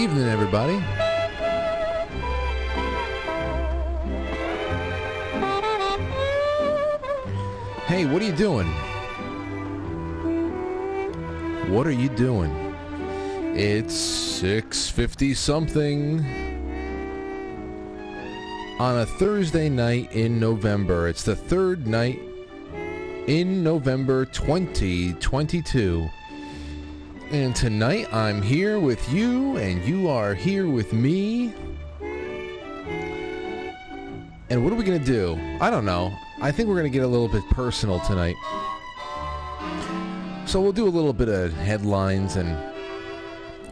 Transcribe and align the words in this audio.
Evening, 0.00 0.28
everybody. 0.28 0.78
Hey, 7.84 8.06
what 8.06 8.22
are 8.22 8.24
you 8.24 8.32
doing? 8.32 8.66
What 11.70 11.86
are 11.86 11.90
you 11.90 12.08
doing? 12.08 12.50
It's 13.54 13.92
650 13.94 15.34
something 15.34 16.20
on 18.78 19.00
a 19.00 19.04
Thursday 19.04 19.68
night 19.68 20.10
in 20.12 20.40
November. 20.40 21.08
It's 21.08 21.24
the 21.24 21.36
third 21.36 21.86
night 21.86 22.18
in 23.26 23.62
November 23.62 24.24
2022. 24.24 26.08
And 27.30 27.54
tonight 27.54 28.12
I'm 28.12 28.42
here 28.42 28.80
with 28.80 29.08
you, 29.12 29.56
and 29.56 29.84
you 29.84 30.08
are 30.08 30.34
here 30.34 30.68
with 30.68 30.92
me. 30.92 31.54
And 34.48 34.64
what 34.64 34.72
are 34.72 34.76
we 34.76 34.82
going 34.82 34.98
to 34.98 35.06
do? 35.06 35.38
I 35.60 35.70
don't 35.70 35.84
know. 35.84 36.12
I 36.40 36.50
think 36.50 36.68
we're 36.68 36.74
going 36.74 36.90
to 36.90 36.98
get 36.98 37.04
a 37.04 37.08
little 37.08 37.28
bit 37.28 37.48
personal 37.50 38.00
tonight. 38.00 38.34
So 40.44 40.60
we'll 40.60 40.72
do 40.72 40.88
a 40.88 40.90
little 40.90 41.12
bit 41.12 41.28
of 41.28 41.52
headlines 41.52 42.34
and 42.34 42.58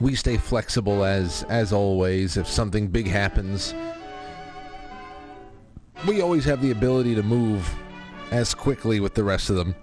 we 0.00 0.14
stay 0.14 0.36
flexible 0.36 1.02
as 1.02 1.42
as 1.48 1.72
always 1.72 2.36
if 2.36 2.46
something 2.46 2.86
big 2.86 3.08
happens. 3.08 3.74
We 6.06 6.20
always 6.20 6.44
have 6.44 6.62
the 6.62 6.70
ability 6.70 7.16
to 7.16 7.24
move 7.24 7.68
as 8.30 8.54
quickly 8.54 9.00
with 9.00 9.14
the 9.14 9.24
rest 9.24 9.50
of 9.50 9.56
them. 9.56 9.74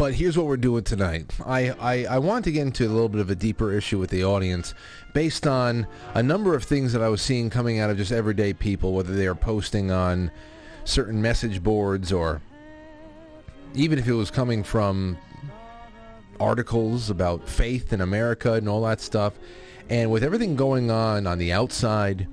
But 0.00 0.14
here's 0.14 0.38
what 0.38 0.46
we're 0.46 0.56
doing 0.56 0.82
tonight. 0.82 1.30
I, 1.44 1.72
I, 1.72 2.04
I 2.06 2.18
want 2.20 2.46
to 2.46 2.52
get 2.52 2.62
into 2.62 2.86
a 2.86 2.88
little 2.88 3.10
bit 3.10 3.20
of 3.20 3.28
a 3.28 3.34
deeper 3.34 3.70
issue 3.70 3.98
with 3.98 4.08
the 4.08 4.24
audience 4.24 4.72
based 5.12 5.46
on 5.46 5.86
a 6.14 6.22
number 6.22 6.54
of 6.54 6.64
things 6.64 6.94
that 6.94 7.02
I 7.02 7.10
was 7.10 7.20
seeing 7.20 7.50
coming 7.50 7.80
out 7.80 7.90
of 7.90 7.98
just 7.98 8.10
everyday 8.10 8.54
people, 8.54 8.94
whether 8.94 9.14
they 9.14 9.26
are 9.26 9.34
posting 9.34 9.90
on 9.90 10.30
certain 10.84 11.20
message 11.20 11.62
boards 11.62 12.12
or 12.12 12.40
even 13.74 13.98
if 13.98 14.08
it 14.08 14.14
was 14.14 14.30
coming 14.30 14.62
from 14.62 15.18
articles 16.40 17.10
about 17.10 17.46
faith 17.46 17.92
in 17.92 18.00
America 18.00 18.54
and 18.54 18.70
all 18.70 18.80
that 18.84 19.02
stuff. 19.02 19.34
And 19.90 20.10
with 20.10 20.24
everything 20.24 20.56
going 20.56 20.90
on 20.90 21.26
on 21.26 21.36
the 21.36 21.52
outside, 21.52 22.26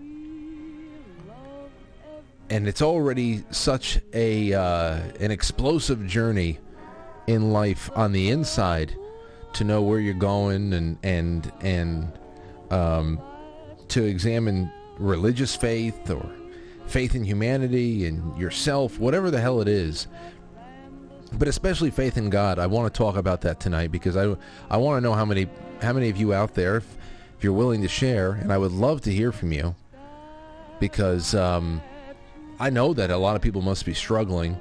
and 2.50 2.66
it's 2.66 2.82
already 2.82 3.44
such 3.52 4.00
a 4.14 4.54
uh, 4.54 5.02
an 5.20 5.32
explosive 5.32 6.08
journey 6.08 6.60
in 7.28 7.52
life 7.52 7.90
on 7.96 8.12
the 8.12 8.30
inside 8.30 8.96
to 9.54 9.64
know 9.64 9.82
where 9.82 10.00
you're 10.00 10.14
going 10.14 10.74
and 10.74 10.98
and 11.04 11.52
and 11.62 12.20
um, 12.72 13.20
to 13.90 14.04
examine 14.04 14.72
religious 14.98 15.56
faith 15.56 16.10
or 16.10 16.30
faith 16.88 17.16
in 17.16 17.24
humanity 17.24 18.06
and 18.06 18.38
yourself, 18.38 19.00
whatever 19.00 19.30
the 19.30 19.40
hell 19.40 19.62
it 19.62 19.68
is. 19.68 20.08
But 21.34 21.48
especially 21.48 21.92
faith 21.92 22.18
in 22.18 22.30
God. 22.30 22.58
I 22.58 22.68
want 22.68 22.94
to 22.94 22.98
talk 22.98 23.18
about 23.18 23.42
that 23.42 23.60
tonight 23.60 23.92
because 23.92 24.16
I 24.16 24.36
I 24.70 24.78
want 24.78 24.98
to 24.98 25.02
know 25.02 25.14
how 25.14 25.26
many 25.26 25.48
how 25.82 25.94
many 25.94 26.10
of 26.10 26.18
you 26.18 26.34
out 26.34 26.54
there, 26.54 26.78
if, 26.78 26.98
if 27.38 27.44
you're 27.44 27.54
willing 27.54 27.82
to 27.82 27.88
share, 27.88 28.32
and 28.32 28.52
I 28.52 28.58
would 28.58 28.72
love 28.72 29.02
to 29.02 29.12
hear 29.12 29.32
from 29.32 29.52
you 29.52 29.76
because 30.80 31.36
um, 31.36 31.82
I 32.60 32.70
know 32.70 32.94
that 32.94 33.10
a 33.10 33.18
lot 33.18 33.36
of 33.36 33.42
people 33.42 33.62
must 33.62 33.86
be 33.86 33.94
struggling. 33.94 34.58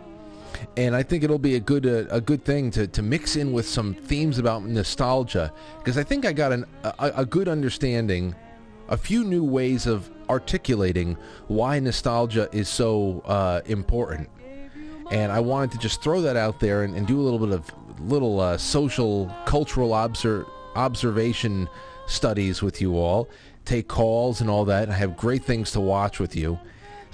And 0.76 0.94
I 0.94 1.02
think 1.02 1.24
it'll 1.24 1.38
be 1.38 1.56
a 1.56 1.60
good 1.60 1.86
uh, 1.86 2.06
a 2.10 2.20
good 2.20 2.44
thing 2.44 2.70
to, 2.72 2.86
to 2.86 3.02
mix 3.02 3.36
in 3.36 3.52
with 3.52 3.66
some 3.66 3.94
themes 3.94 4.38
about 4.38 4.64
nostalgia 4.64 5.52
because 5.78 5.98
I 5.98 6.02
think 6.02 6.24
I 6.24 6.32
got 6.32 6.52
an, 6.52 6.64
a, 6.84 7.12
a 7.16 7.24
good 7.24 7.48
understanding, 7.48 8.34
a 8.88 8.96
few 8.96 9.24
new 9.24 9.44
ways 9.44 9.86
of 9.86 10.10
articulating 10.28 11.16
why 11.48 11.78
nostalgia 11.78 12.48
is 12.52 12.68
so 12.68 13.22
uh, 13.24 13.60
important. 13.66 14.28
And 15.10 15.30
I 15.30 15.40
wanted 15.40 15.70
to 15.72 15.78
just 15.78 16.02
throw 16.02 16.20
that 16.22 16.36
out 16.36 16.58
there 16.58 16.82
and, 16.82 16.96
and 16.96 17.06
do 17.06 17.20
a 17.20 17.22
little 17.22 17.38
bit 17.38 17.50
of 17.50 17.70
little 18.00 18.40
uh, 18.40 18.58
social, 18.58 19.32
cultural 19.46 19.94
obser- 19.94 20.46
observation 20.74 21.68
studies 22.06 22.62
with 22.62 22.80
you 22.80 22.98
all, 22.98 23.28
take 23.64 23.88
calls 23.88 24.40
and 24.40 24.50
all 24.50 24.64
that. 24.64 24.90
I 24.90 24.94
have 24.94 25.16
great 25.16 25.44
things 25.44 25.70
to 25.72 25.80
watch 25.80 26.18
with 26.18 26.36
you. 26.36 26.58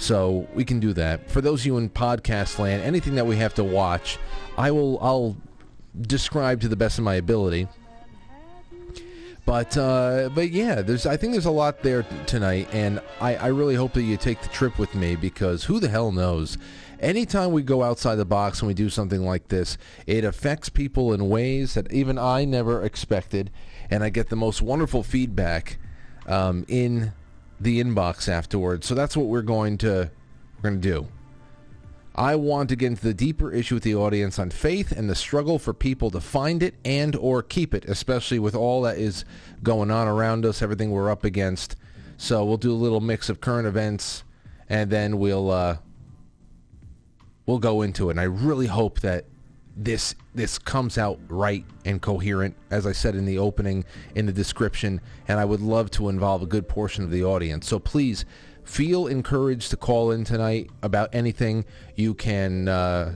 So 0.03 0.49
we 0.53 0.65
can 0.65 0.81
do 0.81 0.93
that. 0.95 1.31
For 1.31 1.41
those 1.41 1.61
of 1.61 1.67
you 1.67 1.79
in 1.79 1.89
podcast 1.89 2.59
land, 2.59 2.83
anything 2.83 3.15
that 3.15 3.25
we 3.25 3.37
have 3.37 3.55
to 3.55 3.63
watch, 3.63 4.19
I 4.59 4.73
will 4.73 4.99
I'll 5.01 5.37
describe 6.01 6.61
to 6.63 6.69
the 6.69 6.75
best 6.75 6.99
of 6.99 7.05
my 7.05 7.15
ability. 7.15 7.69
But 9.47 9.77
uh, 9.77 10.31
but 10.35 10.51
yeah, 10.51 10.83
there's 10.83 11.07
I 11.07 11.17
think 11.17 11.35
there's 11.35 11.47
a 11.47 11.53
lot 11.53 11.85
there 11.85 12.03
tonight, 12.27 12.69
and 12.73 13.01
I, 13.21 13.37
I 13.37 13.47
really 13.47 13.77
hope 13.77 13.93
that 13.93 14.03
you 14.03 14.17
take 14.17 14.43
the 14.43 14.49
trip 14.49 14.77
with 14.77 14.93
me 14.97 15.15
because 15.15 15.63
who 15.63 15.79
the 15.79 15.89
hell 15.89 16.11
knows? 16.11 16.59
Anytime 16.99 17.53
we 17.53 17.63
go 17.63 17.85
outside 17.85 18.17
the 18.17 18.25
box 18.25 18.61
and 18.61 18.67
we 18.67 18.75
do 18.75 18.91
something 18.91 19.25
like 19.25 19.49
this, 19.49 19.79
it 20.09 20.25
affects 20.25 20.69
people 20.69 21.13
in 21.13 21.29
ways 21.29 21.75
that 21.75 21.93
even 21.93 22.19
I 22.19 22.45
never 22.45 22.83
expected, 22.83 23.53
and 23.89 24.03
I 24.03 24.09
get 24.09 24.31
the 24.31 24.37
most 24.37 24.63
wonderful 24.63 25.05
feedback 25.05 25.79
um, 26.27 26.65
in 26.67 27.13
the 27.63 27.83
inbox 27.83 28.29
afterwards. 28.29 28.87
So 28.87 28.95
that's 28.95 29.17
what 29.17 29.27
we're 29.27 29.43
going 29.43 29.79
to 29.79 30.11
we're 30.57 30.71
going 30.71 30.81
to 30.81 30.89
do. 30.89 31.09
I 32.15 32.37
want 32.37 32.69
to 32.69 32.77
get 32.77 32.89
into 32.89 33.03
the 33.03 33.15
deeper 33.15 33.51
issue 33.51 33.77
with 33.77 33.85
the 33.85 33.95
audience 33.95 34.39
on 34.39 34.51
faith 34.51 34.93
and 34.93 35.09
the 35.09 35.15
struggle 35.15 35.59
for 35.59 35.73
people 35.73 36.11
to 36.11 36.21
find 36.21 36.63
it 36.63 36.75
and 36.85 37.17
or 37.17 37.43
keep 37.43 37.73
it, 37.73 37.87
especially 37.87 38.39
with 38.39 38.55
all 38.55 38.83
that 38.83 38.99
is 38.99 39.25
going 39.63 39.91
on 39.91 40.09
around 40.09 40.45
us, 40.45 40.61
everything 40.61 40.91
we're 40.91 41.11
up 41.11 41.25
against. 41.25 41.75
So 42.19 42.45
we'll 42.45 42.59
do 42.59 42.73
a 42.73 42.75
little 42.75 43.01
mix 43.01 43.31
of 43.31 43.41
current 43.41 43.67
events, 43.67 44.25
and 44.69 44.91
then 44.91 45.19
we'll 45.19 45.51
uh, 45.51 45.79
we'll 47.47 47.59
go 47.59 47.81
into 47.81 48.09
it. 48.09 48.13
And 48.13 48.21
I 48.21 48.25
really 48.25 48.67
hope 48.67 49.01
that 49.01 49.25
this 49.77 50.15
this 50.35 50.59
comes 50.59 50.99
out 50.99 51.19
right 51.29 51.65
and 51.85 52.01
coherent, 52.01 52.57
as 52.71 52.87
I 52.87 52.93
said 52.93 53.15
in 53.15 53.25
the 53.25 53.39
opening, 53.39 53.85
in 54.15 54.27
the 54.27 54.33
description. 54.33 55.01
And 55.29 55.39
I 55.39 55.45
would 55.45 55.61
love 55.61 55.91
to 55.93 56.09
involve 56.09 56.43
a 56.43 56.47
good 56.47 56.69
portion 56.69 57.05
of 57.05 57.11
the 57.11 57.25
audience. 57.25 57.69
So 57.69 57.79
please 57.79 58.25
feel 58.65 59.07
encouraged 59.07 59.71
to 59.71 59.77
call 59.77 60.13
in 60.13 60.25
tonight 60.25 60.71
about 60.83 61.15
anything. 61.15 61.65
You 61.97 62.15
can 62.15 62.69
uh, 62.69 63.15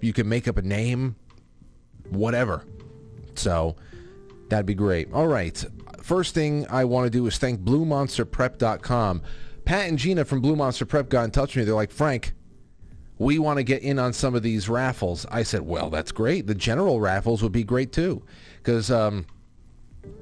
you 0.00 0.12
can 0.12 0.28
make 0.28 0.48
up 0.48 0.56
a 0.56 0.62
name, 0.62 1.16
whatever. 2.10 2.64
So 3.34 3.76
that'd 4.48 4.66
be 4.66 4.74
great. 4.74 5.12
All 5.12 5.26
right. 5.26 5.64
First 6.02 6.34
thing 6.34 6.66
I 6.68 6.84
want 6.84 7.06
to 7.06 7.10
do 7.10 7.26
is 7.26 7.38
thank 7.38 7.60
BlueMonsterPrep.com. 7.60 9.22
Pat 9.64 9.88
and 9.88 9.98
Gina 9.98 10.24
from 10.24 10.40
Blue 10.40 10.56
Monster 10.56 10.84
Prep 10.84 11.08
got 11.08 11.24
in 11.24 11.30
touch 11.30 11.56
with 11.56 11.62
me. 11.62 11.64
They're 11.64 11.74
like, 11.74 11.90
Frank, 11.90 12.34
we 13.24 13.38
want 13.38 13.56
to 13.56 13.62
get 13.62 13.82
in 13.82 13.98
on 13.98 14.12
some 14.12 14.34
of 14.34 14.42
these 14.42 14.68
raffles. 14.68 15.24
I 15.30 15.44
said, 15.44 15.62
well, 15.62 15.88
that's 15.88 16.12
great. 16.12 16.46
The 16.46 16.54
general 16.54 17.00
raffles 17.00 17.42
would 17.42 17.52
be 17.52 17.64
great 17.64 17.90
too. 17.90 18.22
Because, 18.58 18.90
um, 18.90 19.24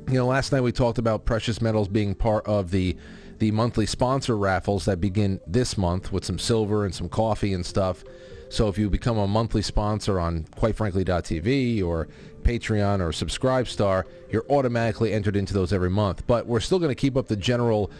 you 0.07 0.15
know, 0.15 0.27
last 0.27 0.53
night 0.53 0.61
we 0.61 0.71
talked 0.71 0.99
about 0.99 1.25
precious 1.25 1.61
metals 1.61 1.89
being 1.89 2.15
part 2.15 2.47
of 2.47 2.71
the 2.71 2.97
the 3.39 3.51
monthly 3.51 3.87
sponsor 3.87 4.37
raffles 4.37 4.85
that 4.85 5.01
begin 5.01 5.41
this 5.49 5.77
month 5.77 6.13
with 6.13 6.25
some 6.25 6.39
silver 6.39 6.85
and 6.85 6.95
some 6.95 7.09
coffee 7.09 7.53
and 7.53 7.67
stuff. 7.67 8.05
So 8.51 8.69
if 8.69 8.79
you 8.79 8.89
become 8.89 9.19
a 9.19 9.27
monthly 9.27 9.63
sponsor 9.63 10.21
on 10.21 10.45
quitefrankly.tv 10.57 11.83
or 11.83 12.07
Patreon 12.43 13.01
or 13.01 13.09
Subscribestar, 13.11 14.05
you're 14.31 14.47
automatically 14.49 15.13
entered 15.13 15.35
into 15.35 15.55
those 15.55 15.73
every 15.73 15.91
month. 15.91 16.25
But 16.29 16.47
we're 16.47 16.61
still 16.61 16.79
going 16.79 16.91
to 16.91 16.95
keep 16.95 17.17
up 17.17 17.27
the 17.27 17.35
general 17.35 17.91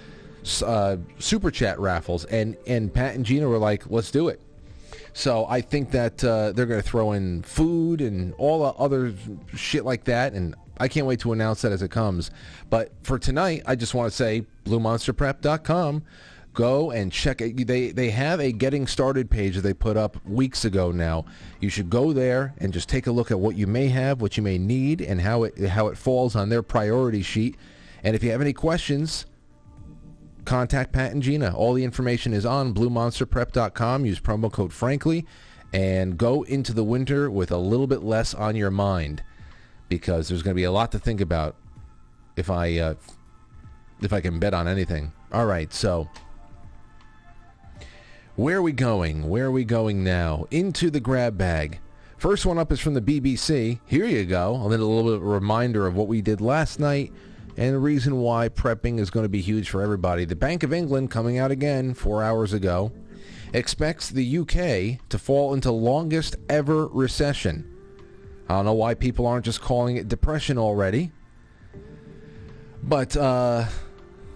uh, 0.65 0.99
super 1.19 1.51
chat 1.51 1.81
raffles. 1.81 2.25
And, 2.27 2.57
and 2.69 2.95
Pat 2.95 3.17
and 3.17 3.27
Gina 3.27 3.49
were 3.49 3.59
like, 3.59 3.91
let's 3.91 4.13
do 4.13 4.29
it. 4.29 4.41
So 5.15 5.47
I 5.47 5.61
think 5.61 5.91
that 5.91 6.25
uh, 6.25 6.53
they're 6.53 6.67
going 6.67 6.81
to 6.81 6.87
throw 6.89 7.13
in 7.13 7.43
food 7.43 8.01
and 8.01 8.33
all 8.35 8.61
the 8.61 8.79
other 8.79 9.15
shit 9.55 9.85
like 9.85 10.05
that. 10.05 10.33
And 10.33 10.55
I 10.79 10.89
can't 10.89 11.07
wait 11.07 11.21
to 11.21 11.33
announce 11.33 11.63
that 11.63 11.73
as 11.73 11.83
it 11.83 11.91
comes. 11.91 12.31
But 12.71 12.93
for 13.03 13.19
tonight, 13.19 13.63
I 13.67 13.77
just 13.77 13.95
want 13.95 14.11
to 14.11 14.17
say 14.17 14.47
BlueMonsterPrep.com. 14.65 16.03
Go 16.55 16.91
and 16.91 17.11
check 17.11 17.41
it. 17.41 17.67
They 17.67 17.93
they 17.93 18.11
have 18.11 18.39
a 18.39 18.53
getting 18.53 18.87
started 18.87 19.31
page 19.31 19.55
that 19.55 19.63
they 19.63 19.73
put 19.73 19.97
up 19.97 20.23
weeks 20.27 20.67
ago 20.67 20.93
now. 20.93 21.25
You 21.61 21.71
should 21.71 21.89
go 21.89 22.13
there 22.13 22.53
and 22.59 22.75
just 22.75 22.91
take 22.91 23.07
a 23.07 23.11
look 23.11 23.31
at 23.31 23.41
what 23.41 23.57
you 23.57 23.67
may 23.67 23.89
have, 23.89 24.21
what 24.21 24.37
you 24.37 24.43
may 24.43 24.59
need, 24.59 25.01
and 25.01 25.23
how 25.23 25.45
it 25.45 25.59
how 25.69 25.87
it 25.87 25.97
falls 25.97 26.37
on 26.37 26.51
their 26.51 26.63
priority 26.63 27.23
sheet. 27.23 27.57
And 28.05 28.15
if 28.15 28.23
you 28.23 28.33
have 28.33 28.43
any 28.43 28.53
questions, 28.53 29.25
contact 30.45 30.93
Pat 30.93 31.13
and 31.13 31.23
Gina. 31.23 31.55
All 31.55 31.75
the 31.75 31.85
information 31.85 32.33
is 32.33 32.47
on 32.47 32.75
BlueMonsterPrep.com. 32.75 34.07
Use 34.07 34.21
promo 34.21 34.51
code 34.51 34.73
Frankly 34.73 35.27
and 35.73 36.19
go 36.19 36.43
into 36.43 36.73
the 36.73 36.85
winter 36.85 37.31
with 37.31 37.51
a 37.51 37.57
little 37.57 37.87
bit 37.87 38.03
less 38.03 38.35
on 38.35 38.57
your 38.57 38.71
mind 38.71 39.23
because 39.89 40.29
there's 40.29 40.43
going 40.43 40.55
to 40.55 40.61
be 40.61 40.65
a 40.65 40.73
lot 40.73 40.93
to 40.93 40.99
think 40.99 41.21
about 41.21 41.57
if 42.37 42.51
I 42.51 42.79
uh, 42.79 42.95
if 44.01 44.13
I 44.13 44.21
can 44.21 44.39
bet 44.39 44.55
on 44.55 44.69
anything. 44.69 45.13
All 45.33 45.47
right, 45.47 45.73
so 45.73 46.09
where 48.37 48.59
are 48.59 48.63
we 48.63 48.73
going? 48.73 49.29
Where 49.29 49.47
are 49.47 49.51
we 49.51 49.65
going 49.65 50.05
now? 50.05 50.47
Into 50.51 50.91
the 50.91 51.01
grab 51.01 51.39
bag 51.39 51.81
First 52.23 52.47
one 52.47 52.57
up 52.57 52.71
is 52.71 52.79
from 52.79 52.95
the 52.95 53.03
BBC. 53.03 53.81
Here 53.85 54.07
you 54.07 54.25
go. 54.25 54.55
A 54.55 54.69
little, 54.69 54.87
a 54.87 54.95
little 54.95 55.11
bit 55.11 55.17
of 55.17 55.25
a 55.25 55.27
reminder 55.27 55.89
of 55.89 55.97
what 55.97 56.07
we 56.07 56.23
did 56.23 56.41
last 56.41 56.79
night 56.79 57.13
and 57.57 57.75
the 57.75 57.79
reason 57.79 58.17
why 58.17 58.49
prepping 58.49 58.99
is 58.99 59.11
going 59.11 59.25
to 59.25 59.29
be 59.29 59.41
huge 59.41 59.69
for 59.69 59.83
everybody. 59.83 60.25
The 60.25 60.37
Bank 60.37 60.63
of 60.63 60.73
England, 60.73 61.11
coming 61.11 61.39
out 61.39 61.51
again 61.51 61.95
four 61.95 62.23
hours 62.23 62.53
ago, 62.53 62.93
expects 63.53 64.09
the 64.09 64.39
UK 64.39 65.09
to 65.09 65.19
fall 65.19 65.53
into 65.53 65.71
longest 65.71 66.37
ever 66.49 66.87
recession. 66.89 67.69
I 68.49 68.57
don't 68.57 68.65
know 68.65 68.73
why 68.73 68.95
people 68.95 69.27
aren't 69.27 69.45
just 69.45 69.61
calling 69.61 69.97
it 69.97 70.09
depression 70.09 70.59
already. 70.59 71.13
But 72.83 73.17
uh, 73.17 73.67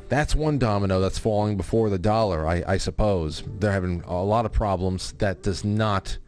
that's 0.09 0.35
one 0.35 0.59
domino 0.59 1.01
that's 1.01 1.19
falling 1.19 1.57
before 1.57 1.91
the 1.91 1.99
dollar, 1.99 2.47
I, 2.47 2.63
I, 2.67 2.77
suppose. 2.77 3.43
They're 3.59 3.73
having 3.73 4.03
a 4.07 4.23
lot 4.23 4.47
of 4.47 4.53
problems. 4.53 5.13
That 5.19 5.43
does 5.43 5.65
not, 5.65 6.19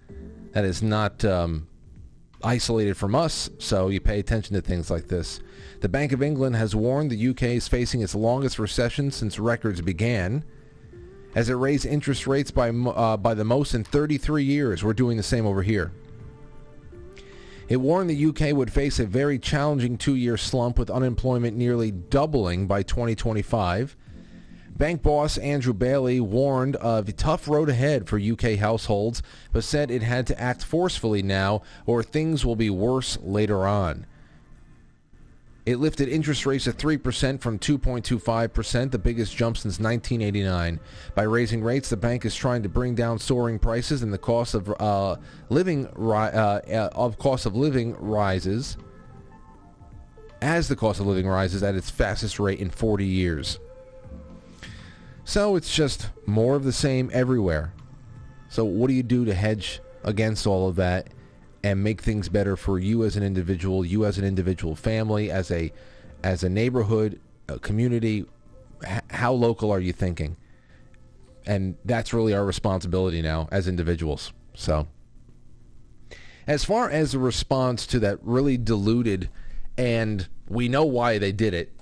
that 0.53 0.65
is 0.65 0.83
not 0.83 1.25
um, 1.25 1.69
isolated 2.43 2.97
from 2.97 3.15
us, 3.15 3.51
so 3.59 3.89
you 3.89 4.01
pay 4.01 4.19
attention 4.19 4.55
to 4.57 4.61
things 4.61 4.91
like 4.91 5.07
this. 5.07 5.41
The 5.81 5.89
Bank 5.89 6.11
of 6.11 6.25
England 6.25 6.57
has 6.57 6.75
warned 6.75 7.11
the 7.11 7.29
UK 7.29 7.43
is 7.45 7.69
facing 7.69 8.01
its 8.01 8.13
longest 8.13 8.59
recession 8.59 9.13
since 9.13 9.39
records 9.39 9.81
began. 9.81 10.43
As 11.37 11.49
it 11.49 11.55
raised 11.55 11.87
interest 11.87 12.27
rates 12.27 12.51
by, 12.51 12.71
uh, 12.71 13.17
by 13.17 13.35
the 13.35 13.45
most 13.45 13.75
in 13.75 13.85
33 13.85 14.43
years, 14.43 14.83
we're 14.83 14.93
doing 14.93 15.17
the 15.17 15.23
same 15.23 15.47
over 15.47 15.63
here. 15.63 15.93
It 17.69 17.77
warned 17.77 18.11
the 18.11 18.27
UK 18.27 18.57
would 18.57 18.73
face 18.73 18.99
a 18.99 19.07
very 19.07 19.39
challenging 19.39 19.99
two-year 19.99 20.37
slump 20.37 20.81
with 20.81 20.91
unemployment 20.91 21.57
nearly 21.57 21.93
doubling 21.93 22.67
by 22.67 22.83
2025. 22.83 23.97
Bank 24.77 25.03
boss 25.03 25.39
Andrew 25.39 25.75
Bailey 25.75 26.19
warned 26.19 26.75
of 26.77 27.09
a 27.09 27.13
tough 27.13 27.47
road 27.47 27.69
ahead 27.69 28.09
for 28.09 28.19
UK 28.19 28.57
households, 28.59 29.23
but 29.53 29.63
said 29.63 29.93
it 29.93 30.03
had 30.03 30.27
to 30.27 30.41
act 30.41 30.65
forcefully 30.65 31.23
now 31.23 31.63
or 31.87 32.03
things 32.03 32.45
will 32.45 32.57
be 32.57 32.71
worse 32.71 33.17
later 33.23 33.67
on. 33.67 34.07
It 35.69 35.81
lifted 35.81 36.09
interest 36.09 36.47
rates 36.47 36.65
to 36.65 36.73
3% 36.73 37.43
from 37.43 37.59
2.25%, 37.59 38.91
the 38.91 38.99
biggest 38.99 39.37
jump 39.37 39.59
since 39.59 39.79
1989. 39.79 40.81
By 41.15 41.23
raising 41.25 41.63
rates, 41.63 41.91
the 41.91 41.97
bank 41.99 42.25
is 42.25 42.35
trying 42.35 42.63
to 42.63 42.71
bring 42.71 42.95
down 42.95 43.19
soaring 43.19 43.59
prices 43.59 44.03
and 44.03 44.11
the 44.11 44.17
cost 44.17 44.55
of 44.55 44.75
uh, 44.81 45.17
living 45.51 45.87
ri- 45.95 46.17
uh, 46.17 46.61
uh, 46.61 46.89
of 46.95 47.19
cost 47.19 47.45
of 47.45 47.55
living 47.55 47.95
rises 47.97 48.79
as 50.41 50.69
the 50.69 50.77
cost 50.77 51.01
of 51.01 51.07
living 51.07 51.27
rises 51.27 51.63
at 51.63 51.75
its 51.75 51.91
fastest 51.91 52.41
rate 52.41 52.61
in 52.61 52.71
40 52.71 53.05
years. 53.05 53.59
So 55.25 55.55
it's 55.55 55.77
just 55.77 56.09
more 56.25 56.57
of 56.57 56.65
the 56.65 56.73
same 56.73 57.11
everywhere. 57.13 57.75
So 58.49 58.65
what 58.65 58.89
do 58.89 58.95
you 58.95 59.03
do 59.03 59.27
to 59.27 59.35
hedge 59.35 59.81
against 60.03 60.47
all 60.47 60.67
of 60.67 60.77
that? 60.77 61.13
And 61.63 61.83
make 61.83 62.01
things 62.01 62.29
better 62.29 62.57
for 62.57 62.79
you 62.79 63.05
as 63.05 63.17
an 63.17 63.23
individual, 63.23 63.85
you 63.85 64.05
as 64.05 64.19
an 64.19 64.25
individual 64.25 64.75
family, 64.75 65.31
as 65.31 65.51
a 65.51 65.73
as 66.23 66.43
a 66.43 66.49
neighborhood, 66.49 67.21
a 67.49 67.59
community. 67.59 68.25
H- 68.87 69.03
how 69.11 69.33
local 69.33 69.71
are 69.71 69.81
you 69.81 69.93
thinking? 69.93 70.37
And 71.47 71.77
that's 71.85 72.13
really 72.13 72.35
our 72.35 72.45
responsibility 72.45 73.23
now 73.23 73.49
as 73.51 73.67
individuals. 73.67 74.33
So, 74.55 74.87
as 76.47 76.65
far 76.65 76.91
as 76.91 77.13
the 77.13 77.19
response 77.19 77.87
to 77.89 78.01
that 78.01 78.19
really 78.23 78.57
diluted, 78.57 79.29
and 79.77 80.29
we 80.49 80.69
know 80.69 80.85
why 80.85 81.19
they 81.19 81.33
did 81.33 81.55
it. 81.55 81.73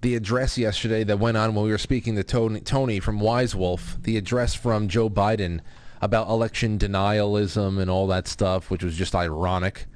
The 0.00 0.14
address 0.14 0.56
yesterday 0.56 1.02
that 1.04 1.18
went 1.18 1.36
on 1.36 1.54
when 1.54 1.64
we 1.64 1.72
were 1.72 1.78
speaking 1.78 2.14
to 2.16 2.22
Tony, 2.22 2.60
Tony 2.60 3.00
from 3.00 3.18
Wise 3.18 3.54
Wolf, 3.56 3.98
the 4.00 4.16
address 4.16 4.54
from 4.54 4.86
Joe 4.86 5.10
Biden 5.10 5.60
about 6.00 6.28
election 6.28 6.78
denialism 6.78 7.80
and 7.80 7.90
all 7.90 8.06
that 8.08 8.28
stuff, 8.28 8.70
which 8.70 8.82
was 8.82 8.96
just 8.96 9.14
ironic. 9.14 9.86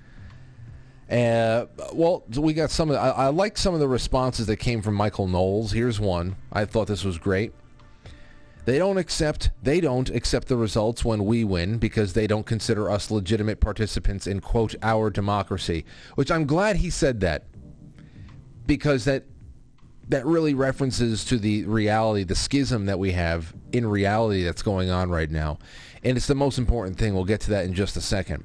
Uh, 1.10 1.66
well, 1.93 2.25
we 2.37 2.54
got 2.54 2.70
some 2.70 2.88
of. 2.88 2.94
The, 2.94 3.00
I, 3.00 3.26
I 3.26 3.28
like 3.28 3.58
some 3.58 3.75
of 3.75 3.81
the 3.81 3.88
responses 3.88 4.46
that 4.46 4.56
came 4.56 4.81
from 4.81 4.94
Michael 4.94 5.28
Knowles. 5.28 5.72
Here's 5.72 6.00
one. 6.00 6.37
I 6.50 6.64
thought 6.64 6.87
this 6.87 7.04
was 7.04 7.19
great. 7.19 7.52
They 8.64 8.78
don't 8.78 8.96
accept. 8.96 9.50
They 9.62 9.81
don't 9.81 10.08
accept 10.08 10.49
the 10.49 10.56
results 10.56 11.04
when 11.04 11.26
we 11.26 11.44
win 11.44 11.78
because 11.78 12.14
they 12.14 12.26
don't 12.26 12.46
consider 12.46 12.90
us 12.90 13.10
legitimate 13.10 13.60
participants 13.60 14.26
in 14.26 14.40
quote 14.40 14.75
our 14.82 15.10
democracy. 15.10 15.84
Which 16.14 16.31
I'm 16.31 16.46
glad 16.46 16.76
he 16.76 16.88
said 16.88 17.20
that 17.20 17.44
because 18.66 19.04
that 19.04 19.25
that 20.08 20.25
really 20.25 20.54
references 20.54 21.25
to 21.26 21.38
the 21.38 21.64
reality, 21.64 22.25
the 22.25 22.34
schism 22.34 22.87
that 22.87 22.99
we 22.99 23.12
have 23.12 23.54
in 23.72 23.87
reality 23.87 24.44
that's 24.44 24.62
going 24.62 24.90
on 24.90 25.10
right 25.10 25.31
now. 25.31 25.58
And 26.04 26.16
it's 26.16 26.26
the 26.26 26.34
most 26.34 26.58
important 26.58 26.99
thing. 26.99 27.14
We'll 27.14 27.25
get 27.25 27.40
to 27.43 27.50
that 27.50 27.64
in 27.64 27.75
just 27.75 27.97
a 27.97 28.00
second. 28.00 28.44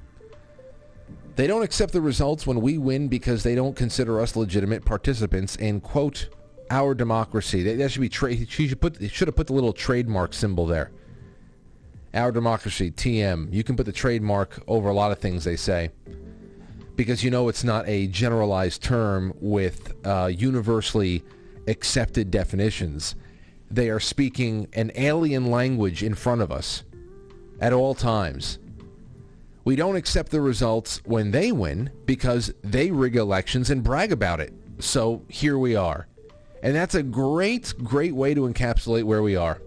They 1.35 1.47
don't 1.47 1.63
accept 1.63 1.93
the 1.93 2.01
results 2.01 2.47
when 2.47 2.61
we 2.61 2.77
win 2.77 3.07
because 3.07 3.43
they 3.43 3.55
don't 3.55 3.75
consider 3.75 4.19
us 4.19 4.35
legitimate 4.35 4.85
participants 4.85 5.55
in, 5.55 5.81
quote, 5.81 6.29
our 6.71 6.93
democracy. 6.93 7.63
They, 7.63 7.75
that 7.75 7.91
should 7.91 8.01
be 8.01 8.09
trade. 8.09 8.47
She 8.49 8.67
should 8.67 8.81
put. 8.81 8.97
Should 9.11 9.27
have 9.27 9.35
put 9.35 9.47
the 9.47 9.53
little 9.53 9.73
trademark 9.73 10.33
symbol 10.33 10.65
there. 10.65 10.91
Our 12.13 12.31
democracy, 12.31 12.91
TM. 12.91 13.53
You 13.53 13.63
can 13.63 13.75
put 13.75 13.85
the 13.85 13.91
trademark 13.91 14.61
over 14.67 14.89
a 14.89 14.93
lot 14.93 15.11
of 15.11 15.19
things 15.19 15.43
they 15.43 15.55
say, 15.55 15.91
because 16.95 17.23
you 17.23 17.29
know 17.29 17.49
it's 17.49 17.63
not 17.63 17.87
a 17.87 18.07
generalized 18.07 18.81
term 18.81 19.33
with 19.39 19.93
uh, 20.05 20.31
universally 20.33 21.23
accepted 21.67 22.31
definitions. 22.31 23.15
They 23.69 23.89
are 23.89 23.99
speaking 23.99 24.67
an 24.73 24.91
alien 24.95 25.51
language 25.51 26.01
in 26.01 26.15
front 26.15 26.41
of 26.41 26.51
us 26.51 26.83
at 27.59 27.73
all 27.73 27.95
times. 27.95 28.59
We 29.63 29.75
don't 29.75 29.97
accept 29.97 30.31
the 30.31 30.41
results 30.41 31.01
when 31.03 31.31
they 31.31 31.51
win 31.51 31.89
because 32.05 32.53
they 32.63 32.89
rig 32.91 33.15
elections 33.15 33.69
and 33.69 33.83
brag 33.83 34.11
about 34.11 34.39
it. 34.39 34.53
So 34.79 35.23
here 35.27 35.57
we 35.57 35.75
are. 35.75 36.07
And 36.63 36.75
that's 36.75 36.95
a 36.95 37.03
great, 37.03 37.73
great 37.83 38.15
way 38.15 38.33
to 38.33 38.41
encapsulate 38.41 39.03
where 39.03 39.21
we 39.21 39.35
are. 39.35 39.61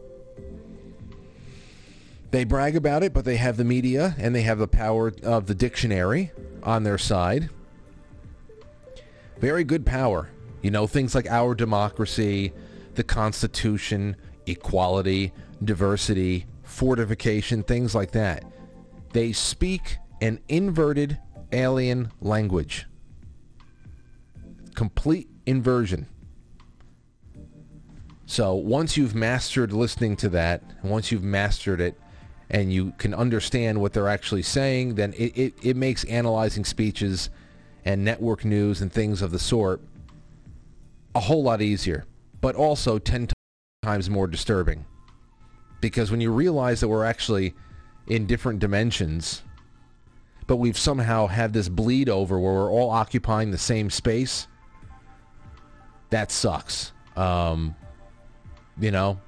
They 2.30 2.44
brag 2.44 2.76
about 2.76 3.02
it, 3.02 3.12
but 3.12 3.24
they 3.24 3.36
have 3.36 3.56
the 3.56 3.64
media 3.64 4.14
and 4.18 4.34
they 4.34 4.42
have 4.42 4.58
the 4.58 4.68
power 4.68 5.12
of 5.22 5.46
the 5.46 5.54
dictionary 5.54 6.30
on 6.62 6.84
their 6.84 6.98
side. 6.98 7.50
Very 9.38 9.64
good 9.64 9.84
power. 9.84 10.30
You 10.62 10.70
know, 10.70 10.86
things 10.86 11.14
like 11.14 11.28
our 11.28 11.54
democracy, 11.54 12.52
the 12.94 13.04
Constitution, 13.04 14.16
equality, 14.46 15.32
diversity, 15.64 16.46
fortification, 16.70 17.62
things 17.62 17.94
like 17.94 18.12
that. 18.12 18.44
They 19.12 19.32
speak 19.32 19.98
an 20.20 20.40
inverted 20.48 21.18
alien 21.52 22.12
language. 22.20 22.86
Complete 24.74 25.28
inversion. 25.46 26.06
So 28.26 28.54
once 28.54 28.96
you've 28.96 29.14
mastered 29.14 29.72
listening 29.72 30.16
to 30.18 30.28
that, 30.30 30.62
once 30.84 31.10
you've 31.10 31.24
mastered 31.24 31.80
it, 31.80 31.98
and 32.48 32.72
you 32.72 32.92
can 32.98 33.14
understand 33.14 33.80
what 33.80 33.92
they're 33.92 34.08
actually 34.08 34.42
saying, 34.42 34.96
then 34.96 35.12
it, 35.14 35.36
it, 35.36 35.54
it 35.62 35.76
makes 35.76 36.04
analyzing 36.04 36.64
speeches 36.64 37.30
and 37.84 38.04
network 38.04 38.44
news 38.44 38.80
and 38.80 38.92
things 38.92 39.22
of 39.22 39.30
the 39.30 39.38
sort 39.38 39.80
a 41.14 41.20
whole 41.20 41.42
lot 41.42 41.62
easier, 41.62 42.04
but 42.40 42.54
also 42.54 42.98
10 42.98 43.28
times 43.82 44.10
more 44.10 44.26
disturbing 44.26 44.84
because 45.80 46.10
when 46.10 46.20
you 46.20 46.30
realize 46.30 46.80
that 46.80 46.88
we're 46.88 47.04
actually 47.04 47.54
in 48.06 48.26
different 48.26 48.58
dimensions, 48.58 49.42
but 50.46 50.56
we've 50.56 50.78
somehow 50.78 51.26
had 51.26 51.52
this 51.52 51.68
bleed 51.68 52.08
over 52.08 52.38
where 52.38 52.52
we're 52.52 52.70
all 52.70 52.90
occupying 52.90 53.50
the 53.50 53.58
same 53.58 53.90
space, 53.90 54.48
that 56.10 56.30
sucks. 56.30 56.92
Um, 57.16 57.74
you 58.78 58.90
know, 58.90 59.20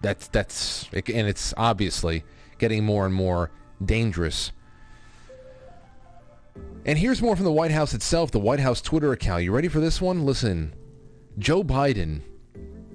that's 0.00 0.28
that's 0.28 0.88
and 0.92 1.28
it's 1.28 1.52
obviously 1.56 2.24
getting 2.58 2.84
more 2.84 3.06
and 3.06 3.14
more 3.14 3.50
dangerous. 3.84 4.52
And 6.86 6.98
here's 6.98 7.22
more 7.22 7.34
from 7.34 7.46
the 7.46 7.52
White 7.52 7.70
House 7.70 7.94
itself, 7.94 8.30
the 8.30 8.38
White 8.38 8.60
House 8.60 8.80
Twitter 8.80 9.12
account. 9.12 9.42
You 9.42 9.52
ready 9.52 9.68
for 9.68 9.80
this 9.80 10.00
one? 10.00 10.24
Listen. 10.24 10.74
Joe 11.36 11.64
Biden 11.64 12.20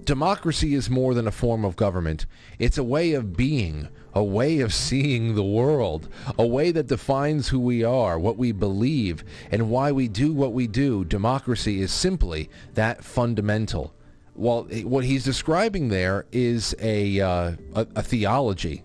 democracy 0.10 0.74
is 0.74 0.90
more 0.90 1.14
than 1.14 1.28
a 1.28 1.32
form 1.32 1.64
of 1.64 1.76
government. 1.76 2.26
It's 2.58 2.80
a 2.80 2.84
way 2.84 3.14
of 3.14 3.38
being, 3.38 3.90
a 4.16 4.24
way 4.24 4.60
of 4.60 4.74
seeing 4.74 5.36
the 5.36 5.44
world, 5.44 6.10
a 6.36 6.48
way 6.48 6.72
that 6.72 6.88
defines 6.88 7.50
who 7.50 7.60
we 7.60 7.84
are, 7.84 8.18
what 8.18 8.36
we 8.36 8.52
believe, 8.52 9.24
and 9.52 9.70
why 9.70 9.92
we 9.92 10.08
do 10.08 10.34
what 10.34 10.52
we 10.52 10.66
do. 10.66 11.06
Democracy 11.06 11.80
is 11.80 11.92
simply 11.92 12.50
that 12.74 13.04
fundamental. 13.04 13.94
Well, 14.34 14.64
what 14.84 15.04
he's 15.06 15.24
describing 15.24 15.90
there 15.90 16.26
is 16.32 16.74
a, 16.80 17.22
uh, 17.22 17.52
a, 17.76 17.88
a 17.98 18.02
theology. 18.02 18.82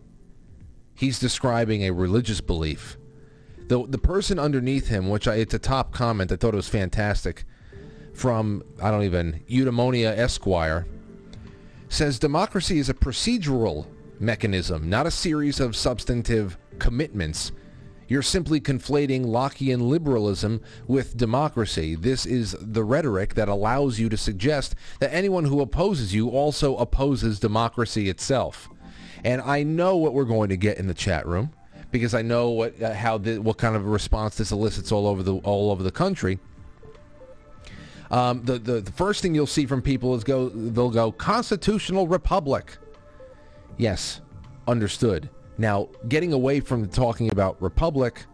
He's 0.94 1.18
describing 1.18 1.84
a 1.84 1.90
religious 1.90 2.42
belief. 2.42 2.98
The, 3.68 3.86
the 3.86 3.96
person 3.96 4.38
underneath 4.38 4.88
him, 4.88 5.08
which 5.08 5.26
I, 5.26 5.36
it's 5.36 5.54
a 5.54 5.58
top 5.58 5.90
comment, 5.90 6.30
I 6.30 6.36
thought 6.36 6.52
it 6.52 6.56
was 6.56 6.68
fantastic, 6.68 7.44
from, 8.12 8.62
I 8.82 8.90
don't 8.90 9.04
even, 9.04 9.40
Eudaimonia 9.48 10.18
Esquire, 10.18 10.86
says 11.94 12.18
democracy 12.18 12.78
is 12.78 12.88
a 12.88 12.94
procedural 12.94 13.86
mechanism, 14.18 14.90
not 14.90 15.06
a 15.06 15.10
series 15.12 15.60
of 15.60 15.76
substantive 15.76 16.58
commitments 16.80 17.52
You're 18.08 18.22
simply 18.22 18.60
conflating 18.60 19.24
Lockean 19.26 19.88
liberalism 19.88 20.60
with 20.86 21.16
democracy. 21.16 21.94
This 21.94 22.26
is 22.26 22.56
the 22.60 22.84
rhetoric 22.84 23.34
that 23.34 23.48
allows 23.48 23.98
you 23.98 24.08
to 24.10 24.16
suggest 24.16 24.74
that 25.00 25.12
anyone 25.12 25.44
who 25.44 25.60
opposes 25.60 26.14
you 26.14 26.28
also 26.28 26.76
opposes 26.76 27.40
democracy 27.40 28.08
itself. 28.08 28.68
And 29.24 29.40
I 29.40 29.62
know 29.62 29.96
what 29.96 30.12
we're 30.12 30.24
going 30.24 30.50
to 30.50 30.56
get 30.56 30.78
in 30.78 30.86
the 30.86 30.94
chat 30.94 31.26
room 31.26 31.52
because 31.90 32.14
I 32.14 32.22
know 32.22 32.50
what 32.50 32.82
uh, 32.82 32.92
how 32.92 33.18
the, 33.18 33.38
what 33.38 33.56
kind 33.56 33.74
of 33.74 33.86
response 33.86 34.36
this 34.36 34.52
elicits 34.52 34.92
all 34.92 35.06
over 35.06 35.22
the 35.22 35.36
all 35.36 35.70
over 35.70 35.82
the 35.82 35.92
country. 35.92 36.38
Um, 38.14 38.44
the, 38.44 38.60
the 38.60 38.80
the 38.80 38.92
first 38.92 39.22
thing 39.22 39.34
you'll 39.34 39.44
see 39.44 39.66
from 39.66 39.82
people 39.82 40.14
is 40.14 40.22
go 40.22 40.48
they'll 40.48 40.88
go 40.88 41.10
constitutional 41.10 42.06
republic. 42.06 42.78
Yes, 43.76 44.20
understood. 44.68 45.28
Now, 45.58 45.88
getting 46.08 46.32
away 46.32 46.60
from 46.60 46.88
talking 46.88 47.32
about 47.32 47.60
republic, 47.60 48.24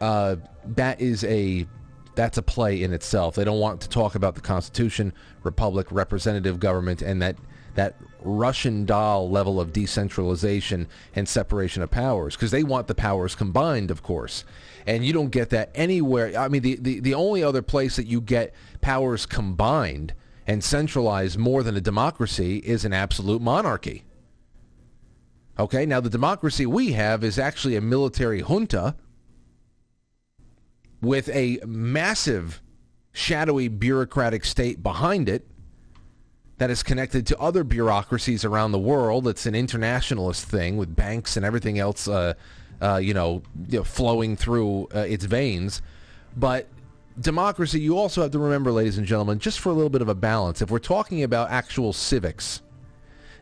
uh, 0.00 0.36
that 0.74 1.00
is 1.00 1.22
a 1.22 1.68
that's 2.16 2.36
a 2.36 2.42
play 2.42 2.82
in 2.82 2.92
itself. 2.92 3.36
They 3.36 3.44
don't 3.44 3.60
want 3.60 3.80
to 3.82 3.88
talk 3.88 4.16
about 4.16 4.34
the 4.34 4.40
Constitution, 4.40 5.12
republic, 5.44 5.86
representative 5.92 6.58
government, 6.58 7.00
and 7.00 7.22
that 7.22 7.36
that 7.76 7.94
Russian 8.22 8.86
doll 8.86 9.30
level 9.30 9.60
of 9.60 9.72
decentralization 9.72 10.88
and 11.14 11.28
separation 11.28 11.80
of 11.80 11.92
powers 11.92 12.34
because 12.34 12.50
they 12.50 12.64
want 12.64 12.88
the 12.88 12.94
powers 12.96 13.36
combined, 13.36 13.92
of 13.92 14.02
course. 14.02 14.44
And 14.86 15.04
you 15.04 15.12
don't 15.12 15.30
get 15.30 15.50
that 15.50 15.70
anywhere. 15.74 16.38
I 16.38 16.48
mean, 16.48 16.62
the, 16.62 16.76
the, 16.76 17.00
the 17.00 17.14
only 17.14 17.42
other 17.42 17.62
place 17.62 17.96
that 17.96 18.06
you 18.06 18.20
get 18.20 18.54
powers 18.80 19.26
combined 19.26 20.14
and 20.46 20.62
centralized 20.62 21.36
more 21.38 21.62
than 21.62 21.76
a 21.76 21.80
democracy 21.80 22.58
is 22.58 22.84
an 22.84 22.92
absolute 22.92 23.42
monarchy. 23.42 24.04
Okay, 25.58 25.86
now 25.86 26.00
the 26.00 26.10
democracy 26.10 26.66
we 26.66 26.92
have 26.92 27.24
is 27.24 27.38
actually 27.38 27.76
a 27.76 27.80
military 27.80 28.42
junta 28.42 28.94
with 31.00 31.28
a 31.30 31.58
massive 31.66 32.62
shadowy 33.12 33.68
bureaucratic 33.68 34.44
state 34.44 34.82
behind 34.82 35.28
it 35.28 35.48
that 36.58 36.70
is 36.70 36.82
connected 36.82 37.26
to 37.26 37.38
other 37.38 37.64
bureaucracies 37.64 38.44
around 38.44 38.72
the 38.72 38.78
world. 38.78 39.26
It's 39.26 39.46
an 39.46 39.54
internationalist 39.54 40.44
thing 40.44 40.76
with 40.76 40.94
banks 40.94 41.36
and 41.36 41.44
everything 41.44 41.78
else, 41.78 42.08
uh, 42.08 42.34
uh, 42.80 42.96
you, 42.96 43.14
know, 43.14 43.42
you, 43.68 43.78
know, 43.78 43.84
flowing 43.84 44.36
through 44.36 44.88
uh, 44.94 45.00
its 45.00 45.24
veins. 45.24 45.82
But 46.36 46.68
democracy, 47.18 47.80
you 47.80 47.98
also 47.98 48.22
have 48.22 48.30
to 48.32 48.38
remember, 48.38 48.70
ladies 48.72 48.98
and 48.98 49.06
gentlemen, 49.06 49.38
just 49.38 49.60
for 49.60 49.70
a 49.70 49.72
little 49.72 49.90
bit 49.90 50.02
of 50.02 50.08
a 50.08 50.14
balance, 50.14 50.62
if 50.62 50.70
we're 50.70 50.78
talking 50.78 51.22
about 51.22 51.50
actual 51.50 51.92
civics, 51.92 52.62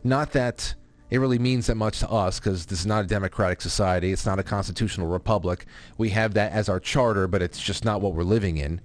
not 0.03 0.33
that 0.33 0.75
it 1.11 1.19
really 1.19 1.39
means 1.39 1.67
that 1.67 1.77
much 1.77 2.01
to 2.01 2.11
us 2.11 2.41
because 2.41 2.67
this 2.67 2.81
is 2.81 2.87
not 2.87 3.05
a 3.05 3.07
democratic 3.07 3.61
society. 3.61 4.13
It's 4.13 4.27
not 4.27 4.39
a 4.39 4.43
constitutional 4.43 5.07
republic. 5.07 5.67
We 5.97 6.11
have 6.11 6.35
that 6.35 6.53
as 6.53 6.69
our 6.69 6.81
charter, 6.81 7.29
but 7.29 7.43
it's 7.43 7.61
just 7.61 7.85
not 7.85 8.01
what 8.01 8.15
we're 8.15 8.23
living 8.23 8.57
in. 8.57 8.81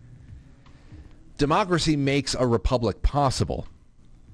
Democracy 1.37 1.95
makes 1.95 2.35
a 2.35 2.45
republic 2.45 3.01
possible. 3.01 3.65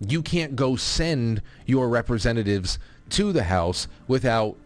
You 0.05 0.21
can't 0.21 0.55
go 0.55 0.75
send 0.75 1.41
your 1.65 1.87
representatives 1.87 2.79
to 3.11 3.31
the 3.31 3.43
House 3.43 3.87
without 4.07 4.57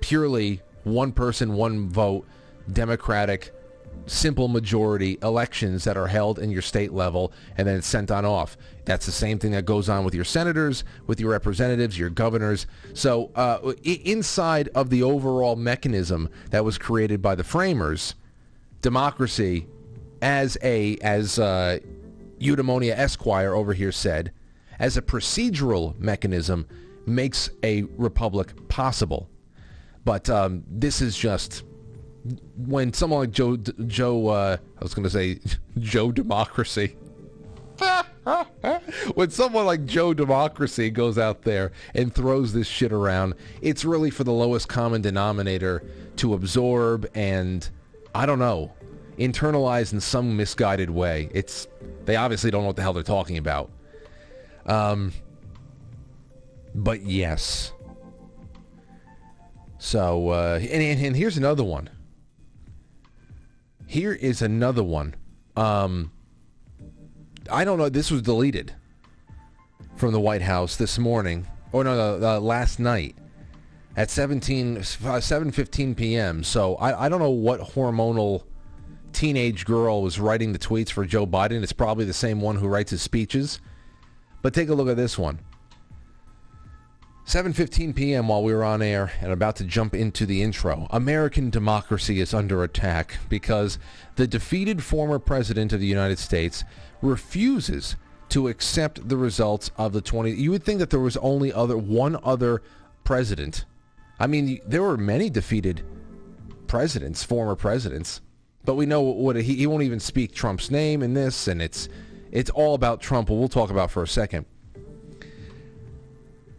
purely 0.00 0.60
one 0.84 1.12
person, 1.12 1.54
one 1.54 1.88
vote, 1.88 2.26
democratic 2.72 3.52
simple 4.06 4.48
majority 4.48 5.18
elections 5.22 5.84
that 5.84 5.96
are 5.96 6.06
held 6.06 6.38
in 6.38 6.50
your 6.50 6.62
state 6.62 6.92
level 6.92 7.32
and 7.56 7.66
then 7.66 7.80
sent 7.82 8.10
on 8.10 8.24
off. 8.24 8.56
That's 8.84 9.06
the 9.06 9.12
same 9.12 9.38
thing 9.38 9.52
that 9.52 9.64
goes 9.64 9.88
on 9.88 10.04
with 10.04 10.14
your 10.14 10.24
senators, 10.24 10.84
with 11.06 11.20
your 11.20 11.30
representatives, 11.30 11.98
your 11.98 12.10
governors. 12.10 12.66
So 12.92 13.30
uh, 13.34 13.72
inside 13.82 14.68
of 14.74 14.90
the 14.90 15.02
overall 15.02 15.56
mechanism 15.56 16.28
that 16.50 16.64
was 16.64 16.76
created 16.76 17.22
by 17.22 17.34
the 17.34 17.44
framers, 17.44 18.14
democracy, 18.82 19.66
as 20.20 20.56
a 20.62 20.96
as 20.98 21.38
uh, 21.38 21.78
Eudaimonia 22.38 22.92
Esquire 22.92 23.54
over 23.54 23.72
here 23.72 23.92
said, 23.92 24.32
as 24.78 24.96
a 24.96 25.02
procedural 25.02 25.98
mechanism, 25.98 26.66
makes 27.06 27.50
a 27.62 27.82
republic 27.96 28.68
possible. 28.68 29.28
But 30.04 30.28
um, 30.28 30.64
this 30.68 31.00
is 31.00 31.16
just 31.16 31.64
when 32.56 32.92
someone 32.92 33.20
like 33.20 33.30
Joe 33.30 33.56
Joe 33.56 34.28
uh, 34.28 34.56
I 34.78 34.82
was 34.82 34.94
going 34.94 35.04
to 35.04 35.10
say 35.10 35.40
Joe 35.78 36.12
Democracy. 36.12 36.96
when 39.14 39.30
someone 39.30 39.66
like 39.66 39.84
Joe 39.84 40.14
Democracy 40.14 40.90
goes 40.90 41.18
out 41.18 41.42
there 41.42 41.72
and 41.94 42.14
throws 42.14 42.52
this 42.52 42.66
shit 42.66 42.92
around, 42.92 43.34
it's 43.62 43.84
really 43.84 44.10
for 44.10 44.24
the 44.24 44.32
lowest 44.32 44.68
common 44.68 45.02
denominator 45.02 45.82
to 46.16 46.34
absorb 46.34 47.08
and 47.14 47.68
I 48.14 48.26
don't 48.26 48.38
know, 48.38 48.72
internalize 49.18 49.92
in 49.92 50.00
some 50.00 50.36
misguided 50.36 50.90
way. 50.90 51.28
It's 51.32 51.66
they 52.04 52.16
obviously 52.16 52.50
don't 52.50 52.62
know 52.62 52.68
what 52.68 52.76
the 52.76 52.82
hell 52.82 52.92
they're 52.92 53.02
talking 53.02 53.38
about. 53.38 53.70
Um, 54.66 55.12
but 56.74 57.02
yes. 57.02 57.73
So 59.84 60.30
uh, 60.30 60.58
and, 60.62 60.82
and, 60.82 61.04
and 61.04 61.14
here's 61.14 61.36
another 61.36 61.62
one. 61.62 61.90
Here 63.86 64.14
is 64.14 64.40
another 64.40 64.82
one. 64.82 65.14
Um, 65.56 66.10
I 67.52 67.66
don't 67.66 67.76
know. 67.76 67.90
This 67.90 68.10
was 68.10 68.22
deleted 68.22 68.74
from 69.96 70.14
the 70.14 70.20
White 70.20 70.40
House 70.40 70.76
this 70.76 70.98
morning, 70.98 71.46
or 71.70 71.84
no, 71.84 72.18
uh, 72.18 72.40
last 72.40 72.80
night 72.80 73.14
at 73.94 74.08
17, 74.08 74.78
7.15 74.78 75.90
uh, 75.90 75.94
p.m. 75.94 76.42
So 76.42 76.76
I, 76.76 77.04
I 77.04 77.08
don't 77.10 77.20
know 77.20 77.28
what 77.28 77.60
hormonal 77.60 78.44
teenage 79.12 79.66
girl 79.66 80.00
was 80.00 80.18
writing 80.18 80.54
the 80.54 80.58
tweets 80.58 80.90
for 80.90 81.04
Joe 81.04 81.26
Biden. 81.26 81.62
It's 81.62 81.74
probably 81.74 82.06
the 82.06 82.14
same 82.14 82.40
one 82.40 82.56
who 82.56 82.68
writes 82.68 82.90
his 82.90 83.02
speeches. 83.02 83.60
But 84.40 84.54
take 84.54 84.70
a 84.70 84.74
look 84.74 84.88
at 84.88 84.96
this 84.96 85.18
one. 85.18 85.40
7:15 87.26 87.94
p.m. 87.94 88.28
while 88.28 88.42
we 88.42 88.52
were 88.52 88.64
on 88.64 88.82
air 88.82 89.12
and 89.22 89.32
about 89.32 89.56
to 89.56 89.64
jump 89.64 89.94
into 89.94 90.26
the 90.26 90.42
intro. 90.42 90.86
American 90.90 91.48
democracy 91.48 92.20
is 92.20 92.34
under 92.34 92.62
attack 92.62 93.16
because 93.30 93.78
the 94.16 94.26
defeated 94.26 94.82
former 94.82 95.18
president 95.18 95.72
of 95.72 95.80
the 95.80 95.86
United 95.86 96.18
States 96.18 96.64
refuses 97.00 97.96
to 98.28 98.48
accept 98.48 99.08
the 99.08 99.16
results 99.16 99.70
of 99.78 99.92
the 99.92 100.02
20 100.02 100.32
You 100.32 100.50
would 100.50 100.64
think 100.64 100.80
that 100.80 100.90
there 100.90 101.00
was 101.00 101.16
only 101.18 101.50
other 101.50 101.78
one 101.78 102.18
other 102.22 102.62
president. 103.04 103.64
I 104.20 104.26
mean, 104.26 104.60
there 104.66 104.82
were 104.82 104.98
many 104.98 105.30
defeated 105.30 105.82
presidents, 106.66 107.24
former 107.24 107.56
presidents, 107.56 108.20
but 108.66 108.74
we 108.74 108.84
know 108.84 109.00
what 109.00 109.36
he, 109.36 109.54
he 109.54 109.66
won't 109.66 109.82
even 109.82 110.00
speak 110.00 110.34
Trump's 110.34 110.70
name 110.70 111.02
in 111.02 111.14
this 111.14 111.48
and 111.48 111.62
it's 111.62 111.88
it's 112.30 112.50
all 112.50 112.74
about 112.74 113.00
Trump. 113.00 113.30
We'll 113.30 113.48
talk 113.48 113.70
about 113.70 113.90
for 113.90 114.02
a 114.02 114.08
second. 114.08 114.44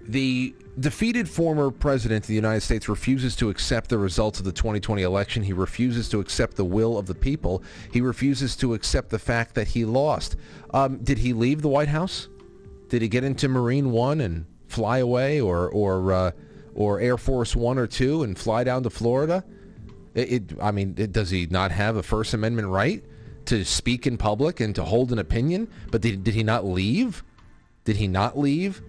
The 0.07 0.53
defeated 0.79 1.27
former 1.27 1.71
president 1.71 2.25
of 2.25 2.27
the 2.27 2.35
United 2.35 2.61
States 2.61 2.87
refuses 2.87 3.35
to 3.37 3.49
accept 3.49 3.89
the 3.89 3.97
results 3.97 4.39
of 4.39 4.45
the 4.45 4.51
2020 4.51 5.01
election. 5.01 5.41
He 5.43 5.53
refuses 5.53 6.09
to 6.09 6.19
accept 6.19 6.55
the 6.57 6.65
will 6.65 6.97
of 6.97 7.07
the 7.07 7.15
people. 7.15 7.63
He 7.91 8.01
refuses 8.01 8.55
to 8.57 8.73
accept 8.73 9.09
the 9.09 9.19
fact 9.19 9.55
that 9.55 9.69
he 9.69 9.85
lost. 9.85 10.35
Um, 10.73 10.97
did 10.97 11.17
he 11.19 11.33
leave 11.33 11.61
the 11.61 11.69
White 11.69 11.87
House? 11.87 12.27
Did 12.89 13.01
he 13.01 13.07
get 13.07 13.23
into 13.23 13.47
Marine 13.47 13.91
One 13.91 14.21
and 14.21 14.45
fly 14.67 14.99
away, 14.99 15.41
or 15.41 15.69
or 15.69 16.13
uh, 16.13 16.31
or 16.75 16.99
Air 16.99 17.17
Force 17.17 17.55
One 17.55 17.77
or 17.77 17.87
two 17.87 18.23
and 18.23 18.37
fly 18.37 18.63
down 18.63 18.83
to 18.83 18.89
Florida? 18.89 19.43
It, 20.13 20.31
it 20.31 20.43
I 20.61 20.71
mean, 20.71 20.93
it, 20.97 21.11
does 21.11 21.31
he 21.31 21.47
not 21.47 21.71
have 21.71 21.95
a 21.95 22.03
First 22.03 22.33
Amendment 22.33 22.67
right 22.67 23.03
to 23.45 23.63
speak 23.63 24.05
in 24.05 24.17
public 24.17 24.59
and 24.59 24.75
to 24.75 24.83
hold 24.83 25.11
an 25.11 25.19
opinion? 25.19 25.67
But 25.91 26.01
did, 26.01 26.23
did 26.23 26.35
he 26.35 26.43
not 26.43 26.65
leave? 26.65 27.23
Did 27.85 27.97
he 27.97 28.07
not 28.07 28.37
leave? 28.37 28.81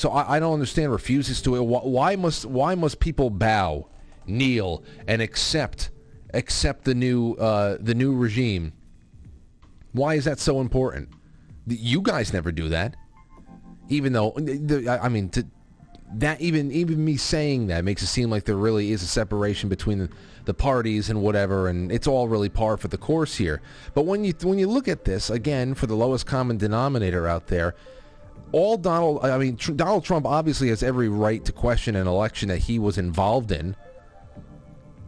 So 0.00 0.08
I, 0.08 0.36
I 0.36 0.40
don't 0.40 0.54
understand. 0.54 0.92
Refuses 0.92 1.42
to. 1.42 1.62
Why 1.62 2.16
must 2.16 2.46
why 2.46 2.74
must 2.74 3.00
people 3.00 3.28
bow, 3.28 3.86
kneel, 4.26 4.82
and 5.06 5.20
accept 5.20 5.90
accept 6.32 6.84
the 6.84 6.94
new 6.94 7.34
uh, 7.34 7.76
the 7.78 7.94
new 7.94 8.16
regime? 8.16 8.72
Why 9.92 10.14
is 10.14 10.24
that 10.24 10.38
so 10.38 10.62
important? 10.62 11.10
You 11.66 12.00
guys 12.00 12.32
never 12.32 12.50
do 12.50 12.70
that. 12.70 12.96
Even 13.90 14.14
though 14.14 14.32
I 14.88 15.10
mean, 15.10 15.28
to, 15.30 15.46
that 16.14 16.40
even 16.40 16.72
even 16.72 17.04
me 17.04 17.18
saying 17.18 17.66
that 17.66 17.84
makes 17.84 18.00
it 18.00 18.06
seem 18.06 18.30
like 18.30 18.44
there 18.44 18.56
really 18.56 18.92
is 18.92 19.02
a 19.02 19.06
separation 19.06 19.68
between 19.68 19.98
the, 19.98 20.08
the 20.46 20.54
parties 20.54 21.10
and 21.10 21.20
whatever, 21.20 21.68
and 21.68 21.92
it's 21.92 22.06
all 22.06 22.26
really 22.26 22.48
par 22.48 22.78
for 22.78 22.88
the 22.88 22.96
course 22.96 23.36
here. 23.36 23.60
But 23.92 24.06
when 24.06 24.24
you 24.24 24.32
when 24.44 24.58
you 24.58 24.66
look 24.66 24.88
at 24.88 25.04
this 25.04 25.28
again, 25.28 25.74
for 25.74 25.86
the 25.86 25.94
lowest 25.94 26.24
common 26.24 26.56
denominator 26.56 27.28
out 27.28 27.48
there, 27.48 27.74
all 28.52 28.76
Donald, 28.76 29.24
I 29.24 29.38
mean, 29.38 29.56
Tr- 29.56 29.72
Donald 29.72 30.04
Trump 30.04 30.26
obviously 30.26 30.68
has 30.68 30.82
every 30.82 31.08
right 31.08 31.44
to 31.44 31.52
question 31.52 31.96
an 31.96 32.06
election 32.06 32.48
that 32.48 32.58
he 32.58 32.78
was 32.78 32.98
involved 32.98 33.52
in. 33.52 33.76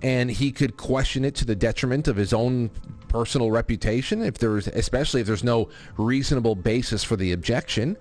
And 0.02 0.30
he 0.30 0.50
could 0.50 0.76
question 0.76 1.24
it 1.24 1.34
to 1.36 1.44
the 1.44 1.54
detriment 1.54 2.08
of 2.08 2.16
his 2.16 2.32
own 2.32 2.70
personal 3.08 3.50
reputation, 3.50 4.22
if 4.22 4.38
there's, 4.38 4.66
especially 4.68 5.20
if 5.20 5.26
there's 5.26 5.44
no 5.44 5.68
reasonable 5.96 6.56
basis 6.56 7.04
for 7.04 7.16
the 7.16 7.32
objection. 7.32 7.96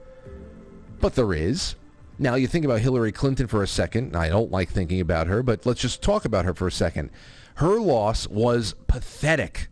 But 1.00 1.16
there 1.16 1.34
is. 1.34 1.76
Now, 2.18 2.36
you 2.36 2.48
think 2.48 2.66
about 2.66 2.82
Hillary 2.82 3.12
Clinton 3.12 3.48
for 3.48 3.64
a 3.64 3.68
second. 3.68 4.16
I 4.16 4.30
don't 4.30 4.52
like 4.52 4.70
thinking 4.70 5.02
about 5.02 5.28
her, 5.28 5.42
but 5.42 5.66
let's 5.66 5.82
just 5.82 6.02
talk 6.02 6.26
about 6.26 6.46
her 6.46 6.54
for 6.54 6.68
a 6.68 6.72
second. 6.72 7.10
Her 7.56 7.80
loss 7.80 8.28
was 8.28 8.76
pathetic. 8.88 9.70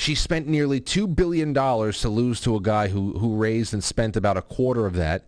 She 0.00 0.14
spent 0.14 0.48
nearly 0.48 0.80
$2 0.80 1.14
billion 1.14 1.52
to 1.52 2.08
lose 2.08 2.40
to 2.40 2.56
a 2.56 2.60
guy 2.62 2.88
who, 2.88 3.18
who 3.18 3.36
raised 3.36 3.74
and 3.74 3.84
spent 3.84 4.16
about 4.16 4.38
a 4.38 4.42
quarter 4.42 4.86
of 4.86 4.94
that. 4.94 5.26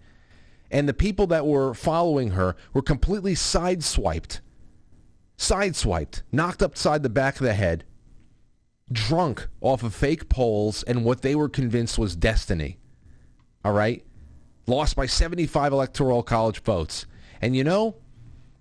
And 0.70 0.88
the 0.88 0.94
people 0.94 1.26
that 1.26 1.46
were 1.46 1.74
following 1.74 2.30
her 2.30 2.56
were 2.72 2.80
completely 2.80 3.34
sideswiped. 3.34 4.40
Sideswiped, 5.36 6.22
knocked 6.32 6.62
upside 6.62 7.02
the 7.02 7.10
back 7.10 7.34
of 7.34 7.42
the 7.42 7.52
head, 7.52 7.84
drunk 8.90 9.46
off 9.60 9.82
of 9.82 9.94
fake 9.94 10.30
polls 10.30 10.82
and 10.84 11.04
what 11.04 11.20
they 11.20 11.34
were 11.34 11.50
convinced 11.50 11.98
was 11.98 12.16
destiny. 12.16 12.78
All 13.66 13.74
right? 13.74 14.02
Lost 14.66 14.96
by 14.96 15.04
75 15.04 15.74
electoral 15.74 16.22
college 16.22 16.62
votes. 16.62 17.04
And 17.42 17.54
you 17.54 17.62
know, 17.62 17.96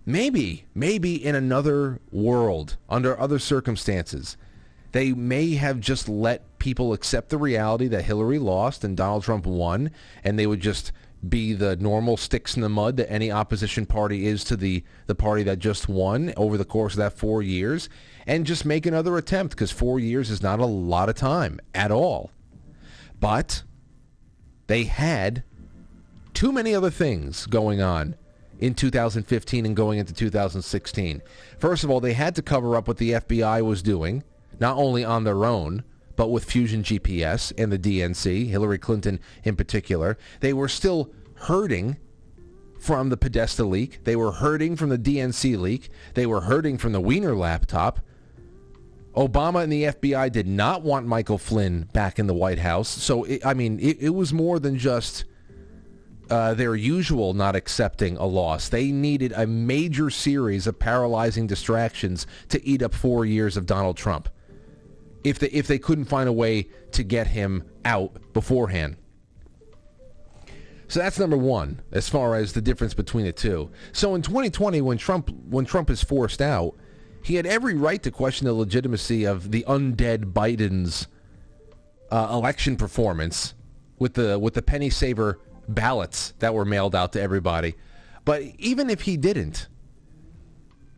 maybe, 0.04 0.66
maybe 0.74 1.24
in 1.24 1.34
another 1.34 2.00
world, 2.10 2.76
under 2.90 3.18
other 3.18 3.38
circumstances, 3.38 4.36
they 4.92 5.12
may 5.12 5.54
have 5.54 5.80
just 5.80 6.08
let 6.08 6.58
people 6.58 6.92
accept 6.92 7.30
the 7.30 7.38
reality 7.38 7.88
that 7.88 8.04
Hillary 8.04 8.38
lost 8.38 8.84
and 8.84 8.96
Donald 8.96 9.24
Trump 9.24 9.46
won, 9.46 9.90
and 10.22 10.38
they 10.38 10.46
would 10.46 10.60
just 10.60 10.92
be 11.26 11.52
the 11.52 11.76
normal 11.76 12.16
sticks 12.16 12.56
in 12.56 12.62
the 12.62 12.68
mud 12.68 12.96
that 12.96 13.10
any 13.10 13.30
opposition 13.30 13.86
party 13.86 14.26
is 14.26 14.44
to 14.44 14.56
the, 14.56 14.84
the 15.06 15.14
party 15.14 15.42
that 15.44 15.58
just 15.58 15.88
won 15.88 16.34
over 16.36 16.58
the 16.58 16.64
course 16.64 16.94
of 16.94 16.98
that 16.98 17.16
four 17.16 17.42
years, 17.42 17.88
and 18.26 18.44
just 18.46 18.64
make 18.66 18.84
another 18.84 19.16
attempt 19.16 19.54
because 19.54 19.70
four 19.70 19.98
years 19.98 20.30
is 20.30 20.42
not 20.42 20.60
a 20.60 20.66
lot 20.66 21.08
of 21.08 21.14
time 21.14 21.58
at 21.74 21.90
all. 21.90 22.30
But 23.18 23.62
they 24.66 24.84
had 24.84 25.42
too 26.34 26.52
many 26.52 26.74
other 26.74 26.90
things 26.90 27.46
going 27.46 27.80
on 27.80 28.16
in 28.58 28.74
2015 28.74 29.64
and 29.64 29.76
going 29.76 29.98
into 29.98 30.12
2016. 30.12 31.22
First 31.58 31.82
of 31.82 31.90
all, 31.90 32.00
they 32.00 32.12
had 32.12 32.34
to 32.34 32.42
cover 32.42 32.76
up 32.76 32.88
what 32.88 32.98
the 32.98 33.12
FBI 33.12 33.64
was 33.64 33.82
doing 33.82 34.22
not 34.62 34.78
only 34.78 35.04
on 35.04 35.24
their 35.24 35.44
own, 35.44 35.82
but 36.14 36.28
with 36.28 36.44
Fusion 36.44 36.84
GPS 36.84 37.52
and 37.58 37.72
the 37.72 37.78
DNC, 37.78 38.46
Hillary 38.46 38.78
Clinton 38.78 39.18
in 39.42 39.56
particular. 39.56 40.16
They 40.38 40.52
were 40.52 40.68
still 40.68 41.10
hurting 41.34 41.96
from 42.78 43.08
the 43.08 43.16
Podesta 43.16 43.64
leak. 43.64 44.04
They 44.04 44.14
were 44.14 44.30
hurting 44.30 44.76
from 44.76 44.88
the 44.88 44.98
DNC 44.98 45.58
leak. 45.58 45.88
They 46.14 46.26
were 46.26 46.42
hurting 46.42 46.78
from 46.78 46.92
the 46.92 47.00
Wiener 47.00 47.34
laptop. 47.34 48.00
Obama 49.16 49.64
and 49.64 49.72
the 49.72 49.82
FBI 49.82 50.30
did 50.30 50.46
not 50.46 50.82
want 50.82 51.06
Michael 51.06 51.38
Flynn 51.38 51.88
back 51.92 52.20
in 52.20 52.28
the 52.28 52.34
White 52.34 52.60
House. 52.60 52.88
So, 52.88 53.24
it, 53.24 53.44
I 53.44 53.54
mean, 53.54 53.80
it, 53.80 53.98
it, 54.00 54.10
was 54.10 54.32
more 54.32 54.60
than 54.60 54.78
just 54.78 55.24
uh, 56.30 56.54
their 56.54 56.76
usual 56.76 57.34
not 57.34 57.56
accepting 57.56 58.16
a 58.16 58.26
loss. 58.26 58.68
They 58.68 58.92
needed 58.92 59.32
a 59.34 59.46
major 59.46 60.08
series 60.08 60.68
of 60.68 60.78
paralyzing 60.78 61.48
distractions 61.48 62.28
to 62.48 62.64
eat 62.64 62.80
up 62.80 62.94
four 62.94 63.26
years 63.26 63.56
of 63.56 63.66
Donald 63.66 63.96
Trump 63.96 64.28
if 65.24 65.38
they 65.38 65.48
if 65.48 65.66
they 65.66 65.78
couldn't 65.78 66.06
find 66.06 66.28
a 66.28 66.32
way 66.32 66.68
to 66.92 67.02
get 67.02 67.28
him 67.28 67.64
out 67.84 68.32
beforehand. 68.32 68.96
So 70.88 71.00
that's 71.00 71.18
number 71.18 71.38
one 71.38 71.80
as 71.90 72.08
far 72.08 72.34
as 72.34 72.52
the 72.52 72.60
difference 72.60 72.92
between 72.92 73.24
the 73.24 73.32
two. 73.32 73.70
So 73.92 74.14
in 74.14 74.20
2020, 74.20 74.82
when 74.82 74.98
Trump 74.98 75.30
when 75.48 75.64
Trump 75.64 75.88
is 75.88 76.02
forced 76.02 76.42
out, 76.42 76.76
he 77.22 77.36
had 77.36 77.46
every 77.46 77.74
right 77.74 78.02
to 78.02 78.10
question 78.10 78.46
the 78.46 78.52
legitimacy 78.52 79.24
of 79.24 79.52
the 79.52 79.64
undead 79.66 80.32
Biden's 80.32 81.06
uh, 82.10 82.28
election 82.30 82.76
performance 82.76 83.54
with 83.98 84.14
the 84.14 84.38
with 84.38 84.54
the 84.54 84.62
penny 84.62 84.90
saver 84.90 85.40
ballots 85.68 86.34
that 86.40 86.52
were 86.52 86.64
mailed 86.64 86.94
out 86.94 87.12
to 87.12 87.22
everybody. 87.22 87.74
But 88.24 88.42
even 88.58 88.90
if 88.90 89.02
he 89.02 89.16
didn't, 89.16 89.68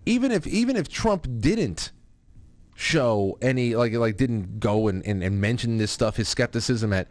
even 0.07 0.33
if 0.33 0.47
even 0.47 0.77
if 0.77 0.89
Trump 0.89 1.29
didn't 1.39 1.93
show 2.75 3.39
any 3.41 3.77
like 3.77 3.93
like 3.93 4.17
didn't 4.17 4.59
go 4.59 4.89
and, 4.89 5.07
and, 5.07 5.23
and 5.23 5.41
mention 5.41 5.79
this 5.79 5.91
stuff 5.91 6.17
his 6.17 6.29
skepticism 6.29 6.93
at 6.93 7.09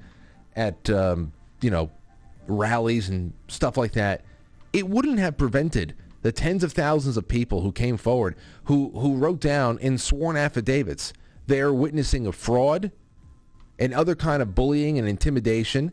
at 0.55 0.89
um, 0.89 1.31
you 1.61 1.69
know 1.69 1.89
rallies 2.47 3.09
and 3.09 3.33
stuff 3.47 3.77
like 3.77 3.93
that 3.93 4.23
it 4.73 4.87
wouldn't 4.87 5.19
have 5.19 5.37
prevented 5.37 5.95
the 6.21 6.31
tens 6.31 6.63
of 6.63 6.73
thousands 6.73 7.15
of 7.15 7.27
people 7.27 7.61
who 7.61 7.71
came 7.71 7.95
forward 7.95 8.35
who 8.65 8.91
who 8.95 9.15
wrote 9.15 9.39
down 9.39 9.77
in 9.79 9.97
sworn 9.97 10.35
affidavits 10.35 11.13
they're 11.47 11.73
witnessing 11.73 12.27
a 12.27 12.31
fraud 12.31 12.91
and 13.79 13.93
other 13.93 14.15
kind 14.15 14.41
of 14.41 14.53
bullying 14.53 14.99
and 14.99 15.07
intimidation 15.07 15.91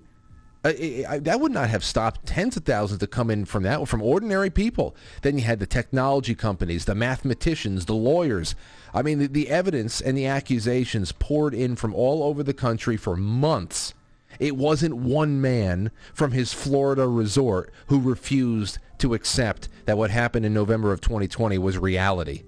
it, 0.65 1.07
I, 1.07 1.19
that 1.21 1.41
would 1.41 1.53
not 1.53 1.71
have 1.71 1.83
stopped 1.83 2.27
tens 2.27 2.57
of 2.57 2.65
thousands 2.65 3.01
to 3.01 3.07
come 3.07 3.31
in 3.31 3.47
from 3.47 3.63
that 3.63 3.87
from 3.89 4.03
ordinary 4.03 4.51
people. 4.51 4.95
Then 5.23 5.39
you 5.39 5.45
had 5.45 5.59
the 5.59 5.67
technology 5.67 6.35
companies, 6.35 6.85
the 6.85 6.95
mathematicians, 6.95 7.87
the 7.87 7.95
lawyers. 7.95 8.55
I 8.93 9.03
mean, 9.03 9.19
the, 9.19 9.27
the 9.27 9.49
evidence 9.49 10.01
and 10.01 10.17
the 10.17 10.27
accusations 10.27 11.13
poured 11.13 11.55
in 11.55 11.77
from 11.77 11.95
all 11.95 12.23
over 12.23 12.43
the 12.43 12.53
country 12.53 12.97
for 12.97 13.17
months. 13.17 13.95
It 14.39 14.57
wasn't 14.57 14.97
one 14.97 15.41
man 15.41 15.91
from 16.13 16.33
his 16.33 16.53
Florida 16.53 17.09
resort 17.09 17.73
who 17.87 18.01
refused 18.01 18.79
to 18.99 19.15
accept 19.15 19.69
that 19.87 19.99
what 19.99 20.11
happened 20.11 20.45
in 20.45 20.55
November 20.55 20.93
of 20.93 21.01
2020 21.01 21.59
was 21.59 21.79
reality. 21.79 22.43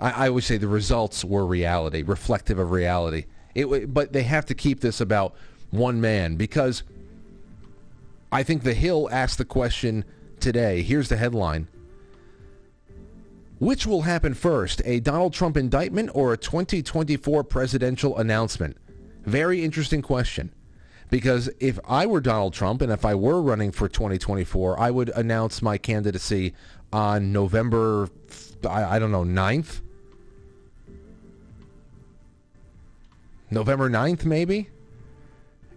I, 0.00 0.26
I 0.26 0.30
would 0.30 0.44
say 0.44 0.56
the 0.56 0.68
results 0.68 1.24
were 1.24 1.46
reality, 1.46 2.02
reflective 2.02 2.58
of 2.58 2.72
reality. 2.72 3.26
It, 3.54 3.92
but 3.92 4.12
they 4.12 4.22
have 4.24 4.46
to 4.46 4.54
keep 4.54 4.80
this 4.80 5.00
about 5.00 5.34
one 5.70 6.00
man 6.00 6.36
because 6.36 6.82
I 8.32 8.42
think 8.42 8.62
The 8.62 8.74
Hill 8.74 9.08
asked 9.10 9.38
the 9.38 9.44
question 9.44 10.04
today. 10.38 10.82
Here's 10.82 11.08
the 11.08 11.16
headline. 11.16 11.68
Which 13.58 13.86
will 13.86 14.02
happen 14.02 14.32
first, 14.32 14.80
a 14.86 15.00
Donald 15.00 15.34
Trump 15.34 15.56
indictment 15.56 16.10
or 16.14 16.32
a 16.32 16.38
2024 16.38 17.44
presidential 17.44 18.16
announcement? 18.16 18.76
Very 19.24 19.62
interesting 19.62 20.00
question. 20.00 20.52
Because 21.10 21.50
if 21.58 21.78
I 21.86 22.06
were 22.06 22.20
Donald 22.20 22.54
Trump 22.54 22.80
and 22.80 22.90
if 22.90 23.04
I 23.04 23.14
were 23.14 23.42
running 23.42 23.72
for 23.72 23.88
2024, 23.88 24.80
I 24.80 24.90
would 24.90 25.10
announce 25.10 25.60
my 25.60 25.76
candidacy 25.76 26.54
on 26.92 27.32
November, 27.32 28.08
I, 28.68 28.98
don't 28.98 29.10
know, 29.10 29.24
9th? 29.24 29.80
November 33.50 33.90
9th, 33.90 34.24
maybe? 34.24 34.70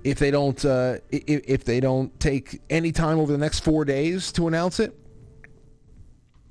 If 0.04 0.20
they 0.20 0.32
don't 0.32 0.63
uh, 0.66 0.98
if, 1.10 1.44
if 1.48 1.66
they 1.66 1.80
don't 1.80 2.18
take 2.20 2.62
any 2.70 2.92
time 2.92 3.20
over 3.20 3.32
the 3.32 3.38
next 3.38 3.62
four 3.62 3.86
days 3.86 4.32
to 4.34 4.48
announce 4.48 4.80
it. 4.80 4.98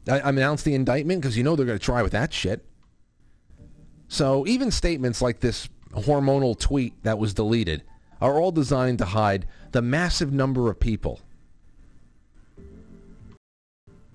I, 0.08 0.20
I 0.20 0.28
announce 0.30 0.62
the 0.62 0.74
indictment 0.74 1.20
because 1.20 1.36
you 1.36 1.44
know 1.44 1.54
they're 1.54 1.66
going 1.66 1.78
to 1.78 1.84
try 1.84 2.02
with 2.02 2.12
that 2.12 2.32
shit. 2.32 2.64
So 4.08 4.46
even 4.46 4.70
statements 4.70 5.22
like 5.22 5.40
this 5.40 5.68
hormonal 5.92 6.58
tweet 6.58 7.02
that 7.02 7.18
was 7.18 7.34
deleted 7.34 7.82
are 8.20 8.40
all 8.40 8.52
designed 8.52 8.98
to 8.98 9.04
hide 9.04 9.46
the 9.72 9.82
massive 9.82 10.32
number 10.32 10.70
of 10.70 10.78
people 10.78 11.20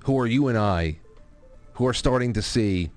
who 0.03 0.17
are 0.17 0.27
you 0.27 0.47
and 0.47 0.57
I 0.57 0.99
who 1.73 1.85
are 1.85 1.93
starting 1.93 2.33
to 2.33 2.41
see 2.41 2.91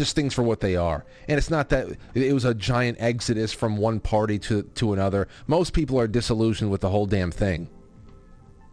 just 0.00 0.16
things 0.16 0.32
for 0.32 0.42
what 0.42 0.60
they 0.60 0.76
are. 0.76 1.04
And 1.28 1.36
it's 1.36 1.50
not 1.50 1.68
that 1.68 1.88
it 2.14 2.32
was 2.32 2.46
a 2.46 2.54
giant 2.54 2.96
exodus 3.00 3.52
from 3.52 3.76
one 3.76 4.00
party 4.00 4.38
to, 4.38 4.62
to 4.62 4.94
another. 4.94 5.28
Most 5.46 5.74
people 5.74 6.00
are 6.00 6.08
disillusioned 6.08 6.70
with 6.70 6.80
the 6.80 6.88
whole 6.88 7.04
damn 7.04 7.30
thing. 7.30 7.68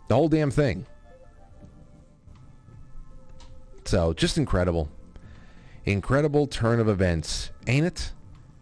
The 0.07 0.15
whole 0.15 0.29
damn 0.29 0.51
thing. 0.51 0.85
So, 3.83 4.13
just 4.13 4.37
incredible. 4.37 4.89
Incredible 5.83 6.47
turn 6.47 6.79
of 6.79 6.87
events, 6.87 7.51
ain't 7.67 7.85
it? 7.85 8.13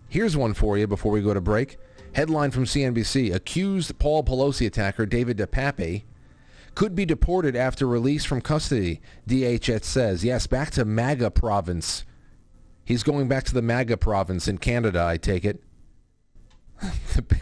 Here's 0.10 0.36
one 0.36 0.56
for 0.56 0.76
you 0.76 0.88
before 0.88 1.12
we 1.12 1.22
go 1.22 1.36
to 1.36 1.42
break. 1.42 1.78
Headline 2.14 2.50
from 2.50 2.66
CNBC. 2.66 3.32
Accused 3.32 4.00
Paul 4.00 4.24
Pelosi 4.24 4.66
attacker 4.66 5.06
David 5.06 5.38
DePape 5.38 6.04
could 6.74 6.96
be 6.96 7.06
deported 7.06 7.56
after 7.56 7.88
release 7.88 8.26
from 8.26 8.42
custody, 8.42 9.02
DHS 9.30 9.84
says. 9.84 10.26
Yes, 10.26 10.48
back 10.48 10.72
to 10.72 10.84
MAGA 10.84 11.30
province 11.30 12.06
He's 12.86 13.04
going 13.04 13.28
back 13.28 13.44
to 13.46 13.54
the 13.54 13.64
MAGA 13.64 13.98
province 13.98 14.48
in 14.48 14.60
Canada, 14.60 15.04
I 15.04 15.18
take 15.18 15.44
it. 15.44 15.62
the, 17.16 17.22
big, 17.24 17.42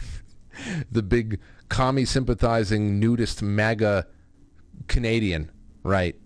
the 0.90 1.02
big 1.02 1.40
commie 1.68 2.06
sympathizing 2.06 2.98
nudist 2.98 3.42
MAGA 3.42 4.06
Canadian, 4.88 5.50
right? 5.82 6.16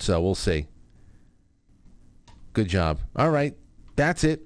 So 0.00 0.20
we'll 0.20 0.34
see. 0.34 0.66
Good 2.52 2.68
job. 2.68 2.98
All 3.14 3.30
right. 3.30 3.56
That's 3.96 4.24
it. 4.24 4.42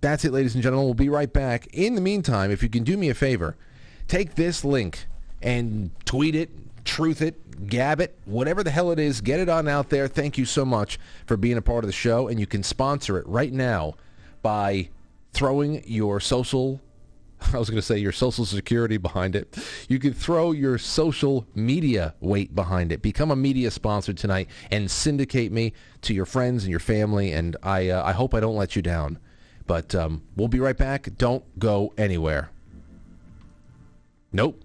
That's 0.00 0.24
it, 0.24 0.32
ladies 0.32 0.54
and 0.54 0.62
gentlemen. 0.62 0.84
We'll 0.86 0.94
be 0.94 1.08
right 1.08 1.32
back. 1.32 1.66
In 1.72 1.94
the 1.94 2.00
meantime, 2.00 2.50
if 2.50 2.62
you 2.62 2.68
can 2.68 2.84
do 2.84 2.96
me 2.96 3.08
a 3.08 3.14
favor, 3.14 3.56
take 4.06 4.34
this 4.34 4.64
link 4.64 5.06
and 5.42 5.90
tweet 6.04 6.34
it, 6.34 6.50
truth 6.88 7.22
it, 7.22 7.68
gab 7.68 8.00
it, 8.00 8.18
whatever 8.24 8.64
the 8.64 8.70
hell 8.70 8.90
it 8.90 8.98
is, 8.98 9.20
get 9.20 9.38
it 9.38 9.48
on 9.48 9.68
out 9.68 9.90
there. 9.90 10.08
Thank 10.08 10.38
you 10.38 10.44
so 10.44 10.64
much 10.64 10.98
for 11.26 11.36
being 11.36 11.58
a 11.58 11.62
part 11.62 11.84
of 11.84 11.88
the 11.88 11.92
show, 11.92 12.28
and 12.28 12.40
you 12.40 12.46
can 12.46 12.62
sponsor 12.62 13.18
it 13.18 13.26
right 13.26 13.52
now 13.52 13.94
by 14.42 14.88
throwing 15.32 15.82
your 15.86 16.18
social 16.18 16.80
I 17.54 17.58
was 17.58 17.70
going 17.70 17.80
to 17.80 17.86
say 17.86 17.98
your 17.98 18.10
social 18.10 18.44
security 18.44 18.96
behind 18.96 19.36
it. 19.36 19.56
You 19.88 20.00
can 20.00 20.12
throw 20.12 20.50
your 20.50 20.76
social 20.76 21.46
media 21.54 22.14
weight 22.20 22.52
behind 22.54 22.90
it. 22.90 23.00
Become 23.00 23.30
a 23.30 23.36
media 23.36 23.70
sponsor 23.70 24.12
tonight 24.12 24.48
and 24.72 24.90
syndicate 24.90 25.52
me 25.52 25.72
to 26.02 26.14
your 26.14 26.26
friends 26.26 26.64
and 26.64 26.70
your 26.70 26.80
family. 26.80 27.30
And 27.30 27.56
I, 27.62 27.90
uh, 27.90 28.04
I 28.04 28.10
hope 28.10 28.34
I 28.34 28.40
don't 28.40 28.56
let 28.56 28.74
you 28.74 28.82
down. 28.82 29.18
But 29.68 29.94
um, 29.94 30.22
we'll 30.34 30.48
be 30.48 30.58
right 30.58 30.76
back. 30.76 31.10
Don't 31.16 31.44
go 31.60 31.92
anywhere. 31.96 32.50
Nope. 34.32 34.64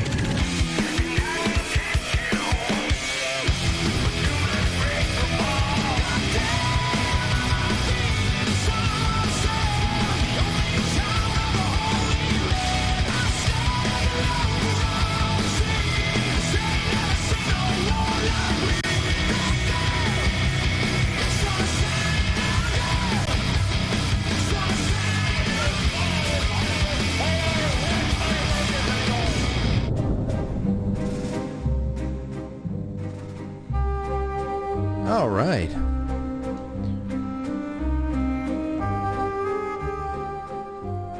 Right. 35.41 35.69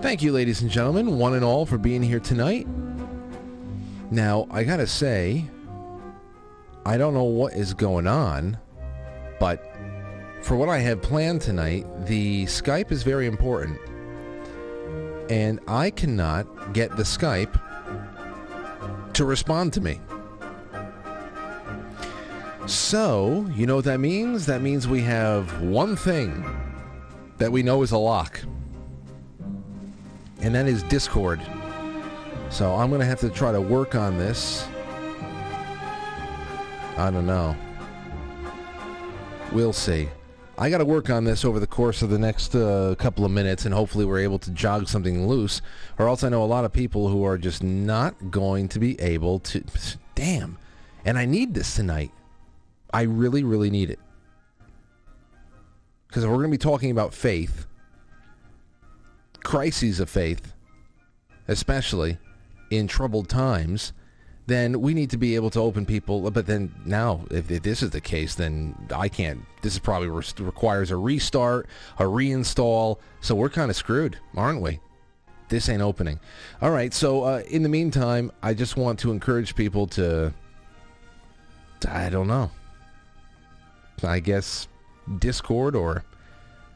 Thank 0.01 0.21
you, 0.21 0.31
ladies 0.31 0.61
and 0.61 0.69
gentlemen, 0.69 1.17
one 1.17 1.35
and 1.35 1.43
all, 1.43 1.65
for 1.65 1.77
being 1.77 2.01
here 2.01 2.19
tonight. 2.19 2.67
Now, 4.09 4.47
I 4.51 4.63
gotta 4.63 4.87
say, 4.87 5.45
I 6.85 6.97
don't 6.97 7.13
know 7.13 7.23
what 7.23 7.53
is 7.53 7.73
going 7.73 8.07
on, 8.07 8.57
but 9.39 9.63
for 10.41 10.57
what 10.57 10.69
I 10.69 10.79
have 10.79 11.01
planned 11.01 11.41
tonight, 11.41 11.85
the 12.07 12.45
Skype 12.45 12.91
is 12.91 13.03
very 13.03 13.27
important. 13.27 13.79
And 15.29 15.59
I 15.67 15.91
cannot 15.91 16.73
get 16.73 16.97
the 16.97 17.03
Skype 17.03 17.53
to 19.13 19.23
respond 19.23 19.71
to 19.73 19.81
me. 19.81 19.99
So, 22.67 23.49
you 23.55 23.65
know 23.65 23.77
what 23.77 23.85
that 23.85 23.99
means? 23.99 24.45
That 24.45 24.61
means 24.61 24.87
we 24.87 25.01
have 25.01 25.61
one 25.61 25.95
thing 25.95 26.45
that 27.37 27.51
we 27.51 27.63
know 27.63 27.81
is 27.81 27.91
a 27.91 27.97
lock. 27.97 28.39
And 30.41 30.55
that 30.55 30.67
is 30.67 30.83
Discord. 30.83 31.41
So 32.49 32.75
I'm 32.75 32.89
going 32.89 33.01
to 33.01 33.05
have 33.05 33.19
to 33.21 33.29
try 33.29 33.51
to 33.51 33.61
work 33.61 33.95
on 33.95 34.17
this. 34.17 34.67
I 36.97 37.09
don't 37.09 37.25
know. 37.25 37.55
We'll 39.51 39.73
see. 39.73 40.09
I 40.57 40.69
got 40.69 40.77
to 40.77 40.85
work 40.85 41.09
on 41.09 41.23
this 41.23 41.43
over 41.43 41.59
the 41.59 41.67
course 41.67 42.03
of 42.03 42.09
the 42.09 42.19
next 42.19 42.53
uh, 42.53 42.93
couple 42.99 43.25
of 43.25 43.31
minutes, 43.31 43.65
and 43.65 43.73
hopefully 43.73 44.05
we're 44.05 44.19
able 44.19 44.37
to 44.39 44.51
jog 44.51 44.87
something 44.87 45.27
loose. 45.27 45.61
Or 45.97 46.07
else 46.07 46.23
I 46.23 46.29
know 46.29 46.43
a 46.43 46.45
lot 46.45 46.65
of 46.65 46.71
people 46.71 47.07
who 47.07 47.23
are 47.23 47.37
just 47.37 47.63
not 47.63 48.29
going 48.29 48.67
to 48.69 48.79
be 48.79 48.99
able 49.01 49.39
to. 49.39 49.63
Damn. 50.13 50.57
And 51.03 51.17
I 51.17 51.25
need 51.25 51.55
this 51.55 51.75
tonight. 51.75 52.11
I 52.93 53.03
really, 53.03 53.43
really 53.43 53.69
need 53.69 53.89
it. 53.89 53.99
Because 56.07 56.23
if 56.23 56.29
we're 56.29 56.37
going 56.37 56.51
to 56.51 56.57
be 56.57 56.57
talking 56.57 56.91
about 56.91 57.13
faith, 57.13 57.67
crises 59.43 59.99
of 59.99 60.09
faith, 60.09 60.53
especially 61.47 62.17
in 62.69 62.87
troubled 62.87 63.29
times, 63.29 63.93
then 64.47 64.81
we 64.81 64.93
need 64.93 65.09
to 65.09 65.17
be 65.17 65.35
able 65.35 65.49
to 65.51 65.59
open 65.59 65.85
people. 65.85 66.29
But 66.29 66.45
then 66.47 66.73
now, 66.85 67.21
if, 67.31 67.49
if 67.49 67.63
this 67.63 67.81
is 67.81 67.91
the 67.91 68.01
case, 68.01 68.35
then 68.35 68.75
I 68.93 69.07
can't. 69.07 69.41
This 69.61 69.73
is 69.73 69.79
probably 69.79 70.09
re- 70.09 70.23
requires 70.39 70.91
a 70.91 70.97
restart, 70.97 71.67
a 71.99 72.03
reinstall. 72.03 72.97
So 73.21 73.35
we're 73.35 73.49
kind 73.49 73.69
of 73.69 73.77
screwed, 73.77 74.17
aren't 74.35 74.61
we? 74.61 74.79
This 75.47 75.69
ain't 75.69 75.81
opening. 75.81 76.19
All 76.61 76.71
right. 76.71 76.93
So 76.93 77.23
uh, 77.23 77.43
in 77.49 77.63
the 77.63 77.69
meantime, 77.69 78.31
I 78.41 78.53
just 78.53 78.75
want 78.75 78.99
to 78.99 79.11
encourage 79.11 79.55
people 79.55 79.87
to. 79.87 80.33
I 81.87 82.09
don't 82.09 82.27
know. 82.27 82.51
I 84.03 84.19
guess 84.19 84.67
Discord 85.19 85.75
or 85.75 86.03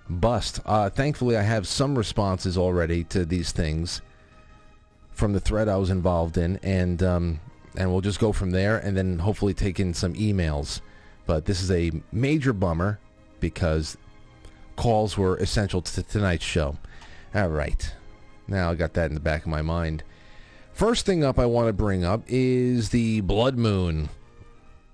bust. 0.10 0.60
Uh, 0.66 0.90
thankfully, 0.90 1.38
I 1.38 1.42
have 1.42 1.68
some 1.68 1.98
responses 1.98 2.58
already 2.58 3.04
to 3.06 3.26
these 3.26 3.52
things 3.52 4.02
from 5.12 5.34
the 5.34 5.40
thread 5.40 5.70
I 5.70 5.78
was 5.78 5.90
involved 5.90 6.38
in, 6.38 6.60
and 6.62 7.02
um, 7.02 7.40
and 7.78 7.92
we'll 7.92 8.02
just 8.02 8.20
go 8.20 8.32
from 8.32 8.52
there, 8.52 8.78
and 8.78 8.96
then 8.96 9.20
hopefully 9.20 9.54
take 9.54 9.80
in 9.80 9.94
some 9.94 10.14
emails. 10.14 10.82
But 11.26 11.46
this 11.46 11.62
is 11.62 11.72
a 11.72 11.92
major 12.12 12.54
bummer 12.54 13.00
because 13.40 13.98
calls 14.76 15.18
were 15.18 15.38
essential 15.38 15.82
to 15.82 16.04
tonight's 16.04 16.46
show. 16.46 16.78
All 17.34 17.50
right, 17.50 17.94
now 18.48 18.72
I 18.72 18.76
got 18.76 18.94
that 18.94 19.08
in 19.08 19.14
the 19.14 19.20
back 19.20 19.42
of 19.42 19.48
my 19.48 19.62
mind. 19.62 20.04
First 20.74 21.06
thing 21.06 21.24
up 21.24 21.40
I 21.40 21.46
want 21.46 21.68
to 21.68 21.74
bring 21.74 22.04
up 22.04 22.24
is 22.28 22.90
the 22.90 23.22
blood 23.22 23.58
moon. 23.58 24.10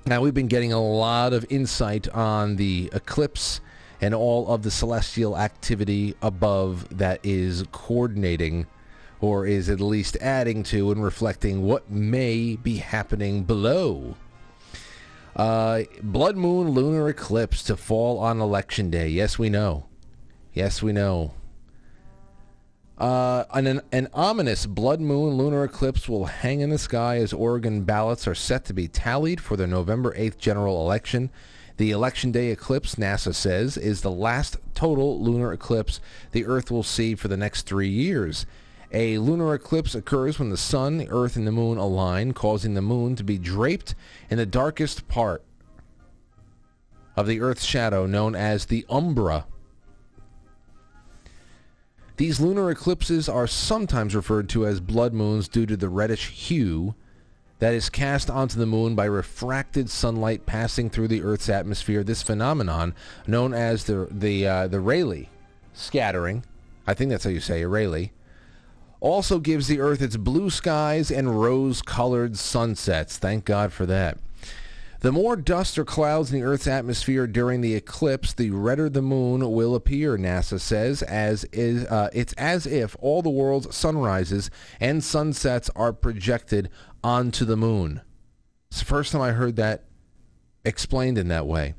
Now, 0.06 0.22
we've 0.22 0.34
been 0.34 0.48
getting 0.48 0.74
a 0.74 0.82
lot 0.82 1.32
of 1.32 1.46
insight 1.50 2.10
on 2.10 2.56
the 2.56 2.90
eclipse 2.92 3.62
and 4.02 4.16
all 4.16 4.48
of 4.48 4.64
the 4.64 4.72
celestial 4.72 5.38
activity 5.38 6.16
above 6.24 6.98
that 6.98 7.20
is 7.24 7.64
coordinating 7.72 8.66
or 9.20 9.46
is 9.46 9.70
at 9.70 9.80
least 9.80 10.18
adding 10.20 10.64
to 10.64 10.92
and 10.92 11.04
reflecting 11.04 11.62
what 11.62 11.92
may 11.92 12.56
be 12.56 12.78
happening 12.78 13.44
below. 13.44 14.16
Uh, 15.36 15.84
blood 16.02 16.36
moon 16.36 16.70
lunar 16.70 17.08
eclipse 17.08 17.62
to 17.64 17.78
fall 17.78 18.18
on 18.18 18.42
election 18.42 18.90
day. 18.90 19.08
Yes, 19.08 19.38
we 19.38 19.50
know. 19.50 19.86
Yes, 20.54 20.82
we 20.82 20.92
know. 20.92 21.36
Uh, 23.02 23.46
an, 23.56 23.82
an 23.92 24.08
ominous 24.14 24.68
blood 24.68 25.02
moon 25.02 25.34
lunar 25.34 25.64
eclipse 25.64 26.08
will 26.08 26.26
hang 26.26 26.62
in 26.62 26.70
the 26.70 26.78
sky 26.78 27.18
as 27.18 27.34
Oregon 27.34 27.82
ballots 27.82 28.28
are 28.28 28.36
set 28.36 28.64
to 28.66 28.74
be 28.74 28.88
tallied 28.88 29.42
for 29.42 29.58
the 29.58 29.66
November 29.66 30.14
8th 30.14 30.38
general 30.38 30.80
election. 30.82 31.32
The 31.78 31.90
election 31.90 32.32
day 32.32 32.52
eclipse, 32.52 32.98
NASA 32.98 33.34
says, 33.34 33.76
is 33.76 34.02
the 34.02 34.12
last 34.12 34.58
total 34.76 35.20
lunar 35.20 35.52
eclipse 35.52 36.00
the 36.32 36.46
Earth 36.46 36.70
will 36.70 36.84
see 36.84 37.16
for 37.16 37.28
the 37.28 37.36
next 37.36 37.64
three 37.64 37.90
years. 37.90 38.46
A 38.92 39.18
lunar 39.18 39.56
eclipse 39.56 39.96
occurs 39.96 40.38
when 40.38 40.52
the 40.52 40.56
sun, 40.56 41.00
the 41.00 41.10
earth, 41.10 41.36
and 41.36 41.48
the 41.48 41.52
moon 41.52 41.80
align, 41.80 42.34
causing 42.34 42.76
the 42.76 42.84
moon 42.84 43.16
to 43.16 43.24
be 43.24 43.40
draped 43.40 43.96
in 44.30 44.38
the 44.38 44.46
darkest 44.46 45.08
part 45.08 45.44
of 47.16 47.26
the 47.26 47.42
Earth's 47.42 47.66
shadow 47.66 48.06
known 48.06 48.36
as 48.36 48.68
the 48.68 48.86
umbra. 48.92 49.48
These 52.22 52.40
lunar 52.40 52.70
eclipses 52.70 53.28
are 53.28 53.48
sometimes 53.48 54.16
referred 54.16 54.48
to 54.50 54.68
as 54.68 54.80
blood 54.80 55.12
moons 55.12 55.48
due 55.48 55.66
to 55.66 55.76
the 55.76 55.90
reddish 55.90 56.30
hue 56.30 56.94
that 57.58 57.74
is 57.74 57.90
cast 57.90 58.30
onto 58.30 58.60
the 58.60 58.68
moon 58.68 58.94
by 58.94 59.06
refracted 59.06 59.90
sunlight 59.90 60.46
passing 60.46 60.92
through 60.92 61.08
the 61.08 61.24
Earth's 61.24 61.50
atmosphere. 61.50 62.04
This 62.04 62.22
phenomenon, 62.22 62.94
known 63.26 63.56
as 63.56 63.86
the 63.86 64.08
the 64.12 64.46
uh, 64.46 64.68
the 64.68 64.80
Rayleigh 64.80 65.30
scattering, 65.74 66.46
I 66.86 66.94
think 66.94 67.10
that's 67.10 67.24
how 67.24 67.32
you 67.32 67.40
say 67.40 67.62
it, 67.62 67.66
Rayleigh, 67.66 68.12
also 69.00 69.40
gives 69.40 69.66
the 69.66 69.80
Earth 69.80 70.04
its 70.04 70.16
blue 70.16 70.52
skies 70.52 71.10
and 71.10 71.42
rose-colored 71.42 72.38
sunsets. 72.38 73.18
Thank 73.18 73.46
God 73.46 73.74
for 73.74 73.88
that. 73.88 74.20
The 75.02 75.12
more 75.12 75.36
dust 75.36 75.80
or 75.80 75.84
clouds 75.84 76.32
in 76.32 76.40
the 76.40 76.46
Earth's 76.46 76.68
atmosphere 76.68 77.26
during 77.26 77.62
the 77.62 77.74
eclipse, 77.74 78.34
the 78.34 78.52
redder 78.52 78.88
the 78.88 79.02
moon 79.02 79.52
will 79.52 79.74
appear, 79.74 80.16
NASA 80.16 80.60
says, 80.60 81.02
as 81.02 81.44
is, 81.46 81.86
uh, 81.86 82.12
it's 82.14 82.34
as 82.34 82.68
if 82.68 82.96
all 83.00 83.24
the 83.24 83.30
world's 83.32 83.76
sunrises 83.76 84.52
and 84.80 85.04
sunsets 85.04 85.72
are 85.76 85.92
projected 85.92 86.70
onto 87.04 87.46
the 87.46 87.58
moon. 87.58 88.02
It's 88.70 88.78
the 88.78 88.86
first 88.86 89.12
time 89.12 89.22
I 89.22 89.32
heard 89.32 89.56
that 89.56 89.86
explained 90.64 91.18
in 91.18 91.30
that 91.30 91.48
way. 91.48 91.74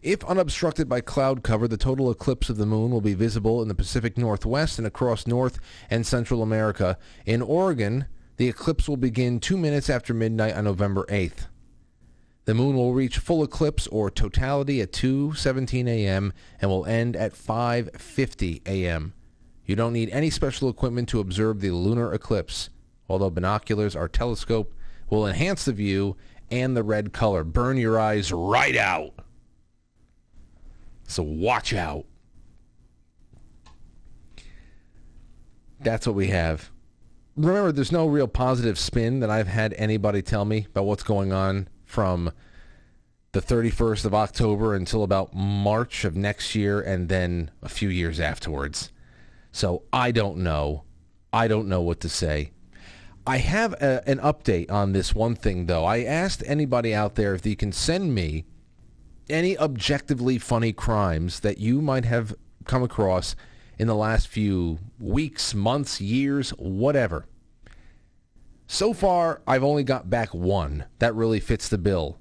If 0.00 0.22
unobstructed 0.22 0.88
by 0.88 1.00
cloud 1.00 1.42
cover, 1.42 1.66
the 1.66 1.76
total 1.76 2.12
eclipse 2.12 2.48
of 2.48 2.58
the 2.58 2.64
moon 2.64 2.92
will 2.92 3.00
be 3.00 3.14
visible 3.14 3.60
in 3.60 3.66
the 3.66 3.74
Pacific 3.74 4.16
Northwest 4.16 4.78
and 4.78 4.86
across 4.86 5.26
North 5.26 5.58
and 5.90 6.06
Central 6.06 6.44
America. 6.44 6.96
In 7.24 7.42
Oregon, 7.42 8.06
the 8.36 8.48
eclipse 8.48 8.88
will 8.88 8.96
begin 8.96 9.40
two 9.40 9.56
minutes 9.56 9.90
after 9.90 10.14
midnight 10.14 10.54
on 10.54 10.62
November 10.62 11.06
8th. 11.06 11.48
The 12.46 12.54
moon 12.54 12.76
will 12.76 12.94
reach 12.94 13.18
full 13.18 13.42
eclipse 13.42 13.88
or 13.88 14.08
totality 14.08 14.80
at 14.80 14.92
2:17 14.92 15.88
a.m. 15.88 16.32
and 16.60 16.70
will 16.70 16.86
end 16.86 17.16
at 17.16 17.34
5:50 17.34 18.62
a.m. 18.66 19.14
You 19.64 19.74
don't 19.74 19.92
need 19.92 20.10
any 20.10 20.30
special 20.30 20.68
equipment 20.68 21.08
to 21.08 21.18
observe 21.18 21.60
the 21.60 21.72
lunar 21.72 22.14
eclipse, 22.14 22.70
although 23.08 23.30
binoculars 23.30 23.96
or 23.96 24.08
telescope 24.08 24.72
will 25.10 25.26
enhance 25.26 25.64
the 25.64 25.72
view 25.72 26.16
and 26.48 26.76
the 26.76 26.84
red 26.84 27.12
color. 27.12 27.42
Burn 27.42 27.78
your 27.78 27.98
eyes 27.98 28.30
right 28.30 28.76
out. 28.76 29.12
So 31.08 31.24
watch 31.24 31.74
out. 31.74 32.06
That's 35.80 36.06
what 36.06 36.14
we 36.14 36.28
have. 36.28 36.70
Remember, 37.36 37.72
there's 37.72 37.92
no 37.92 38.06
real 38.06 38.28
positive 38.28 38.78
spin 38.78 39.18
that 39.18 39.30
I've 39.30 39.48
had 39.48 39.74
anybody 39.74 40.22
tell 40.22 40.44
me 40.44 40.66
about 40.70 40.84
what's 40.84 41.02
going 41.02 41.32
on 41.32 41.68
from 41.86 42.32
the 43.32 43.40
31st 43.40 44.04
of 44.04 44.14
October 44.14 44.74
until 44.74 45.02
about 45.02 45.34
March 45.34 46.04
of 46.04 46.16
next 46.16 46.54
year 46.54 46.80
and 46.80 47.08
then 47.08 47.50
a 47.62 47.68
few 47.68 47.88
years 47.88 48.20
afterwards. 48.20 48.90
So 49.52 49.84
I 49.92 50.10
don't 50.10 50.38
know. 50.38 50.84
I 51.32 51.48
don't 51.48 51.68
know 51.68 51.80
what 51.80 52.00
to 52.00 52.08
say. 52.08 52.52
I 53.26 53.38
have 53.38 53.72
a, 53.74 54.02
an 54.06 54.18
update 54.18 54.70
on 54.70 54.92
this 54.92 55.14
one 55.14 55.34
thing, 55.34 55.66
though. 55.66 55.84
I 55.84 56.02
asked 56.02 56.42
anybody 56.46 56.94
out 56.94 57.16
there 57.16 57.34
if 57.34 57.42
they 57.42 57.54
can 57.54 57.72
send 57.72 58.14
me 58.14 58.44
any 59.28 59.58
objectively 59.58 60.38
funny 60.38 60.72
crimes 60.72 61.40
that 61.40 61.58
you 61.58 61.82
might 61.82 62.04
have 62.04 62.34
come 62.64 62.82
across 62.82 63.34
in 63.78 63.86
the 63.86 63.94
last 63.94 64.28
few 64.28 64.78
weeks, 64.98 65.54
months, 65.54 66.00
years, 66.00 66.50
whatever. 66.50 67.26
So 68.66 68.92
far, 68.92 69.42
I've 69.46 69.62
only 69.62 69.84
got 69.84 70.10
back 70.10 70.34
one 70.34 70.86
that 70.98 71.14
really 71.14 71.40
fits 71.40 71.68
the 71.68 71.78
bill. 71.78 72.18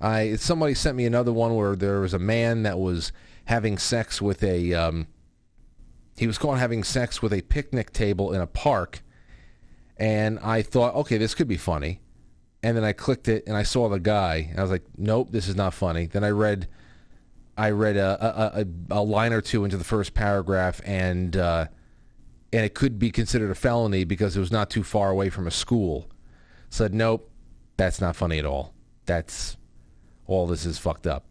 I 0.00 0.36
somebody 0.36 0.74
sent 0.74 0.96
me 0.96 1.06
another 1.06 1.32
one 1.32 1.54
where 1.54 1.76
there 1.76 2.00
was 2.00 2.14
a 2.14 2.18
man 2.18 2.62
that 2.64 2.78
was 2.78 3.12
having 3.44 3.78
sex 3.78 4.20
with 4.20 4.42
a 4.42 4.72
um, 4.74 5.06
he 6.16 6.26
was 6.26 6.38
caught 6.38 6.58
having 6.58 6.82
sex 6.82 7.22
with 7.22 7.32
a 7.32 7.42
picnic 7.42 7.92
table 7.92 8.32
in 8.32 8.40
a 8.40 8.46
park, 8.46 9.02
and 9.96 10.38
I 10.40 10.62
thought, 10.62 10.94
okay, 10.96 11.18
this 11.18 11.34
could 11.34 11.48
be 11.48 11.56
funny. 11.56 12.00
And 12.62 12.76
then 12.76 12.84
I 12.84 12.92
clicked 12.92 13.26
it 13.28 13.44
and 13.46 13.56
I 13.56 13.62
saw 13.62 13.88
the 13.88 14.00
guy, 14.00 14.48
and 14.50 14.58
I 14.58 14.62
was 14.62 14.70
like, 14.70 14.84
nope, 14.96 15.30
this 15.30 15.48
is 15.48 15.56
not 15.56 15.72
funny. 15.72 16.06
Then 16.06 16.24
I 16.24 16.30
read, 16.30 16.68
I 17.56 17.70
read 17.70 17.96
a 17.96 18.18
a, 18.20 18.60
a, 18.62 19.00
a 19.00 19.02
line 19.02 19.32
or 19.32 19.40
two 19.40 19.64
into 19.64 19.76
the 19.76 19.84
first 19.84 20.14
paragraph, 20.14 20.80
and 20.84 21.36
uh, 21.36 21.66
and 22.52 22.64
it 22.64 22.74
could 22.74 22.98
be 22.98 23.10
considered 23.10 23.50
a 23.50 23.54
felony 23.54 24.04
because 24.04 24.36
it 24.36 24.40
was 24.40 24.52
not 24.52 24.70
too 24.70 24.82
far 24.82 25.10
away 25.10 25.30
from 25.30 25.46
a 25.46 25.50
school. 25.50 26.08
Said, 26.68 26.94
nope, 26.94 27.30
that's 27.76 28.00
not 28.00 28.16
funny 28.16 28.38
at 28.38 28.44
all. 28.44 28.74
That's 29.06 29.56
all 30.26 30.46
this 30.46 30.64
is 30.64 30.78
fucked 30.78 31.06
up. 31.06 31.24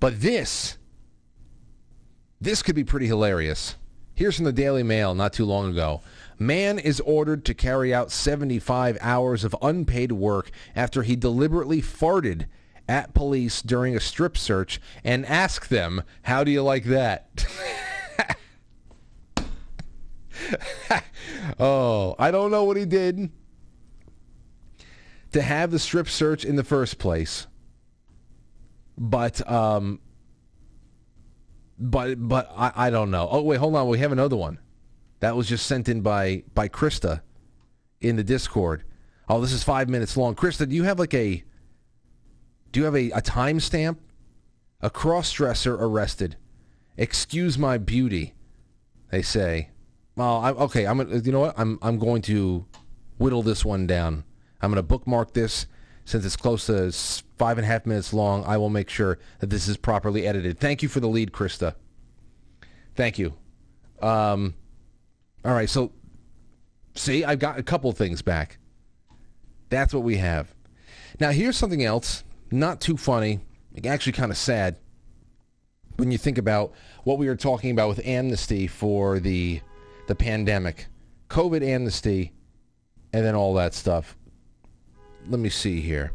But 0.00 0.20
this, 0.20 0.78
this 2.40 2.62
could 2.62 2.74
be 2.74 2.84
pretty 2.84 3.06
hilarious. 3.06 3.76
Here's 4.14 4.36
from 4.36 4.44
the 4.44 4.52
Daily 4.52 4.82
Mail 4.82 5.14
not 5.14 5.32
too 5.32 5.44
long 5.44 5.70
ago. 5.70 6.00
Man 6.38 6.78
is 6.78 7.00
ordered 7.00 7.44
to 7.46 7.54
carry 7.54 7.94
out 7.94 8.10
75 8.10 8.98
hours 9.00 9.44
of 9.44 9.56
unpaid 9.62 10.12
work 10.12 10.50
after 10.74 11.02
he 11.02 11.16
deliberately 11.16 11.80
farted 11.80 12.46
at 12.88 13.14
police 13.14 13.62
during 13.62 13.96
a 13.96 14.00
strip 14.00 14.36
search 14.36 14.80
and 15.02 15.24
asked 15.26 15.70
them, 15.70 16.02
how 16.22 16.44
do 16.44 16.50
you 16.50 16.62
like 16.62 16.84
that? 16.84 17.46
oh, 21.58 22.14
I 22.18 22.30
don't 22.30 22.50
know 22.50 22.64
what 22.64 22.76
he 22.76 22.84
did 22.84 23.30
to 25.32 25.42
have 25.42 25.70
the 25.70 25.78
strip 25.78 26.08
search 26.08 26.44
in 26.44 26.56
the 26.56 26.64
first 26.64 26.98
place. 26.98 27.46
But 28.96 29.48
um 29.50 30.00
but 31.78 32.28
but 32.28 32.50
I, 32.56 32.72
I 32.74 32.90
don't 32.90 33.10
know. 33.10 33.28
Oh 33.30 33.42
wait, 33.42 33.58
hold 33.58 33.74
on. 33.74 33.88
We 33.88 33.98
have 33.98 34.12
another 34.12 34.36
one. 34.36 34.58
That 35.20 35.36
was 35.36 35.48
just 35.48 35.66
sent 35.66 35.88
in 35.88 36.02
by 36.02 36.44
by 36.54 36.68
Krista 36.68 37.22
in 38.00 38.16
the 38.16 38.24
Discord. 38.24 38.84
Oh, 39.28 39.40
this 39.40 39.52
is 39.52 39.64
five 39.64 39.88
minutes 39.88 40.16
long. 40.16 40.34
Krista, 40.34 40.68
do 40.68 40.74
you 40.74 40.84
have 40.84 40.98
like 40.98 41.14
a 41.14 41.42
do 42.70 42.80
you 42.80 42.84
have 42.84 42.96
a, 42.96 43.10
a 43.10 43.22
timestamp? 43.22 43.98
A 44.80 44.90
cross-dresser 44.90 45.74
arrested. 45.74 46.36
Excuse 46.96 47.56
my 47.56 47.78
beauty, 47.78 48.34
they 49.10 49.22
say. 49.22 49.70
Well, 50.16 50.36
I, 50.36 50.50
okay, 50.50 50.86
I'm 50.86 50.98
you 51.24 51.32
know 51.32 51.40
what? 51.40 51.54
I'm 51.58 51.78
I'm 51.82 51.98
going 51.98 52.22
to 52.22 52.64
whittle 53.18 53.42
this 53.42 53.64
one 53.64 53.86
down. 53.86 54.24
I'm 54.60 54.70
going 54.70 54.76
to 54.76 54.82
bookmark 54.82 55.32
this 55.34 55.66
since 56.04 56.24
it's 56.24 56.36
close 56.36 56.66
to 56.66 56.92
five 57.38 57.58
and 57.58 57.64
a 57.64 57.68
half 57.68 57.86
minutes 57.86 58.12
long. 58.12 58.44
I 58.44 58.56
will 58.56 58.70
make 58.70 58.88
sure 58.88 59.18
that 59.40 59.50
this 59.50 59.68
is 59.68 59.76
properly 59.76 60.26
edited. 60.26 60.58
Thank 60.58 60.82
you 60.82 60.88
for 60.88 61.00
the 61.00 61.08
lead, 61.08 61.32
Krista. 61.32 61.74
Thank 62.94 63.18
you. 63.18 63.34
Um, 64.00 64.54
all 65.44 65.52
right, 65.52 65.68
so 65.68 65.92
see, 66.94 67.24
I've 67.24 67.38
got 67.38 67.58
a 67.58 67.62
couple 67.62 67.90
things 67.92 68.22
back. 68.22 68.58
That's 69.70 69.92
what 69.92 70.04
we 70.04 70.18
have. 70.18 70.54
Now, 71.20 71.30
here's 71.30 71.56
something 71.56 71.84
else, 71.84 72.24
not 72.50 72.80
too 72.80 72.96
funny, 72.96 73.40
actually 73.84 74.12
kind 74.12 74.30
of 74.30 74.38
sad 74.38 74.76
when 75.96 76.10
you 76.10 76.18
think 76.18 76.38
about 76.38 76.72
what 77.04 77.18
we 77.18 77.26
were 77.26 77.36
talking 77.36 77.70
about 77.70 77.88
with 77.88 78.04
amnesty 78.04 78.66
for 78.66 79.20
the 79.20 79.60
the 80.06 80.14
pandemic, 80.14 80.86
COVID 81.28 81.62
amnesty, 81.62 82.32
and 83.12 83.24
then 83.24 83.34
all 83.34 83.54
that 83.54 83.74
stuff. 83.74 84.16
Let 85.28 85.40
me 85.40 85.48
see 85.48 85.80
here. 85.80 86.12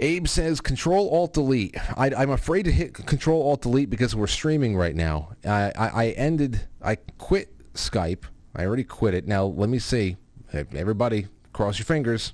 Abe 0.00 0.28
says 0.28 0.60
Control 0.60 1.10
Alt 1.10 1.32
Delete. 1.32 1.76
I, 1.96 2.22
am 2.22 2.30
afraid 2.30 2.64
to 2.64 2.72
hit 2.72 2.94
Control 2.94 3.42
Alt 3.42 3.62
Delete 3.62 3.90
because 3.90 4.14
we're 4.14 4.28
streaming 4.28 4.76
right 4.76 4.94
now. 4.94 5.30
I, 5.44 5.72
I, 5.76 5.88
I 5.88 6.06
ended. 6.10 6.60
I 6.80 6.96
quit 6.96 7.52
Skype. 7.74 8.24
I 8.54 8.64
already 8.64 8.84
quit 8.84 9.14
it. 9.14 9.26
Now 9.26 9.44
let 9.44 9.68
me 9.68 9.78
see. 9.78 10.16
Everybody, 10.52 11.26
cross 11.52 11.78
your 11.78 11.86
fingers. 11.86 12.32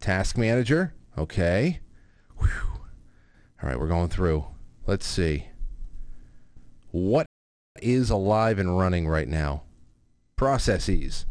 Task 0.00 0.36
Manager. 0.36 0.94
Okay. 1.16 1.80
Whew. 2.38 2.48
All 3.62 3.68
right, 3.68 3.78
we're 3.78 3.88
going 3.88 4.08
through. 4.08 4.46
Let's 4.86 5.06
see. 5.06 5.46
What 6.96 7.26
is 7.82 8.08
alive 8.08 8.58
and 8.58 8.78
running 8.78 9.06
right 9.06 9.28
now? 9.28 9.64
Processes. 10.34 11.26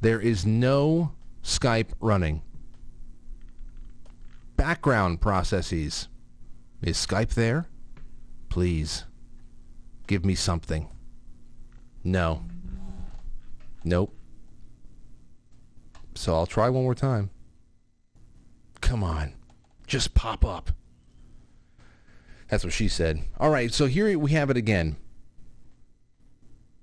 There 0.00 0.18
is 0.18 0.46
no 0.46 1.12
Skype 1.42 1.90
running 2.00 2.40
background 4.56 5.20
processes. 5.20 6.08
Is 6.80 6.96
Skype 6.96 7.34
there? 7.34 7.66
Please, 8.48 9.04
give 10.06 10.24
me 10.24 10.34
something. 10.34 10.88
No. 12.02 12.42
Nope. 13.84 14.16
So 16.14 16.34
I'll 16.34 16.46
try 16.46 16.70
one 16.70 16.84
more 16.84 16.94
time. 16.94 17.28
Come 18.80 19.04
on. 19.04 19.34
Just 19.86 20.14
pop 20.14 20.46
up. 20.46 20.70
That's 22.48 22.64
what 22.64 22.72
she 22.72 22.88
said. 22.88 23.22
All 23.38 23.50
right, 23.50 23.72
so 23.72 23.86
here 23.86 24.18
we 24.18 24.30
have 24.32 24.50
it 24.50 24.56
again. 24.56 24.96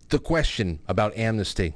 The 0.10 0.19
question 0.19 0.80
about 0.88 1.17
amnesty, 1.17 1.73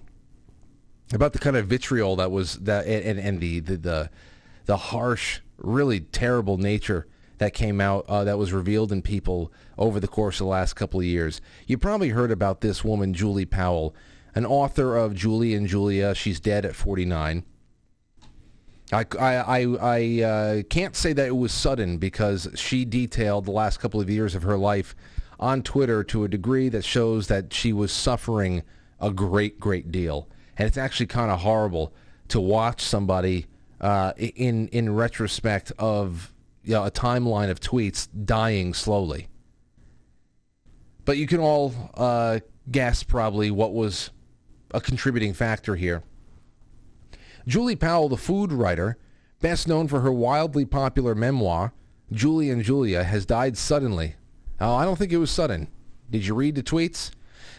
about 1.14 1.34
the 1.34 1.40
kind 1.40 1.56
of 1.56 1.68
vitriol 1.68 2.18
that 2.18 2.32
was 2.32 2.56
that, 2.60 2.86
and, 2.86 3.20
and 3.20 3.40
the, 3.40 3.60
the 3.60 3.78
the 3.78 4.10
the 4.66 4.78
harsh 4.78 5.40
really 5.58 6.02
terrible 6.02 6.58
nature 6.58 7.08
that 7.38 7.54
came 7.54 7.80
out 7.80 8.06
uh, 8.08 8.24
that 8.24 8.38
was 8.38 8.52
revealed 8.52 8.92
in 8.92 9.02
people 9.02 9.52
over 9.78 10.00
the 10.00 10.08
course 10.08 10.36
of 10.36 10.46
the 10.46 10.52
last 10.52 10.74
couple 10.74 11.00
of 11.00 11.06
years. 11.06 11.40
You 11.66 11.78
probably 11.78 12.10
heard 12.10 12.32
about 12.32 12.62
this 12.62 12.84
woman, 12.84 13.14
Julie 13.14 13.46
Powell, 13.46 13.96
an 14.36 14.46
author 14.46 14.98
of 14.98 15.16
Julie 15.16 15.54
and 15.54 15.68
Julia. 15.68 16.14
She's 16.14 16.40
dead 16.40 16.66
at 16.66 16.76
49. 16.76 17.44
I, 18.92 19.06
I, 19.20 19.64
I, 19.82 20.24
uh, 20.24 20.64
can't 20.70 20.96
say 20.96 21.12
that 21.14 21.28
it 21.28 21.36
was 21.36 21.52
sudden 21.52 21.98
because 21.98 22.48
she 22.56 22.86
detailed 22.86 23.46
the 23.46 23.52
last 23.52 23.80
couple 23.80 24.00
of 24.00 24.10
years 24.10 24.34
of 24.34 24.44
her 24.44 24.58
life 24.58 24.96
on 25.40 25.62
Twitter 25.62 26.04
to 26.06 26.24
a 26.24 26.28
degree 26.28 26.70
that 26.70 26.86
shows 26.86 27.28
that 27.28 27.54
she 27.54 27.74
was 27.74 27.92
suffering 27.92 28.64
a 29.00 29.12
great, 29.12 29.60
great 29.60 29.92
deal. 29.92 30.30
And 30.58 30.68
it's 30.68 30.78
actually 30.78 31.08
kind 31.08 31.32
of 31.32 31.42
horrible 31.42 31.94
to 32.30 32.40
watch 32.40 32.82
somebody 32.82 33.46
uh, 33.80 34.14
in 34.18 34.68
in 34.70 34.94
retrospect 34.96 35.72
of 35.78 36.34
you 36.64 36.74
know, 36.74 36.84
a 36.84 36.92
timeline 36.92 37.50
of 37.50 37.60
tweets 37.60 38.08
dying 38.26 38.74
slowly. 38.74 39.28
But 41.06 41.18
you 41.18 41.28
can 41.28 41.40
all 41.40 41.74
uh, 41.94 42.40
guess 42.70 43.04
probably 43.04 43.52
what 43.52 43.74
was 43.74 44.10
a 44.72 44.82
contributing 44.82 45.34
factor 45.34 45.76
here. 45.76 46.04
Julie 47.48 47.78
Powell, 47.78 48.10
the 48.10 48.18
food 48.18 48.52
writer, 48.52 48.98
best 49.40 49.70
known 49.70 49.88
for 49.88 50.02
her 50.02 50.12
wildly 50.12 50.66
popular 50.66 51.16
memoir, 51.16 51.72
Julie 52.12 52.50
and 52.50 52.62
Julia, 52.62 53.06
has 53.06 53.26
died 53.26 53.58
suddenly. 53.58 54.16
Oh, 54.60 54.76
I 54.76 54.84
don't 54.84 54.98
think 54.98 55.14
it 55.14 55.18
was 55.18 55.32
sudden. 55.32 55.70
Did 56.12 56.26
you 56.26 56.36
read 56.36 56.56
the 56.56 56.64
tweets? 56.64 57.12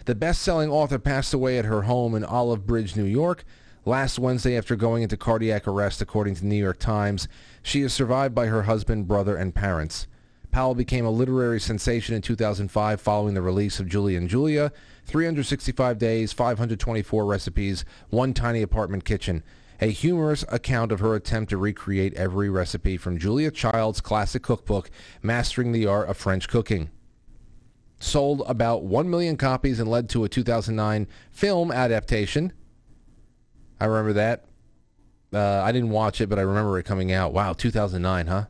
The 0.04 0.14
best-selling 0.14 0.68
author 0.68 0.98
passed 0.98 1.32
away 1.32 1.58
at 1.58 1.64
her 1.64 1.82
home 1.82 2.14
in 2.14 2.22
Olivebridge, 2.22 2.96
New 2.96 3.04
York, 3.04 3.44
last 3.86 4.18
Wednesday 4.18 4.58
after 4.58 4.76
going 4.76 5.02
into 5.02 5.16
cardiac 5.16 5.66
arrest, 5.66 6.02
according 6.02 6.34
to 6.34 6.42
the 6.42 6.48
New 6.48 6.62
York 6.62 6.78
Times. 6.78 7.26
She 7.62 7.80
is 7.80 7.94
survived 7.94 8.34
by 8.34 8.48
her 8.48 8.64
husband, 8.64 9.08
brother, 9.08 9.36
and 9.36 9.54
parents. 9.54 10.06
Powell 10.50 10.74
became 10.74 11.06
a 11.06 11.10
literary 11.10 11.60
sensation 11.60 12.14
in 12.14 12.20
2005 12.20 13.00
following 13.00 13.32
the 13.32 13.42
release 13.42 13.80
of 13.80 13.88
Julie 13.88 14.16
and 14.16 14.28
Julia, 14.28 14.70
365 15.06 15.98
Days, 15.98 16.34
524 16.34 17.24
Recipes, 17.24 17.86
One 18.10 18.34
Tiny 18.34 18.60
Apartment 18.60 19.06
Kitchen, 19.06 19.42
a 19.80 19.86
humorous 19.86 20.44
account 20.48 20.92
of 20.92 21.00
her 21.00 21.14
attempt 21.14 21.50
to 21.50 21.56
recreate 21.56 22.14
every 22.14 22.50
recipe 22.50 22.96
from 22.96 23.18
Julia 23.18 23.50
Child's 23.50 24.00
classic 24.00 24.42
cookbook, 24.42 24.90
Mastering 25.22 25.72
the 25.72 25.86
Art 25.86 26.08
of 26.08 26.16
French 26.16 26.48
Cooking 26.48 26.90
sold 28.00 28.42
about 28.46 28.84
1 28.84 29.10
million 29.10 29.36
copies 29.36 29.80
and 29.80 29.90
led 29.90 30.08
to 30.10 30.24
a 30.24 30.28
2009 30.28 31.06
film 31.30 31.70
adaptation. 31.70 32.52
I 33.80 33.86
remember 33.86 34.12
that. 34.14 34.44
Uh, 35.32 35.62
I 35.62 35.72
didn't 35.72 35.90
watch 35.90 36.20
it, 36.20 36.28
but 36.28 36.38
I 36.38 36.42
remember 36.42 36.78
it 36.78 36.84
coming 36.84 37.12
out. 37.12 37.32
Wow, 37.32 37.52
2009, 37.52 38.26
huh? 38.26 38.44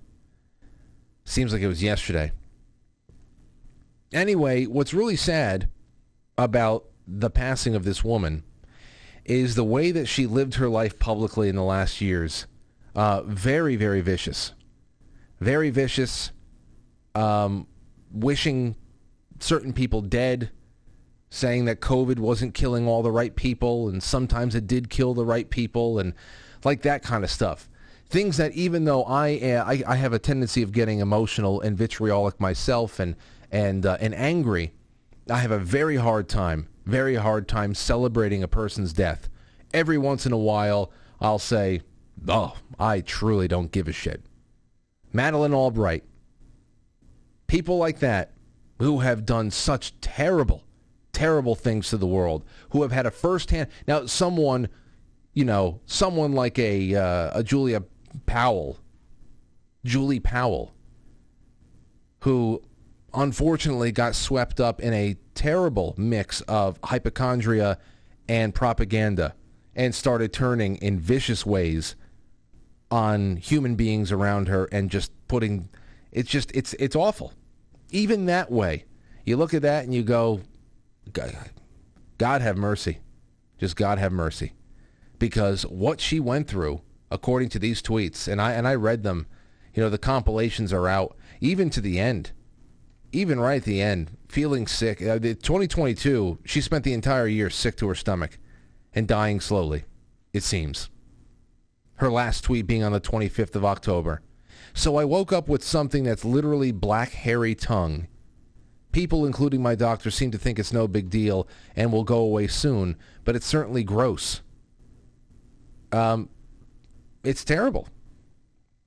Seems 1.24 1.52
like 1.52 1.62
it 1.62 1.68
was 1.68 1.82
yesterday. 1.82 2.32
Anyway, 4.12 4.64
what's 4.64 4.94
really 4.94 5.16
sad 5.16 5.68
about 6.36 6.86
the 7.06 7.30
passing 7.30 7.74
of 7.74 7.84
this 7.84 8.04
woman 8.04 8.44
is 9.28 9.54
the 9.54 9.64
way 9.64 9.90
that 9.90 10.06
she 10.06 10.26
lived 10.26 10.54
her 10.54 10.68
life 10.68 10.98
publicly 10.98 11.48
in 11.48 11.56
the 11.56 11.62
last 11.62 12.00
years. 12.00 12.46
Uh, 12.94 13.22
very, 13.22 13.76
very 13.76 14.00
vicious. 14.00 14.54
Very 15.40 15.70
vicious. 15.70 16.32
Um, 17.14 17.66
wishing 18.10 18.76
certain 19.38 19.72
people 19.72 20.00
dead, 20.00 20.50
saying 21.30 21.66
that 21.66 21.80
COVID 21.80 22.18
wasn't 22.18 22.54
killing 22.54 22.86
all 22.88 23.02
the 23.02 23.12
right 23.12 23.34
people, 23.34 23.88
and 23.88 24.02
sometimes 24.02 24.54
it 24.54 24.66
did 24.66 24.88
kill 24.88 25.14
the 25.14 25.24
right 25.24 25.48
people, 25.48 25.98
and 25.98 26.14
like 26.64 26.82
that 26.82 27.02
kind 27.02 27.22
of 27.22 27.30
stuff. 27.30 27.68
Things 28.08 28.38
that 28.38 28.52
even 28.52 28.84
though 28.84 29.04
I, 29.04 29.38
uh, 29.38 29.64
I, 29.64 29.82
I 29.86 29.96
have 29.96 30.14
a 30.14 30.18
tendency 30.18 30.62
of 30.62 30.72
getting 30.72 31.00
emotional 31.00 31.60
and 31.60 31.76
vitriolic 31.76 32.40
myself 32.40 32.98
and 32.98 33.14
and 33.52 33.84
uh, 33.84 33.98
and 34.00 34.14
angry, 34.14 34.72
I 35.30 35.38
have 35.38 35.50
a 35.50 35.58
very 35.58 35.96
hard 35.96 36.28
time, 36.28 36.68
very 36.88 37.16
hard 37.16 37.46
time 37.46 37.74
celebrating 37.74 38.42
a 38.42 38.48
person's 38.48 38.94
death. 38.94 39.28
Every 39.74 39.98
once 39.98 40.24
in 40.24 40.32
a 40.32 40.38
while, 40.38 40.90
I'll 41.20 41.38
say, 41.38 41.82
"Oh, 42.26 42.56
I 42.78 43.02
truly 43.02 43.46
don't 43.46 43.70
give 43.70 43.88
a 43.88 43.92
shit." 43.92 44.24
Madeleine 45.12 45.52
Albright. 45.52 46.04
People 47.46 47.76
like 47.76 47.98
that 47.98 48.32
who 48.78 49.00
have 49.00 49.26
done 49.26 49.50
such 49.50 50.00
terrible, 50.00 50.64
terrible 51.12 51.54
things 51.54 51.90
to 51.90 51.98
the 51.98 52.06
world, 52.06 52.42
who 52.70 52.80
have 52.82 52.92
had 52.92 53.04
a 53.04 53.10
firsthand. 53.10 53.68
Now, 53.86 54.06
someone, 54.06 54.68
you 55.34 55.44
know, 55.44 55.80
someone 55.84 56.32
like 56.32 56.58
a 56.58 56.94
uh, 56.94 57.38
a 57.38 57.42
Julia 57.42 57.82
Powell, 58.24 58.78
Julie 59.84 60.20
Powell, 60.20 60.72
who 62.20 62.62
unfortunately 63.14 63.92
got 63.92 64.14
swept 64.14 64.60
up 64.60 64.80
in 64.80 64.92
a 64.92 65.16
terrible 65.34 65.94
mix 65.96 66.40
of 66.42 66.78
hypochondria 66.84 67.78
and 68.28 68.54
propaganda 68.54 69.34
and 69.74 69.94
started 69.94 70.32
turning 70.32 70.76
in 70.76 70.98
vicious 70.98 71.46
ways 71.46 71.96
on 72.90 73.36
human 73.36 73.74
beings 73.74 74.12
around 74.12 74.48
her 74.48 74.68
and 74.72 74.90
just 74.90 75.12
putting 75.28 75.68
it's 76.10 76.30
just 76.30 76.50
it's 76.54 76.74
it's 76.74 76.96
awful 76.96 77.32
even 77.90 78.26
that 78.26 78.50
way, 78.50 78.84
you 79.24 79.36
look 79.36 79.54
at 79.54 79.62
that 79.62 79.84
and 79.84 79.94
you 79.94 80.02
go, 80.02 80.40
God 82.18 82.42
have 82.42 82.56
mercy. 82.56 82.98
Just 83.58 83.76
God 83.76 83.98
have 83.98 84.12
mercy. 84.12 84.52
Because 85.18 85.62
what 85.62 86.00
she 86.00 86.20
went 86.20 86.48
through, 86.48 86.82
according 87.10 87.48
to 87.50 87.58
these 87.58 87.82
tweets, 87.82 88.28
and 88.28 88.40
I 88.40 88.52
and 88.52 88.68
I 88.68 88.74
read 88.74 89.02
them, 89.02 89.26
you 89.74 89.82
know, 89.82 89.90
the 89.90 89.98
compilations 89.98 90.72
are 90.72 90.86
out, 90.86 91.16
even 91.40 91.70
to 91.70 91.80
the 91.80 91.98
end. 91.98 92.32
Even 93.12 93.40
right 93.40 93.56
at 93.56 93.64
the 93.64 93.80
end, 93.80 94.16
feeling 94.28 94.66
sick. 94.66 95.00
Uh, 95.00 95.18
2022, 95.18 96.38
she 96.44 96.60
spent 96.60 96.84
the 96.84 96.92
entire 96.92 97.26
year 97.26 97.48
sick 97.48 97.76
to 97.78 97.88
her 97.88 97.94
stomach 97.94 98.38
and 98.94 99.08
dying 99.08 99.40
slowly, 99.40 99.84
it 100.32 100.42
seems. 100.42 100.90
Her 101.96 102.10
last 102.10 102.44
tweet 102.44 102.66
being 102.66 102.84
on 102.84 102.92
the 102.92 103.00
25th 103.00 103.56
of 103.56 103.64
October. 103.64 104.20
So 104.74 104.96
I 104.96 105.04
woke 105.04 105.32
up 105.32 105.48
with 105.48 105.64
something 105.64 106.04
that's 106.04 106.24
literally 106.24 106.70
black 106.70 107.12
hairy 107.12 107.54
tongue. 107.54 108.06
People, 108.92 109.26
including 109.26 109.62
my 109.62 109.74
doctor, 109.74 110.10
seem 110.10 110.30
to 110.30 110.38
think 110.38 110.58
it's 110.58 110.72
no 110.72 110.86
big 110.86 111.10
deal 111.10 111.48
and 111.74 111.92
will 111.92 112.04
go 112.04 112.18
away 112.18 112.46
soon, 112.46 112.96
but 113.24 113.36
it's 113.36 113.46
certainly 113.46 113.84
gross. 113.84 114.42
Um, 115.92 116.28
it's 117.24 117.44
terrible. 117.44 117.88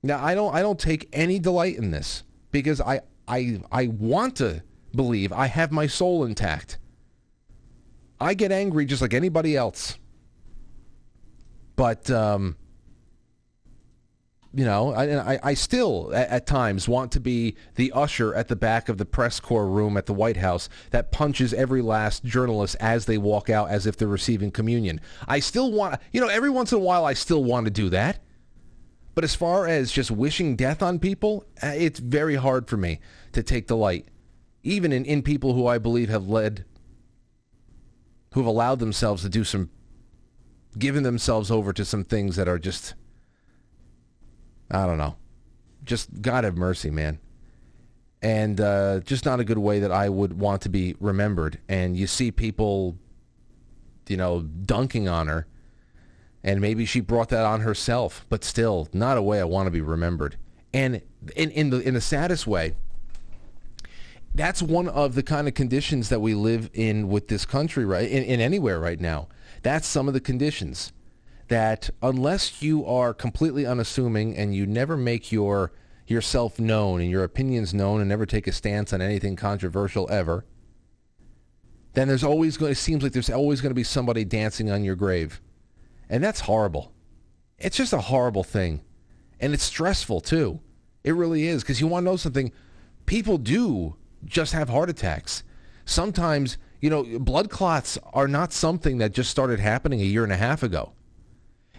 Now 0.02 0.24
I 0.24 0.34
don't 0.34 0.54
I 0.54 0.62
don't 0.62 0.78
take 0.78 1.08
any 1.12 1.38
delight 1.38 1.76
in 1.76 1.90
this 1.90 2.24
because 2.50 2.80
I 2.80 3.02
I 3.28 3.60
I 3.70 3.86
want 3.88 4.36
to 4.36 4.62
believe 4.94 5.32
I 5.32 5.46
have 5.46 5.72
my 5.72 5.86
soul 5.86 6.24
intact. 6.24 6.78
I 8.20 8.34
get 8.34 8.52
angry 8.52 8.84
just 8.84 9.02
like 9.02 9.14
anybody 9.14 9.56
else. 9.56 9.98
But 11.74 12.10
um, 12.10 12.56
you 14.54 14.64
know, 14.64 14.92
I, 14.92 15.34
I, 15.34 15.38
I 15.42 15.54
still 15.54 16.12
at, 16.14 16.28
at, 16.28 16.46
times 16.46 16.86
want 16.86 17.10
to 17.12 17.20
be 17.20 17.56
the 17.76 17.90
usher 17.92 18.34
at 18.34 18.48
the 18.48 18.56
back 18.56 18.88
of 18.88 18.98
the 18.98 19.04
press 19.06 19.40
corps 19.40 19.66
room 19.66 19.96
at 19.96 20.06
the 20.06 20.12
White 20.12 20.36
House 20.36 20.68
that 20.90 21.10
punches 21.10 21.54
every 21.54 21.80
last 21.80 22.24
journalist 22.24 22.76
as 22.78 23.06
they 23.06 23.16
walk 23.16 23.48
out 23.48 23.70
as 23.70 23.86
if 23.86 23.96
they're 23.96 24.08
receiving 24.08 24.50
communion. 24.50 25.00
I 25.26 25.40
still 25.40 25.72
want, 25.72 26.00
you 26.12 26.20
know, 26.20 26.28
every 26.28 26.50
once 26.50 26.70
in 26.72 26.78
a 26.78 26.82
while 26.82 27.04
I 27.04 27.14
still 27.14 27.42
want 27.42 27.64
to 27.64 27.70
do 27.70 27.88
that. 27.90 28.18
But 29.14 29.24
as 29.24 29.34
far 29.34 29.66
as 29.66 29.92
just 29.92 30.10
wishing 30.10 30.56
death 30.56 30.82
on 30.82 30.98
people, 30.98 31.44
uh, 31.62 31.68
it's 31.68 32.00
very 32.00 32.36
hard 32.36 32.68
for 32.68 32.76
me 32.76 33.00
to 33.32 33.42
take 33.42 33.66
delight, 33.66 34.06
even 34.62 34.92
in, 34.92 35.04
in 35.04 35.22
people 35.22 35.54
who 35.54 35.66
I 35.66 35.78
believe 35.78 36.08
have 36.08 36.28
led, 36.28 36.64
who've 38.32 38.46
allowed 38.46 38.78
themselves 38.78 39.22
to 39.22 39.28
do 39.28 39.44
some, 39.44 39.70
given 40.78 41.02
themselves 41.02 41.50
over 41.50 41.72
to 41.74 41.84
some 41.84 42.04
things 42.04 42.36
that 42.36 42.48
are 42.48 42.58
just 42.58 42.94
I 44.72 44.86
don't 44.86 44.98
know. 44.98 45.16
Just 45.84 46.22
God 46.22 46.44
have 46.44 46.56
mercy, 46.56 46.90
man. 46.90 47.18
And 48.22 48.60
uh, 48.60 49.00
just 49.00 49.26
not 49.26 49.40
a 49.40 49.44
good 49.44 49.58
way 49.58 49.80
that 49.80 49.92
I 49.92 50.08
would 50.08 50.38
want 50.38 50.62
to 50.62 50.68
be 50.68 50.96
remembered. 50.98 51.58
And 51.68 51.96
you 51.96 52.06
see 52.06 52.30
people, 52.30 52.96
you 54.08 54.16
know, 54.16 54.42
dunking 54.42 55.08
on 55.08 55.26
her. 55.26 55.46
And 56.44 56.60
maybe 56.60 56.84
she 56.84 57.00
brought 57.00 57.28
that 57.28 57.44
on 57.44 57.60
herself, 57.60 58.26
but 58.28 58.42
still, 58.42 58.88
not 58.92 59.16
a 59.16 59.22
way 59.22 59.40
I 59.40 59.44
want 59.44 59.66
to 59.66 59.70
be 59.70 59.80
remembered. 59.80 60.36
And 60.74 61.02
in, 61.36 61.50
in 61.50 61.70
the 61.70 61.80
in 61.80 61.94
the 61.94 62.00
saddest 62.00 62.46
way, 62.46 62.74
that's 64.34 64.62
one 64.62 64.88
of 64.88 65.14
the 65.14 65.22
kind 65.22 65.46
of 65.46 65.54
conditions 65.54 66.08
that 66.08 66.20
we 66.20 66.34
live 66.34 66.70
in 66.72 67.08
with 67.08 67.28
this 67.28 67.44
country, 67.44 67.84
right? 67.84 68.08
In, 68.08 68.24
in 68.24 68.40
anywhere 68.40 68.80
right 68.80 69.00
now. 69.00 69.28
That's 69.62 69.86
some 69.86 70.08
of 70.08 70.14
the 70.14 70.20
conditions 70.20 70.92
that 71.48 71.90
unless 72.02 72.62
you 72.62 72.84
are 72.86 73.12
completely 73.12 73.66
unassuming 73.66 74.36
and 74.36 74.54
you 74.54 74.66
never 74.66 74.96
make 74.96 75.30
your 75.30 75.72
yourself 76.06 76.58
known 76.58 77.00
and 77.00 77.10
your 77.10 77.24
opinions 77.24 77.72
known 77.72 78.00
and 78.00 78.08
never 78.08 78.26
take 78.26 78.46
a 78.46 78.52
stance 78.52 78.92
on 78.92 79.00
anything 79.00 79.36
controversial 79.36 80.08
ever, 80.10 80.44
then 81.94 82.08
there's 82.08 82.24
always 82.24 82.56
going. 82.56 82.72
It 82.72 82.76
seems 82.76 83.02
like 83.02 83.12
there's 83.12 83.30
always 83.30 83.60
going 83.60 83.70
to 83.70 83.74
be 83.74 83.84
somebody 83.84 84.24
dancing 84.24 84.70
on 84.70 84.82
your 84.82 84.96
grave, 84.96 85.40
and 86.12 86.22
that's 86.22 86.40
horrible. 86.40 86.92
It's 87.58 87.76
just 87.76 87.94
a 87.94 88.00
horrible 88.00 88.44
thing, 88.44 88.82
and 89.40 89.54
it's 89.54 89.64
stressful 89.64 90.20
too. 90.20 90.60
It 91.02 91.14
really 91.14 91.46
is 91.48 91.62
because 91.62 91.80
you 91.80 91.86
want 91.86 92.04
to 92.04 92.10
know 92.10 92.16
something. 92.16 92.52
People 93.06 93.38
do 93.38 93.96
just 94.24 94.52
have 94.52 94.68
heart 94.68 94.90
attacks. 94.90 95.42
Sometimes, 95.86 96.58
you 96.80 96.90
know, 96.90 97.18
blood 97.18 97.48
clots 97.48 97.98
are 98.12 98.28
not 98.28 98.52
something 98.52 98.98
that 98.98 99.12
just 99.12 99.30
started 99.30 99.58
happening 99.58 100.00
a 100.00 100.04
year 100.04 100.22
and 100.22 100.32
a 100.32 100.36
half 100.36 100.62
ago. 100.62 100.92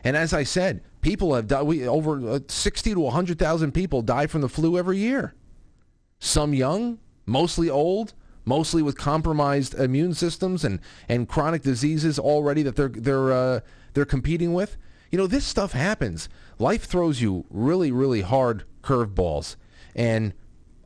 And 0.04 0.18
as 0.18 0.34
I 0.34 0.44
said, 0.44 0.82
people 1.02 1.36
have 1.36 1.48
died. 1.48 1.64
We, 1.64 1.88
over 1.88 2.28
uh, 2.28 2.40
60 2.48 2.96
to 2.96 3.00
100,000 3.00 3.72
people 3.72 4.02
die 4.02 4.26
from 4.26 4.42
the 4.42 4.50
flu 4.50 4.78
every 4.78 4.98
year. 4.98 5.36
Some 6.20 6.54
young, 6.54 6.98
mostly 7.26 7.70
old, 7.70 8.14
mostly 8.46 8.82
with 8.82 8.98
compromised 8.98 9.74
immune 9.76 10.14
systems 10.14 10.64
and, 10.64 10.80
and 11.08 11.28
chronic 11.28 11.62
diseases 11.62 12.20
already 12.20 12.64
that 12.64 12.76
they're 12.76 12.90
they're 12.90 13.32
uh, 13.32 13.60
they're 13.94 14.06
competing 14.06 14.54
with. 14.54 14.78
You 15.12 15.18
know, 15.18 15.28
this 15.28 15.46
stuff 15.46 15.74
happens. 15.74 16.28
Life 16.60 16.86
throws 16.86 17.22
you 17.22 17.46
really 17.50 17.92
really 17.92 18.22
hard 18.22 18.66
curveballs, 18.82 19.56
and, 19.96 20.34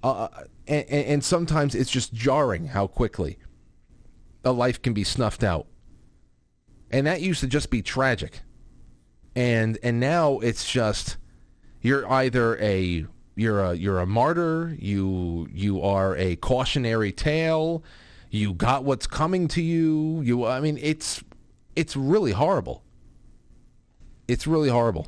uh, 0.03 0.28
and 0.68 0.86
and 0.89 1.24
sometimes 1.24 1.74
it's 1.76 1.89
just 1.91 2.14
jarring 2.14 2.68
how 2.68 2.88
quickly 2.88 3.38
a 4.43 4.51
life 4.51 4.82
can 4.82 4.93
be 4.93 5.03
snuffed 5.03 5.43
out. 5.43 5.68
And 6.91 7.08
that 7.08 7.22
used 7.22 7.41
to 7.41 7.47
just 7.47 7.70
be 7.70 7.82
tragic. 7.82 8.41
and 9.36 9.78
and 9.84 9.99
now 9.99 10.39
it's 10.39 10.70
just 10.70 11.18
you're 11.82 12.10
either 12.12 12.58
a 12.60 13.05
you're 13.38 13.63
a 13.63 13.73
you're 13.73 13.99
a 13.99 14.05
martyr, 14.05 14.75
you 14.79 15.47
you 15.53 15.81
are 15.81 16.15
a 16.17 16.35
cautionary 16.38 17.11
tale, 17.11 17.83
you 18.29 18.53
got 18.53 18.83
what's 18.83 19.07
coming 19.07 19.47
to 19.49 19.61
you. 19.61 20.21
You 20.21 20.45
I 20.45 20.59
mean 20.59 20.79
it's 20.81 21.23
it's 21.75 21.95
really 21.95 22.31
horrible. 22.31 22.83
It's 24.27 24.47
really 24.47 24.69
horrible. 24.69 25.07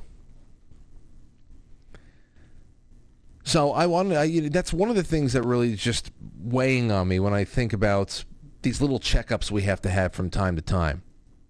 So 3.43 3.71
I 3.71 3.87
want 3.87 4.11
to. 4.11 4.49
That's 4.51 4.71
one 4.71 4.91
of 4.91 4.95
the 4.95 5.03
things 5.03 5.33
that 5.33 5.41
really 5.41 5.73
is 5.73 5.79
just 5.79 6.11
weighing 6.39 6.91
on 6.91 7.07
me 7.07 7.19
when 7.19 7.33
I 7.33 7.45
think 7.45 7.73
about 7.73 8.23
these 8.61 8.79
little 8.79 8.99
checkups 8.99 9.49
we 9.49 9.63
have 9.63 9.81
to 9.81 9.89
have 9.89 10.13
from 10.13 10.29
time 10.29 10.55
to 10.55 10.61
time. 10.61 11.01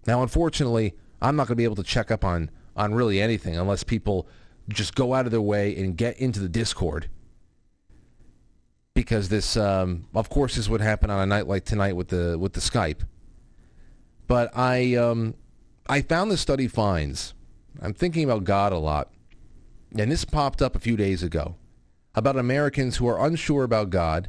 Now, 0.06 0.22
unfortunately, 0.22 0.94
I'm 1.20 1.36
not 1.36 1.48
going 1.48 1.54
to 1.54 1.56
be 1.56 1.64
able 1.64 1.76
to 1.76 1.82
check 1.82 2.10
up 2.10 2.24
on 2.24 2.50
on 2.74 2.94
really 2.94 3.20
anything 3.20 3.54
unless 3.58 3.84
people 3.84 4.26
just 4.68 4.94
go 4.94 5.14
out 5.14 5.26
of 5.26 5.32
their 5.32 5.40
way 5.40 5.76
and 5.76 5.96
get 5.96 6.18
into 6.18 6.40
the 6.40 6.48
Discord. 6.48 7.08
Because 8.94 9.28
this, 9.28 9.56
um, 9.56 10.06
of 10.14 10.28
course, 10.28 10.56
this 10.56 10.68
would 10.68 10.80
happen 10.80 11.10
on 11.10 11.20
a 11.20 11.26
night 11.26 11.46
like 11.46 11.64
tonight 11.64 11.96
with 11.96 12.08
the 12.08 12.38
with 12.38 12.52
the 12.52 12.60
Skype. 12.60 13.02
But 14.26 14.56
I 14.56 14.94
um, 14.94 15.34
I 15.88 16.02
found 16.02 16.30
the 16.30 16.36
study 16.36 16.68
finds. 16.68 17.34
I'm 17.80 17.94
thinking 17.94 18.24
about 18.24 18.44
God 18.44 18.72
a 18.72 18.78
lot, 18.78 19.10
and 19.96 20.10
this 20.10 20.24
popped 20.24 20.60
up 20.60 20.76
a 20.76 20.80
few 20.80 20.96
days 20.96 21.22
ago 21.22 21.56
about 22.14 22.36
Americans 22.36 22.96
who 22.96 23.06
are 23.06 23.24
unsure 23.24 23.62
about 23.62 23.90
God, 23.90 24.28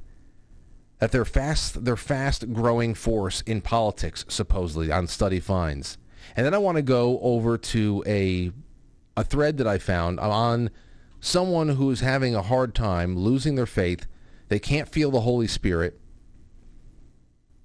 that 0.99 1.11
they're 1.11 1.25
fast 1.25 1.83
they're 1.83 1.97
fast 1.97 2.53
growing 2.53 2.93
force 2.93 3.41
in 3.41 3.61
politics 3.61 4.23
supposedly 4.27 4.91
on 4.91 5.07
study 5.07 5.39
finds. 5.39 5.97
And 6.35 6.45
then 6.45 6.53
I 6.53 6.59
want 6.59 6.77
to 6.77 6.83
go 6.83 7.19
over 7.21 7.57
to 7.57 8.03
a 8.05 8.51
a 9.15 9.23
thread 9.23 9.57
that 9.57 9.67
I 9.67 9.77
found 9.77 10.19
on 10.19 10.69
someone 11.19 11.69
who 11.69 11.91
is 11.91 11.99
having 11.99 12.35
a 12.35 12.41
hard 12.41 12.73
time 12.73 13.17
losing 13.17 13.55
their 13.55 13.65
faith. 13.65 14.07
They 14.49 14.59
can't 14.59 14.89
feel 14.89 15.11
the 15.11 15.21
Holy 15.21 15.47
Spirit. 15.47 15.99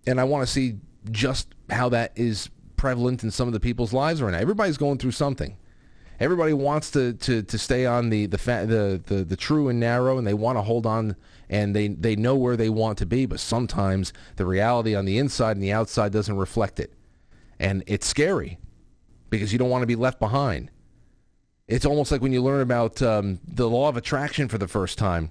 And 0.07 0.21
I 0.21 0.25
want 0.25 0.47
to 0.47 0.53
see 0.53 0.77
just 1.11 1.55
how 1.71 1.89
that 1.89 2.13
is 2.15 2.51
prevalent 2.77 3.25
in 3.25 3.31
some 3.31 3.49
of 3.49 3.55
the 3.55 3.61
people's 3.61 3.93
lives 3.93 4.23
right 4.23 4.33
now. 4.33 4.39
Everybody's 4.39 4.77
going 4.77 4.99
through 4.99 5.13
something. 5.13 5.57
Everybody 6.19 6.53
wants 6.53 6.91
to, 6.93 7.13
to, 7.13 7.43
to 7.43 7.59
stay 7.59 7.85
on 7.85 8.09
the 8.09 8.27
the, 8.27 8.39
fa- 8.39 8.65
the 8.67 9.03
the 9.05 9.23
the 9.23 9.37
true 9.37 9.69
and 9.69 9.79
narrow, 9.79 10.17
and 10.17 10.27
they 10.27 10.33
want 10.33 10.57
to 10.57 10.63
hold 10.63 10.87
on, 10.87 11.15
and 11.51 11.77
they 11.77 11.89
they 11.89 12.17
know 12.17 12.35
where 12.37 12.57
they 12.57 12.71
want 12.71 12.97
to 12.99 13.07
be. 13.07 13.27
But 13.27 13.39
sometimes 13.39 14.15
the 14.37 14.47
reality 14.47 14.95
on 14.95 15.05
the 15.05 15.19
inside 15.19 15.57
and 15.57 15.63
the 15.63 15.73
outside 15.73 16.13
doesn't 16.13 16.37
reflect 16.37 16.81
it, 16.81 16.93
and 17.59 17.83
it's 17.87 18.07
scary 18.07 18.59
because 19.29 19.53
you 19.53 19.59
don't 19.59 19.69
want 19.69 19.83
to 19.83 19.87
be 19.87 19.97
left 19.97 20.19
behind. 20.19 20.71
It's 21.69 21.85
almost 21.85 22.13
like 22.13 22.23
when 22.23 22.33
you 22.33 22.43
learn 22.43 22.61
about 22.61 23.03
um, 23.03 23.41
the 23.47 23.69
law 23.69 23.89
of 23.89 23.97
attraction 23.97 24.49
for 24.49 24.59
the 24.59 24.69
first 24.69 24.99
time, 24.99 25.31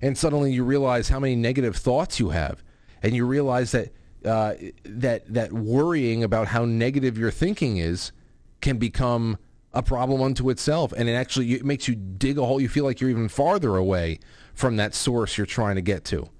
and 0.00 0.16
suddenly 0.16 0.52
you 0.52 0.62
realize 0.64 1.08
how 1.08 1.18
many 1.18 1.34
negative 1.34 1.76
thoughts 1.76 2.20
you 2.20 2.30
have, 2.30 2.62
and 3.02 3.14
you 3.14 3.26
realize 3.26 3.72
that 3.72 3.92
uh, 4.24 4.54
that 4.84 5.32
that 5.32 5.52
worrying 5.52 6.22
about 6.22 6.48
how 6.48 6.64
negative 6.64 7.18
your 7.18 7.30
thinking 7.30 7.78
is 7.78 8.12
can 8.60 8.78
become 8.78 9.38
a 9.72 9.82
problem 9.82 10.22
unto 10.22 10.50
itself, 10.50 10.92
and 10.96 11.08
it 11.08 11.14
actually 11.14 11.52
it 11.54 11.64
makes 11.64 11.88
you 11.88 11.96
dig 11.96 12.38
a 12.38 12.44
hole. 12.44 12.60
You 12.60 12.68
feel 12.68 12.84
like 12.84 13.00
you're 13.00 13.10
even 13.10 13.28
farther 13.28 13.76
away 13.76 14.20
from 14.54 14.76
that 14.76 14.94
source 14.94 15.36
you're 15.36 15.46
trying 15.46 15.74
to 15.74 15.82
get 15.82 16.04
to. 16.06 16.30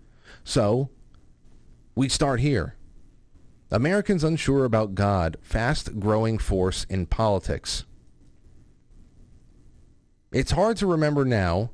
So 0.45 0.91
we 1.97 2.09
start 2.09 2.41
here. 2.41 2.77
Americans 3.73 4.23
unsure 4.23 4.65
about 4.65 4.95
God, 4.95 5.37
fast 5.43 5.99
growing 5.99 6.39
force 6.39 6.85
in 6.89 7.07
politics. 7.07 7.85
It's 10.37 10.51
hard 10.51 10.77
to 10.77 10.87
remember 10.87 11.25
now, 11.25 11.71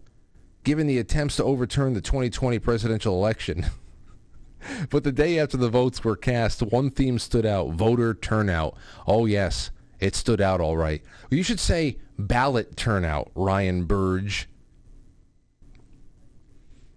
given 0.62 0.86
the 0.86 0.98
attempts 0.98 1.34
to 1.34 1.42
overturn 1.42 1.94
the 1.94 2.00
2020 2.00 2.60
presidential 2.60 3.12
election. 3.12 3.66
but 4.88 5.02
the 5.02 5.10
day 5.10 5.40
after 5.40 5.56
the 5.56 5.68
votes 5.68 6.04
were 6.04 6.14
cast, 6.14 6.62
one 6.62 6.88
theme 6.88 7.18
stood 7.18 7.44
out 7.44 7.70
voter 7.70 8.14
turnout. 8.14 8.76
Oh, 9.04 9.26
yes, 9.26 9.72
it 9.98 10.14
stood 10.14 10.40
out 10.40 10.60
all 10.60 10.76
right. 10.76 11.02
You 11.28 11.42
should 11.42 11.58
say 11.58 11.98
ballot 12.16 12.76
turnout, 12.76 13.32
Ryan 13.34 13.82
Burge. 13.82 14.48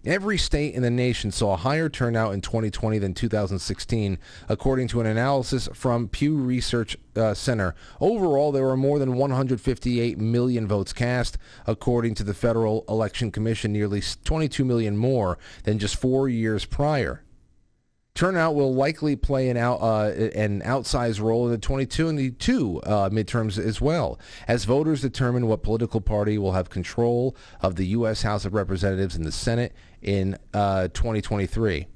Every 0.06 0.38
state 0.38 0.74
in 0.74 0.82
the 0.82 0.90
nation 0.90 1.32
saw 1.32 1.54
a 1.54 1.56
higher 1.56 1.88
turnout 1.88 2.32
in 2.32 2.40
2020 2.40 2.98
than 2.98 3.12
2016, 3.12 4.18
according 4.48 4.86
to 4.88 5.00
an 5.00 5.06
analysis 5.06 5.68
from 5.74 6.06
Pew 6.06 6.36
Research 6.36 6.96
uh, 7.16 7.34
Center. 7.34 7.74
Overall, 8.00 8.52
there 8.52 8.62
were 8.62 8.76
more 8.76 9.00
than 9.00 9.16
158 9.16 10.16
million 10.16 10.68
votes 10.68 10.92
cast, 10.92 11.38
according 11.66 12.14
to 12.14 12.22
the 12.22 12.34
Federal 12.34 12.84
Election 12.88 13.32
Commission, 13.32 13.72
nearly 13.72 14.00
22 14.00 14.64
million 14.64 14.96
more 14.96 15.38
than 15.64 15.80
just 15.80 15.96
four 15.96 16.28
years 16.28 16.64
prior. 16.64 17.24
Turnout 18.16 18.54
will 18.54 18.74
likely 18.74 19.14
play 19.14 19.50
an 19.50 19.58
out 19.58 19.76
uh, 19.82 20.10
an 20.34 20.62
outsized 20.62 21.20
role 21.20 21.44
in 21.44 21.52
the 21.52 21.58
22 21.58 22.08
and 22.08 22.18
the 22.18 22.30
two 22.30 22.80
uh, 22.84 23.10
midterms 23.10 23.58
as 23.58 23.78
well, 23.78 24.18
as 24.48 24.64
voters 24.64 25.02
determine 25.02 25.46
what 25.46 25.62
political 25.62 26.00
party 26.00 26.38
will 26.38 26.52
have 26.52 26.70
control 26.70 27.36
of 27.60 27.76
the 27.76 27.88
U.S. 27.88 28.22
House 28.22 28.46
of 28.46 28.54
Representatives 28.54 29.16
and 29.16 29.26
the 29.26 29.32
Senate 29.32 29.74
in 30.06 30.38
uh, 30.54 30.88
2023. 30.88 31.86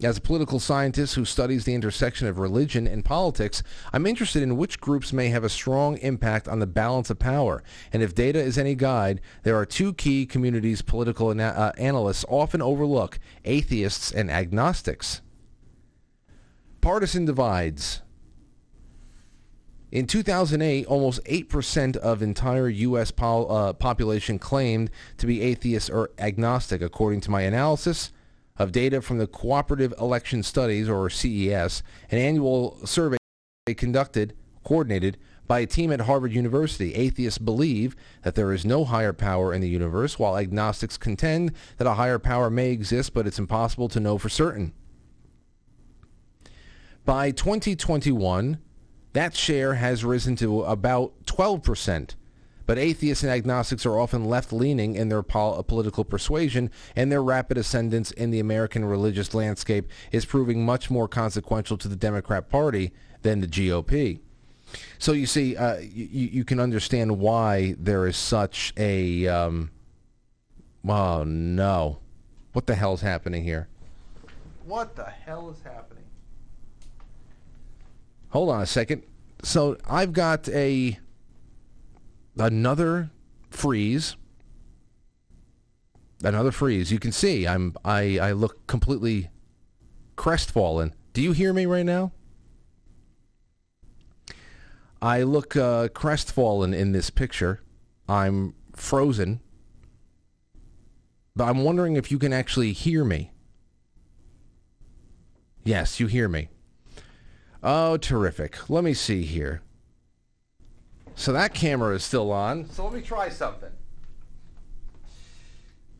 As 0.00 0.16
a 0.16 0.20
political 0.20 0.60
scientist 0.60 1.16
who 1.16 1.24
studies 1.24 1.64
the 1.64 1.74
intersection 1.74 2.28
of 2.28 2.38
religion 2.38 2.86
and 2.86 3.04
politics, 3.04 3.64
I'm 3.92 4.06
interested 4.06 4.44
in 4.44 4.56
which 4.56 4.80
groups 4.80 5.12
may 5.12 5.28
have 5.30 5.42
a 5.42 5.48
strong 5.48 5.96
impact 5.98 6.46
on 6.46 6.60
the 6.60 6.68
balance 6.68 7.10
of 7.10 7.18
power. 7.18 7.64
And 7.92 8.00
if 8.00 8.14
data 8.14 8.38
is 8.38 8.56
any 8.58 8.76
guide, 8.76 9.20
there 9.42 9.56
are 9.56 9.66
two 9.66 9.92
key 9.94 10.24
communities 10.24 10.82
political 10.82 11.30
ana- 11.30 11.54
uh, 11.56 11.72
analysts 11.78 12.24
often 12.28 12.62
overlook 12.62 13.18
atheists 13.44 14.12
and 14.12 14.30
agnostics. 14.30 15.20
Partisan 16.80 17.24
divides. 17.24 18.02
In 19.90 20.06
2008, 20.06 20.84
almost 20.86 21.24
8% 21.24 21.96
of 21.96 22.20
entire 22.20 22.68
U.S. 22.68 23.10
Pol- 23.10 23.50
uh, 23.50 23.72
population 23.72 24.38
claimed 24.38 24.90
to 25.16 25.26
be 25.26 25.40
atheist 25.40 25.88
or 25.88 26.10
agnostic, 26.18 26.82
according 26.82 27.22
to 27.22 27.30
my 27.30 27.42
analysis 27.42 28.12
of 28.58 28.72
data 28.72 29.00
from 29.00 29.18
the 29.18 29.26
Cooperative 29.26 29.94
Election 29.98 30.42
Studies, 30.42 30.90
or 30.90 31.08
CES, 31.08 31.82
an 32.10 32.18
annual 32.18 32.84
survey 32.84 33.16
conducted, 33.76 34.34
coordinated 34.62 35.16
by 35.46 35.60
a 35.60 35.66
team 35.66 35.90
at 35.90 36.02
Harvard 36.02 36.32
University. 36.32 36.94
Atheists 36.94 37.38
believe 37.38 37.96
that 38.22 38.34
there 38.34 38.52
is 38.52 38.66
no 38.66 38.84
higher 38.84 39.14
power 39.14 39.54
in 39.54 39.62
the 39.62 39.68
universe, 39.68 40.18
while 40.18 40.36
agnostics 40.36 40.98
contend 40.98 41.52
that 41.78 41.86
a 41.86 41.94
higher 41.94 42.18
power 42.18 42.50
may 42.50 42.70
exist, 42.70 43.14
but 43.14 43.26
it's 43.26 43.38
impossible 43.38 43.88
to 43.88 44.00
know 44.00 44.18
for 44.18 44.28
certain. 44.28 44.74
By 47.06 47.30
2021, 47.30 48.58
that 49.12 49.34
share 49.34 49.74
has 49.74 50.04
risen 50.04 50.36
to 50.36 50.62
about 50.62 51.12
12%. 51.24 52.14
But 52.66 52.76
atheists 52.78 53.24
and 53.24 53.32
agnostics 53.32 53.86
are 53.86 53.98
often 53.98 54.26
left-leaning 54.26 54.94
in 54.94 55.08
their 55.08 55.22
pol- 55.22 55.62
political 55.62 56.04
persuasion, 56.04 56.70
and 56.94 57.10
their 57.10 57.22
rapid 57.22 57.56
ascendance 57.56 58.10
in 58.10 58.30
the 58.30 58.40
American 58.40 58.84
religious 58.84 59.32
landscape 59.32 59.88
is 60.12 60.26
proving 60.26 60.66
much 60.66 60.90
more 60.90 61.08
consequential 61.08 61.78
to 61.78 61.88
the 61.88 61.96
Democrat 61.96 62.50
Party 62.50 62.92
than 63.22 63.40
the 63.40 63.46
GOP. 63.46 64.20
So 64.98 65.12
you 65.12 65.24
see, 65.24 65.56
uh, 65.56 65.78
you, 65.78 66.28
you 66.28 66.44
can 66.44 66.60
understand 66.60 67.18
why 67.18 67.74
there 67.78 68.06
is 68.06 68.18
such 68.18 68.74
a. 68.76 69.26
Um, 69.26 69.70
oh 70.86 71.24
no! 71.24 72.00
What 72.52 72.66
the 72.66 72.74
hell 72.74 72.92
is 72.92 73.00
happening 73.00 73.44
here? 73.44 73.68
What 74.66 74.94
the 74.94 75.06
hell 75.06 75.48
is 75.48 75.62
happening? 75.62 75.97
Hold 78.30 78.50
on 78.50 78.62
a 78.62 78.66
second. 78.66 79.02
So 79.42 79.76
I've 79.88 80.12
got 80.12 80.48
a 80.48 80.98
another 82.38 83.10
freeze. 83.50 84.16
Another 86.22 86.50
freeze. 86.50 86.90
You 86.90 86.98
can 86.98 87.12
see 87.12 87.46
I'm 87.46 87.74
I, 87.84 88.18
I 88.18 88.32
look 88.32 88.66
completely 88.66 89.30
crestfallen. 90.16 90.94
Do 91.12 91.22
you 91.22 91.32
hear 91.32 91.52
me 91.52 91.66
right 91.66 91.86
now? 91.86 92.12
I 95.00 95.22
look 95.22 95.56
uh, 95.56 95.88
crestfallen 95.88 96.74
in 96.74 96.92
this 96.92 97.08
picture. 97.08 97.60
I'm 98.08 98.54
frozen. 98.74 99.40
But 101.36 101.44
I'm 101.44 101.62
wondering 101.62 101.94
if 101.94 102.10
you 102.10 102.18
can 102.18 102.32
actually 102.32 102.72
hear 102.72 103.04
me. 103.04 103.30
Yes, 105.62 106.00
you 106.00 106.08
hear 106.08 106.28
me. 106.28 106.48
Oh, 107.62 107.96
terrific. 107.96 108.70
Let 108.70 108.84
me 108.84 108.94
see 108.94 109.22
here. 109.22 109.62
So 111.14 111.32
that 111.32 111.52
camera 111.52 111.94
is 111.94 112.04
still 112.04 112.30
on. 112.30 112.70
So 112.70 112.84
let 112.84 112.94
me 112.94 113.00
try 113.00 113.28
something. 113.28 113.70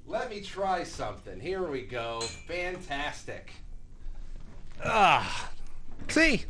Let 0.06 0.30
me 0.30 0.40
try 0.40 0.84
something. 0.84 1.40
Here 1.40 1.62
we 1.62 1.82
go. 1.82 2.20
Fantastic. 2.46 3.52
Ah. 4.84 5.50
See? 6.08 6.44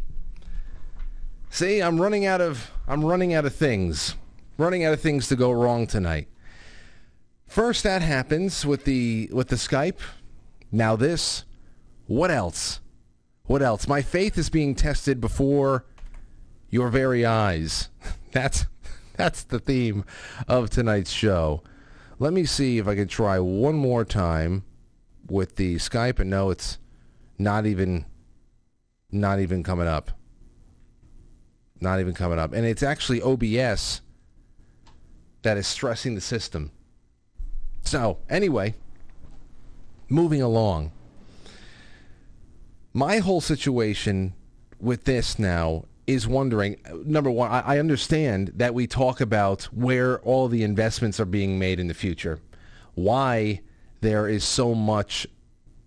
See, 1.51 1.81
I'm 1.81 2.01
running 2.01 2.27
out 2.27 2.41
of 2.41 2.71
I'm 2.87 3.05
running 3.05 3.33
out 3.33 3.47
of 3.47 3.55
things. 3.55 4.15
Running 4.59 4.85
out 4.85 4.93
of 4.93 5.01
things 5.01 5.29
to 5.29 5.37
go 5.37 5.51
wrong 5.51 5.87
tonight. 5.87 6.29
First 7.47 7.83
that 7.85 8.03
happens 8.03 8.67
with 8.67 8.85
the 8.85 9.31
with 9.33 9.49
the 9.49 9.57
Skype. 9.57 9.99
Now 10.71 10.95
this. 10.95 11.45
What 12.07 12.31
else? 12.31 12.81
What 13.49 13.63
else? 13.63 13.89
My 13.89 14.03
faith 14.03 14.37
is 14.37 14.51
being 14.51 14.75
tested 14.75 15.23
before 15.23 15.87
your 16.69 16.91
very 16.91 17.25
eyes. 17.25 17.89
That's 18.33 18.67
that's 19.17 19.43
the 19.43 19.59
theme 19.59 20.05
of 20.47 20.71
tonight's 20.71 21.11
show. 21.11 21.63
Let 22.21 22.33
me 22.33 22.45
see 22.45 22.79
if 22.79 22.87
I 22.87 22.95
can 22.95 23.09
try 23.09 23.41
one 23.41 23.75
more 23.75 24.05
time 24.05 24.65
with 25.27 25.57
the 25.57 25.77
Skype 25.77 26.21
and 26.21 26.31
no 26.31 26.51
it's 26.51 26.79
not 27.37 27.67
even 27.67 28.05
not 29.11 29.41
even 29.41 29.63
coming 29.63 29.89
up. 29.89 30.13
Not 31.81 32.01
even 32.01 32.13
coming 32.13 32.39
up. 32.39 32.53
And 32.53 32.67
it's 32.67 32.83
actually 32.83 33.23
OBS 33.23 34.03
that 35.43 35.57
is 35.57 35.67
stressing 35.67 36.15
the 36.15 36.21
system. 36.21 36.71
So, 37.81 38.19
anyway, 38.29 38.75
moving 40.11 40.43
along. 40.43 40.93
My 42.99 43.19
whole 43.19 43.41
situation 43.41 44.35
with 44.81 45.05
this 45.05 45.39
now 45.39 45.85
is 46.09 46.27
wondering 46.27 46.81
number 47.05 47.31
one, 47.31 47.49
I, 47.49 47.61
I 47.61 47.79
understand 47.79 48.55
that 48.57 48.75
we 48.75 48.89
talk 48.89 49.21
about 49.21 49.63
where 49.67 50.19
all 50.23 50.49
the 50.49 50.65
investments 50.65 51.21
are 51.21 51.25
being 51.25 51.61
made 51.61 51.79
in 51.79 51.87
the 51.87 51.95
future, 51.95 52.41
why 52.97 53.61
there 54.01 54.27
is 54.27 54.43
so 54.43 54.75
much 54.75 55.29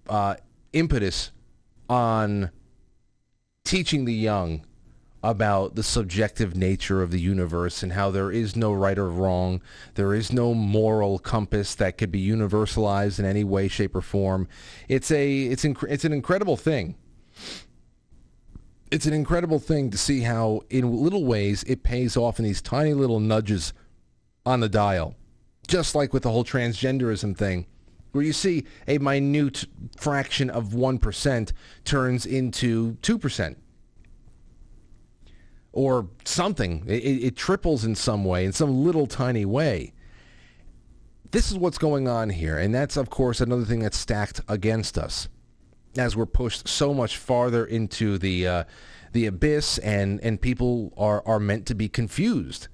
uh, 0.07 0.36
impetus 0.72 1.32
on 1.89 2.49
teaching 3.66 4.05
the 4.05 4.14
young 4.14 4.66
about 5.22 5.76
the 5.76 5.84
subjective 5.84 6.55
nature 6.55 7.01
of 7.01 7.12
the 7.12 7.20
universe 7.20 7.84
and 7.84 7.91
how 7.91 8.09
there 8.09 8.32
is 8.32 8.55
no 8.55 8.72
right 8.72 8.97
or 8.97 9.09
wrong. 9.09 9.62
There 9.95 10.14
is 10.14 10.32
no 10.32 10.53
moral 10.53 11.20
compass 11.20 11.76
that 11.76 11.97
could 11.97 12.09
be 12.09 12.26
universalized 12.26 13.20
in 13.20 13.26
any 13.26 13.43
way, 13.43 13.68
shape, 13.68 13.95
or 13.95 14.01
form. 14.01 14.47
It's 14.88 15.12
a 15.12 15.41
it's 15.41 15.66
inc- 15.66 15.91
it's 15.91 16.05
an 16.05 16.14
incredible 16.14 16.55
thing. 16.55 16.95
It's 18.92 19.06
an 19.06 19.14
incredible 19.14 19.60
thing 19.60 19.89
to 19.92 19.98
see 19.98 20.22
how, 20.22 20.64
in 20.70 21.02
little 21.02 21.24
ways, 21.24 21.64
it 21.64 21.82
pays 21.82 22.18
off 22.18 22.39
in 22.39 22.46
these 22.46 22.62
tiny 22.62 22.94
little 22.94 23.22
nudges 23.22 23.74
on 24.46 24.60
the 24.60 24.68
dial. 24.68 25.16
Just 25.66 25.96
like 25.96 26.12
with 26.12 26.24
the 26.24 26.32
whole 26.32 26.44
transgenderism 26.44 27.38
thing, 27.38 27.68
where 28.12 28.24
you 28.24 28.34
see 28.34 28.66
a 28.89 28.98
minute 28.98 29.66
fraction 29.98 30.50
of 30.50 30.70
1% 30.70 31.54
turns 31.86 32.26
into 32.26 32.96
2% 32.96 33.56
or 35.72 36.10
something. 36.26 36.84
It, 36.86 37.24
it, 37.24 37.36
triples 37.38 37.86
in 37.86 37.96
some 37.96 38.26
way, 38.26 38.44
in 38.44 38.52
some 38.52 38.84
little 38.84 39.08
tiny 39.08 39.46
way. 39.46 39.94
This 41.32 41.50
is 41.50 41.58
what's 41.58 41.78
going 41.78 42.10
on 42.10 42.30
here, 42.30 42.58
and 42.58 42.76
that's, 42.76 42.98
of 42.98 43.10
course, 43.10 43.39
another 43.39 43.64
thing 43.64 43.80
that's 43.80 43.98
stacked 43.98 44.42
against 44.50 44.98
us 44.98 45.30
as 45.98 46.16
we're 46.16 46.26
pushed 46.26 46.68
so 46.68 46.94
much 46.94 47.18
farther 47.18 47.66
into 47.66 48.18
the 48.18 48.48
uh, 48.48 48.64
the 49.14 49.26
abyss, 49.26 49.78
and, 49.80 50.22
and 50.22 50.39
people 50.39 50.94
are, 50.96 51.22
are 51.26 51.39
meant 51.39 51.66
to 51.66 51.76
be 51.76 51.89
confused. 51.89 52.70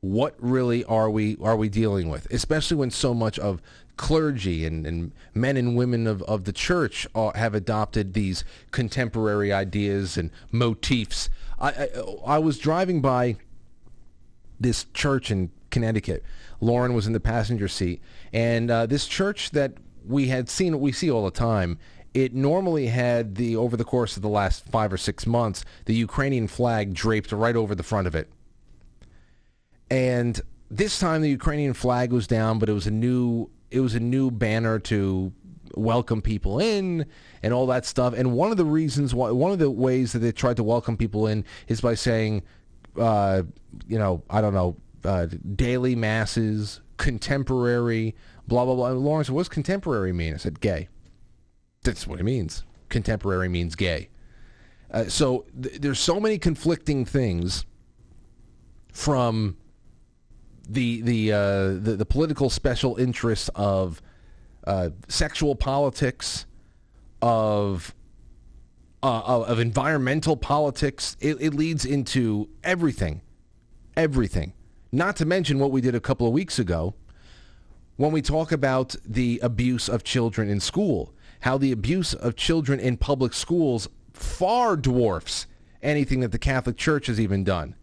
What 0.00 0.34
really 0.38 0.84
are 0.84 1.10
we 1.10 1.36
are 1.42 1.56
we 1.56 1.68
dealing 1.68 2.08
with? 2.08 2.26
Especially 2.32 2.76
when 2.76 2.90
so 2.90 3.14
much 3.14 3.38
of 3.38 3.60
clergy 3.96 4.64
and, 4.64 4.86
and 4.86 5.12
men 5.34 5.56
and 5.56 5.76
women 5.76 6.06
of, 6.06 6.22
of 6.22 6.44
the 6.44 6.52
church 6.52 7.06
are, 7.14 7.32
have 7.34 7.54
adopted 7.54 8.14
these 8.14 8.42
contemporary 8.70 9.52
ideas 9.52 10.16
and 10.16 10.30
motifs 10.50 11.28
I, 11.62 11.68
I, 11.68 11.88
I 12.26 12.38
was 12.38 12.58
driving 12.58 13.00
by 13.00 13.36
this 14.60 14.86
church 14.92 15.30
in 15.30 15.50
Connecticut. 15.70 16.24
Lauren 16.60 16.92
was 16.92 17.06
in 17.06 17.12
the 17.12 17.20
passenger 17.20 17.68
seat, 17.68 18.02
and 18.32 18.70
uh, 18.70 18.86
this 18.86 19.06
church 19.06 19.52
that 19.52 19.74
we 20.04 20.28
had 20.28 20.48
seen, 20.48 20.78
we 20.80 20.92
see 20.92 21.10
all 21.10 21.24
the 21.24 21.30
time. 21.30 21.78
It 22.14 22.34
normally 22.34 22.88
had 22.88 23.36
the 23.36 23.56
over 23.56 23.76
the 23.76 23.84
course 23.84 24.16
of 24.16 24.22
the 24.22 24.28
last 24.28 24.66
five 24.66 24.92
or 24.92 24.98
six 24.98 25.26
months, 25.26 25.64
the 25.86 25.94
Ukrainian 25.94 26.46
flag 26.46 26.92
draped 26.92 27.32
right 27.32 27.56
over 27.56 27.74
the 27.74 27.82
front 27.82 28.06
of 28.06 28.14
it. 28.14 28.28
And 29.90 30.40
this 30.70 30.98
time, 30.98 31.22
the 31.22 31.30
Ukrainian 31.30 31.74
flag 31.74 32.12
was 32.12 32.26
down, 32.26 32.58
but 32.58 32.68
it 32.68 32.72
was 32.72 32.86
a 32.86 32.90
new 32.90 33.50
it 33.70 33.80
was 33.80 33.94
a 33.94 34.00
new 34.00 34.30
banner 34.30 34.78
to 34.78 35.32
welcome 35.74 36.20
people 36.20 36.58
in 36.58 37.06
and 37.42 37.54
all 37.54 37.66
that 37.66 37.86
stuff. 37.86 38.14
And 38.14 38.32
one 38.32 38.50
of 38.50 38.56
the 38.56 38.64
reasons 38.64 39.14
why, 39.14 39.30
one 39.30 39.50
of 39.50 39.58
the 39.58 39.70
ways 39.70 40.12
that 40.12 40.18
they 40.18 40.32
tried 40.32 40.56
to 40.56 40.64
welcome 40.64 40.96
people 40.96 41.26
in 41.26 41.44
is 41.68 41.80
by 41.80 41.94
saying, 41.94 42.42
uh, 42.98 43.42
you 43.86 43.98
know, 43.98 44.22
I 44.28 44.40
don't 44.40 44.54
know, 44.54 44.76
uh, 45.04 45.26
daily 45.56 45.96
masses, 45.96 46.80
contemporary, 46.98 48.14
blah, 48.46 48.64
blah, 48.64 48.74
blah. 48.74 48.90
And 48.90 49.00
Lawrence, 49.00 49.30
what 49.30 49.40
does 49.40 49.48
contemporary 49.48 50.12
mean? 50.12 50.34
I 50.34 50.36
said, 50.36 50.60
gay. 50.60 50.88
That's 51.82 52.06
what 52.06 52.20
it 52.20 52.24
means. 52.24 52.64
Contemporary 52.88 53.48
means 53.48 53.74
gay. 53.74 54.08
Uh, 54.90 55.04
so 55.04 55.46
th- 55.60 55.80
there's 55.80 55.98
so 55.98 56.20
many 56.20 56.38
conflicting 56.38 57.04
things 57.04 57.64
from 58.92 59.56
the 60.68 61.00
the, 61.02 61.32
uh, 61.32 61.38
the 61.68 61.96
the 61.98 62.06
political 62.06 62.50
special 62.50 62.96
interests 62.96 63.50
of 63.54 64.00
uh, 64.66 64.90
sexual 65.08 65.56
politics, 65.56 66.46
of 67.20 67.94
uh, 69.02 69.22
of 69.22 69.58
environmental 69.58 70.36
politics. 70.36 71.16
It, 71.20 71.38
it 71.40 71.54
leads 71.54 71.84
into 71.84 72.48
everything, 72.62 73.22
everything. 73.96 74.52
Not 74.92 75.16
to 75.16 75.24
mention 75.24 75.58
what 75.58 75.72
we 75.72 75.80
did 75.80 75.94
a 75.94 76.00
couple 76.00 76.26
of 76.26 76.32
weeks 76.32 76.58
ago 76.58 76.94
when 77.96 78.12
we 78.12 78.22
talk 78.22 78.52
about 78.52 78.94
the 79.04 79.40
abuse 79.42 79.88
of 79.88 80.04
children 80.04 80.48
in 80.48 80.60
school, 80.60 81.14
how 81.42 81.58
the 81.58 81.72
abuse 81.72 82.14
of 82.14 82.36
children 82.36 82.80
in 82.80 82.96
public 82.96 83.34
schools 83.34 83.88
far 84.12 84.76
dwarfs 84.76 85.46
anything 85.82 86.20
that 86.20 86.32
the 86.32 86.38
Catholic 86.38 86.76
Church 86.76 87.06
has 87.06 87.20
even 87.20 87.44
done. 87.44 87.74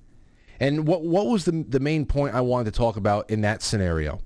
And 0.59 0.87
what 0.87 1.03
what 1.03 1.27
was 1.27 1.45
the 1.45 1.65
the 1.67 1.79
main 1.79 2.05
point 2.05 2.35
I 2.35 2.41
wanted 2.41 2.73
to 2.73 2.77
talk 2.77 2.97
about 2.97 3.29
in 3.29 3.41
that 3.41 3.61
scenario? 3.61 4.19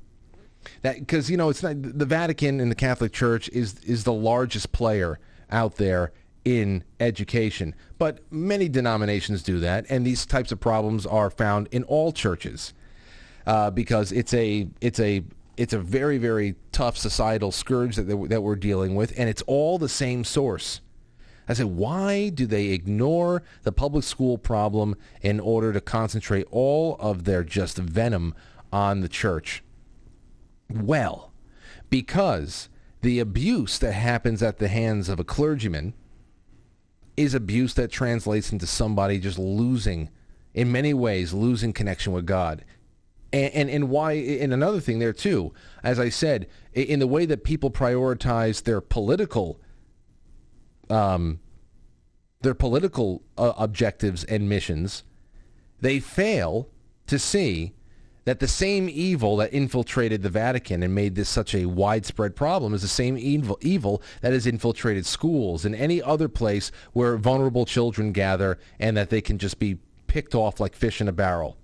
That 0.81 0.99
because 0.99 1.29
you 1.29 1.38
know 1.38 1.49
it's 1.49 1.61
not 1.61 1.75
the 1.81 2.05
Vatican 2.05 2.59
and 2.59 2.71
the 2.71 2.75
Catholic 2.75 3.11
Church 3.11 3.49
is 3.49 3.75
is 3.84 4.03
the 4.03 4.13
largest 4.13 4.71
player 4.71 5.19
out 5.51 5.75
there 5.75 6.11
in 6.45 6.84
education, 6.99 7.73
but 7.97 8.19
many 8.31 8.67
denominations 8.67 9.43
do 9.43 9.59
that, 9.59 9.86
and 9.89 10.05
these 10.05 10.25
types 10.25 10.51
of 10.51 10.59
problems 10.59 11.05
are 11.05 11.29
found 11.29 11.67
in 11.71 11.84
all 11.84 12.11
churches 12.11 12.73
uh, 13.45 13.71
because 13.71 14.11
it's 14.11 14.34
a 14.34 14.67
it's 14.81 14.99
a 14.99 15.23
it's 15.58 15.74
a 15.74 15.80
very 15.80 16.18
very 16.18 16.56
tough 16.72 16.97
societal 16.97 17.51
scourge 17.51 17.95
that 17.95 18.06
that 18.30 18.41
we're 18.41 18.56
dealing 18.56 18.95
with, 18.95 19.14
and 19.18 19.30
it's 19.30 19.43
all 19.43 19.78
the 19.78 19.89
same 19.89 20.24
source. 20.24 20.82
I 21.45 21.54
said, 21.54 21.66
why 21.66 22.30
do 22.30 22.45
they 22.45 22.68
ignore 22.68 23.43
the 23.64 23.74
public 23.74 24.06
school 24.06 24.38
problem 24.38 24.95
in 25.22 25.41
order 25.41 25.74
to 25.74 25.82
concentrate 25.82 26.47
all 26.51 26.95
of 27.01 27.26
their 27.26 27.43
just 27.43 27.78
venom 27.78 28.34
on 28.72 29.01
the 29.01 29.10
church? 29.10 29.62
well 30.70 31.32
because 31.89 32.70
the 33.01 33.20
abuse 33.20 33.78
that 33.80 33.91
happens 33.91 34.41
at 34.41 34.60
the 34.60 34.68
hands 34.68 35.10
of 35.10 35.20
a 35.20 35.24
clergyman 35.24 35.93
is 37.16 37.34
abuse 37.34 37.74
that 37.76 37.91
translates 37.91 38.51
into 38.51 38.66
somebody 38.66 39.20
just 39.20 39.38
losing, 39.38 40.10
in 40.54 40.72
many 40.72 40.93
ways, 40.93 41.34
losing 41.34 41.74
connection 41.74 42.12
with 42.14 42.26
God. 42.26 42.66
And, 43.34 43.53
and, 43.53 43.69
and 43.69 43.89
why, 43.89 44.13
and 44.13 44.53
another 44.53 44.79
thing 44.79 44.99
there 44.99 45.11
too, 45.11 45.53
as 45.84 45.99
I 45.99 46.09
said, 46.09 46.47
in 46.73 46.99
the 46.99 47.07
way 47.07 47.25
that 47.25 47.43
people 47.43 47.71
prioritize 47.71 48.63
their 48.63 48.79
political, 48.79 49.59
um, 50.89 51.39
their 52.41 52.53
political 52.53 53.23
uh, 53.38 53.53
objectives 53.57 54.23
and 54.23 54.47
missions, 54.47 55.03
they 55.81 55.99
fail 55.99 56.69
to 57.07 57.17
see 57.17 57.73
that 58.25 58.39
the 58.39 58.47
same 58.47 58.88
evil 58.88 59.36
that 59.38 59.51
infiltrated 59.51 60.21
the 60.21 60.29
Vatican 60.29 60.84
and 60.84 60.95
made 60.95 61.15
this 61.15 61.27
such 61.27 61.53
a 61.53 61.65
widespread 61.65 62.36
problem 62.36 62.73
is 62.73 62.81
the 62.81 62.88
same 62.88 63.17
evil, 63.17 63.57
evil 63.61 64.01
that 64.21 64.31
has 64.31 64.47
infiltrated 64.47 65.05
schools 65.05 65.65
and 65.65 65.75
any 65.75 66.01
other 66.01 66.29
place 66.29 66.71
where 66.93 67.17
vulnerable 67.17 67.65
children 67.65 68.11
gather 68.11 68.59
and 68.79 68.95
that 68.95 69.09
they 69.09 69.21
can 69.21 69.38
just 69.38 69.59
be 69.59 69.79
picked 70.07 70.36
off 70.36 70.59
like 70.59 70.75
fish 70.75 71.01
in 71.01 71.07
a 71.07 71.11
barrel. 71.11 71.57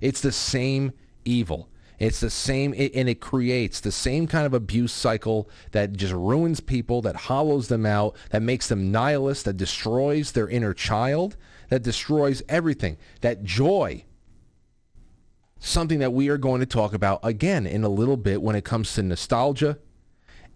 It's 0.00 0.20
the 0.20 0.30
same 0.30 0.92
evil. 1.26 1.68
It's 1.98 2.20
the 2.20 2.30
same, 2.30 2.72
and 2.72 3.08
it 3.08 3.20
creates 3.20 3.80
the 3.80 3.92
same 3.92 4.26
kind 4.26 4.44
of 4.44 4.52
abuse 4.52 4.92
cycle 4.92 5.48
that 5.72 5.94
just 5.94 6.12
ruins 6.12 6.60
people, 6.60 7.00
that 7.02 7.16
hollows 7.16 7.68
them 7.68 7.86
out, 7.86 8.16
that 8.30 8.42
makes 8.42 8.68
them 8.68 8.92
nihilist, 8.92 9.46
that 9.46 9.56
destroys 9.56 10.32
their 10.32 10.48
inner 10.48 10.74
child, 10.74 11.36
that 11.70 11.82
destroys 11.82 12.42
everything. 12.48 12.98
That 13.22 13.44
joy 13.44 14.04
something 15.58 15.98
that 15.98 16.12
we 16.12 16.28
are 16.28 16.38
going 16.38 16.60
to 16.60 16.66
talk 16.66 16.94
about 16.94 17.20
again 17.22 17.66
in 17.66 17.82
a 17.82 17.88
little 17.88 18.16
bit 18.16 18.42
when 18.42 18.56
it 18.56 18.64
comes 18.64 18.94
to 18.94 19.02
nostalgia 19.02 19.78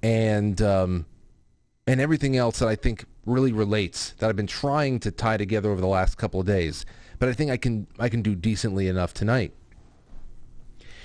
and 0.03 0.61
um, 0.63 1.07
and 1.87 2.01
everything 2.01 2.37
else 2.37 2.59
that 2.61 2.69
I 2.69 2.77
think 2.77 3.05
really 3.27 3.53
relates 3.53 4.13
that 4.19 4.29
I've 4.29 4.37
been 4.37 4.47
trying 4.47 5.01
to 5.01 5.11
tie 5.11 5.37
together 5.37 5.71
over 5.71 5.81
the 5.81 5.87
last 5.87 6.17
couple 6.17 6.41
of 6.41 6.47
days. 6.47 6.85
but 7.19 7.29
I 7.29 7.33
think 7.33 7.51
I 7.51 7.57
can 7.57 7.87
I 7.99 8.09
can 8.09 8.23
do 8.23 8.35
decently 8.35 8.89
enough 8.89 9.13
tonight. 9.15 9.53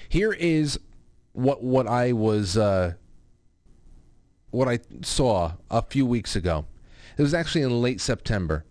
Here 0.10 0.34
is 0.34 0.80
what 1.34 1.64
what 1.64 1.88
I 1.88 2.14
was 2.14 2.58
uh, 2.58 2.94
what 4.52 4.68
I 4.68 4.80
saw 5.02 5.54
a 5.70 5.82
few 5.82 6.06
weeks 6.06 6.36
ago. 6.36 6.66
It 7.18 7.22
was 7.22 7.34
actually 7.34 7.62
in 7.62 7.82
late 7.82 8.02
September. 8.02 8.66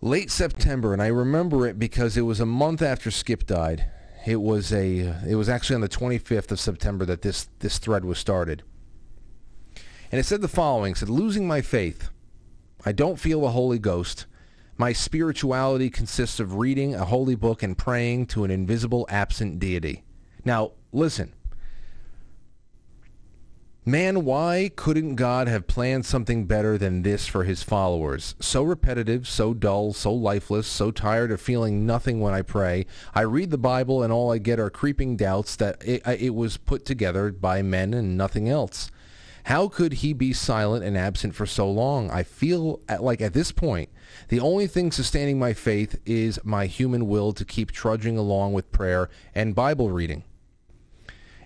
Late 0.00 0.30
September, 0.30 0.92
and 0.92 1.02
I 1.02 1.06
remember 1.06 1.66
it 1.66 1.78
because 1.78 2.16
it 2.16 2.22
was 2.22 2.38
a 2.38 2.46
month 2.46 2.82
after 2.82 3.10
Skip 3.10 3.46
died. 3.46 3.90
It 4.26 4.40
was 4.40 4.72
a 4.72 5.14
it 5.26 5.36
was 5.36 5.48
actually 5.48 5.76
on 5.76 5.80
the 5.80 5.88
25th 5.88 6.50
of 6.50 6.60
September 6.60 7.04
that 7.04 7.22
this 7.22 7.48
this 7.60 7.78
thread 7.78 8.04
was 8.04 8.18
started. 8.18 8.62
And 10.12 10.20
it 10.20 10.24
said 10.24 10.40
the 10.40 10.48
following, 10.48 10.92
it 10.92 10.98
said 10.98 11.08
losing 11.08 11.46
my 11.46 11.60
faith. 11.60 12.10
I 12.84 12.92
don't 12.92 13.18
feel 13.18 13.40
the 13.40 13.50
Holy 13.50 13.78
Ghost. 13.78 14.26
My 14.78 14.92
spirituality 14.92 15.88
consists 15.88 16.38
of 16.38 16.56
reading 16.56 16.94
a 16.94 17.06
holy 17.06 17.34
book 17.34 17.62
and 17.62 17.78
praying 17.78 18.26
to 18.26 18.44
an 18.44 18.50
invisible 18.50 19.06
absent 19.08 19.58
deity. 19.58 20.04
Now, 20.44 20.72
listen. 20.92 21.32
Man, 23.88 24.24
why 24.24 24.72
couldn't 24.74 25.14
God 25.14 25.46
have 25.46 25.68
planned 25.68 26.04
something 26.04 26.44
better 26.44 26.76
than 26.76 27.02
this 27.02 27.28
for 27.28 27.44
his 27.44 27.62
followers? 27.62 28.34
So 28.40 28.64
repetitive, 28.64 29.28
so 29.28 29.54
dull, 29.54 29.92
so 29.92 30.12
lifeless, 30.12 30.66
so 30.66 30.90
tired 30.90 31.30
of 31.30 31.40
feeling 31.40 31.86
nothing 31.86 32.20
when 32.20 32.34
I 32.34 32.42
pray. 32.42 32.86
I 33.14 33.20
read 33.20 33.52
the 33.52 33.58
Bible 33.58 34.02
and 34.02 34.12
all 34.12 34.32
I 34.32 34.38
get 34.38 34.58
are 34.58 34.70
creeping 34.70 35.16
doubts 35.16 35.54
that 35.56 35.80
it, 35.86 36.02
it 36.04 36.34
was 36.34 36.56
put 36.56 36.84
together 36.84 37.30
by 37.30 37.62
men 37.62 37.94
and 37.94 38.16
nothing 38.16 38.48
else. 38.48 38.90
How 39.46 39.68
could 39.68 39.92
he 39.92 40.12
be 40.12 40.32
silent 40.32 40.84
and 40.84 40.98
absent 40.98 41.36
for 41.36 41.46
so 41.46 41.70
long? 41.70 42.10
I 42.10 42.24
feel 42.24 42.80
at, 42.88 43.04
like 43.04 43.20
at 43.20 43.32
this 43.32 43.52
point, 43.52 43.90
the 44.26 44.40
only 44.40 44.66
thing 44.66 44.90
sustaining 44.90 45.38
my 45.38 45.52
faith 45.52 46.00
is 46.04 46.40
my 46.42 46.66
human 46.66 47.06
will 47.06 47.32
to 47.34 47.44
keep 47.44 47.70
trudging 47.70 48.18
along 48.18 48.54
with 48.54 48.72
prayer 48.72 49.08
and 49.36 49.54
Bible 49.54 49.92
reading. 49.92 50.24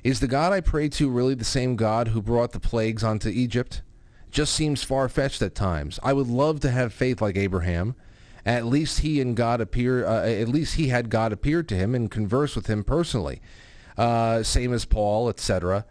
Is 0.03 0.21
the 0.21 0.29
God 0.29 0.51
I 0.51 0.63
pray 0.63 0.89
to 0.89 1.11
really 1.11 1.35
the 1.35 1.45
same 1.45 1.77
God 1.77 2.09
who 2.09 2.23
brought 2.23 2.53
the 2.53 2.59
plagues 2.59 3.05
onto 3.05 3.29
Egypt? 3.29 3.83
Just 4.31 4.55
seems 4.55 4.83
far-fetched 4.83 5.43
at 5.43 5.55
times. 5.55 6.01
I 6.03 6.15
would 6.15 6.29
love 6.29 6.61
to 6.61 6.71
have 6.71 6.95
faith 6.95 7.21
like 7.21 7.37
Abraham. 7.37 7.97
At 8.47 8.65
least 8.65 9.01
he 9.01 9.21
and 9.21 9.37
God 9.37 9.61
appear. 9.61 10.07
Uh, 10.07 10.27
at 10.27 10.49
least 10.49 10.77
he 10.77 10.89
had 10.89 11.11
God 11.11 11.35
appear 11.35 11.63
to 11.65 11.75
him 11.75 11.95
and 11.95 12.11
converse 12.11 12.57
with 12.57 12.67
him 12.67 12.83
personally. 12.83 13.43
Uh, 13.99 14.43
same 14.43 14.73
as 14.73 14.87
Paul, 14.87 15.29
etc. 15.29 15.85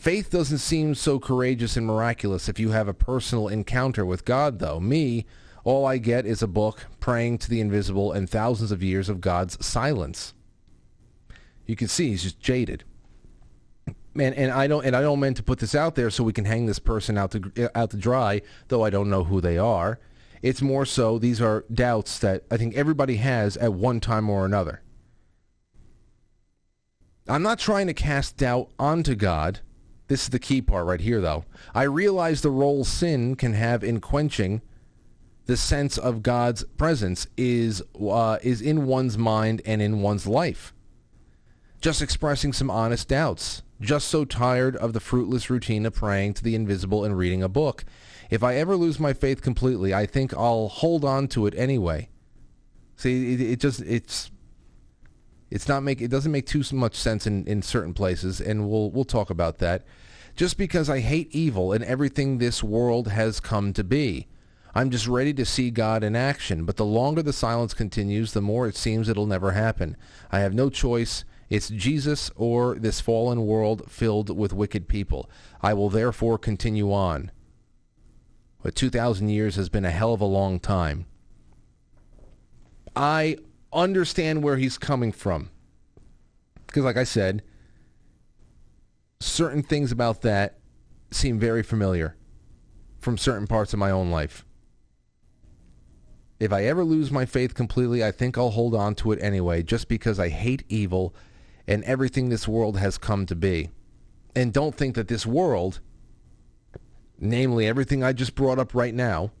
Faith 0.00 0.30
doesn't 0.30 0.58
seem 0.58 0.94
so 0.94 1.18
courageous 1.18 1.76
and 1.76 1.86
miraculous 1.86 2.48
if 2.48 2.58
you 2.58 2.70
have 2.70 2.88
a 2.88 2.94
personal 2.94 3.48
encounter 3.48 4.04
with 4.04 4.24
God, 4.24 4.58
though. 4.58 4.80
Me, 4.80 5.26
all 5.62 5.86
I 5.86 5.98
get 5.98 6.24
is 6.24 6.42
a 6.42 6.48
book 6.48 6.86
praying 7.00 7.38
to 7.38 7.50
the 7.50 7.60
invisible 7.60 8.10
and 8.10 8.28
thousands 8.28 8.72
of 8.72 8.82
years 8.82 9.08
of 9.08 9.20
God's 9.20 9.64
silence. 9.64 10.32
You 11.66 11.76
can 11.76 11.88
see 11.88 12.08
he's 12.08 12.22
just 12.22 12.40
jaded 12.40 12.84
and, 14.14 14.34
and 14.34 14.50
I 14.50 14.66
don't 14.66 14.84
and 14.84 14.96
I 14.96 15.02
don't 15.02 15.20
mean 15.20 15.34
to 15.34 15.42
put 15.42 15.58
this 15.58 15.74
out 15.74 15.94
there 15.94 16.10
so 16.10 16.24
we 16.24 16.32
can 16.32 16.44
hang 16.44 16.66
this 16.66 16.78
person 16.78 17.16
out 17.16 17.30
to 17.32 17.70
out 17.74 17.90
to 17.90 17.96
dry, 17.96 18.42
though 18.68 18.84
I 18.84 18.90
don't 18.90 19.10
know 19.10 19.24
who 19.24 19.40
they 19.40 19.58
are. 19.58 19.98
It's 20.42 20.62
more 20.62 20.86
so 20.86 21.18
these 21.18 21.40
are 21.40 21.64
doubts 21.72 22.18
that 22.20 22.44
I 22.50 22.56
think 22.56 22.74
everybody 22.74 23.16
has 23.16 23.56
at 23.58 23.74
one 23.74 24.00
time 24.00 24.30
or 24.30 24.44
another. 24.44 24.82
I'm 27.28 27.42
not 27.42 27.58
trying 27.58 27.86
to 27.86 27.94
cast 27.94 28.38
doubt 28.38 28.70
onto 28.78 29.14
God. 29.14 29.60
This 30.10 30.24
is 30.24 30.30
the 30.30 30.40
key 30.40 30.60
part 30.60 30.86
right 30.86 31.00
here, 31.00 31.20
though. 31.20 31.44
I 31.72 31.84
realize 31.84 32.42
the 32.42 32.50
role 32.50 32.82
sin 32.82 33.36
can 33.36 33.52
have 33.52 33.84
in 33.84 34.00
quenching 34.00 34.60
the 35.46 35.56
sense 35.56 35.96
of 35.96 36.24
God's 36.24 36.64
presence 36.64 37.28
is 37.36 37.80
uh, 37.96 38.38
is 38.42 38.60
in 38.60 38.86
one's 38.86 39.16
mind 39.16 39.62
and 39.64 39.80
in 39.80 40.02
one's 40.02 40.26
life. 40.26 40.74
Just 41.80 42.02
expressing 42.02 42.52
some 42.52 42.72
honest 42.72 43.06
doubts 43.06 43.62
just 43.80 44.08
so 44.08 44.24
tired 44.24 44.74
of 44.74 44.94
the 44.94 45.00
fruitless 45.00 45.48
routine 45.48 45.86
of 45.86 45.94
praying 45.94 46.34
to 46.34 46.42
the 46.42 46.56
invisible 46.56 47.04
and 47.04 47.16
reading 47.16 47.44
a 47.44 47.48
book. 47.48 47.84
If 48.30 48.42
I 48.42 48.56
ever 48.56 48.74
lose 48.74 48.98
my 48.98 49.12
faith 49.12 49.42
completely, 49.42 49.94
I 49.94 50.06
think 50.06 50.34
I'll 50.34 50.66
hold 50.66 51.04
on 51.04 51.28
to 51.28 51.46
it 51.46 51.54
anyway. 51.56 52.08
See, 52.96 53.34
it, 53.34 53.40
it 53.40 53.60
just 53.60 53.78
it's 53.82 54.32
it's 55.50 55.68
not 55.68 55.82
make 55.82 56.00
it 56.00 56.08
doesn't 56.08 56.32
make 56.32 56.46
too 56.46 56.62
much 56.72 56.94
sense 56.94 57.26
in, 57.26 57.46
in 57.46 57.62
certain 57.62 57.94
places, 57.94 58.40
and 58.40 58.68
we'll 58.68 58.90
we'll 58.90 59.04
talk 59.04 59.30
about 59.30 59.58
that. 59.58 59.84
Just 60.36 60.56
because 60.56 60.88
I 60.88 61.00
hate 61.00 61.34
evil 61.34 61.72
and 61.72 61.84
everything 61.84 62.38
this 62.38 62.62
world 62.62 63.08
has 63.08 63.40
come 63.40 63.72
to 63.72 63.84
be. 63.84 64.28
I'm 64.72 64.90
just 64.90 65.08
ready 65.08 65.34
to 65.34 65.44
see 65.44 65.72
God 65.72 66.04
in 66.04 66.14
action, 66.14 66.64
but 66.64 66.76
the 66.76 66.84
longer 66.84 67.24
the 67.24 67.32
silence 67.32 67.74
continues, 67.74 68.32
the 68.32 68.40
more 68.40 68.68
it 68.68 68.76
seems 68.76 69.08
it'll 69.08 69.26
never 69.26 69.50
happen. 69.50 69.96
I 70.30 70.38
have 70.40 70.54
no 70.54 70.70
choice 70.70 71.24
it's 71.50 71.68
Jesus 71.68 72.30
or 72.36 72.76
this 72.76 73.00
fallen 73.00 73.44
world 73.44 73.90
filled 73.90 74.34
with 74.34 74.52
wicked 74.52 74.86
people. 74.86 75.28
I 75.60 75.74
will 75.74 75.90
therefore 75.90 76.38
continue 76.38 76.92
on. 76.92 77.32
But 78.62 78.76
2,000 78.76 79.28
years 79.28 79.56
has 79.56 79.68
been 79.68 79.84
a 79.84 79.90
hell 79.90 80.14
of 80.14 80.20
a 80.20 80.26
long 80.26 80.60
time. 80.60 81.06
I 82.94 83.38
understand 83.72 84.42
where 84.42 84.56
he's 84.56 84.78
coming 84.78 85.12
from. 85.12 85.50
Because, 86.66 86.84
like 86.84 86.96
I 86.96 87.04
said, 87.04 87.42
certain 89.20 89.62
things 89.62 89.92
about 89.92 90.22
that 90.22 90.58
seem 91.10 91.38
very 91.38 91.62
familiar 91.62 92.16
from 92.98 93.18
certain 93.18 93.46
parts 93.46 93.72
of 93.72 93.78
my 93.78 93.90
own 93.90 94.10
life. 94.10 94.44
If 96.38 96.52
I 96.52 96.64
ever 96.64 96.84
lose 96.84 97.10
my 97.10 97.26
faith 97.26 97.54
completely, 97.54 98.02
I 98.02 98.12
think 98.12 98.38
I'll 98.38 98.50
hold 98.50 98.74
on 98.74 98.94
to 98.96 99.12
it 99.12 99.22
anyway, 99.22 99.62
just 99.62 99.88
because 99.88 100.18
I 100.18 100.28
hate 100.30 100.64
evil 100.68 101.14
and 101.66 101.84
everything 101.84 102.28
this 102.28 102.48
world 102.48 102.78
has 102.78 102.96
come 102.98 103.26
to 103.26 103.34
be. 103.34 103.70
And 104.34 104.52
don't 104.52 104.74
think 104.74 104.94
that 104.94 105.08
this 105.08 105.26
world, 105.26 105.80
namely 107.18 107.66
everything 107.66 108.02
I 108.02 108.12
just 108.12 108.34
brought 108.34 108.58
up 108.58 108.74
right 108.74 108.94
now, 108.94 109.32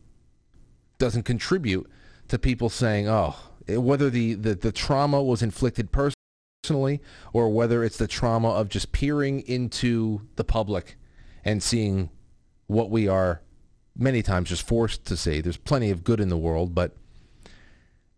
doesn't 0.98 1.22
contribute 1.22 1.88
to 2.28 2.38
people 2.38 2.68
saying, 2.68 3.08
oh, 3.08 3.34
Eh, 3.70 3.76
whether 3.76 4.10
the, 4.10 4.34
the, 4.34 4.54
the 4.54 4.72
trauma 4.72 5.22
was 5.22 5.42
inflicted 5.42 5.90
personally 5.92 7.00
or 7.32 7.48
whether 7.48 7.84
it's 7.84 7.96
the 7.96 8.06
trauma 8.06 8.48
of 8.50 8.68
just 8.68 8.92
peering 8.92 9.40
into 9.40 10.22
the 10.36 10.44
public 10.44 10.96
and 11.44 11.62
seeing 11.62 12.10
what 12.66 12.90
we 12.90 13.08
are 13.08 13.42
many 13.96 14.22
times 14.22 14.48
just 14.48 14.66
forced 14.66 15.04
to 15.06 15.16
see. 15.16 15.40
There's 15.40 15.56
plenty 15.56 15.90
of 15.90 16.04
good 16.04 16.20
in 16.20 16.28
the 16.28 16.36
world, 16.36 16.74
but 16.74 16.96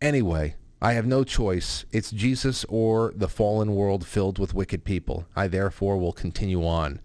anyway, 0.01 0.57
I 0.81 0.95
have 0.95 1.07
no 1.07 1.25
choice. 1.25 1.85
It's 1.93 2.11
Jesus 2.11 2.65
or 2.69 3.13
the 3.15 3.29
fallen 3.29 3.75
world 3.75 4.07
filled 4.07 4.39
with 4.39 4.55
wicked 4.55 4.85
people. 4.85 5.27
I 5.37 5.49
therefore 5.49 5.97
will 5.99 6.13
continue 6.13 6.67
on. 6.67 7.01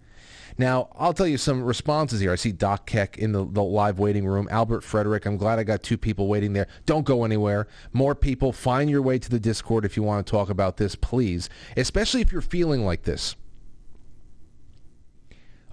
Now, 0.58 0.90
I'll 0.96 1.14
tell 1.14 1.28
you 1.28 1.38
some 1.38 1.64
responses 1.64 2.20
here. 2.20 2.32
I 2.32 2.36
see 2.36 2.52
Doc 2.52 2.86
Keck 2.86 3.18
in 3.18 3.32
the, 3.32 3.46
the, 3.46 3.64
live 3.64 4.00
waiting 4.00 4.26
room. 4.26 4.48
Albert 4.50 4.82
Frederick, 4.82 5.26
I'm 5.26 5.38
glad 5.38 5.60
I 5.60 5.64
got 5.64 5.84
two 5.84 5.98
people 5.98 6.28
waiting 6.28 6.54
there. 6.54 6.68
Don't 6.86 7.06
go 7.06 7.24
anywhere. 7.24 7.68
More 7.94 8.16
people, 8.16 8.52
find 8.52 8.90
your 8.90 9.02
way 9.02 9.20
to 9.20 9.30
the 9.30 9.40
Discord 9.40 9.86
if 9.86 9.96
you 9.96 10.04
want 10.04 10.26
to 10.26 10.32
talk 10.32 10.50
about 10.50 10.78
this, 10.78 10.96
please. 10.96 11.50
Especially 11.76 12.22
if 12.22 12.32
you're 12.32 12.42
feeling 12.42 12.86
like 12.86 13.04
this. 13.04 13.36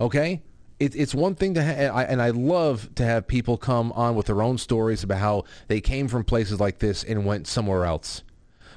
Okay? 0.00 0.42
it, 0.80 0.94
it's 0.96 1.14
one 1.14 1.34
thing 1.34 1.54
to 1.54 1.62
have, 1.62 1.96
and 2.08 2.20
I 2.20 2.30
love 2.30 2.94
to 2.96 3.04
have 3.04 3.26
people 3.26 3.56
come 3.56 3.92
on 3.92 4.14
with 4.14 4.26
their 4.26 4.42
own 4.42 4.58
stories 4.58 5.02
about 5.02 5.18
how 5.18 5.44
they 5.68 5.80
came 5.80 6.08
from 6.08 6.24
places 6.24 6.60
like 6.60 6.78
this 6.78 7.04
and 7.04 7.24
went 7.24 7.46
somewhere 7.46 7.84
else. 7.84 8.22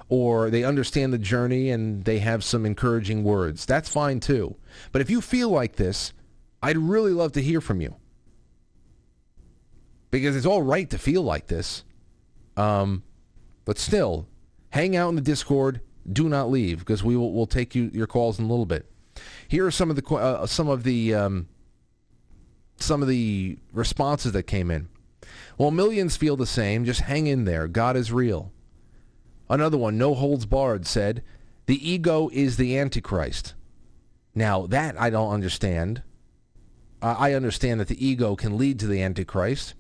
Or 0.10 0.50
they 0.50 0.64
understand 0.64 1.12
the 1.12 1.18
journey 1.18 1.70
and 1.70 2.06
they 2.06 2.20
have 2.20 2.44
some 2.44 2.66
encouraging 2.66 3.24
words. 3.24 3.66
That's 3.66 3.90
fine 3.90 4.20
too. 4.20 4.56
But 4.92 5.02
if 5.02 5.10
you 5.10 5.20
feel 5.20 5.50
like 5.50 5.76
this, 5.76 6.14
I'd 6.62 6.78
really 6.78 7.12
love 7.12 7.34
to 7.34 7.42
hear 7.42 7.62
from 7.62 7.82
you. 7.82 7.96
Because 10.10 10.36
it's 10.36 10.46
all 10.46 10.64
right 10.64 10.90
to 10.90 10.98
feel 10.98 11.22
like 11.22 11.48
this. 11.48 11.84
Um, 12.56 13.04
but 13.66 13.78
still, 13.78 14.28
hang 14.70 14.96
out 14.96 15.10
in 15.10 15.16
the 15.16 15.22
Discord. 15.22 15.82
Do 16.10 16.30
not 16.30 16.50
leave 16.50 16.80
because 16.80 17.04
we 17.04 17.18
will 17.18 17.34
we'll 17.34 17.48
take 17.48 17.76
you 17.76 17.92
your 17.94 18.08
calls 18.08 18.40
in 18.40 18.46
a 18.46 18.48
little 18.48 18.66
bit. 18.66 18.90
Here 19.50 19.66
are 19.66 19.72
some 19.72 19.90
of 19.90 19.98
the 19.98 20.16
uh, 20.16 20.46
some 20.46 20.70
of 20.70 20.84
the 20.84 21.14
um, 21.14 21.48
some 22.78 23.02
of 23.02 23.10
the 23.10 23.58
responses 23.74 24.32
that 24.32 24.44
came 24.44 24.72
in. 24.72 24.88
Well, 25.58 25.72
millions 25.72 26.16
feel 26.16 26.38
the 26.38 26.46
same. 26.46 26.86
Just 26.86 27.02
hang 27.02 27.28
in 27.28 27.44
there. 27.44 27.68
God 27.68 27.98
is 27.98 28.12
real. 28.12 28.52
Another 29.50 29.78
one, 29.78 29.98
No 29.98 30.14
Holds 30.14 30.46
Barred, 30.46 30.86
said, 30.86 31.24
The 31.66 31.90
ego 31.90 32.30
is 32.34 32.58
the 32.58 32.78
Antichrist. 32.78 33.54
Now, 34.36 34.68
that 34.68 35.00
I 35.00 35.10
don't 35.10 35.32
understand. 35.32 36.04
I 37.02 37.34
understand 37.34 37.80
that 37.80 37.88
the 37.88 38.06
ego 38.06 38.36
can 38.36 38.58
lead 38.58 38.80
to 38.80 38.88
the 38.88 39.02
Antichrist. 39.02 39.76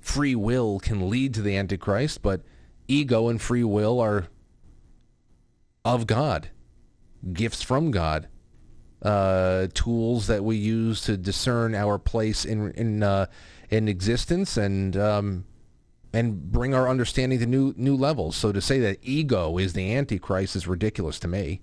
Free 0.00 0.34
will 0.34 0.80
can 0.80 1.08
lead 1.08 1.34
to 1.34 1.42
the 1.42 1.56
Antichrist, 1.56 2.22
but 2.22 2.42
ego 2.86 3.28
and 3.28 3.40
free 3.40 3.64
will 3.64 4.00
are 4.00 4.28
of 5.84 6.06
God, 6.06 6.50
gifts 7.32 7.62
from 7.62 7.90
God 7.90 8.28
uh, 9.02 9.68
tools 9.74 10.26
that 10.26 10.44
we 10.44 10.56
use 10.56 11.02
to 11.02 11.16
discern 11.16 11.74
our 11.74 11.98
place 11.98 12.44
in 12.44 12.72
in 12.72 13.02
uh, 13.02 13.26
in 13.70 13.88
existence, 13.88 14.56
and 14.56 14.96
um, 14.96 15.44
and 16.12 16.50
bring 16.50 16.74
our 16.74 16.88
understanding 16.88 17.38
to 17.38 17.46
new 17.46 17.74
new 17.76 17.96
levels. 17.96 18.36
So 18.36 18.52
to 18.52 18.60
say 18.60 18.78
that 18.80 18.98
ego 19.02 19.58
is 19.58 19.72
the 19.72 19.94
antichrist 19.94 20.56
is 20.56 20.66
ridiculous 20.66 21.18
to 21.20 21.28
me. 21.28 21.60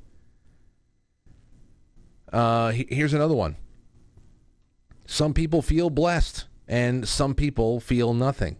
Uh, 2.32 2.72
here's 2.72 3.14
another 3.14 3.34
one. 3.34 3.56
Some 5.06 5.34
people 5.34 5.62
feel 5.62 5.90
blessed, 5.90 6.46
and 6.68 7.08
some 7.08 7.36
people 7.36 7.80
feel 7.80 8.14
nothing. 8.14 8.58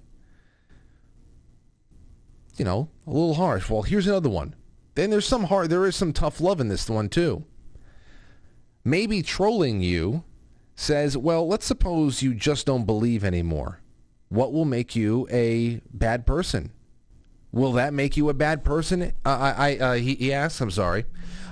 You 2.58 2.66
know, 2.66 2.90
a 3.06 3.10
little 3.10 3.34
harsh. 3.34 3.70
Well, 3.70 3.82
here's 3.82 4.08
another 4.08 4.30
one. 4.30 4.56
Then 4.94 5.10
there's 5.10 5.28
some 5.28 5.46
hard. 5.46 5.70
There 5.70 5.86
is 5.86 5.96
some 5.96 6.14
tough 6.14 6.40
love 6.40 6.62
in 6.62 6.70
this 6.70 6.90
one 6.90 7.10
too. 7.10 7.44
Maybe 8.84 9.22
trolling 9.22 9.82
you 9.82 10.24
says, 10.76 11.18
well, 11.18 11.48
let's 11.48 11.66
suppose 11.66 12.22
you 12.22 12.34
just 12.34 12.66
don't 12.66 12.86
believe 12.86 13.24
anymore 13.24 13.82
what 14.30 14.52
will 14.52 14.66
make 14.66 14.96
you 14.96 15.28
a 15.32 15.82
bad 15.92 16.26
person? 16.26 16.72
Will 17.52 17.72
that 17.74 17.94
make 17.94 18.18
you 18.18 18.30
a 18.30 18.34
bad 18.34 18.66
person? 18.66 19.14
Uh, 19.26 19.54
I, 19.58 19.78
uh, 19.78 19.94
he, 19.94 20.16
he 20.16 20.34
asks. 20.34 20.60
I'm 20.60 20.72
sorry. 20.72 21.06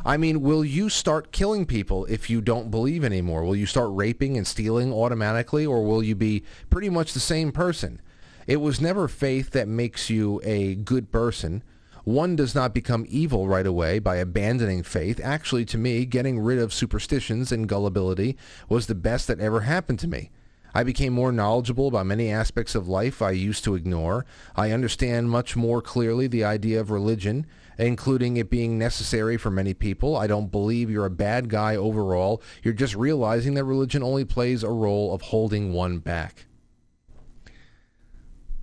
I 0.05 0.17
mean, 0.17 0.41
will 0.41 0.65
you 0.65 0.89
start 0.89 1.31
killing 1.31 1.65
people 1.65 2.03
if 2.05 2.29
you 2.29 2.41
don't 2.41 2.69
believe 2.69 3.05
anymore? 3.05 3.45
Will 3.45 3.55
you 3.55 3.65
start 3.65 3.89
raping 3.93 4.35
and 4.35 4.45
stealing 4.45 4.91
automatically, 4.91 5.65
or 5.65 5.85
will 5.85 6.03
you 6.03 6.13
be 6.13 6.43
pretty 6.69 6.89
much 6.89 7.13
the 7.13 7.21
same 7.21 7.53
person? 7.53 8.01
It 8.45 8.57
was 8.57 8.81
never 8.81 9.07
faith 9.07 9.51
that 9.51 9.69
makes 9.69 10.09
you 10.09 10.41
a 10.43 10.75
good 10.75 11.09
person. 11.09 11.63
One 12.03 12.35
does 12.35 12.53
not 12.53 12.73
become 12.73 13.05
evil 13.07 13.47
right 13.47 13.65
away 13.65 13.99
by 13.99 14.17
abandoning 14.17 14.83
faith. 14.83 15.21
Actually, 15.23 15.63
to 15.65 15.77
me, 15.77 16.05
getting 16.05 16.37
rid 16.37 16.59
of 16.59 16.73
superstitions 16.73 17.49
and 17.53 17.69
gullibility 17.69 18.35
was 18.67 18.87
the 18.87 18.95
best 18.95 19.27
that 19.27 19.39
ever 19.39 19.61
happened 19.61 19.99
to 19.99 20.09
me. 20.09 20.31
I 20.73 20.83
became 20.83 21.13
more 21.13 21.31
knowledgeable 21.31 21.87
about 21.87 22.07
many 22.07 22.31
aspects 22.31 22.73
of 22.73 22.87
life 22.87 23.21
I 23.21 23.31
used 23.31 23.63
to 23.65 23.75
ignore. 23.75 24.25
I 24.55 24.71
understand 24.71 25.29
much 25.29 25.55
more 25.55 25.81
clearly 25.81 26.27
the 26.27 26.43
idea 26.43 26.79
of 26.79 26.89
religion, 26.89 27.45
including 27.77 28.37
it 28.37 28.49
being 28.49 28.79
necessary 28.79 29.37
for 29.37 29.51
many 29.51 29.73
people. 29.73 30.17
I 30.17 30.27
don't 30.27 30.51
believe 30.51 30.89
you're 30.89 31.05
a 31.05 31.11
bad 31.11 31.49
guy 31.49 31.75
overall. 31.75 32.41
You're 32.63 32.73
just 32.73 32.95
realizing 32.95 33.53
that 33.53 33.65
religion 33.65 34.01
only 34.01 34.25
plays 34.25 34.63
a 34.63 34.69
role 34.69 35.13
of 35.13 35.21
holding 35.21 35.73
one 35.73 35.99
back. 35.99 36.45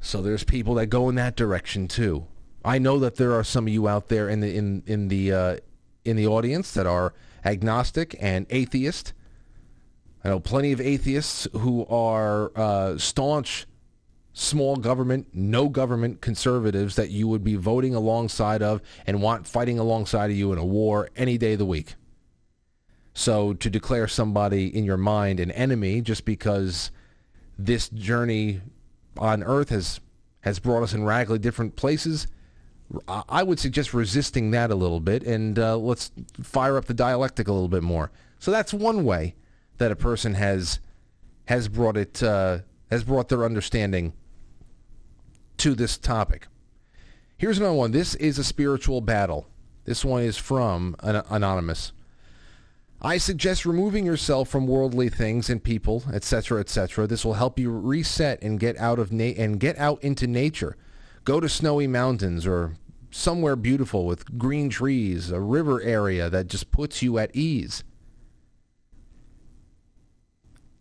So 0.00 0.22
there's 0.22 0.44
people 0.44 0.74
that 0.74 0.86
go 0.86 1.08
in 1.08 1.14
that 1.16 1.36
direction 1.36 1.86
too. 1.86 2.26
I 2.64 2.78
know 2.78 2.98
that 2.98 3.16
there 3.16 3.32
are 3.34 3.44
some 3.44 3.66
of 3.66 3.72
you 3.72 3.86
out 3.86 4.08
there 4.08 4.28
in 4.28 4.40
the 4.40 4.54
in 4.56 4.82
in 4.86 5.08
the 5.08 5.32
uh, 5.32 5.56
in 6.04 6.16
the 6.16 6.26
audience 6.26 6.72
that 6.72 6.86
are 6.86 7.14
agnostic 7.44 8.16
and 8.20 8.46
atheist 8.50 9.12
I 10.22 10.28
know 10.28 10.40
plenty 10.40 10.72
of 10.72 10.80
atheists 10.80 11.48
who 11.52 11.86
are 11.86 12.52
uh, 12.54 12.98
staunch 12.98 13.66
small 14.32 14.76
government, 14.76 15.28
no 15.32 15.68
government 15.68 16.20
conservatives 16.20 16.96
that 16.96 17.10
you 17.10 17.26
would 17.28 17.42
be 17.42 17.56
voting 17.56 17.94
alongside 17.94 18.62
of 18.62 18.80
and 19.06 19.22
want 19.22 19.46
fighting 19.46 19.78
alongside 19.78 20.30
of 20.30 20.36
you 20.36 20.52
in 20.52 20.58
a 20.58 20.64
war 20.64 21.08
any 21.16 21.38
day 21.38 21.54
of 21.54 21.58
the 21.58 21.66
week. 21.66 21.94
So 23.14 23.54
to 23.54 23.70
declare 23.70 24.06
somebody 24.08 24.74
in 24.74 24.84
your 24.84 24.96
mind 24.96 25.40
an 25.40 25.50
enemy 25.50 26.00
just 26.00 26.24
because 26.24 26.90
this 27.58 27.88
journey 27.88 28.60
on 29.18 29.42
earth 29.42 29.70
has 29.70 30.00
has 30.42 30.58
brought 30.58 30.82
us 30.82 30.94
in 30.94 31.04
radically 31.04 31.38
different 31.38 31.76
places, 31.76 32.26
I 33.08 33.42
would 33.42 33.58
suggest 33.58 33.92
resisting 33.92 34.52
that 34.52 34.70
a 34.70 34.74
little 34.74 35.00
bit 35.00 35.22
and 35.22 35.58
uh, 35.58 35.76
let's 35.76 36.12
fire 36.42 36.76
up 36.78 36.86
the 36.86 36.94
dialectic 36.94 37.46
a 37.46 37.52
little 37.52 37.68
bit 37.68 37.82
more. 37.82 38.10
So 38.38 38.50
that's 38.50 38.72
one 38.72 39.04
way 39.04 39.34
that 39.80 39.90
a 39.90 39.96
person 39.96 40.34
has 40.34 40.78
has 41.46 41.66
brought 41.66 41.96
it 41.96 42.22
uh, 42.22 42.58
has 42.90 43.02
brought 43.02 43.28
their 43.28 43.44
understanding 43.44 44.12
to 45.56 45.74
this 45.74 45.98
topic. 45.98 46.46
Here's 47.36 47.58
another 47.58 47.74
one. 47.74 47.90
This 47.90 48.14
is 48.14 48.38
a 48.38 48.44
spiritual 48.44 49.00
battle. 49.00 49.46
This 49.84 50.04
one 50.04 50.22
is 50.22 50.36
from 50.36 50.94
an 51.00 51.22
anonymous. 51.28 51.92
I 53.02 53.16
suggest 53.16 53.64
removing 53.64 54.04
yourself 54.04 54.50
from 54.50 54.66
worldly 54.66 55.08
things 55.08 55.48
and 55.48 55.64
people, 55.64 56.04
etc., 56.12 56.60
etc. 56.60 57.06
This 57.06 57.24
will 57.24 57.34
help 57.34 57.58
you 57.58 57.70
reset 57.70 58.42
and 58.42 58.60
get 58.60 58.78
out 58.78 58.98
of 58.98 59.10
na- 59.10 59.34
and 59.36 59.58
get 59.58 59.78
out 59.78 60.04
into 60.04 60.26
nature. 60.26 60.76
Go 61.24 61.40
to 61.40 61.48
snowy 61.48 61.86
mountains 61.86 62.46
or 62.46 62.74
somewhere 63.10 63.56
beautiful 63.56 64.04
with 64.04 64.38
green 64.38 64.68
trees, 64.68 65.30
a 65.30 65.40
river 65.40 65.80
area 65.80 66.28
that 66.28 66.48
just 66.48 66.70
puts 66.70 67.00
you 67.00 67.18
at 67.18 67.34
ease 67.34 67.82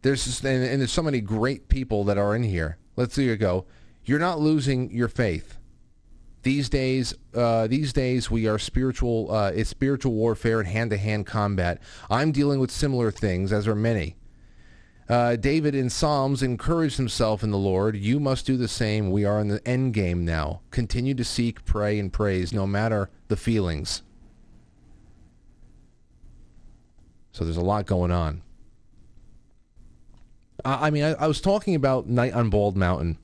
there's 0.01 0.25
just, 0.25 0.43
and, 0.43 0.63
and 0.63 0.81
there's 0.81 0.91
so 0.91 1.03
many 1.03 1.21
great 1.21 1.67
people 1.69 2.03
that 2.05 2.17
are 2.17 2.35
in 2.35 2.43
here. 2.43 2.77
Let's 2.95 3.13
see 3.13 3.25
you 3.25 3.35
go. 3.37 3.65
You're 4.03 4.19
not 4.19 4.39
losing 4.39 4.91
your 4.91 5.07
faith. 5.07 5.57
These 6.43 6.69
days, 6.69 7.13
uh, 7.33 7.67
these 7.67 7.91
days 7.91 8.31
we 8.31 8.47
are 8.47 8.57
spiritual. 8.57 9.29
Uh, 9.29 9.51
it's 9.53 9.69
spiritual 9.69 10.13
warfare 10.13 10.59
and 10.59 10.69
hand-to-hand 10.69 11.25
combat. 11.25 11.81
I'm 12.09 12.31
dealing 12.31 12.59
with 12.59 12.71
similar 12.71 13.11
things, 13.11 13.51
as 13.51 13.67
are 13.67 13.75
many. 13.75 14.15
Uh, 15.09 15.35
David 15.35 15.75
in 15.75 15.89
Psalms 15.89 16.43
encouraged 16.43 16.97
himself 16.97 17.43
in 17.43 17.51
the 17.51 17.57
Lord. 17.57 17.97
You 17.97 18.19
must 18.19 18.45
do 18.45 18.57
the 18.57 18.67
same. 18.67 19.11
We 19.11 19.25
are 19.25 19.39
in 19.39 19.47
the 19.47 19.67
end 19.67 19.93
game 19.93 20.23
now. 20.23 20.61
Continue 20.71 21.15
to 21.15 21.23
seek, 21.23 21.65
pray, 21.65 21.99
and 21.99 22.13
praise, 22.13 22.53
no 22.53 22.67
matter 22.67 23.09
the 23.27 23.35
feelings. 23.35 24.03
So 27.31 27.43
there's 27.43 27.57
a 27.57 27.61
lot 27.61 27.85
going 27.85 28.11
on. 28.11 28.43
I 30.65 30.89
mean, 30.89 31.03
I, 31.03 31.13
I, 31.13 31.27
was 31.27 31.41
talking 31.41 31.75
about 31.75 32.07
Night 32.07 32.33
on 32.33 32.49
Bald 32.49 32.75
Mountain 32.75 33.17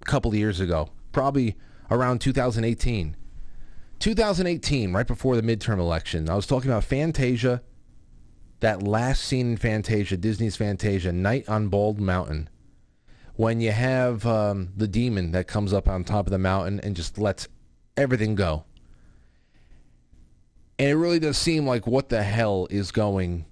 a 0.00 0.04
couple 0.04 0.34
years 0.34 0.60
ago, 0.60 0.90
probably 1.12 1.56
around 1.90 2.20
2018. 2.20 3.16
2018, 3.98 4.92
right 4.92 5.06
before 5.06 5.36
the 5.36 5.42
midterm 5.42 5.78
election, 5.78 6.28
I 6.28 6.34
was 6.34 6.46
talking 6.46 6.70
about 6.70 6.84
Fantasia, 6.84 7.62
that 8.60 8.82
last 8.82 9.24
scene 9.24 9.52
in 9.52 9.56
Fantasia, 9.56 10.16
Disney's 10.16 10.56
Fantasia, 10.56 11.12
Night 11.12 11.48
on 11.48 11.68
Bald 11.68 11.98
Mountain, 11.98 12.48
when 13.34 13.60
you 13.60 13.72
have 13.72 14.26
um, 14.26 14.70
the 14.76 14.88
demon 14.88 15.32
that 15.32 15.46
comes 15.46 15.72
up 15.72 15.88
on 15.88 16.04
top 16.04 16.26
of 16.26 16.30
the 16.30 16.38
mountain 16.38 16.80
and 16.80 16.94
just 16.96 17.18
lets 17.18 17.48
everything 17.96 18.34
go. 18.34 18.64
And 20.78 20.90
it 20.90 20.96
really 20.96 21.18
does 21.18 21.38
seem 21.38 21.66
like 21.66 21.86
what 21.86 22.10
the 22.10 22.22
hell 22.22 22.66
is 22.70 22.92
going, 22.92 23.46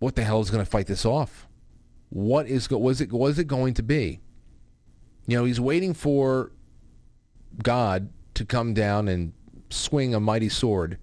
what 0.00 0.16
the 0.16 0.24
hell 0.24 0.40
is 0.40 0.50
going 0.50 0.64
to 0.64 0.70
fight 0.70 0.88
this 0.88 1.04
off? 1.04 1.46
What 2.12 2.46
is 2.46 2.68
was 2.68 3.00
it 3.00 3.10
was 3.10 3.38
it 3.38 3.46
going 3.46 3.72
to 3.72 3.82
be? 3.82 4.20
You 5.26 5.38
know, 5.38 5.44
he's 5.44 5.60
waiting 5.60 5.94
for 5.94 6.52
God 7.62 8.10
to 8.34 8.44
come 8.44 8.74
down 8.74 9.08
and 9.08 9.32
swing 9.70 10.14
a 10.14 10.20
mighty 10.20 10.50
sword. 10.50 10.98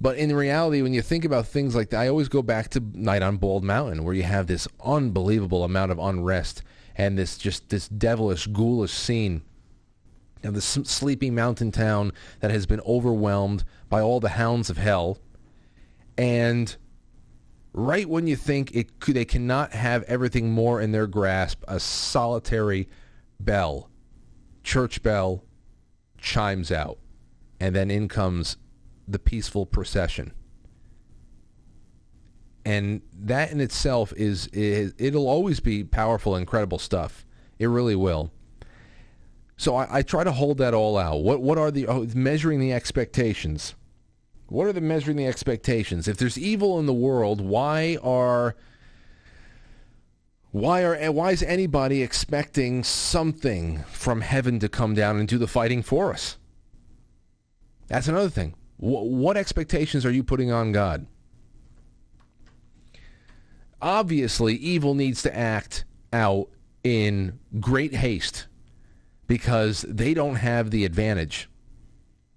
But 0.00 0.16
in 0.16 0.34
reality, 0.34 0.80
when 0.80 0.94
you 0.94 1.02
think 1.02 1.26
about 1.26 1.46
things 1.46 1.74
like 1.74 1.90
that, 1.90 2.00
I 2.00 2.08
always 2.08 2.28
go 2.28 2.42
back 2.42 2.70
to 2.70 2.82
Night 2.94 3.22
on 3.22 3.36
Bald 3.36 3.62
Mountain, 3.62 4.04
where 4.04 4.14
you 4.14 4.22
have 4.22 4.46
this 4.46 4.66
unbelievable 4.82 5.64
amount 5.64 5.92
of 5.92 5.98
unrest 5.98 6.62
and 6.96 7.18
this 7.18 7.36
just 7.36 7.68
this 7.68 7.88
devilish, 7.88 8.46
ghoulish 8.46 8.92
scene 8.92 9.42
of 10.42 10.54
the 10.54 10.62
sleeping 10.62 11.34
mountain 11.34 11.70
town 11.70 12.12
that 12.40 12.50
has 12.50 12.64
been 12.64 12.80
overwhelmed 12.86 13.64
by 13.90 14.00
all 14.00 14.18
the 14.18 14.30
hounds 14.30 14.70
of 14.70 14.78
hell, 14.78 15.18
and 16.16 16.76
right 17.72 18.08
when 18.08 18.26
you 18.26 18.36
think 18.36 18.74
it 18.74 19.00
they 19.00 19.24
cannot 19.24 19.72
have 19.72 20.02
everything 20.04 20.50
more 20.50 20.80
in 20.80 20.92
their 20.92 21.06
grasp, 21.06 21.62
a 21.68 21.80
solitary 21.80 22.88
bell, 23.40 23.90
church 24.62 25.02
bell, 25.02 25.44
chimes 26.18 26.70
out, 26.70 26.98
and 27.60 27.74
then 27.74 27.90
in 27.90 28.08
comes 28.08 28.56
the 29.08 29.18
peaceful 29.18 29.66
procession. 29.66 30.32
And 32.64 33.02
that 33.12 33.50
in 33.50 33.60
itself 33.60 34.12
is, 34.16 34.46
is 34.48 34.94
it'll 34.96 35.28
always 35.28 35.58
be 35.58 35.82
powerful, 35.82 36.36
incredible 36.36 36.78
stuff. 36.78 37.26
It 37.58 37.66
really 37.66 37.96
will. 37.96 38.30
So 39.56 39.76
I, 39.76 39.98
I 39.98 40.02
try 40.02 40.24
to 40.24 40.32
hold 40.32 40.58
that 40.58 40.74
all 40.74 40.96
out. 40.96 41.22
What 41.22 41.40
what 41.40 41.58
are 41.58 41.70
the 41.70 41.86
oh, 41.86 42.06
measuring 42.14 42.60
the 42.60 42.72
expectations? 42.72 43.74
What 44.52 44.66
are 44.66 44.74
the 44.74 44.82
measuring 44.82 45.16
the 45.16 45.26
expectations? 45.26 46.06
If 46.06 46.18
there's 46.18 46.36
evil 46.36 46.78
in 46.78 46.84
the 46.84 46.92
world, 46.92 47.40
why 47.40 47.96
are 48.02 48.54
why 50.50 50.82
are 50.84 51.10
why 51.10 51.30
is 51.30 51.42
anybody 51.42 52.02
expecting 52.02 52.84
something 52.84 53.82
from 53.84 54.20
heaven 54.20 54.58
to 54.58 54.68
come 54.68 54.92
down 54.92 55.18
and 55.18 55.26
do 55.26 55.38
the 55.38 55.46
fighting 55.46 55.82
for 55.82 56.12
us? 56.12 56.36
That's 57.88 58.08
another 58.08 58.28
thing. 58.28 58.54
What 58.76 59.38
expectations 59.38 60.04
are 60.04 60.10
you 60.10 60.22
putting 60.22 60.52
on 60.52 60.70
God? 60.70 61.06
Obviously, 63.80 64.56
evil 64.56 64.92
needs 64.92 65.22
to 65.22 65.34
act 65.34 65.86
out 66.12 66.50
in 66.84 67.38
great 67.58 67.94
haste 67.94 68.48
because 69.26 69.80
they 69.88 70.12
don't 70.12 70.36
have 70.36 70.70
the 70.70 70.84
advantage. 70.84 71.48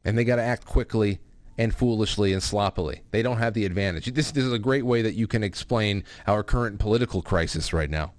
And 0.05 0.17
they 0.17 0.23
got 0.23 0.37
to 0.37 0.43
act 0.43 0.63
quickly 0.63 1.19
and 1.57 1.73
foolishly 1.73 2.33
and 2.33 2.43
sloppily. 2.43 3.01
They 3.11 3.21
don't 3.21 3.37
have 3.37 3.53
the 3.53 3.65
advantage. 3.65 4.13
This, 4.13 4.31
this 4.31 4.43
is 4.43 4.53
a 4.53 4.59
great 4.59 4.85
way 4.85 5.01
that 5.01 5.15
you 5.15 5.27
can 5.27 5.43
explain 5.43 6.03
our 6.27 6.43
current 6.43 6.79
political 6.79 7.21
crisis 7.21 7.73
right 7.73 7.89
now. 7.89 8.13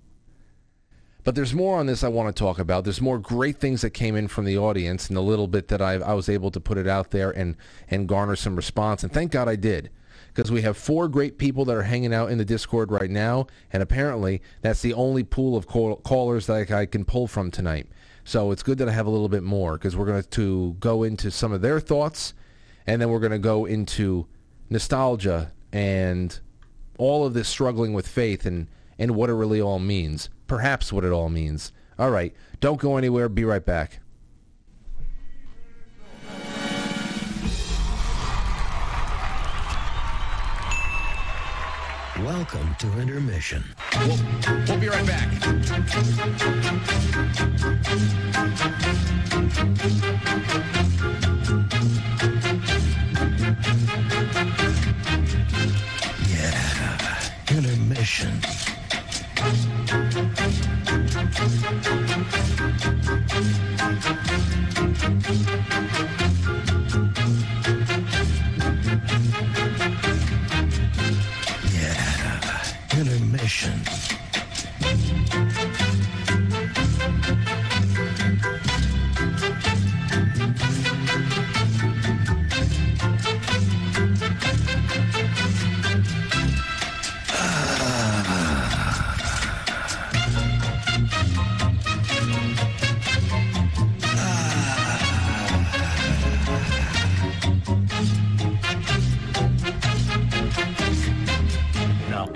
But 1.24 1.34
there's 1.34 1.53
more 1.55 1.78
on 1.78 1.87
this 1.87 2.05
I 2.05 2.09
want 2.09 2.34
to 2.34 2.39
talk 2.39 2.61
about. 2.61 2.84
There's 2.84 3.01
more 3.01 3.18
great 3.18 3.59
things 3.59 3.82
that 3.82 3.91
came 3.91 4.14
in 4.14 4.28
from 4.28 4.45
the 4.45 4.57
audience, 4.57 5.09
and 5.09 5.18
a 5.18 5.20
little 5.20 5.49
bit 5.49 5.66
that 5.68 5.82
I, 5.82 5.95
I 5.95 6.12
was 6.14 6.28
able 6.28 6.53
to 6.53 6.61
put 6.61 6.78
it 6.78 6.87
out 6.87 7.11
there 7.11 7.32
and 7.32 7.57
and 7.91 8.07
garner 8.07 8.37
some 8.37 8.55
response. 8.55 9.03
And 9.03 9.12
thank 9.12 9.32
God 9.32 9.49
I 9.49 9.57
did, 9.57 9.91
because 10.32 10.53
we 10.53 10.62
have 10.62 10.76
four 10.76 11.09
great 11.09 11.37
people 11.37 11.64
that 11.64 11.74
are 11.76 11.82
hanging 11.82 12.14
out 12.14 12.30
in 12.30 12.39
the 12.39 12.45
Discord 12.45 12.93
right 12.93 13.11
now, 13.11 13.49
and 13.72 13.82
apparently 13.82 14.41
that's 14.62 14.82
the 14.82 14.95
only 14.95 15.24
pool 15.24 15.57
of 15.57 15.66
call- 15.66 15.97
callers 15.97 16.47
that 16.47 16.70
I, 16.70 16.82
I 16.82 16.87
can 16.87 17.05
pull 17.05 17.26
from 17.26 17.51
tonight. 17.51 17.89
So 18.22 18.53
it's 18.53 18.62
good 18.62 18.78
that 18.78 18.89
I 18.89 18.93
have 18.93 19.07
a 19.07 19.11
little 19.11 19.28
bit 19.28 19.43
more 19.43 19.72
because 19.72 19.97
we're 19.97 20.07
going 20.07 20.22
to 20.22 20.76
go 20.78 21.03
into 21.03 21.32
some 21.32 21.51
of 21.53 21.61
their 21.61 21.80
thoughts, 21.80 22.34
and 22.87 23.01
then 23.01 23.11
we're 23.11 23.20
going 23.20 23.32
to 23.32 23.39
go 23.39 23.64
into 23.64 24.26
nostalgia 24.70 25.53
and 25.72 26.41
all 26.99 27.26
of 27.26 27.34
this 27.34 27.49
struggling 27.49 27.93
with 27.93 28.07
faith 28.07 28.47
and 28.47 28.68
and 28.99 29.11
what 29.14 29.28
it 29.28 29.34
really 29.34 29.61
all 29.61 29.78
means. 29.78 30.30
Perhaps 30.47 30.93
what 30.93 31.05
it 31.05 31.12
all 31.12 31.28
means. 31.28 31.72
All 31.99 32.11
right. 32.11 32.34
Don't 32.61 32.80
go 32.80 32.97
anywhere. 32.97 33.28
Be 33.28 33.45
right 33.45 33.64
back. 33.64 34.01
Welcome 42.20 42.74
to 42.78 42.99
intermission. 42.99 43.62
We'll, 44.07 44.18
we'll 44.66 44.78
be 44.78 44.89
right 44.89 45.07
back. 45.07 45.30
Intermission. 58.07 58.41
Yeah, 71.75 73.01
intermission. 73.01 74.06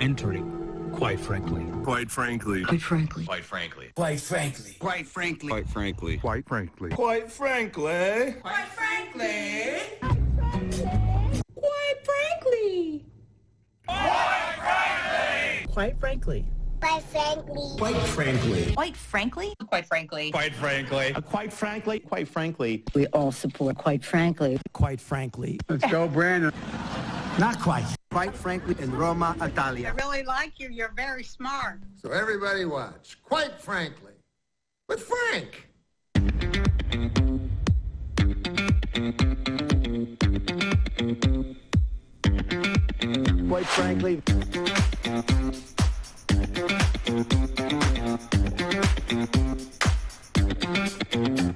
Entering, 0.01 0.89
quite 0.91 1.19
frankly. 1.19 1.63
Quite 1.83 2.09
frankly. 2.09 2.63
Quite 2.65 2.81
frankly. 2.81 3.23
Quite 3.23 3.43
frankly. 3.45 3.91
Quite 3.95 4.27
frankly. 4.27 4.77
Quite 4.79 5.07
frankly. 5.07 5.47
Quite 5.47 5.67
frankly. 5.67 6.17
Quite 6.17 6.47
frankly. 6.49 6.87
Quite 6.89 7.29
frankly. 7.29 8.25
Quite 12.07 12.07
frankly. 12.07 13.05
Quite 15.69 15.97
frankly. 15.99 16.45
Quite 16.81 16.97
frankly. 16.97 18.05
Quite 18.09 18.17
frankly. 18.17 18.65
Quite 18.75 18.97
frankly. 18.97 18.97
Quite 18.97 18.97
frankly. 18.97 19.53
Quite 19.69 19.85
frankly. 19.85 20.31
Quite 20.31 20.55
frankly. 20.55 21.13
Uh, 21.13 21.21
quite 21.21 21.53
frankly. 21.53 21.99
Quite 21.99 22.27
frankly. 22.27 22.83
We 22.95 23.05
all 23.07 23.31
support 23.31 23.77
quite 23.77 24.03
frankly. 24.03 24.57
Quite 24.73 24.99
frankly. 24.99 25.59
Let's 25.69 25.85
go, 25.91 26.07
Brandon. 26.07 26.51
Not 27.39 27.59
quite. 27.59 27.85
Quite 28.11 28.35
frankly, 28.35 28.75
in 28.79 28.91
Roma, 28.93 29.37
Italia. 29.41 29.87
I 29.97 30.01
really 30.03 30.23
like 30.23 30.59
you. 30.59 30.67
You're 30.69 30.91
very 30.97 31.23
smart. 31.23 31.79
So 31.95 32.11
everybody 32.11 32.65
watch. 32.65 33.17
Quite 33.23 33.57
frankly. 33.57 34.11
With 34.89 35.01
Frank. 35.01 35.69
Quite 43.47 43.65
frankly. 43.65 44.21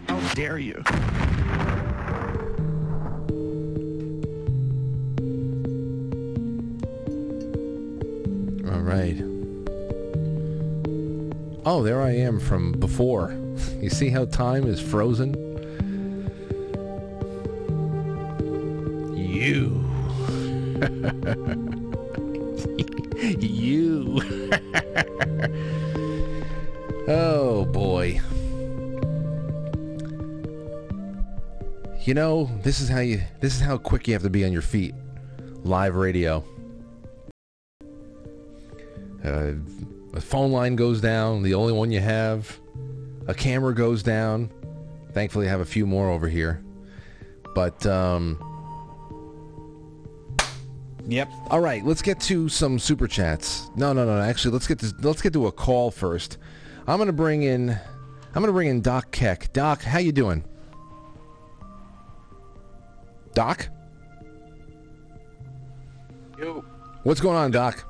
How 0.07 0.33
dare 0.33 0.57
you? 0.57 0.81
Right. 8.85 9.17
Oh, 11.65 11.81
there 11.81 12.01
I 12.01 12.11
am 12.11 12.39
from 12.39 12.73
before. 12.73 13.35
You 13.81 13.89
see 13.89 14.09
how 14.09 14.25
time 14.25 14.65
is 14.65 14.81
frozen? 14.81 15.33
You. 19.15 19.85
you. 23.39 24.21
oh, 27.07 27.65
boy. 27.71 28.19
You 32.01 32.13
know, 32.13 32.51
this 32.63 32.81
is 32.81 32.89
how 32.89 32.99
you 32.99 33.21
this 33.39 33.55
is 33.55 33.61
how 33.61 33.77
quick 33.77 34.07
you 34.07 34.13
have 34.13 34.23
to 34.23 34.29
be 34.29 34.43
on 34.45 34.51
your 34.51 34.61
feet. 34.61 34.93
Live 35.63 35.95
radio. 35.95 36.43
Uh, 39.25 39.53
a 40.13 40.21
phone 40.21 40.51
line 40.51 40.75
goes 40.75 41.01
down, 41.01 41.43
the 41.43 41.55
only 41.55 41.73
one 41.73 41.91
you 41.91 41.99
have. 41.99 42.59
A 43.27 43.33
camera 43.33 43.73
goes 43.73 44.03
down. 44.03 44.51
Thankfully, 45.13 45.47
I 45.47 45.49
have 45.49 45.61
a 45.61 45.65
few 45.65 45.85
more 45.85 46.09
over 46.09 46.27
here. 46.27 46.63
But, 47.53 47.85
um... 47.85 48.39
Yep. 51.07 51.29
All 51.49 51.59
right, 51.59 51.85
let's 51.85 52.01
get 52.01 52.19
to 52.21 52.49
some 52.49 52.79
super 52.79 53.07
chats. 53.07 53.69
No, 53.75 53.93
no, 53.93 54.05
no. 54.05 54.19
Actually, 54.19 54.53
let's 54.53 54.67
get 54.67 54.79
to, 54.79 54.93
let's 55.01 55.21
get 55.21 55.33
to 55.33 55.47
a 55.47 55.51
call 55.51 55.91
first. 55.91 56.37
I'm 56.87 56.97
gonna 56.97 57.13
bring 57.13 57.43
in 57.43 57.77
I'm 58.35 58.41
gonna 58.41 58.51
bring 58.51 58.67
in 58.67 58.81
Doc 58.81 59.11
Keck. 59.11 59.53
Doc, 59.53 59.81
how 59.81 59.99
you 59.99 60.11
doing? 60.11 60.43
Doc, 63.33 63.69
Yo. 66.37 66.63
what's 67.03 67.21
going 67.21 67.37
on, 67.37 67.51
Doc? 67.51 67.85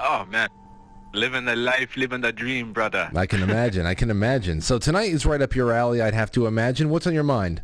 Oh 0.00 0.24
man. 0.26 0.48
Living 1.12 1.46
the 1.46 1.56
life, 1.56 1.96
living 1.96 2.20
the 2.20 2.32
dream, 2.32 2.72
brother. 2.72 3.10
I 3.14 3.24
can 3.26 3.42
imagine. 3.42 3.86
I 3.86 3.94
can 3.94 4.10
imagine. 4.10 4.60
So 4.60 4.78
tonight 4.78 5.10
is 5.10 5.24
right 5.24 5.40
up 5.40 5.54
your 5.54 5.72
alley. 5.72 6.02
I'd 6.02 6.12
have 6.14 6.30
to 6.32 6.46
imagine. 6.46 6.90
What's 6.90 7.06
on 7.06 7.14
your 7.14 7.22
mind? 7.22 7.62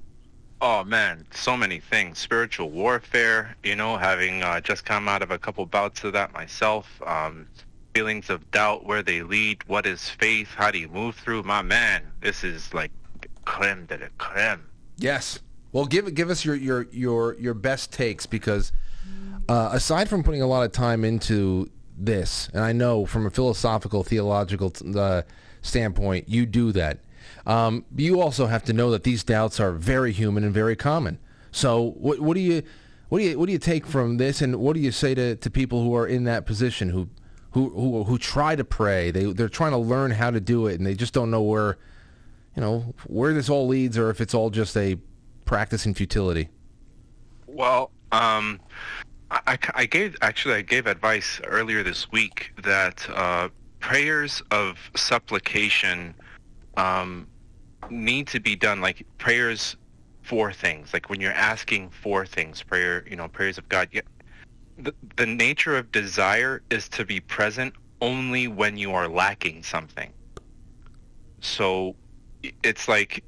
Oh 0.63 0.85
man, 0.85 1.27
so 1.33 1.57
many 1.57 1.81
things. 1.81 2.19
Spiritual 2.19 2.71
warfare, 2.71 3.57
you 3.63 3.77
know, 3.77 3.97
having 3.97 4.43
uh, 4.43 4.61
just 4.61 4.85
come 4.85 5.09
out 5.09 5.21
of 5.21 5.31
a 5.31 5.39
couple 5.39 5.67
bouts 5.67 6.05
of 6.05 6.13
that 6.13 6.33
myself. 6.33 7.03
Um, 7.05 7.49
feelings 7.95 8.31
of 8.31 8.49
doubt, 8.53 8.87
where 8.87 9.03
they 9.03 9.23
lead, 9.23 9.63
what 9.67 9.87
is 9.87 10.09
faith, 10.09 10.49
how 10.55 10.71
do 10.71 10.79
you 10.79 10.89
move 10.89 11.17
through? 11.17 11.43
My 11.43 11.63
man, 11.63 12.03
this 12.21 12.45
is 12.45 12.73
like 12.73 12.91
creme 13.45 13.87
de 13.87 13.99
la 13.99 14.07
creme. 14.19 14.65
Yes. 14.97 15.41
Well, 15.73 15.85
give 15.87 16.15
give 16.15 16.31
us 16.31 16.45
your 16.45 16.55
your 16.55 16.87
your 16.93 17.35
your 17.39 17.55
best 17.55 17.93
takes 17.93 18.25
because 18.25 18.73
uh, 19.49 19.71
aside 19.73 20.09
from 20.09 20.23
putting 20.23 20.43
a 20.43 20.47
lot 20.47 20.65
of 20.65 20.73
time 20.73 21.05
into 21.05 21.71
this, 22.05 22.49
and 22.53 22.63
I 22.63 22.73
know 22.73 23.07
from 23.07 23.27
a 23.27 23.31
philosophical 23.31 24.03
theological 24.03 24.73
uh, 24.97 25.23
standpoint, 25.63 26.29
you 26.29 26.47
do 26.47 26.73
that. 26.73 26.99
Um, 27.47 27.85
you 27.97 28.21
also 28.21 28.47
have 28.47 28.65
to 28.65 28.73
know 28.73 28.91
that 28.91 29.05
these 29.05 29.25
doubts 29.25 29.61
are 29.61 29.73
very 29.73 30.13
human 30.13 30.45
and 30.45 30.53
very 30.53 30.77
common. 30.77 31.19
So, 31.51 31.93
what 31.99 32.21
what 32.21 32.35
do 32.35 32.41
you 32.41 32.63
what 33.09 33.19
do 33.19 33.25
you 33.25 33.39
what 33.39 33.47
do 33.47 33.53
you 33.53 33.59
take 33.59 33.87
from 33.87 34.17
this, 34.17 34.41
and 34.41 34.57
what 34.57 34.75
do 34.75 34.81
you 34.81 34.91
say 34.93 35.15
to, 35.15 35.37
to 35.37 35.51
people 35.51 35.83
who 35.83 35.95
are 35.95 36.07
in 36.07 36.25
that 36.25 36.47
position 36.47 36.91
who 36.91 37.09
who 37.53 37.69
who 37.71 38.05
who 38.05 38.19
try 38.19 38.57
to 38.57 38.65
pray? 38.65 39.11
They 39.11 39.33
they're 39.33 39.49
trying 39.49 39.73
to 39.73 39.79
learn 39.79 40.13
how 40.13 40.31
to 40.31 40.41
do 40.41 40.67
it, 40.67 40.75
and 40.77 40.87
they 40.87 40.95
just 40.95 41.13
don't 41.13 41.31
know 41.31 41.43
where 41.43 41.79
you 42.57 42.63
know 42.63 42.95
where 43.07 43.35
this 43.35 43.49
all 43.49 43.67
leads, 43.67 43.99
or 43.99 44.11
if 44.11 44.21
it's 44.21 44.35
all 44.35 44.51
just 44.51 44.77
a 44.77 44.97
practice 45.45 45.85
in 45.85 45.95
futility. 45.95 46.49
Well, 47.47 47.91
um, 48.13 48.61
I, 49.33 49.59
I 49.75 49.87
gave 49.87 50.17
actually 50.21 50.55
I 50.55 50.63
gave 50.63 50.87
advice 50.87 51.41
earlier 51.45 51.83
this 51.83 52.13
week 52.13 52.53
that 52.63 53.09
uh, 53.11 53.49
prayers 53.81 54.43
of 54.51 54.79
supplication 54.95 56.15
um, 56.77 57.27
need 57.89 58.27
to 58.29 58.41
be 58.41 58.55
done 58.57 58.81
like 58.81 59.07
prayers 59.19 59.77
for 60.23 60.53
things. 60.53 60.93
Like 60.93 61.09
when 61.09 61.21
you're 61.21 61.33
asking 61.33 61.91
for 61.91 62.27
things, 62.27 62.63
prayer, 62.63 63.07
you 63.09 63.17
know, 63.17 63.27
prayers 63.27 63.57
of 63.57 63.69
God. 63.71 63.89
Yeah, 63.91 64.03
the 64.79 64.95
the 65.17 65.27
nature 65.27 65.79
of 65.79 65.91
desire 65.93 66.63
is 66.71 66.89
to 66.91 67.05
be 67.05 67.21
present 67.21 67.75
only 68.03 68.49
when 68.49 68.77
you 68.77 68.93
are 68.93 69.09
lacking 69.09 69.63
something. 69.63 70.13
So 71.41 71.97
it's 72.63 72.87
like 72.87 73.25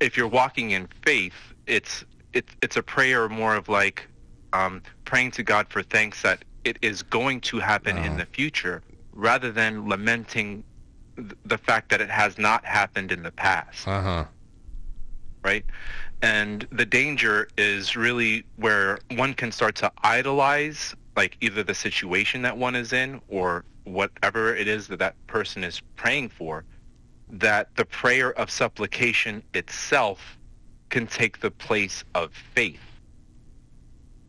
if 0.00 0.16
you're 0.16 0.28
walking 0.28 0.70
in 0.70 0.88
faith, 1.04 1.34
it's 1.66 2.04
it's 2.32 2.54
it's 2.62 2.76
a 2.76 2.82
prayer 2.82 3.28
more 3.28 3.56
of 3.56 3.68
like 3.68 4.08
um, 4.52 4.82
praying 5.12 5.30
to 5.30 5.42
God 5.42 5.66
for 5.68 5.82
thanks 5.82 6.22
that 6.22 6.42
it 6.64 6.78
is 6.80 7.02
going 7.02 7.38
to 7.42 7.58
happen 7.58 7.98
in 7.98 8.16
the 8.16 8.24
future, 8.24 8.80
rather 9.12 9.52
than 9.52 9.86
lamenting 9.86 10.64
th- 11.16 11.32
the 11.44 11.58
fact 11.58 11.90
that 11.90 12.00
it 12.00 12.08
has 12.08 12.38
not 12.38 12.64
happened 12.64 13.12
in 13.12 13.22
the 13.22 13.30
past 13.32 13.86
Uh 13.86 14.00
huh. 14.00 14.24
right? 15.44 15.66
And 16.22 16.66
the 16.70 16.86
danger 16.86 17.48
is 17.58 17.94
really 17.94 18.44
where 18.56 19.00
one 19.10 19.34
can 19.34 19.52
start 19.52 19.74
to 19.76 19.92
idolize 20.02 20.94
like 21.14 21.36
either 21.42 21.62
the 21.62 21.74
situation 21.74 22.40
that 22.42 22.56
one 22.56 22.74
is 22.74 22.94
in 22.94 23.20
or 23.28 23.66
whatever 23.84 24.54
it 24.56 24.66
is 24.66 24.86
that 24.88 24.98
that 25.00 25.14
person 25.26 25.62
is 25.62 25.82
praying 25.94 26.30
for, 26.30 26.64
that 27.28 27.68
the 27.76 27.84
prayer 27.84 28.32
of 28.40 28.50
supplication 28.50 29.42
itself 29.52 30.38
can 30.88 31.06
take 31.06 31.40
the 31.40 31.50
place 31.50 32.02
of 32.14 32.32
faith, 32.54 32.80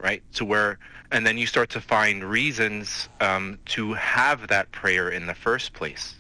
right? 0.04 0.22
To 0.34 0.46
where, 0.46 0.78
and 1.12 1.26
then 1.26 1.38
you 1.38 1.48
start 1.48 1.70
to 1.72 1.82
find 1.82 2.24
reasons 2.24 3.08
um, 3.22 3.58
to 3.68 3.94
have 3.94 4.50
that 4.50 4.72
prayer 4.72 5.10
in 5.10 5.26
the 5.26 5.34
first 5.34 5.74
place. 5.74 6.16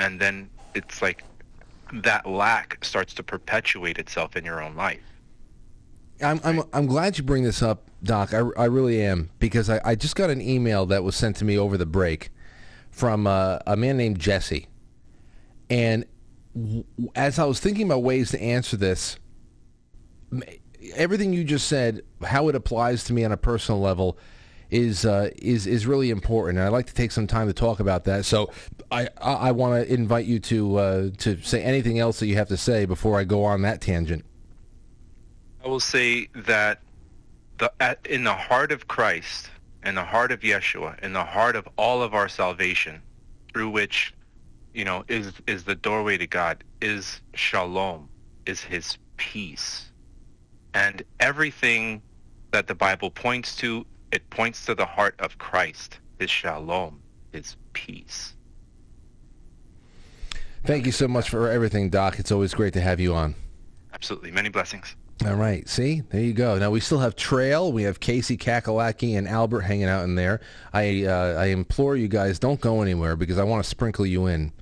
And 0.00 0.20
then 0.20 0.50
it's 0.74 1.00
like 1.00 1.22
that 1.92 2.26
lack 2.26 2.84
starts 2.84 3.14
to 3.14 3.22
perpetuate 3.22 3.98
itself 3.98 4.36
in 4.36 4.44
your 4.44 4.62
own 4.62 4.74
life. 4.74 5.00
I'm, 6.22 6.40
I'm, 6.44 6.62
I'm 6.72 6.86
glad 6.86 7.16
you 7.16 7.24
bring 7.24 7.44
this 7.44 7.62
up, 7.62 7.84
Doc. 8.02 8.34
I, 8.34 8.38
I 8.58 8.64
really 8.66 9.00
am 9.02 9.30
because 9.38 9.70
I, 9.70 9.80
I 9.84 9.94
just 9.94 10.16
got 10.16 10.28
an 10.28 10.40
email 10.40 10.84
that 10.86 11.02
was 11.04 11.16
sent 11.16 11.36
to 11.36 11.44
me 11.44 11.56
over 11.56 11.78
the 11.78 11.86
break 11.86 12.30
from 12.90 13.26
uh, 13.26 13.60
a 13.66 13.76
man 13.76 13.96
named 13.96 14.18
Jesse. 14.18 14.66
And 15.70 16.04
w- 16.54 16.84
as 17.14 17.38
I 17.38 17.44
was 17.44 17.60
thinking 17.60 17.86
about 17.86 18.02
ways 18.02 18.32
to 18.32 18.42
answer 18.42 18.76
this, 18.76 19.18
everything 20.94 21.32
you 21.32 21.44
just 21.44 21.68
said, 21.68 22.02
how 22.22 22.48
it 22.48 22.54
applies 22.54 23.04
to 23.04 23.12
me 23.12 23.24
on 23.24 23.32
a 23.32 23.36
personal 23.36 23.80
level, 23.80 24.18
is 24.70 25.04
uh, 25.04 25.30
is 25.36 25.66
is 25.66 25.86
really 25.86 26.10
important. 26.10 26.58
And 26.58 26.66
I'd 26.66 26.72
like 26.72 26.86
to 26.86 26.94
take 26.94 27.10
some 27.10 27.26
time 27.26 27.48
to 27.48 27.52
talk 27.52 27.80
about 27.80 28.04
that. 28.04 28.24
So 28.24 28.50
I 28.90 29.08
I, 29.20 29.32
I 29.32 29.52
want 29.52 29.84
to 29.84 29.92
invite 29.92 30.26
you 30.26 30.38
to 30.40 30.76
uh, 30.76 31.10
to 31.18 31.40
say 31.42 31.62
anything 31.62 31.98
else 31.98 32.20
that 32.20 32.26
you 32.26 32.36
have 32.36 32.48
to 32.48 32.56
say 32.56 32.84
before 32.84 33.18
I 33.18 33.24
go 33.24 33.44
on 33.44 33.62
that 33.62 33.80
tangent. 33.80 34.24
I 35.64 35.68
will 35.68 35.80
say 35.80 36.28
that 36.34 36.80
the 37.58 37.72
at, 37.80 38.04
in 38.06 38.24
the 38.24 38.34
heart 38.34 38.72
of 38.72 38.88
Christ, 38.88 39.50
in 39.84 39.94
the 39.94 40.04
heart 40.04 40.32
of 40.32 40.40
Yeshua, 40.40 40.98
in 41.00 41.12
the 41.12 41.24
heart 41.24 41.56
of 41.56 41.68
all 41.76 42.02
of 42.02 42.14
our 42.14 42.28
salvation, 42.28 43.02
through 43.52 43.70
which, 43.70 44.14
you 44.72 44.84
know, 44.84 45.04
is 45.08 45.32
is 45.46 45.64
the 45.64 45.74
doorway 45.74 46.16
to 46.16 46.26
God, 46.26 46.64
is 46.80 47.20
shalom, 47.34 48.08
is 48.46 48.62
His 48.62 48.96
peace, 49.16 49.89
and 50.74 51.02
everything 51.18 52.02
that 52.52 52.66
the 52.66 52.74
Bible 52.74 53.10
points 53.10 53.54
to, 53.56 53.86
it 54.12 54.28
points 54.30 54.64
to 54.66 54.74
the 54.74 54.86
heart 54.86 55.14
of 55.20 55.38
Christ, 55.38 56.00
His 56.18 56.30
shalom, 56.30 57.00
His 57.32 57.56
peace. 57.72 58.34
Thank 60.64 60.86
you 60.86 60.92
so 60.92 61.08
much 61.08 61.30
for 61.30 61.48
everything, 61.50 61.88
Doc. 61.88 62.18
It's 62.18 62.30
always 62.30 62.52
great 62.52 62.74
to 62.74 62.80
have 62.80 63.00
you 63.00 63.14
on. 63.14 63.34
Absolutely, 63.94 64.30
many 64.30 64.48
blessings. 64.48 64.94
All 65.26 65.34
right. 65.34 65.68
See, 65.68 66.00
there 66.10 66.22
you 66.22 66.32
go. 66.32 66.58
Now 66.58 66.70
we 66.70 66.80
still 66.80 67.00
have 67.00 67.14
Trail. 67.14 67.72
We 67.72 67.82
have 67.82 68.00
Casey 68.00 68.38
Kakalaki 68.38 69.18
and 69.18 69.28
Albert 69.28 69.60
hanging 69.60 69.84
out 69.84 70.04
in 70.04 70.14
there. 70.14 70.40
I 70.72 71.04
uh, 71.04 71.34
I 71.38 71.46
implore 71.46 71.94
you 71.94 72.08
guys 72.08 72.38
don't 72.38 72.60
go 72.60 72.80
anywhere 72.80 73.16
because 73.16 73.38
I 73.38 73.44
want 73.44 73.62
to 73.62 73.68
sprinkle 73.68 74.06
you 74.06 74.26
in. 74.26 74.52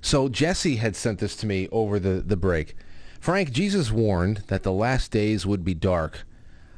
So 0.00 0.28
Jesse 0.28 0.76
had 0.76 0.94
sent 0.94 1.18
this 1.18 1.34
to 1.36 1.46
me 1.46 1.68
over 1.72 1.98
the 1.98 2.22
the 2.24 2.36
break. 2.36 2.76
Frank, 3.26 3.50
Jesus 3.50 3.90
warned 3.90 4.44
that 4.46 4.62
the 4.62 4.70
last 4.70 5.10
days 5.10 5.44
would 5.44 5.64
be 5.64 5.74
dark. 5.74 6.24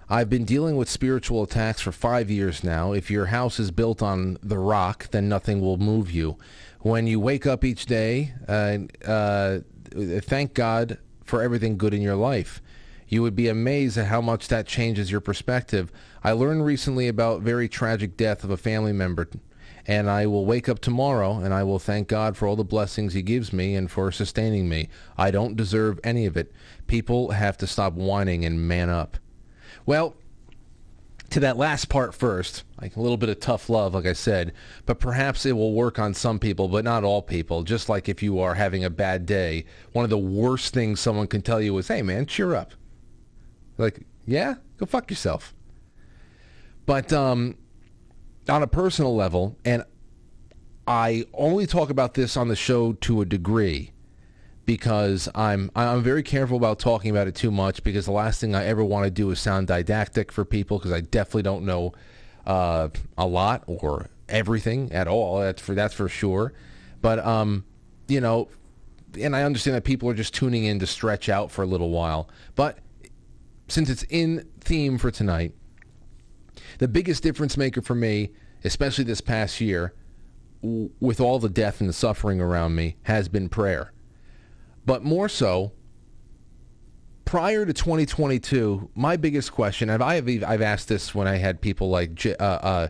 I've 0.09 0.30
been 0.30 0.46
dealing 0.46 0.78
with 0.78 0.88
spiritual 0.88 1.42
attacks 1.42 1.82
for 1.82 1.92
five 1.92 2.30
years 2.30 2.64
now. 2.64 2.92
If 2.92 3.11
your 3.11 3.26
house 3.26 3.61
is 3.61 3.70
built 3.70 4.01
on 4.01 4.38
the 4.42 4.57
rock, 4.57 5.11
then 5.11 5.28
nothing 5.28 5.61
will 5.61 5.76
move 5.76 6.11
you. 6.11 6.38
When 6.80 7.07
you 7.07 7.20
wake 7.20 7.44
up 7.44 7.66
each 7.66 7.84
day, 7.84 8.32
uh, 8.49 8.78
uh, 9.07 9.59
thank 10.22 10.55
God 10.55 10.96
for 11.22 11.42
everything 11.42 11.76
good 11.76 11.92
in 11.92 12.01
your 12.01 12.16
life. 12.16 12.62
You 13.09 13.20
would 13.20 13.36
be 13.36 13.49
amazed 13.49 13.99
at 13.99 14.07
how 14.07 14.22
much 14.22 14.49
that 14.49 14.66
changes 14.66 15.11
your 15.11 15.20
perspective. 15.20 15.92
I 16.24 16.32
learned 16.32 16.64
recently 16.64 17.09
about 17.09 17.42
very 17.42 17.68
tragic 17.68 18.16
death 18.16 18.42
of 18.42 18.49
a 18.49 18.57
family 18.57 18.94
member, 18.94 19.28
and 19.87 20.11
I 20.11 20.26
will 20.26 20.45
wake 20.45 20.68
up 20.68 20.81
tomorrow 20.81 21.39
and 21.39 21.55
I 21.55 21.62
will 21.62 21.79
thank 21.79 22.09
God 22.09 22.37
for 22.37 22.47
all 22.47 22.57
the 22.57 22.64
blessings 22.64 23.14
he 23.14 23.22
gives 23.22 23.53
me 23.53 23.74
and 23.74 23.91
for 23.91 24.12
sustaining 24.12 24.68
me. 24.68 24.89
I 25.16 25.31
don't 25.31 25.57
deserve 25.57 26.01
any 26.05 26.26
of 26.26 26.37
it. 26.37 26.53
People 26.87 27.31
have 27.31 27.57
to 27.59 27.66
stop 27.66 27.95
whining 27.95 28.45
and 28.45 28.66
man 28.66 28.89
up. 28.91 29.18
Well, 29.87 30.16
to 31.31 31.41
that 31.41 31.59
last 31.59 31.89
part 31.89 32.14
first, 32.14 32.64
like 32.81 32.97
a 32.97 33.01
little 33.01 33.16
bit 33.18 33.29
of 33.29 33.39
tough 33.39 33.68
love, 33.68 33.95
like 33.95 34.07
I 34.07 34.14
said, 34.14 34.55
but 34.87 34.99
perhaps 34.99 35.45
it 35.45 35.53
will 35.53 35.74
work 35.74 35.99
on 35.99 36.14
some 36.14 36.39
people, 36.39 36.68
but 36.68 36.85
not 36.85 37.05
all 37.05 37.20
people. 37.20 37.62
Just 37.64 37.89
like 37.89 38.09
if 38.09 38.22
you 38.22 38.41
are 38.41 38.55
having 38.55 38.85
a 38.85 38.91
bad 38.91 39.26
day, 39.26 39.66
one 39.93 40.05
of 40.05 40.11
the 40.11 40.18
worst 40.18 40.72
things 40.72 41.01
someone 41.01 41.26
can 41.26 41.43
tell 41.43 41.61
you 41.61 41.76
is, 41.79 41.89
hey 41.89 42.03
man, 42.03 42.24
cheer 42.24 42.55
up. 42.55 42.72
Like, 43.76 44.01
yeah, 44.26 44.55
go 44.79 44.87
fuck 44.87 45.11
yourself. 45.11 45.55
But 46.87 47.12
um, 47.12 47.57
on 48.49 48.62
a 48.62 48.66
personal 48.66 49.14
level, 49.14 49.57
and 49.64 49.84
I 50.86 51.24
only 51.34 51.66
talk 51.66 51.90
about 51.90 52.14
this 52.14 52.36
on 52.36 52.49
the 52.49 52.57
show 52.57 52.94
to 52.94 53.20
a 53.20 53.24
degree 53.24 53.92
because 54.64 55.28
I'm 55.34 55.70
I'm 55.74 56.03
very 56.03 56.22
careful 56.22 56.57
about 56.57 56.78
talking 56.78 57.11
about 57.11 57.26
it 57.26 57.34
too 57.34 57.51
much 57.51 57.82
because 57.82 58.07
the 58.07 58.12
last 58.12 58.40
thing 58.40 58.55
I 58.55 58.66
ever 58.66 58.84
want 58.84 59.05
to 59.05 59.11
do 59.11 59.30
is 59.30 59.40
sound 59.40 59.66
didactic 59.66 60.30
for 60.30 60.44
people 60.44 60.78
because 60.78 60.92
I 60.92 61.01
definitely 61.01 61.42
don't 61.42 61.64
know 61.64 61.92
uh, 62.46 62.88
a 63.16 63.26
lot 63.26 63.64
or 63.66 64.09
everything 64.28 64.92
at 64.92 65.09
all. 65.09 65.40
That's 65.40 65.62
for 65.62 65.74
that's 65.74 65.94
for 65.94 66.09
sure. 66.09 66.53
But 67.01 67.18
um, 67.20 67.64
you 68.09 68.20
know, 68.20 68.49
and 69.18 69.34
I 69.34 69.42
understand 69.42 69.76
that 69.76 69.84
people 69.84 70.09
are 70.09 70.14
just 70.14 70.34
tuning 70.34 70.64
in 70.64 70.78
to 70.80 70.86
stretch 70.86 71.28
out 71.28 71.51
for 71.51 71.62
a 71.62 71.66
little 71.66 71.90
while. 71.90 72.28
But 72.55 72.78
since 73.68 73.90
it's 73.90 74.05
in 74.05 74.49
theme 74.61 74.99
for 74.99 75.11
tonight, 75.11 75.55
the 76.79 76.89
biggest 76.89 77.22
difference 77.22 77.57
maker 77.57 77.83
for 77.83 77.95
me, 77.95 78.31
especially 78.64 79.05
this 79.05 79.20
past 79.20 79.61
year, 79.61 79.95
with 80.62 81.20
all 81.20 81.39
the 81.39 81.49
death 81.49 81.81
and 81.81 81.89
the 81.89 81.93
suffering 81.93 82.41
around 82.41 82.74
me, 82.74 82.97
has 83.03 83.29
been 83.29 83.49
prayer. 83.49 83.93
But 84.85 85.05
more 85.05 85.29
so, 85.29 85.72
prior 87.24 87.66
to 87.66 87.72
2022, 87.74 88.91
my 88.95 89.16
biggest 89.16 89.53
question, 89.53 89.91
and 89.91 90.03
I 90.03 90.14
have 90.14 90.29
I've 90.29 90.62
asked 90.62 90.89
this 90.89 91.14
when 91.14 91.29
I 91.29 91.37
had 91.37 91.61
people 91.61 91.91
like 91.91 92.24
uh, 92.26 92.43
uh, 92.43 92.89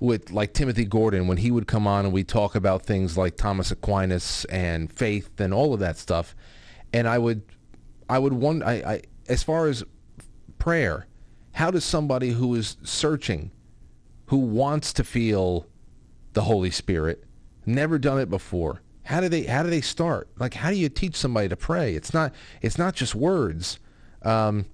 with 0.00 0.32
like 0.32 0.54
Timothy 0.54 0.84
Gordon 0.84 1.28
when 1.28 1.36
he 1.36 1.52
would 1.52 1.68
come 1.68 1.86
on 1.86 2.04
and 2.04 2.12
we 2.12 2.24
talk 2.24 2.56
about 2.56 2.82
things 2.82 3.16
like 3.16 3.36
Thomas 3.36 3.70
Aquinas 3.70 4.44
and 4.46 4.92
faith 4.92 5.40
and 5.40 5.54
all 5.54 5.72
of 5.72 5.80
that 5.80 5.96
stuff, 5.98 6.34
and 6.92 7.06
I 7.06 7.18
would 7.18 7.42
I 8.08 8.18
would 8.18 8.32
wonder 8.32 8.66
I, 8.66 8.72
I 8.72 9.02
as 9.28 9.42
far 9.42 9.68
as 9.68 9.84
prayer, 10.58 11.06
how 11.54 11.70
does 11.70 11.84
somebody 11.84 12.30
who 12.30 12.54
is 12.54 12.76
searching, 12.82 13.50
who 14.26 14.38
wants 14.38 14.92
to 14.92 15.04
feel 15.04 15.66
the 16.32 16.42
Holy 16.42 16.70
Spirit, 16.70 17.24
never 17.64 17.98
done 17.98 18.18
it 18.18 18.28
before, 18.28 18.82
how 19.04 19.20
do 19.20 19.28
they 19.28 19.44
how 19.44 19.62
do 19.62 19.70
they 19.70 19.80
start? 19.80 20.28
Like 20.38 20.54
how 20.54 20.70
do 20.70 20.76
you 20.76 20.88
teach 20.88 21.14
somebody 21.14 21.48
to 21.48 21.56
pray? 21.56 21.94
It's 21.94 22.12
not 22.12 22.34
it's 22.60 22.78
not 22.78 22.94
just 22.94 23.14
words. 23.14 23.78
Um, 24.22 24.66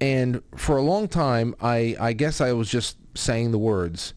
and 0.00 0.42
for 0.56 0.76
a 0.76 0.82
long 0.82 1.08
time, 1.08 1.54
I 1.60 1.96
I 1.98 2.12
guess 2.12 2.40
I 2.40 2.52
was 2.52 2.68
just 2.68 2.98
saying 3.14 3.52
the 3.52 3.58
words. 3.58 4.14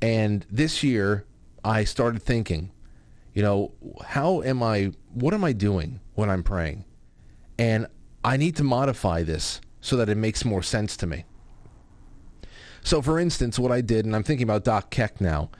And 0.00 0.46
this 0.50 0.82
year, 0.82 1.26
I 1.62 1.84
started 1.84 2.22
thinking, 2.22 2.72
you 3.34 3.42
know, 3.42 3.72
how 4.06 4.42
am 4.42 4.62
I? 4.62 4.92
What 5.12 5.34
am 5.34 5.44
I 5.44 5.52
doing 5.52 6.00
when 6.14 6.30
I'm 6.30 6.42
praying? 6.42 6.84
And 7.58 7.86
I 8.24 8.38
need 8.38 8.56
to 8.56 8.64
modify 8.64 9.24
this 9.24 9.60
so 9.80 9.96
that 9.96 10.08
it 10.08 10.16
makes 10.16 10.44
more 10.44 10.62
sense 10.62 10.96
to 10.98 11.06
me. 11.06 11.24
So, 12.82 13.02
for 13.02 13.18
instance, 13.18 13.58
what 13.58 13.72
I 13.72 13.80
did, 13.80 14.06
and 14.06 14.16
I'm 14.16 14.22
thinking 14.22 14.44
about 14.44 14.64
Doc 14.64 14.90
Keck 14.90 15.20
now 15.20 15.50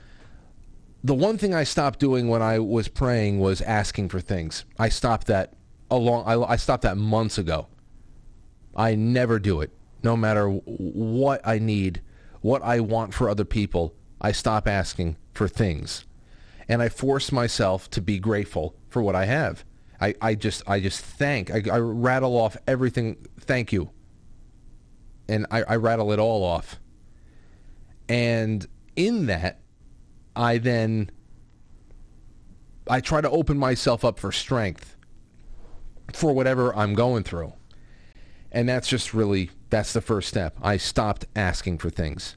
the 1.03 1.15
one 1.15 1.39
thing 1.39 1.55
I 1.55 1.65
stopped 1.65 1.99
doing 1.99 2.29
when 2.29 2.43
I 2.43 2.59
was 2.59 2.89
praying 2.89 3.41
was 3.41 3.63
asking 3.63 4.11
for 4.11 4.21
things. 4.21 4.65
I 4.79 4.89
stopped 4.91 5.27
that 5.29 5.55
a 5.91 5.97
long. 5.97 6.25
I, 6.27 6.53
I 6.53 6.57
stopped 6.57 6.83
that 6.83 6.97
months 6.97 7.39
ago. 7.39 7.69
I 8.77 8.95
never 8.95 9.39
do 9.39 9.61
it, 9.61 9.71
no 10.03 10.17
matter 10.17 10.49
what 10.49 11.41
I 11.47 11.59
need, 11.59 12.03
what 12.43 12.63
I 12.63 12.81
want 12.81 13.15
for 13.15 13.29
other 13.29 13.45
people. 13.45 13.95
I 14.21 14.33
stop 14.33 14.69
asking 14.69 15.17
for 15.33 15.49
things, 15.49 16.05
and 16.69 16.83
I 16.83 16.89
force 16.91 17.33
myself 17.33 17.89
to 17.91 18.03
be 18.03 18.19
grateful 18.19 18.77
for 18.89 19.03
what 19.03 19.15
I 19.15 19.25
have. 19.25 19.65
I, 20.01 20.15
I 20.21 20.35
just 20.35 20.63
I 20.69 20.81
just 20.81 21.03
thank. 21.03 21.51
I, 21.51 21.63
I 21.73 21.79
rattle 21.79 22.37
off 22.37 22.57
everything. 22.67 23.27
Thank 23.39 23.73
you. 23.73 23.91
And 25.31 25.47
I, 25.51 25.63
I 25.63 25.77
rattle 25.77 26.13
it 26.13 26.19
all 26.19 26.45
off. 26.45 26.81
And 28.09 28.67
in 28.97 29.27
that, 29.27 29.61
I 30.35 30.59
then 30.59 31.11
I 32.89 33.01
try 33.01 33.21
to 33.21 33.31
open 33.31 33.57
myself 33.57 34.05
up 34.05 34.19
for 34.19 34.33
strength 34.33 34.97
for 36.13 36.33
whatever 36.33 36.75
I'm 36.75 36.95
going 36.95 37.23
through. 37.23 37.53
And 38.51 38.69
that's 38.69 38.89
just 38.89 39.15
really 39.15 39.51
that's 39.71 39.93
the 39.93 40.01
first 40.01 40.29
step. 40.29 40.57
I 40.61 40.77
stopped 40.77 41.27
asking 41.37 41.79
for 41.79 41.89
things. 41.89 42.37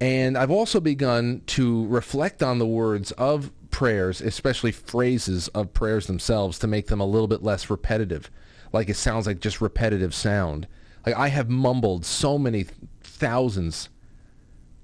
And 0.00 0.38
I've 0.38 0.50
also 0.50 0.80
begun 0.80 1.42
to 1.46 1.86
reflect 1.86 2.42
on 2.42 2.58
the 2.58 2.66
words 2.66 3.10
of 3.12 3.50
prayers, 3.70 4.20
especially 4.20 4.70
phrases 4.70 5.48
of 5.48 5.72
prayers 5.72 6.06
themselves, 6.06 6.58
to 6.60 6.68
make 6.68 6.86
them 6.86 7.00
a 7.00 7.06
little 7.06 7.26
bit 7.26 7.42
less 7.42 7.68
repetitive. 7.68 8.30
Like 8.72 8.88
it 8.88 8.96
sounds 8.96 9.26
like 9.26 9.40
just 9.40 9.60
repetitive 9.60 10.14
sound. 10.14 10.68
Like 11.06 11.16
I 11.16 11.28
have 11.28 11.48
mumbled 11.48 12.04
so 12.04 12.38
many 12.38 12.66
thousands 13.02 13.88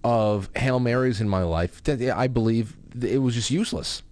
of 0.02 0.48
Hail 0.56 0.80
Marys 0.80 1.20
in 1.20 1.28
my 1.28 1.42
life 1.42 1.82
that 1.84 2.00
I 2.02 2.26
believe 2.26 2.76
it 3.00 3.18
was 3.18 3.34
just 3.34 3.50
useless. 3.50 4.02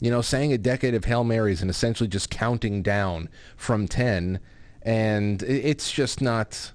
You 0.00 0.10
know, 0.10 0.20
saying 0.20 0.52
a 0.52 0.58
decade 0.58 0.94
of 0.94 1.04
Hail 1.04 1.24
Marys 1.24 1.62
and 1.62 1.70
essentially 1.70 2.08
just 2.08 2.28
counting 2.28 2.82
down 2.82 3.28
from 3.56 3.88
10, 3.88 4.40
and 4.82 5.42
it's 5.42 5.90
just 5.90 6.20
not, 6.20 6.72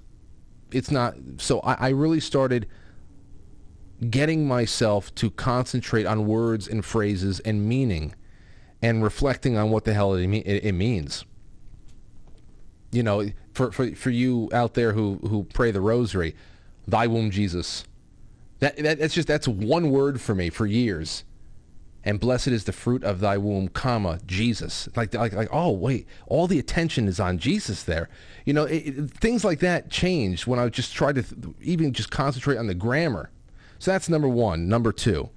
it's 0.72 0.90
not, 0.90 1.14
so 1.36 1.60
I, 1.60 1.74
I 1.74 1.88
really 1.90 2.18
started 2.18 2.66
getting 4.08 4.48
myself 4.48 5.14
to 5.16 5.30
concentrate 5.30 6.06
on 6.06 6.26
words 6.26 6.66
and 6.66 6.84
phrases 6.84 7.38
and 7.40 7.68
meaning 7.68 8.14
and 8.82 9.02
reflecting 9.02 9.56
on 9.56 9.70
what 9.70 9.84
the 9.84 9.92
hell 9.92 10.14
it, 10.14 10.26
it, 10.26 10.64
it 10.64 10.72
means. 10.72 11.24
You 12.90 13.02
know, 13.02 13.30
for, 13.52 13.72
for, 13.72 13.94
for 13.94 14.10
you 14.10 14.48
out 14.52 14.74
there 14.74 14.92
who, 14.92 15.16
who 15.16 15.44
pray 15.44 15.70
the 15.70 15.80
rosary, 15.80 16.34
thy 16.86 17.06
womb 17.06 17.30
Jesus. 17.30 17.84
That, 18.60 18.76
that, 18.78 18.98
that's 18.98 19.14
just, 19.14 19.28
that's 19.28 19.48
one 19.48 19.90
word 19.90 20.20
for 20.20 20.34
me 20.34 20.50
for 20.50 20.66
years. 20.66 21.24
And 22.02 22.18
blessed 22.18 22.48
is 22.48 22.64
the 22.64 22.72
fruit 22.72 23.04
of 23.04 23.20
thy 23.20 23.36
womb, 23.36 23.68
comma, 23.68 24.20
Jesus. 24.26 24.88
Like, 24.96 25.12
like, 25.12 25.34
like 25.34 25.48
oh, 25.52 25.70
wait, 25.70 26.06
all 26.26 26.46
the 26.46 26.58
attention 26.58 27.08
is 27.08 27.20
on 27.20 27.38
Jesus 27.38 27.82
there. 27.82 28.08
You 28.46 28.54
know, 28.54 28.64
it, 28.64 28.86
it, 28.86 29.10
things 29.10 29.44
like 29.44 29.58
that 29.60 29.90
changed 29.90 30.46
when 30.46 30.58
I 30.58 30.68
just 30.68 30.94
tried 30.94 31.16
to 31.16 31.22
th- 31.22 31.54
even 31.60 31.92
just 31.92 32.10
concentrate 32.10 32.56
on 32.56 32.68
the 32.68 32.74
grammar. 32.74 33.30
So 33.78 33.90
that's 33.90 34.08
number 34.08 34.28
one. 34.28 34.68
Number 34.68 34.92
two. 34.92 35.28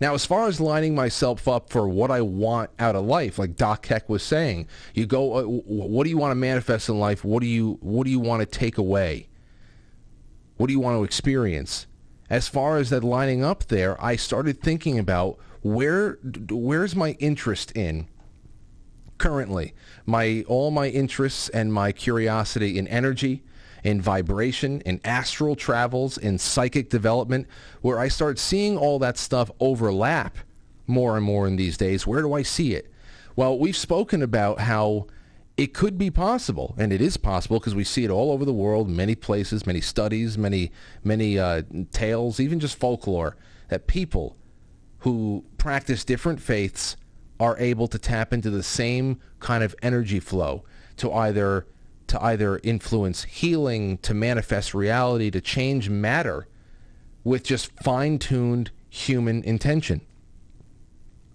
Now, 0.00 0.14
as 0.14 0.24
far 0.24 0.46
as 0.46 0.60
lining 0.60 0.94
myself 0.94 1.48
up 1.48 1.70
for 1.70 1.88
what 1.88 2.10
I 2.10 2.20
want 2.20 2.70
out 2.78 2.96
of 2.96 3.04
life, 3.04 3.38
like 3.38 3.56
Doc 3.56 3.82
Keck 3.82 4.08
was 4.08 4.22
saying, 4.22 4.68
you 4.94 5.06
go, 5.06 5.34
uh, 5.34 5.42
what 5.42 6.04
do 6.04 6.10
you 6.10 6.18
want 6.18 6.30
to 6.32 6.36
manifest 6.36 6.88
in 6.88 6.98
life? 6.98 7.24
What 7.24 7.40
do 7.40 7.46
you, 7.46 7.78
what 7.80 8.04
do 8.04 8.10
you 8.10 8.20
want 8.20 8.40
to 8.40 8.46
take 8.46 8.78
away? 8.78 9.28
What 10.56 10.68
do 10.68 10.72
you 10.72 10.80
want 10.80 10.98
to 10.98 11.04
experience? 11.04 11.86
As 12.28 12.48
far 12.48 12.76
as 12.78 12.90
that 12.90 13.04
lining 13.04 13.44
up 13.44 13.64
there, 13.66 14.02
I 14.02 14.16
started 14.16 14.60
thinking 14.60 14.98
about 14.98 15.38
where, 15.62 16.18
where's 16.50 16.96
my 16.96 17.12
interest 17.18 17.72
in 17.72 18.08
currently? 19.18 19.74
My, 20.04 20.44
all 20.48 20.70
my 20.70 20.88
interests 20.88 21.48
and 21.50 21.72
my 21.72 21.92
curiosity 21.92 22.78
in 22.78 22.88
energy, 22.88 23.44
in 23.84 24.00
vibration, 24.00 24.80
in 24.82 25.00
astral 25.04 25.56
travels, 25.56 26.18
in 26.18 26.38
psychic 26.38 26.90
development, 26.90 27.46
where 27.80 27.98
I 27.98 28.08
start 28.08 28.38
seeing 28.38 28.76
all 28.76 28.98
that 29.00 29.18
stuff 29.18 29.50
overlap 29.60 30.38
more 30.86 31.16
and 31.16 31.24
more 31.24 31.46
in 31.46 31.56
these 31.56 31.76
days. 31.76 32.06
Where 32.06 32.22
do 32.22 32.32
I 32.32 32.42
see 32.42 32.74
it? 32.74 32.90
Well, 33.34 33.58
we've 33.58 33.76
spoken 33.76 34.22
about 34.22 34.60
how 34.60 35.06
it 35.56 35.72
could 35.72 35.96
be 35.96 36.10
possible, 36.10 36.74
and 36.78 36.92
it 36.92 37.00
is 37.00 37.16
possible 37.16 37.58
because 37.58 37.74
we 37.74 37.84
see 37.84 38.04
it 38.04 38.10
all 38.10 38.30
over 38.30 38.44
the 38.44 38.52
world, 38.52 38.88
many 38.90 39.14
places, 39.14 39.66
many 39.66 39.80
studies, 39.80 40.36
many 40.36 40.70
many 41.02 41.38
uh, 41.38 41.62
tales, 41.92 42.40
even 42.40 42.60
just 42.60 42.78
folklore, 42.78 43.36
that 43.68 43.86
people 43.86 44.36
who 45.00 45.44
practice 45.58 46.04
different 46.04 46.40
faiths 46.40 46.96
are 47.38 47.58
able 47.58 47.86
to 47.88 47.98
tap 47.98 48.32
into 48.32 48.50
the 48.50 48.62
same 48.62 49.20
kind 49.40 49.62
of 49.62 49.74
energy 49.82 50.20
flow 50.20 50.64
to 50.96 51.12
either 51.12 51.66
to 52.08 52.22
either 52.22 52.60
influence 52.62 53.24
healing, 53.24 53.98
to 53.98 54.14
manifest 54.14 54.74
reality, 54.74 55.30
to 55.30 55.40
change 55.40 55.88
matter 55.88 56.46
with 57.24 57.42
just 57.42 57.72
fine-tuned 57.82 58.70
human 58.88 59.42
intention. 59.44 60.00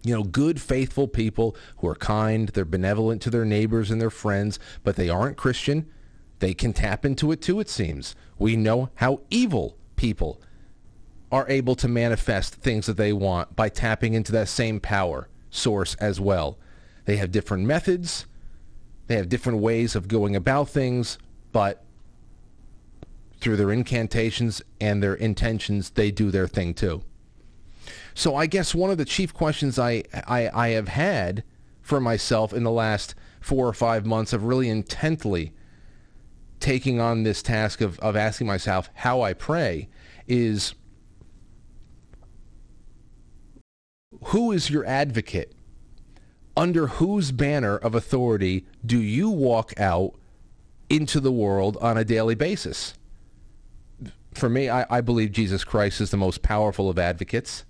You 0.03 0.15
know, 0.15 0.23
good, 0.23 0.59
faithful 0.59 1.07
people 1.07 1.55
who 1.77 1.87
are 1.87 1.95
kind, 1.95 2.49
they're 2.49 2.65
benevolent 2.65 3.21
to 3.23 3.29
their 3.29 3.45
neighbors 3.45 3.91
and 3.91 4.01
their 4.01 4.09
friends, 4.09 4.57
but 4.83 4.95
they 4.95 5.09
aren't 5.09 5.37
Christian. 5.37 5.91
They 6.39 6.53
can 6.53 6.73
tap 6.73 7.05
into 7.05 7.31
it 7.31 7.41
too, 7.41 7.59
it 7.59 7.69
seems. 7.69 8.15
We 8.39 8.55
know 8.55 8.89
how 8.95 9.21
evil 9.29 9.77
people 9.95 10.41
are 11.31 11.47
able 11.47 11.75
to 11.75 11.87
manifest 11.87 12.55
things 12.55 12.87
that 12.87 12.97
they 12.97 13.13
want 13.13 13.55
by 13.55 13.69
tapping 13.69 14.15
into 14.15 14.31
that 14.31 14.49
same 14.49 14.79
power 14.79 15.29
source 15.51 15.95
as 15.95 16.19
well. 16.19 16.57
They 17.05 17.17
have 17.17 17.31
different 17.31 17.65
methods, 17.65 18.25
they 19.11 19.17
have 19.17 19.29
different 19.29 19.59
ways 19.59 19.95
of 19.95 20.07
going 20.07 20.35
about 20.35 20.69
things, 20.69 21.17
but 21.51 21.83
through 23.41 23.57
their 23.57 23.71
incantations 23.71 24.61
and 24.79 25.03
their 25.03 25.15
intentions, 25.15 25.89
they 25.91 26.11
do 26.11 26.31
their 26.31 26.47
thing 26.47 26.73
too. 26.73 27.01
So 28.13 28.35
I 28.35 28.45
guess 28.45 28.73
one 28.73 28.89
of 28.89 28.97
the 28.97 29.05
chief 29.05 29.33
questions 29.33 29.77
I, 29.77 30.03
I, 30.13 30.49
I 30.53 30.69
have 30.69 30.87
had 30.87 31.43
for 31.81 31.99
myself 31.99 32.53
in 32.53 32.63
the 32.63 32.71
last 32.71 33.15
four 33.41 33.67
or 33.67 33.73
five 33.73 34.05
months 34.05 34.31
of 34.31 34.45
really 34.45 34.69
intently 34.69 35.51
taking 36.59 37.01
on 37.01 37.23
this 37.23 37.41
task 37.41 37.81
of, 37.81 37.99
of 37.99 38.15
asking 38.15 38.47
myself 38.47 38.89
how 38.93 39.21
I 39.21 39.33
pray 39.33 39.89
is 40.27 40.75
who 44.25 44.51
is 44.51 44.69
your 44.69 44.85
advocate? 44.85 45.53
Under 46.55 46.87
whose 46.87 47.31
banner 47.31 47.77
of 47.77 47.95
authority 47.95 48.65
do 48.85 48.99
you 48.99 49.29
walk 49.29 49.73
out 49.79 50.13
into 50.89 51.19
the 51.19 51.31
world 51.31 51.77
on 51.81 51.97
a 51.97 52.03
daily 52.03 52.35
basis? 52.35 52.93
For 54.33 54.49
me, 54.49 54.69
I, 54.69 54.85
I 54.89 55.01
believe 55.01 55.31
Jesus 55.31 55.63
Christ 55.63 56.01
is 56.01 56.11
the 56.11 56.17
most 56.17 56.41
powerful 56.41 56.89
of 56.89 56.99
advocates. 56.99 57.65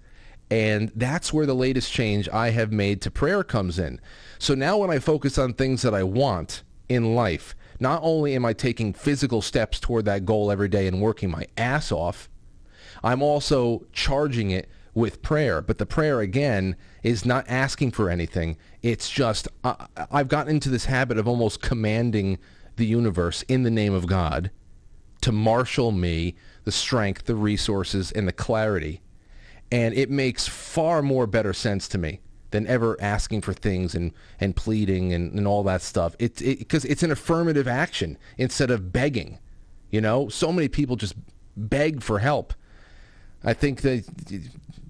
And 0.49 0.91
that's 0.95 1.31
where 1.31 1.45
the 1.45 1.55
latest 1.55 1.93
change 1.93 2.27
I 2.27 2.49
have 2.49 2.73
made 2.73 3.01
to 3.03 3.11
prayer 3.11 3.43
comes 3.43 3.79
in. 3.79 4.01
So 4.37 4.53
now 4.53 4.77
when 4.77 4.89
I 4.89 4.99
focus 4.99 5.37
on 5.37 5.53
things 5.53 5.81
that 5.83 5.93
I 5.93 6.03
want 6.03 6.63
in 6.89 7.15
life, 7.15 7.55
not 7.79 8.01
only 8.03 8.35
am 8.35 8.45
I 8.45 8.53
taking 8.53 8.93
physical 8.93 9.41
steps 9.41 9.79
toward 9.79 10.05
that 10.05 10.25
goal 10.25 10.51
every 10.51 10.67
day 10.67 10.87
and 10.87 11.01
working 11.01 11.31
my 11.31 11.47
ass 11.57 11.91
off, 11.91 12.29
I'm 13.03 13.21
also 13.21 13.85
charging 13.93 14.51
it 14.51 14.69
with 14.93 15.21
prayer. 15.21 15.61
But 15.61 15.77
the 15.77 15.85
prayer, 15.85 16.19
again, 16.19 16.75
is 17.03 17.25
not 17.25 17.45
asking 17.47 17.91
for 17.91 18.09
anything. 18.09 18.57
It's 18.81 19.09
just, 19.09 19.47
uh, 19.63 19.87
I've 20.11 20.27
gotten 20.27 20.55
into 20.55 20.69
this 20.69 20.85
habit 20.85 21.17
of 21.17 21.27
almost 21.27 21.61
commanding 21.61 22.37
the 22.75 22.85
universe 22.85 23.43
in 23.43 23.63
the 23.63 23.71
name 23.71 23.93
of 23.93 24.07
God 24.07 24.51
to 25.21 25.31
marshal 25.31 25.91
me 25.91 26.35
the 26.63 26.71
strength, 26.71 27.25
the 27.25 27.35
resources, 27.35 28.11
and 28.11 28.27
the 28.27 28.33
clarity. 28.33 29.01
And 29.71 29.93
it 29.93 30.09
makes 30.09 30.47
far 30.47 31.01
more 31.01 31.27
better 31.27 31.53
sense 31.53 31.87
to 31.89 31.97
me 31.97 32.19
than 32.49 32.67
ever 32.67 32.97
asking 32.99 33.41
for 33.41 33.53
things 33.53 33.95
and, 33.95 34.11
and 34.39 34.55
pleading 34.55 35.13
and, 35.13 35.33
and 35.33 35.47
all 35.47 35.63
that 35.63 35.81
stuff. 35.81 36.15
It's 36.19 36.41
because 36.41 36.83
it, 36.83 36.91
it's 36.91 37.03
an 37.03 37.11
affirmative 37.11 37.67
action 37.67 38.17
instead 38.37 38.69
of 38.69 38.91
begging. 38.91 39.39
You 39.89 40.01
know, 40.01 40.27
so 40.29 40.51
many 40.51 40.67
people 40.67 40.97
just 40.97 41.15
beg 41.55 42.03
for 42.03 42.19
help. 42.19 42.53
I 43.43 43.53
think 43.53 43.81
that 43.81 44.03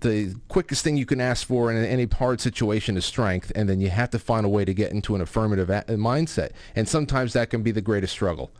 the 0.02 0.36
quickest 0.48 0.84
thing 0.84 0.98
you 0.98 1.06
can 1.06 1.22
ask 1.22 1.48
for 1.48 1.72
in 1.72 1.84
any 1.84 2.06
hard 2.06 2.42
situation 2.42 2.98
is 2.98 3.06
strength, 3.06 3.52
and 3.56 3.70
then 3.70 3.80
you 3.80 3.90
have 3.90 4.10
to 4.12 4.20
find 4.20 4.46
a 4.46 4.50
way 4.50 4.66
to 4.66 4.74
get 4.74 4.92
into 4.92 5.16
an 5.16 5.22
affirmative 5.22 5.70
a- 5.70 5.86
mindset. 5.90 6.52
And 6.76 6.88
sometimes 6.88 7.34
that 7.34 7.50
can 7.50 7.64
be 7.64 7.72
the 7.72 7.82
greatest 7.82 8.14
struggle. 8.14 8.52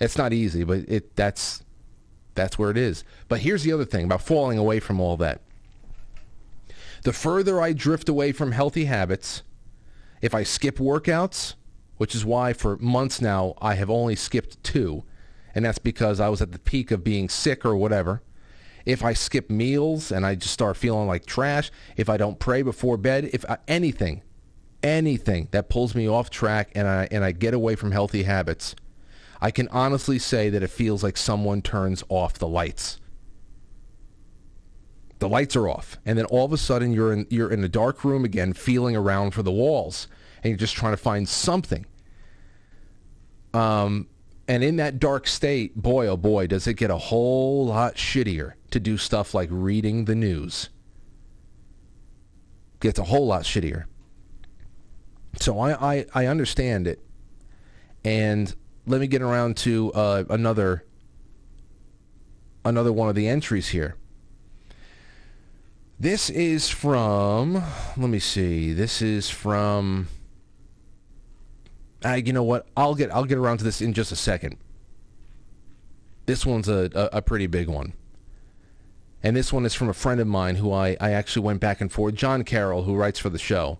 It's 0.00 0.18
not 0.18 0.32
easy, 0.32 0.64
but 0.64 0.80
it 0.88 1.14
that's 1.16 1.62
that's 2.34 2.58
where 2.58 2.70
it 2.70 2.76
is. 2.76 3.04
But 3.28 3.40
here's 3.40 3.62
the 3.62 3.72
other 3.72 3.84
thing 3.84 4.04
about 4.04 4.22
falling 4.22 4.58
away 4.58 4.80
from 4.80 5.00
all 5.00 5.16
that. 5.18 5.40
The 7.02 7.12
further 7.12 7.60
I 7.60 7.72
drift 7.72 8.08
away 8.08 8.32
from 8.32 8.52
healthy 8.52 8.86
habits, 8.86 9.42
if 10.20 10.34
I 10.34 10.42
skip 10.42 10.78
workouts, 10.78 11.54
which 11.98 12.14
is 12.14 12.24
why 12.24 12.52
for 12.52 12.76
months 12.78 13.20
now 13.20 13.54
I 13.60 13.74
have 13.74 13.90
only 13.90 14.16
skipped 14.16 14.62
two, 14.62 15.04
and 15.54 15.64
that's 15.64 15.78
because 15.78 16.20
I 16.20 16.28
was 16.28 16.42
at 16.42 16.52
the 16.52 16.58
peak 16.58 16.90
of 16.90 17.04
being 17.04 17.28
sick 17.28 17.64
or 17.64 17.76
whatever. 17.76 18.22
If 18.86 19.04
I 19.04 19.12
skip 19.12 19.50
meals 19.50 20.12
and 20.12 20.24
I 20.24 20.36
just 20.36 20.54
start 20.54 20.76
feeling 20.76 21.08
like 21.08 21.26
trash, 21.26 21.70
if 21.96 22.08
I 22.08 22.16
don't 22.16 22.38
pray 22.38 22.62
before 22.62 22.96
bed, 22.96 23.28
if 23.32 23.44
I, 23.48 23.58
anything, 23.66 24.22
anything 24.82 25.48
that 25.50 25.68
pulls 25.68 25.94
me 25.94 26.08
off 26.08 26.30
track 26.30 26.70
and 26.74 26.86
I 26.86 27.08
and 27.10 27.24
I 27.24 27.32
get 27.32 27.52
away 27.52 27.74
from 27.74 27.90
healthy 27.90 28.22
habits, 28.22 28.76
I 29.40 29.50
can 29.50 29.68
honestly 29.68 30.18
say 30.18 30.48
that 30.50 30.62
it 30.62 30.70
feels 30.70 31.02
like 31.02 31.16
someone 31.16 31.62
turns 31.62 32.04
off 32.08 32.38
the 32.38 32.48
lights. 32.48 33.00
The 35.18 35.28
lights 35.28 35.56
are 35.56 35.68
off, 35.68 35.98
and 36.04 36.18
then 36.18 36.26
all 36.26 36.44
of 36.44 36.52
a 36.52 36.58
sudden 36.58 36.92
you're 36.92 37.12
in 37.12 37.26
you're 37.28 37.50
in 37.50 37.64
a 37.64 37.68
dark 37.68 38.04
room 38.04 38.24
again, 38.24 38.52
feeling 38.52 38.94
around 38.94 39.32
for 39.32 39.42
the 39.42 39.52
walls, 39.52 40.08
and 40.42 40.50
you're 40.50 40.58
just 40.58 40.76
trying 40.76 40.92
to 40.92 40.98
find 40.98 41.28
something. 41.28 41.86
Um, 43.52 44.08
and 44.48 44.62
in 44.62 44.76
that 44.76 44.98
dark 44.98 45.26
state, 45.26 45.76
boy 45.76 46.06
oh 46.06 46.16
boy, 46.16 46.46
does 46.46 46.66
it 46.66 46.74
get 46.74 46.90
a 46.90 46.96
whole 46.96 47.66
lot 47.66 47.96
shittier 47.96 48.52
to 48.70 48.80
do 48.80 48.96
stuff 48.96 49.34
like 49.34 49.48
reading 49.50 50.04
the 50.04 50.14
news. 50.14 50.68
gets 52.80 52.98
a 52.98 53.04
whole 53.04 53.26
lot 53.26 53.42
shittier. 53.42 53.84
So 55.40 55.58
I, 55.58 55.94
I, 55.94 56.06
I 56.14 56.26
understand 56.26 56.86
it. 56.86 57.00
And 58.04 58.54
let 58.86 59.00
me 59.00 59.06
get 59.06 59.22
around 59.22 59.56
to 59.58 59.92
uh, 59.94 60.24
another 60.30 60.84
another 62.64 62.92
one 62.92 63.08
of 63.08 63.14
the 63.14 63.28
entries 63.28 63.68
here. 63.68 63.96
This 65.98 66.30
is 66.30 66.68
from 66.68 67.54
let 67.96 68.10
me 68.10 68.18
see. 68.18 68.72
This 68.72 69.02
is 69.02 69.28
from 69.30 70.08
you 72.14 72.32
know 72.32 72.42
what? 72.42 72.66
I'll 72.76 72.94
get 72.94 73.12
I'll 73.12 73.24
get 73.24 73.38
around 73.38 73.58
to 73.58 73.64
this 73.64 73.80
in 73.80 73.92
just 73.92 74.12
a 74.12 74.16
second. 74.16 74.56
This 76.26 76.44
one's 76.44 76.68
a, 76.68 76.90
a, 76.94 77.18
a 77.18 77.22
pretty 77.22 77.46
big 77.46 77.68
one. 77.68 77.92
And 79.22 79.36
this 79.36 79.52
one 79.52 79.64
is 79.64 79.74
from 79.74 79.88
a 79.88 79.94
friend 79.94 80.20
of 80.20 80.26
mine 80.26 80.56
who 80.56 80.72
I, 80.72 80.96
I 81.00 81.10
actually 81.10 81.44
went 81.44 81.60
back 81.60 81.80
and 81.80 81.90
forth, 81.90 82.14
John 82.14 82.44
Carroll, 82.44 82.82
who 82.82 82.94
writes 82.94 83.18
for 83.18 83.30
the 83.30 83.38
show. 83.38 83.78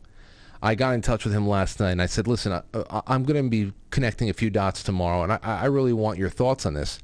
I 0.63 0.75
got 0.75 0.95
in 0.95 1.03
touch 1.03 1.25
with 1.25 1.35
him 1.35 1.47
last 1.47 1.79
night 1.79 1.93
and 1.93 2.03
I 2.03 2.07
said, 2.07 2.27
listen, 2.27 2.53
I, 2.53 3.03
I'm 3.07 3.25
going 3.25 3.45
to 3.45 3.51
be 3.51 3.73
connecting 3.91 4.31
a 4.31 4.33
few 4.33 4.51
dots 4.51 4.83
tomorrow 4.83 5.23
and 5.23 5.33
I, 5.33 5.39
I 5.43 5.65
really 5.67 5.93
want 5.93 6.19
your 6.19 6.31
thoughts 6.31 6.67
on 6.67 6.75
this. 6.75 6.99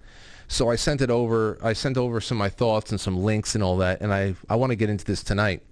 So 0.49 0.70
I 0.70 0.77
sent 0.77 1.01
it 1.01 1.11
over. 1.11 1.59
I 1.62 1.73
sent 1.73 1.97
over 1.97 2.20
some 2.20 2.36
of 2.36 2.40
my 2.40 2.51
thoughts 2.51 2.90
and 2.90 3.01
some 3.01 3.16
links 3.16 3.55
and 3.55 3.65
all 3.65 3.78
that, 3.78 4.03
and 4.03 4.12
I, 4.12 4.35
I 4.51 4.57
want 4.57 4.70
to 4.70 4.77
get 4.77 4.90
into 4.90 5.05
this 5.05 5.23
tonight. 5.23 5.62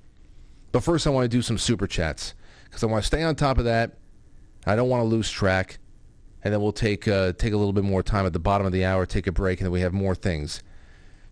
But 0.72 0.82
first, 0.82 1.06
I 1.06 1.10
want 1.10 1.24
to 1.24 1.28
do 1.28 1.42
some 1.42 1.58
super 1.58 1.86
chats 1.86 2.32
because 2.64 2.82
I 2.82 2.86
want 2.86 3.02
to 3.02 3.06
stay 3.06 3.22
on 3.22 3.34
top 3.34 3.58
of 3.58 3.64
that. 3.64 3.92
I 4.66 4.76
don't 4.76 4.88
want 4.88 5.02
to 5.02 5.06
lose 5.06 5.30
track, 5.30 5.78
and 6.42 6.52
then 6.52 6.60
we'll 6.60 6.72
take 6.72 7.08
uh, 7.08 7.32
take 7.32 7.52
a 7.52 7.56
little 7.56 7.72
bit 7.72 7.84
more 7.84 8.02
time 8.02 8.26
at 8.26 8.32
the 8.32 8.38
bottom 8.38 8.66
of 8.66 8.72
the 8.72 8.84
hour, 8.84 9.06
take 9.06 9.26
a 9.26 9.32
break, 9.32 9.60
and 9.60 9.66
then 9.66 9.72
we 9.72 9.80
have 9.80 9.92
more 9.92 10.14
things. 10.14 10.62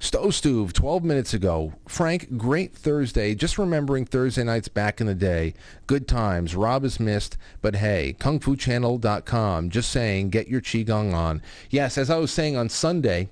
Stow 0.01 0.31
Stove, 0.31 0.73
12 0.73 1.03
minutes 1.03 1.35
ago. 1.35 1.73
Frank, 1.89 2.37
great 2.37 2.73
Thursday. 2.73 3.35
Just 3.35 3.59
remembering 3.59 4.05
Thursday 4.05 4.45
nights 4.45 4.69
back 4.69 5.01
in 5.01 5.09
the 5.09 5.15
day. 5.15 5.55
Good 5.89 6.07
times. 6.07 6.55
Rob 6.55 6.85
is 6.85 7.01
missed, 7.01 7.37
but 7.63 7.75
hey, 7.77 8.15
kungfuchannel.com. 8.21 9.71
Just 9.71 9.91
saying, 9.91 10.31
get 10.31 10.47
your 10.47 10.61
Qigong 10.61 11.15
on. 11.15 11.43
Yes, 11.69 11.99
as 11.99 12.11
I 12.11 12.17
was 12.19 12.33
saying 12.33 12.57
on 12.57 12.69
Sunday 12.69 13.29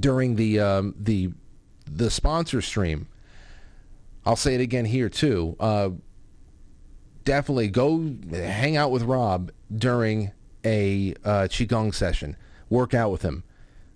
during 0.00 0.34
the 0.34 0.58
um, 0.58 0.94
the 0.98 1.30
the 1.88 2.10
sponsor 2.10 2.60
stream, 2.60 3.06
I'll 4.24 4.34
say 4.34 4.56
it 4.56 4.60
again 4.60 4.86
here 4.86 5.08
too. 5.08 5.54
Uh, 5.60 5.90
definitely 7.26 7.68
go 7.68 8.14
hang 8.30 8.78
out 8.78 8.90
with 8.90 9.02
Rob 9.02 9.50
during 9.76 10.32
a 10.64 11.14
uh, 11.24 11.48
Qigong 11.50 11.92
session. 11.92 12.36
Work 12.70 12.94
out 12.94 13.10
with 13.12 13.20
him. 13.20 13.44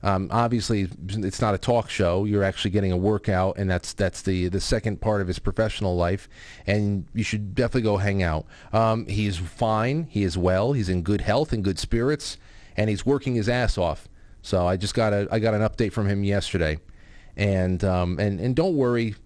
Um, 0.03 0.29
obviously, 0.31 0.89
it's 1.09 1.41
not 1.41 1.55
a 1.55 1.59
talk 1.59 1.91
show. 1.91 2.25
You're 2.25 2.43
actually 2.43 2.71
getting 2.71 2.91
a 2.91 2.97
workout, 2.97 3.59
and 3.59 3.69
that's 3.69 3.93
that's 3.93 4.23
the 4.23 4.49
the 4.49 4.61
second 4.61 5.01
part 5.01 5.21
of 5.21 5.29
his 5.29 5.39
professional 5.39 5.95
life. 5.95 6.29
And 6.67 7.07
you 7.15 7.23
should 7.23 7.55
definitely 7.55 7.83
go 7.83 7.99
hang 7.99 8.23
out. 8.23 8.47
Um, 8.73 9.07
he's 9.07 9.37
fine. 9.37 10.05
He 10.11 10.23
is 10.23 10.39
well. 10.39 10.73
He's 10.73 10.89
in 10.89 11.03
good 11.03 11.21
health 11.21 11.53
and 11.53 11.63
good 11.63 11.79
spirits, 11.79 12.39
and 12.77 12.89
he's 12.89 13.05
working 13.05 13.35
his 13.35 13.49
ass 13.49 13.77
off. 13.77 14.09
So 14.43 14.67
I 14.67 14.77
just 14.77 14.95
got 14.95 15.13
a 15.13 15.29
I 15.31 15.39
got 15.39 15.55
an 15.55 15.61
update 15.61 15.93
from 15.93 16.09
him 16.09 16.25
yesterday, 16.25 16.79
and 17.37 17.85
um, 17.85 18.19
and 18.19 18.41
and 18.41 18.57
don't 18.57 18.77
worry. 18.77 19.17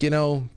You 0.00 0.10
know, 0.10 0.48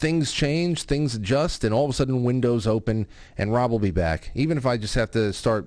things 0.00 0.32
change, 0.32 0.82
things 0.84 1.14
adjust, 1.14 1.62
and 1.62 1.74
all 1.74 1.84
of 1.84 1.90
a 1.90 1.92
sudden 1.92 2.24
windows 2.24 2.66
open, 2.66 3.06
and 3.36 3.52
Rob 3.52 3.70
will 3.70 3.78
be 3.78 3.90
back. 3.90 4.30
Even 4.34 4.56
if 4.56 4.64
I 4.64 4.78
just 4.78 4.94
have 4.94 5.10
to 5.12 5.34
start 5.34 5.66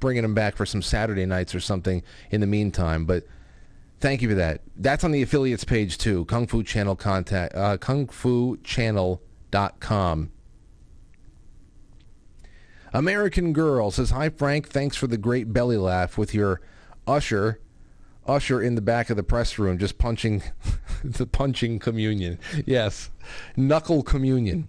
bringing 0.00 0.24
him 0.24 0.34
back 0.34 0.56
for 0.56 0.64
some 0.64 0.80
Saturday 0.80 1.26
nights 1.26 1.54
or 1.54 1.60
something 1.60 2.02
in 2.30 2.40
the 2.40 2.46
meantime. 2.46 3.04
But 3.04 3.26
thank 4.00 4.22
you 4.22 4.30
for 4.30 4.34
that. 4.36 4.62
That's 4.74 5.04
on 5.04 5.12
the 5.12 5.20
affiliates 5.20 5.64
page 5.64 5.98
too. 5.98 6.24
Kung 6.24 6.46
Fu 6.46 6.62
Channel 6.62 6.96
contact 6.96 7.54
uh, 7.54 7.76
kungfuchannel.com. 7.76 10.30
American 12.94 13.52
Girl 13.52 13.90
says, 13.90 14.08
Hi, 14.10 14.30
Frank. 14.30 14.68
Thanks 14.68 14.96
for 14.96 15.06
the 15.06 15.18
great 15.18 15.52
belly 15.52 15.76
laugh 15.76 16.16
with 16.16 16.32
your 16.32 16.62
usher 17.06 17.60
usher 18.26 18.60
in 18.62 18.74
the 18.74 18.80
back 18.80 19.10
of 19.10 19.16
the 19.16 19.22
press 19.22 19.58
room 19.58 19.78
just 19.78 19.98
punching 19.98 20.42
the 21.04 21.26
punching 21.26 21.78
communion. 21.78 22.38
Yes, 22.66 23.10
knuckle 23.56 24.02
communion. 24.02 24.68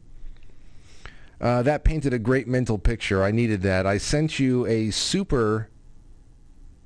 Uh, 1.40 1.62
that 1.62 1.84
painted 1.84 2.14
a 2.14 2.20
great 2.20 2.48
mental 2.48 2.78
picture. 2.78 3.24
I 3.24 3.32
needed 3.32 3.62
that. 3.64 3.86
I 3.86 3.98
sent 3.98 4.40
you 4.40 4.66
a 4.66 4.90
super 4.92 5.70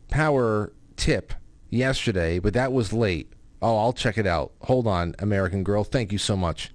power 0.10 0.74
tip 0.96 1.34
yesterday, 1.70 2.40
but 2.40 2.54
that 2.54 2.74
was 2.74 2.92
late. 2.92 3.32
Oh, 3.62 3.78
I'll 3.78 3.94
check 3.94 4.18
it 4.18 4.26
out. 4.26 4.54
Hold 4.62 4.88
on, 4.88 5.16
American 5.20 5.64
Girl. 5.64 5.84
Thank 5.84 6.12
you 6.12 6.18
so 6.18 6.36
much. 6.36 6.72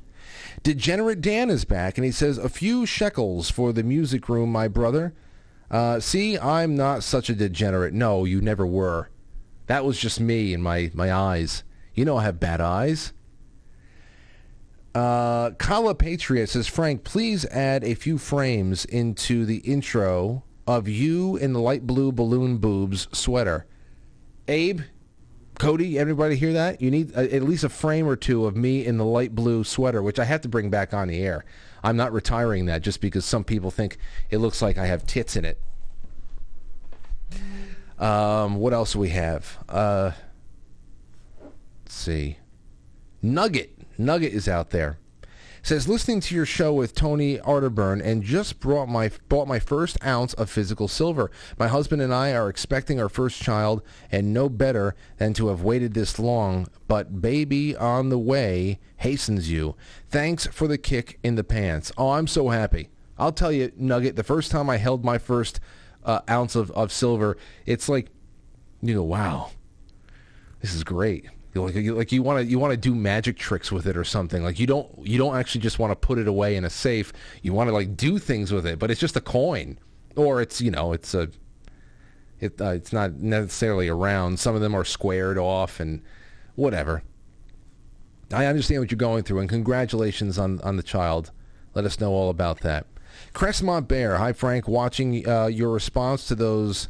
Degenerate 0.62 1.20
Dan 1.20 1.50
is 1.50 1.64
back, 1.64 1.98
and 1.98 2.04
he 2.04 2.10
says, 2.10 2.38
a 2.38 2.48
few 2.48 2.86
shekels 2.86 3.50
for 3.50 3.72
the 3.72 3.82
music 3.82 4.28
room, 4.28 4.52
my 4.52 4.68
brother. 4.68 5.14
Uh, 5.70 5.98
see, 5.98 6.38
I'm 6.38 6.76
not 6.76 7.02
such 7.02 7.28
a 7.28 7.34
degenerate. 7.34 7.94
No, 7.94 8.24
you 8.24 8.40
never 8.40 8.66
were. 8.66 9.08
That 9.66 9.84
was 9.84 9.98
just 9.98 10.20
me 10.20 10.52
and 10.54 10.62
my, 10.62 10.90
my 10.94 11.12
eyes. 11.12 11.64
You 11.94 12.04
know 12.04 12.16
I 12.16 12.24
have 12.24 12.40
bad 12.40 12.60
eyes. 12.60 13.12
Uh, 14.94 15.50
Kala 15.52 15.94
Patriot 15.94 16.48
says, 16.48 16.68
Frank, 16.68 17.02
please 17.02 17.44
add 17.46 17.82
a 17.82 17.94
few 17.94 18.16
frames 18.16 18.84
into 18.84 19.44
the 19.44 19.58
intro 19.58 20.44
of 20.66 20.88
you 20.88 21.36
in 21.36 21.52
the 21.52 21.60
light 21.60 21.86
blue 21.86 22.12
balloon 22.12 22.58
boobs 22.58 23.08
sweater. 23.12 23.66
Abe, 24.46 24.82
Cody, 25.58 25.98
everybody 25.98 26.36
hear 26.36 26.52
that? 26.52 26.80
You 26.80 26.90
need 26.90 27.12
a, 27.12 27.34
at 27.34 27.42
least 27.42 27.64
a 27.64 27.68
frame 27.68 28.06
or 28.06 28.16
two 28.16 28.46
of 28.46 28.56
me 28.56 28.84
in 28.84 28.98
the 28.98 29.04
light 29.04 29.34
blue 29.34 29.64
sweater, 29.64 30.02
which 30.02 30.18
I 30.18 30.24
have 30.24 30.40
to 30.42 30.48
bring 30.48 30.70
back 30.70 30.94
on 30.94 31.08
the 31.08 31.20
air. 31.20 31.44
I'm 31.82 31.96
not 31.96 32.12
retiring 32.12 32.66
that 32.66 32.82
just 32.82 33.00
because 33.00 33.24
some 33.24 33.44
people 33.44 33.70
think 33.70 33.98
it 34.30 34.38
looks 34.38 34.62
like 34.62 34.78
I 34.78 34.86
have 34.86 35.06
tits 35.06 35.36
in 35.36 35.44
it. 35.44 35.60
Um, 37.98 38.56
what 38.56 38.72
else 38.72 38.94
do 38.94 38.98
we 38.98 39.10
have? 39.10 39.58
Uh, 39.68 40.12
let's 41.82 41.94
see. 41.94 42.38
Nugget. 43.22 43.78
Nugget 43.98 44.32
is 44.32 44.48
out 44.48 44.70
there. 44.70 44.98
Says 45.64 45.88
listening 45.88 46.20
to 46.20 46.34
your 46.34 46.44
show 46.44 46.74
with 46.74 46.94
Tony 46.94 47.38
Arterburn 47.38 48.04
and 48.04 48.22
just 48.22 48.60
brought 48.60 48.86
my 48.86 49.10
bought 49.30 49.48
my 49.48 49.58
first 49.58 49.96
ounce 50.04 50.34
of 50.34 50.50
physical 50.50 50.88
silver. 50.88 51.30
My 51.58 51.68
husband 51.68 52.02
and 52.02 52.12
I 52.12 52.34
are 52.34 52.50
expecting 52.50 53.00
our 53.00 53.08
first 53.08 53.42
child 53.42 53.80
and 54.12 54.34
no 54.34 54.50
better 54.50 54.94
than 55.16 55.32
to 55.32 55.48
have 55.48 55.62
waited 55.62 55.94
this 55.94 56.18
long, 56.18 56.66
but 56.86 57.22
baby 57.22 57.74
on 57.74 58.10
the 58.10 58.18
way 58.18 58.78
hastens 58.98 59.50
you. 59.50 59.74
Thanks 60.10 60.46
for 60.48 60.68
the 60.68 60.76
kick 60.76 61.18
in 61.22 61.36
the 61.36 61.44
pants. 61.44 61.90
Oh, 61.96 62.10
I'm 62.10 62.26
so 62.26 62.50
happy. 62.50 62.90
I'll 63.16 63.32
tell 63.32 63.50
you, 63.50 63.72
Nugget, 63.74 64.16
the 64.16 64.22
first 64.22 64.50
time 64.50 64.68
I 64.68 64.76
held 64.76 65.02
my 65.02 65.16
first 65.16 65.60
uh, 66.04 66.20
ounce 66.28 66.54
of, 66.54 66.70
of 66.72 66.92
silver, 66.92 67.36
it's 67.66 67.88
like, 67.88 68.08
you 68.82 68.94
go, 68.94 69.02
wow, 69.02 69.50
this 70.60 70.74
is 70.74 70.84
great. 70.84 71.26
Like 71.54 71.74
you, 71.76 71.94
like 71.94 72.10
you 72.10 72.22
want 72.22 72.40
to 72.40 72.44
you 72.44 72.58
want 72.58 72.72
to 72.72 72.76
do 72.76 72.94
magic 72.94 73.36
tricks 73.36 73.70
with 73.70 73.86
it 73.86 73.96
or 73.96 74.02
something. 74.02 74.42
Like 74.42 74.58
you 74.58 74.66
don't 74.66 74.90
you 75.06 75.18
don't 75.18 75.36
actually 75.36 75.60
just 75.60 75.78
want 75.78 75.92
to 75.92 75.96
put 75.96 76.18
it 76.18 76.26
away 76.26 76.56
in 76.56 76.64
a 76.64 76.70
safe. 76.70 77.12
You 77.42 77.52
want 77.52 77.68
to 77.68 77.72
like 77.72 77.96
do 77.96 78.18
things 78.18 78.50
with 78.50 78.66
it, 78.66 78.80
but 78.80 78.90
it's 78.90 79.00
just 79.00 79.16
a 79.16 79.20
coin, 79.20 79.78
or 80.16 80.42
it's 80.42 80.60
you 80.60 80.72
know 80.72 80.92
it's 80.92 81.14
a 81.14 81.28
it 82.40 82.60
uh, 82.60 82.70
it's 82.70 82.92
not 82.92 83.14
necessarily 83.14 83.86
a 83.86 83.94
round. 83.94 84.40
Some 84.40 84.56
of 84.56 84.60
them 84.60 84.74
are 84.74 84.84
squared 84.84 85.38
off 85.38 85.78
and 85.78 86.02
whatever. 86.56 87.02
I 88.32 88.46
understand 88.46 88.80
what 88.80 88.90
you're 88.90 88.96
going 88.96 89.22
through, 89.22 89.38
and 89.38 89.48
congratulations 89.48 90.38
on 90.38 90.60
on 90.62 90.76
the 90.76 90.82
child. 90.82 91.30
Let 91.74 91.84
us 91.84 92.00
know 92.00 92.10
all 92.10 92.30
about 92.30 92.60
that. 92.60 92.86
Crestmont 93.34 93.88
Bear, 93.88 94.18
hi 94.18 94.32
Frank, 94.32 94.68
watching 94.68 95.28
uh, 95.28 95.46
your 95.46 95.72
response 95.72 96.28
to 96.28 96.36
those 96.36 96.88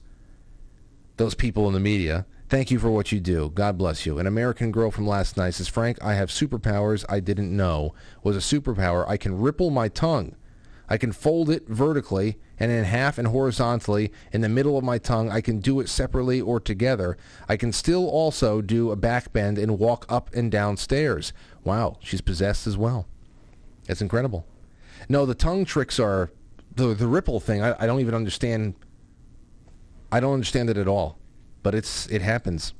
those 1.17 1.35
people 1.35 1.67
in 1.69 1.73
the 1.73 1.81
media. 1.81 2.27
Thank 2.51 2.71
you 2.71 2.79
for 2.79 2.91
what 2.91 3.11
you 3.11 3.19
do. 3.19 3.51
God 3.55 3.79
bless 3.79 4.05
you. 4.05 4.19
An 4.19 4.27
American 4.27 4.71
girl 4.71 4.91
from 4.91 5.07
last 5.07 5.39
night 5.39 5.55
says, 5.55 5.69
Frank, 5.69 5.97
I 6.03 6.15
have 6.15 6.29
superpowers 6.29 7.05
I 7.09 7.21
didn't 7.21 7.57
know 7.57 7.95
was 8.23 8.37
a 8.37 8.41
superpower. 8.41 9.09
I 9.09 9.17
can 9.17 9.41
ripple 9.41 9.71
my 9.71 9.89
tongue. 9.89 10.37
I 10.87 10.99
can 10.99 11.13
fold 11.13 11.49
it 11.49 11.67
vertically 11.67 12.37
and 12.61 12.71
in 12.71 12.85
half 12.85 13.17
and 13.17 13.29
horizontally 13.29 14.13
in 14.31 14.43
the 14.43 14.51
middle 14.51 14.77
of 14.77 14.85
my 14.85 14.99
tongue. 14.99 15.31
I 15.31 15.41
can 15.41 15.61
do 15.61 15.81
it 15.81 15.89
separately 15.89 16.43
or 16.43 16.61
together. 16.61 17.17
I 17.49 17.57
can 17.57 17.73
still 17.73 18.07
also 18.07 18.61
do 18.61 18.91
a 18.91 18.97
back 18.97 19.33
bend 19.33 19.57
and 19.57 19.79
walk 19.79 20.05
up 20.11 20.29
and 20.35 20.53
down 20.53 20.77
stairs. 20.77 21.33
Wow, 21.65 21.97
she's 22.01 22.21
possessed 22.21 22.67
as 22.67 22.77
well. 22.77 23.09
That's 23.87 24.03
incredible. 24.03 24.45
No, 25.09 25.27
the 25.27 25.35
tongue 25.35 25.65
tricks 25.65 25.99
are 25.99 26.31
the 26.75 26.95
the 26.95 27.07
ripple 27.07 27.41
thing. 27.41 27.63
I, 27.63 27.75
I 27.79 27.87
don't 27.87 28.01
even 28.01 28.15
understand. 28.15 28.75
I 30.11 30.21
don't 30.21 30.35
understand 30.35 30.71
it 30.71 30.77
at 30.77 30.89
all, 30.89 31.19
but 31.63 31.75
it's 31.75 32.07
it 32.09 32.23
happens. 32.23 32.75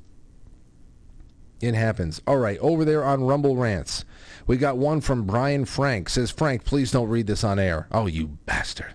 It 1.61 1.73
happens. 1.73 2.21
All 2.27 2.37
right, 2.37 2.59
over 2.59 2.83
there 2.83 3.03
on 3.03 3.23
Rumble 3.23 3.55
Rants, 3.55 4.03
we 4.45 4.57
got 4.57 4.77
one 4.77 5.01
from 5.01 5.25
Brian 5.25 5.65
Frank. 5.65 6.09
Says 6.09 6.31
Frank, 6.31 6.65
please 6.65 6.91
don't 6.91 7.09
read 7.09 7.27
this 7.27 7.43
on 7.43 7.59
air. 7.59 7.87
Oh, 7.91 8.07
you 8.07 8.27
bastard! 8.45 8.93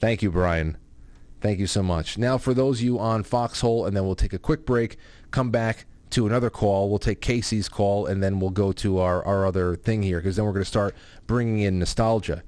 Thank 0.00 0.22
you, 0.22 0.30
Brian. 0.30 0.78
Thank 1.40 1.58
you 1.58 1.66
so 1.66 1.82
much. 1.82 2.16
Now, 2.16 2.38
for 2.38 2.54
those 2.54 2.78
of 2.78 2.84
you 2.84 2.98
on 2.98 3.22
Foxhole, 3.22 3.84
and 3.86 3.96
then 3.96 4.04
we'll 4.04 4.14
take 4.14 4.32
a 4.32 4.38
quick 4.38 4.64
break. 4.64 4.96
Come 5.30 5.50
back 5.50 5.84
to 6.16 6.26
another 6.26 6.48
call. 6.48 6.88
We'll 6.88 6.98
take 6.98 7.20
Casey's 7.20 7.68
call, 7.68 8.06
and 8.06 8.22
then 8.22 8.40
we'll 8.40 8.50
go 8.50 8.72
to 8.72 8.98
our, 8.98 9.22
our 9.24 9.46
other 9.46 9.76
thing 9.76 10.02
here, 10.02 10.18
because 10.18 10.36
then 10.36 10.46
we're 10.46 10.52
going 10.52 10.64
to 10.64 10.68
start 10.68 10.96
bringing 11.26 11.60
in 11.60 11.78
nostalgia. 11.78 12.42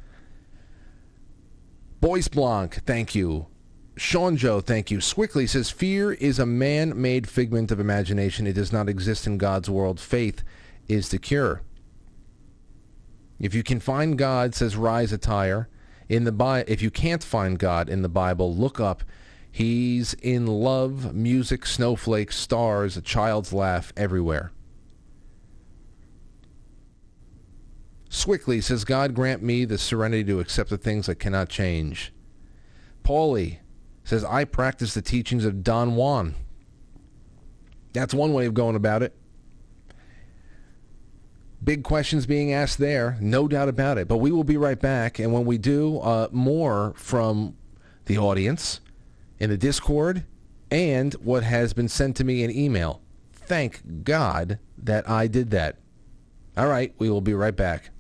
Boyce 2.01 2.29
Blanc, 2.29 2.75
thank 2.87 3.15
you. 3.15 3.47
Sean 3.95 4.39
Joe, 4.39 4.61
thank 4.61 4.91
you. 4.91 4.99
Squickly 4.99 5.47
says, 5.47 5.69
Fear 5.69 6.13
is 6.15 6.39
a 6.39 6.47
man-made 6.47 7.29
figment 7.29 7.71
of 7.71 7.79
imagination. 7.79 8.47
It 8.47 8.55
does 8.55 8.73
not 8.73 8.89
exist 8.89 9.27
in 9.27 9.37
God's 9.37 9.69
world. 9.69 10.01
Faith 10.01 10.43
is 10.89 11.11
the 11.11 11.19
cure. 11.19 11.61
If 13.39 13.55
you 13.55 13.63
can 13.63 13.81
find 13.81 14.17
God, 14.17 14.55
says 14.55 14.77
Rise 14.77 15.13
Attire, 15.13 15.69
in 16.09 16.25
the 16.25 16.33
Bi- 16.33 16.65
if 16.67 16.81
you 16.81 16.91
can't 16.91 17.23
find 17.23 17.59
God 17.59 17.91
in 17.91 18.01
the 18.01 18.09
Bible, 18.09 18.55
look 18.55 18.81
up. 18.81 19.05
He's 19.51 20.15
in 20.15 20.47
love, 20.47 21.15
music, 21.15 21.67
snowflakes, 21.67 22.37
stars, 22.37 22.97
a 22.97 23.03
child's 23.03 23.53
laugh 23.53 23.93
everywhere. 23.97 24.53
Swickly 28.09 28.61
says, 28.61 28.85
God 28.85 29.15
grant 29.15 29.43
me 29.43 29.65
the 29.65 29.79
serenity 29.79 30.25
to 30.25 30.41
accept 30.41 30.71
the 30.71 30.79
things 30.79 31.09
I 31.09 31.15
cannot 31.15 31.49
change. 31.49 32.13
Paulie 33.05 33.59
says, 34.05 34.25
I 34.25 34.45
practice 34.45 34.95
the 34.95 35.03
teachings 35.03 35.45
of 35.45 35.63
Don 35.63 35.95
Juan. 35.95 36.35
That's 37.93 38.15
one 38.15 38.33
way 38.33 38.47
of 38.47 38.55
going 38.55 38.77
about 38.77 39.03
it. 39.03 39.15
Big 41.63 41.83
questions 41.83 42.25
being 42.25 42.53
asked 42.53 42.79
there, 42.79 43.19
no 43.21 43.49
doubt 43.49 43.69
about 43.69 43.99
it. 43.99 44.09
But 44.09 44.19
we 44.19 44.31
will 44.31 44.45
be 44.45 44.57
right 44.57 44.79
back, 44.79 45.19
and 45.19 45.33
when 45.33 45.45
we 45.45 45.59
do, 45.59 45.99
uh, 45.99 46.29
more 46.31 46.95
from 46.97 47.57
the 48.07 48.17
audience 48.17 48.81
in 49.41 49.51
the 49.51 49.57
Discord 49.57 50.25
and 50.71 51.15
what 51.15 51.43
has 51.43 51.73
been 51.73 51.89
sent 51.89 52.17
to 52.17 52.25
me 52.25 52.43
in 52.43 52.51
email. 52.51 53.01
Thank 53.33 54.05
God 54.05 54.59
that 54.77 55.09
I 55.09 55.27
did 55.27 55.51
that. 55.51 55.77
All 56.57 56.67
right, 56.67 56.95
we 56.99 57.09
will 57.09 57.21
be 57.21 57.35
right 57.35 57.57
back. 57.57 57.91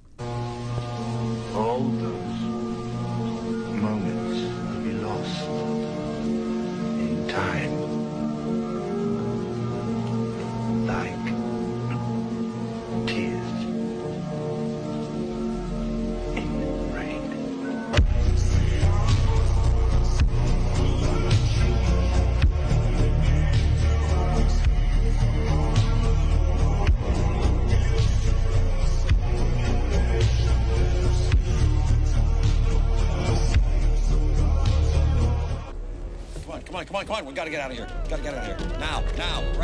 Gotta 37.38 37.50
get 37.50 37.60
out 37.60 37.70
of 37.70 37.76
here. 37.76 37.86
Gotta 38.10 38.22
get 38.22 38.34
out 38.34 38.50
of 38.50 38.58
here. 38.58 38.78
Now, 38.80 39.04
now. 39.16 39.57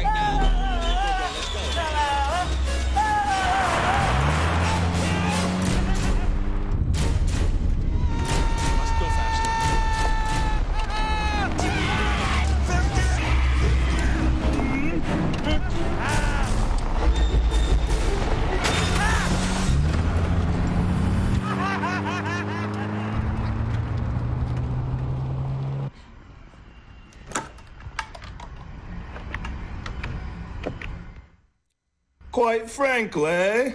Quite 32.55 32.71
frankly. 32.71 33.75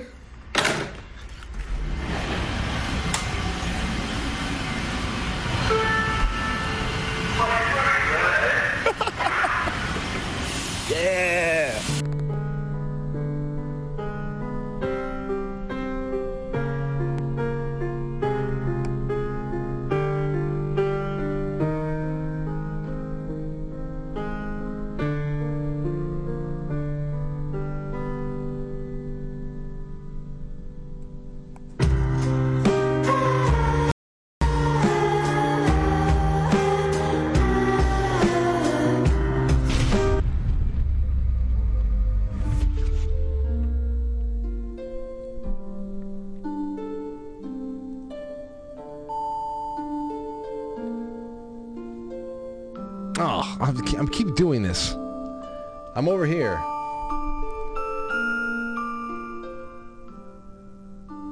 I'm 55.99 56.07
over 56.07 56.25
here. 56.25 56.55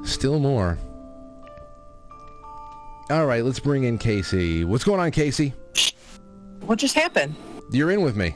Still 0.04 0.40
more. 0.40 0.78
All 3.10 3.26
right, 3.26 3.46
let's 3.46 3.62
bring 3.62 3.86
in 3.86 3.98
Casey. 3.98 4.66
What's 4.66 4.84
going 4.84 5.00
on, 5.00 5.12
Casey? 5.12 5.54
What 6.66 6.80
just 6.80 6.96
happened? 6.96 7.34
You're 7.72 7.92
in 7.92 8.02
with 8.02 8.18
me. 8.18 8.36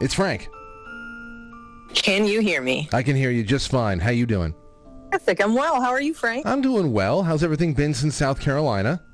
It's 0.00 0.14
Frank. 0.14 0.48
Can 1.94 2.26
you 2.26 2.40
hear 2.40 2.60
me? 2.60 2.88
I 2.92 3.04
can 3.04 3.14
hear 3.14 3.30
you 3.30 3.44
just 3.44 3.70
fine. 3.70 4.00
How 4.00 4.10
you 4.10 4.26
doing? 4.26 4.56
Fantastic. 5.12 5.40
I'm 5.40 5.54
well. 5.54 5.80
How 5.80 5.90
are 5.90 6.00
you, 6.00 6.14
Frank? 6.14 6.46
I'm 6.48 6.62
doing 6.62 6.92
well. 6.92 7.22
How's 7.22 7.44
everything 7.44 7.74
been 7.74 7.94
since 7.94 8.16
South 8.16 8.40
Carolina? 8.40 9.04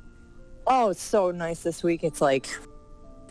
Oh, 0.66 0.88
it's 0.88 1.02
so 1.02 1.30
nice 1.32 1.62
this 1.62 1.82
week. 1.82 2.02
It's 2.02 2.22
like 2.22 2.48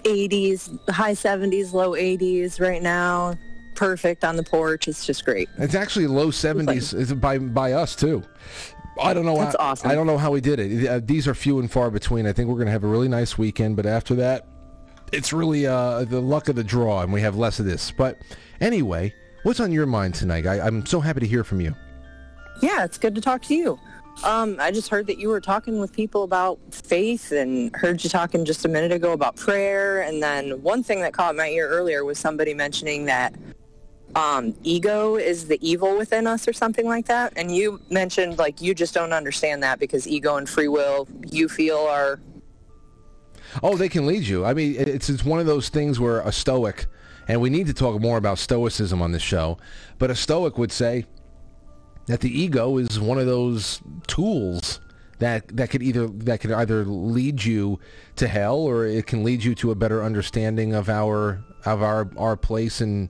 80s, 0.06 0.90
high 0.90 1.14
70s, 1.14 1.74
low 1.74 1.92
80s 1.92 2.60
right 2.60 2.82
now. 2.82 3.36
Perfect 3.76 4.24
on 4.24 4.38
the 4.38 4.44
porch. 4.44 4.88
It's 4.88 5.06
just 5.06 5.26
great. 5.26 5.50
It's 5.58 5.76
actually 5.76 6.08
low 6.08 6.30
70s 6.30 6.98
It's 6.98 7.12
by 7.12 7.38
by 7.40 7.74
us 7.74 7.96
too. 7.96 8.24
I 9.02 9.14
don't 9.14 9.26
know. 9.26 9.38
That's 9.38 9.56
how, 9.60 9.72
awesome. 9.72 9.92
I 9.92 9.96
don't 9.96 10.08
know 10.08 10.18
how 10.18 10.32
we 10.32 10.40
did 10.40 10.60
it. 10.60 10.88
Uh, 10.88 11.02
These 11.04 11.28
are 11.28 11.36
few 11.36 11.60
and 11.60 11.70
far 11.70 11.92
between. 11.92 12.26
I 12.26 12.32
think 12.32 12.48
we're 12.48 12.56
going 12.56 12.68
to 12.68 12.72
have 12.72 12.86
a 12.86 12.88
really 12.88 13.10
nice 13.10 13.38
weekend, 13.38 13.76
but 13.76 13.86
after 13.86 14.16
that, 14.16 14.48
it's 15.12 15.34
really 15.34 15.68
uh, 15.68 16.06
the 16.06 16.22
luck 16.22 16.48
of 16.48 16.56
the 16.56 16.64
draw, 16.64 17.02
and 17.02 17.12
we 17.12 17.20
have 17.22 17.36
less 17.36 17.60
of 17.60 17.66
this. 17.66 17.92
But 17.92 18.18
anyway, 18.62 19.14
what's 19.44 19.60
on 19.60 19.74
your 19.74 19.86
mind 19.86 20.16
tonight? 20.16 20.48
I, 20.48 20.62
I'm 20.62 20.86
so 20.86 21.02
happy 21.02 21.20
to 21.20 21.28
hear 21.28 21.44
from 21.44 21.60
you. 21.60 21.76
Yeah, 22.62 22.86
it's 22.86 22.98
good 22.98 23.16
to 23.16 23.22
talk 23.22 23.42
to 23.44 23.56
you. 23.56 23.78
Um, 24.24 24.58
I 24.60 24.72
just 24.72 24.90
heard 24.90 25.08
that 25.08 25.20
you 25.20 25.30
were 25.30 25.42
talking 25.42 25.80
with 25.80 25.92
people 25.94 26.24
about 26.24 26.60
faith 26.72 27.32
and 27.32 27.76
heard 27.76 28.04
you 28.04 28.10
talking 28.10 28.46
just 28.46 28.66
a 28.66 28.68
minute 28.68 28.92
ago 28.92 29.12
about 29.12 29.36
prayer. 29.36 30.02
And 30.02 30.24
then 30.24 30.62
one 30.64 30.84
thing 30.84 31.02
that 31.02 31.14
caught 31.14 31.36
my 31.36 31.50
ear 31.50 31.68
earlier 31.68 32.04
was 32.06 32.18
somebody 32.18 32.54
mentioning 32.54 33.06
that 33.06 33.36
um, 34.16 34.56
ego 34.64 35.16
is 35.16 35.48
the 35.48 35.60
evil 35.68 35.98
within 35.98 36.26
us 36.26 36.48
or 36.48 36.54
something 36.54 36.88
like 36.88 37.06
that. 37.08 37.34
And 37.36 37.56
you 37.56 37.82
mentioned 37.90 38.38
like 38.38 38.62
you 38.62 38.74
just 38.74 38.94
don't 38.94 39.14
understand 39.14 39.62
that 39.64 39.80
because 39.80 40.08
ego 40.08 40.38
and 40.38 40.48
free 40.48 40.70
will 40.70 41.08
you 41.30 41.50
feel 41.50 41.80
are 41.80 42.20
Oh, 43.64 43.78
they 43.78 43.90
can 43.90 44.06
lead 44.06 44.24
you. 44.24 44.46
I 44.46 44.54
mean, 44.54 44.76
it's 44.78 45.10
it's 45.10 45.24
one 45.24 45.40
of 45.40 45.46
those 45.46 45.70
things 45.70 46.00
where 46.00 46.20
a 46.22 46.32
stoic, 46.32 46.88
and 47.28 47.40
we 47.40 47.50
need 47.50 47.68
to 47.68 47.74
talk 47.74 48.02
more 48.02 48.18
about 48.18 48.38
stoicism 48.38 49.02
on 49.02 49.12
this 49.12 49.22
show, 49.22 49.58
but 49.98 50.12
a 50.12 50.16
stoic 50.16 50.58
would 50.58 50.72
say 50.72 51.06
that 52.08 52.22
the 52.22 52.42
ego 52.42 52.78
is 52.78 53.00
one 53.00 53.18
of 53.18 53.26
those 53.26 53.82
tools 54.08 54.80
that 55.20 55.48
that 55.56 55.70
could 55.70 55.82
either 55.82 56.08
that 56.08 56.40
could 56.42 56.52
either 56.52 56.84
lead 56.86 57.44
you 57.44 57.80
to 58.16 58.28
hell 58.28 58.58
or 58.58 58.86
it 58.86 59.08
can 59.08 59.24
lead 59.24 59.44
you 59.44 59.56
to 59.56 59.72
a 59.72 59.76
better 59.76 60.04
understanding 60.04 60.74
of 60.74 60.90
our 60.90 61.44
of 61.66 61.82
our 61.82 62.10
our 62.18 62.36
place 62.36 62.82
in 62.82 63.10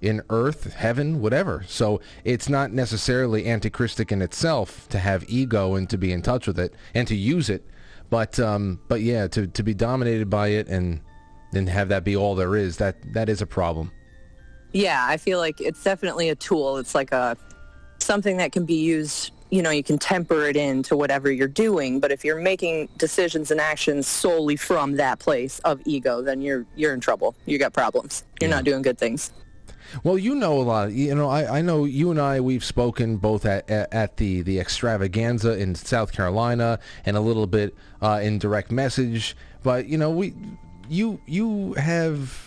in 0.00 0.20
earth, 0.30 0.74
heaven, 0.74 1.20
whatever. 1.20 1.64
So 1.68 2.00
it's 2.24 2.48
not 2.48 2.72
necessarily 2.72 3.44
antichristic 3.44 4.10
in 4.10 4.20
itself 4.20 4.88
to 4.88 4.98
have 4.98 5.24
ego 5.28 5.76
and 5.76 5.88
to 5.90 5.96
be 5.96 6.10
in 6.10 6.22
touch 6.22 6.48
with 6.48 6.58
it 6.58 6.74
and 6.92 7.06
to 7.06 7.14
use 7.14 7.48
it, 7.48 7.64
but 8.10 8.40
um, 8.40 8.80
but 8.88 9.00
yeah, 9.00 9.28
to 9.28 9.46
to 9.46 9.62
be 9.62 9.74
dominated 9.74 10.28
by 10.28 10.48
it 10.48 10.68
and 10.68 11.00
then 11.52 11.66
have 11.68 11.88
that 11.90 12.02
be 12.02 12.16
all 12.16 12.34
there 12.34 12.56
is 12.56 12.78
that 12.78 12.96
that 13.12 13.28
is 13.28 13.40
a 13.40 13.46
problem. 13.46 13.92
Yeah, 14.72 15.04
I 15.06 15.18
feel 15.18 15.38
like 15.38 15.60
it's 15.60 15.84
definitely 15.84 16.30
a 16.30 16.34
tool. 16.34 16.78
It's 16.78 16.94
like 16.94 17.12
a 17.12 17.36
something 18.02 18.36
that 18.38 18.52
can 18.52 18.64
be 18.64 18.74
used. 18.74 19.32
You 19.50 19.62
know, 19.62 19.70
you 19.70 19.82
can 19.82 19.98
temper 19.98 20.46
it 20.46 20.56
into 20.56 20.96
whatever 20.96 21.30
you're 21.30 21.46
doing. 21.46 22.00
But 22.00 22.10
if 22.10 22.24
you're 22.24 22.40
making 22.40 22.88
decisions 22.96 23.50
and 23.50 23.60
actions 23.60 24.06
solely 24.06 24.56
from 24.56 24.96
that 24.96 25.18
place 25.18 25.58
of 25.60 25.80
ego, 25.84 26.22
then 26.22 26.40
you're 26.40 26.64
you're 26.74 26.94
in 26.94 27.00
trouble. 27.00 27.34
You 27.44 27.58
got 27.58 27.72
problems. 27.72 28.24
You're 28.40 28.50
not 28.50 28.64
doing 28.64 28.82
good 28.82 28.98
things. 28.98 29.30
Well, 30.04 30.18
you 30.18 30.34
know 30.34 30.60
a 30.60 30.62
lot. 30.62 30.92
You 30.92 31.14
know, 31.14 31.28
I, 31.28 31.58
I 31.58 31.62
know 31.62 31.84
you 31.84 32.10
and 32.10 32.20
I. 32.20 32.40
We've 32.40 32.64
spoken 32.64 33.18
both 33.18 33.44
at, 33.44 33.68
at, 33.70 33.92
at 33.92 34.16
the 34.16 34.42
the 34.42 34.58
extravaganza 34.58 35.58
in 35.58 35.74
South 35.74 36.12
Carolina 36.12 36.78
and 37.04 37.16
a 37.16 37.20
little 37.20 37.46
bit 37.46 37.74
uh, 38.00 38.20
in 38.22 38.38
direct 38.38 38.70
message. 38.70 39.36
But 39.62 39.86
you 39.86 39.98
know, 39.98 40.10
we 40.10 40.34
you 40.88 41.20
you 41.26 41.74
have 41.74 42.42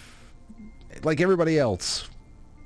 like 1.04 1.22
everybody 1.22 1.60
else. 1.60 2.10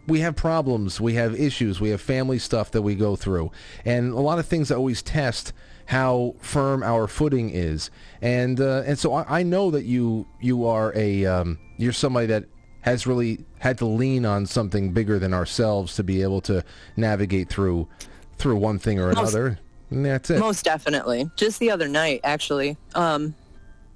We 0.10 0.20
have 0.22 0.36
problems. 0.36 1.00
We 1.00 1.14
have 1.14 1.40
issues. 1.40 1.80
We 1.80 1.90
have 1.90 2.02
family 2.02 2.40
stuff 2.40 2.72
that 2.72 2.82
we 2.82 2.96
go 2.96 3.16
through, 3.16 3.52
and 3.86 4.12
a 4.12 4.20
lot 4.20 4.40
of 4.40 4.46
things 4.48 4.70
that 4.70 4.76
always 4.76 5.02
test 5.02 5.54
how 5.86 6.36
firm 6.40 6.84
our 6.84 7.08
footing 7.08 7.50
is. 7.50 7.90
And 8.22 8.60
uh, 8.60 8.84
and 8.86 8.98
so 8.98 9.14
I, 9.14 9.40
I 9.40 9.44
know 9.44 9.72
that 9.72 9.86
you 9.86 10.28
you 10.40 10.66
are 10.66 10.92
a 10.96 11.26
um, 11.26 11.58
you're 11.78 11.94
somebody 11.94 12.28
that 12.28 12.46
has 12.82 13.06
really 13.06 13.44
had 13.60 13.78
to 13.78 13.86
lean 13.86 14.26
on 14.26 14.46
something 14.46 14.94
bigger 14.94 15.20
than 15.20 15.34
ourselves 15.34 15.96
to 15.96 16.04
be 16.04 16.22
able 16.22 16.42
to 16.42 16.64
navigate 16.96 17.50
through 17.50 17.88
through 18.38 18.56
one 18.56 18.80
thing 18.80 19.00
or 19.00 19.08
Most- 19.14 19.34
another. 19.34 19.60
And 19.92 20.06
that's 20.06 20.30
it. 20.30 20.40
Most 20.40 20.64
definitely. 20.64 21.32
Just 21.36 21.60
the 21.60 21.72
other 21.72 21.88
night, 21.88 22.22
actually, 22.24 22.78
um, 22.94 23.34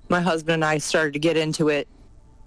my 0.09 0.21
husband 0.21 0.55
and 0.55 0.65
I 0.65 0.79
started 0.79 1.13
to 1.13 1.19
get 1.19 1.37
into 1.37 1.69
it, 1.69 1.87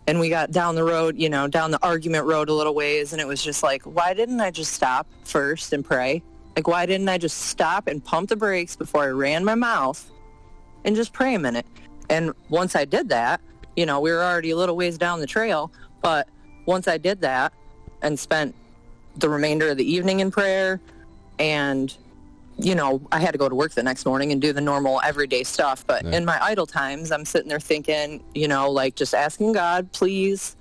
and 0.06 0.20
we 0.20 0.28
got 0.28 0.50
down 0.50 0.74
the 0.74 0.84
road, 0.84 1.16
you 1.18 1.28
know, 1.28 1.48
down 1.48 1.70
the 1.70 1.82
argument 1.82 2.26
road 2.26 2.48
a 2.48 2.52
little 2.52 2.74
ways, 2.74 3.12
and 3.12 3.20
it 3.20 3.26
was 3.26 3.42
just 3.42 3.62
like, 3.62 3.82
why 3.82 4.14
didn't 4.14 4.40
I 4.40 4.50
just 4.50 4.72
stop 4.72 5.06
first 5.24 5.72
and 5.72 5.84
pray? 5.84 6.22
Like, 6.54 6.68
why 6.68 6.86
didn't 6.86 7.08
I 7.08 7.18
just 7.18 7.38
stop 7.38 7.86
and 7.86 8.02
pump 8.02 8.28
the 8.28 8.36
brakes 8.36 8.76
before 8.76 9.02
I 9.02 9.08
ran 9.08 9.44
my 9.44 9.54
mouth 9.54 10.10
and 10.84 10.96
just 10.96 11.12
pray 11.12 11.34
a 11.34 11.38
minute? 11.38 11.66
And 12.08 12.32
once 12.48 12.76
I 12.76 12.84
did 12.84 13.08
that, 13.08 13.40
you 13.76 13.84
know, 13.84 14.00
we 14.00 14.10
were 14.10 14.22
already 14.22 14.50
a 14.50 14.56
little 14.56 14.76
ways 14.76 14.96
down 14.96 15.20
the 15.20 15.26
trail, 15.26 15.70
but 16.00 16.28
once 16.64 16.88
I 16.88 16.98
did 16.98 17.20
that 17.20 17.52
and 18.00 18.18
spent 18.18 18.54
the 19.16 19.28
remainder 19.28 19.70
of 19.70 19.76
the 19.76 19.90
evening 19.90 20.20
in 20.20 20.30
prayer 20.30 20.80
and 21.38 21.94
you 22.58 22.74
know, 22.74 23.06
I 23.12 23.20
had 23.20 23.32
to 23.32 23.38
go 23.38 23.48
to 23.48 23.54
work 23.54 23.72
the 23.72 23.82
next 23.82 24.06
morning 24.06 24.32
and 24.32 24.40
do 24.40 24.52
the 24.52 24.60
normal 24.60 25.00
everyday 25.04 25.44
stuff. 25.44 25.86
But 25.86 26.04
in 26.04 26.24
my 26.24 26.42
idle 26.42 26.66
times, 26.66 27.12
I'm 27.12 27.24
sitting 27.24 27.48
there 27.48 27.60
thinking, 27.60 28.24
you 28.34 28.48
know, 28.48 28.70
like 28.70 28.94
just 28.96 29.14
asking 29.14 29.52
God, 29.52 29.92
please 29.92 30.56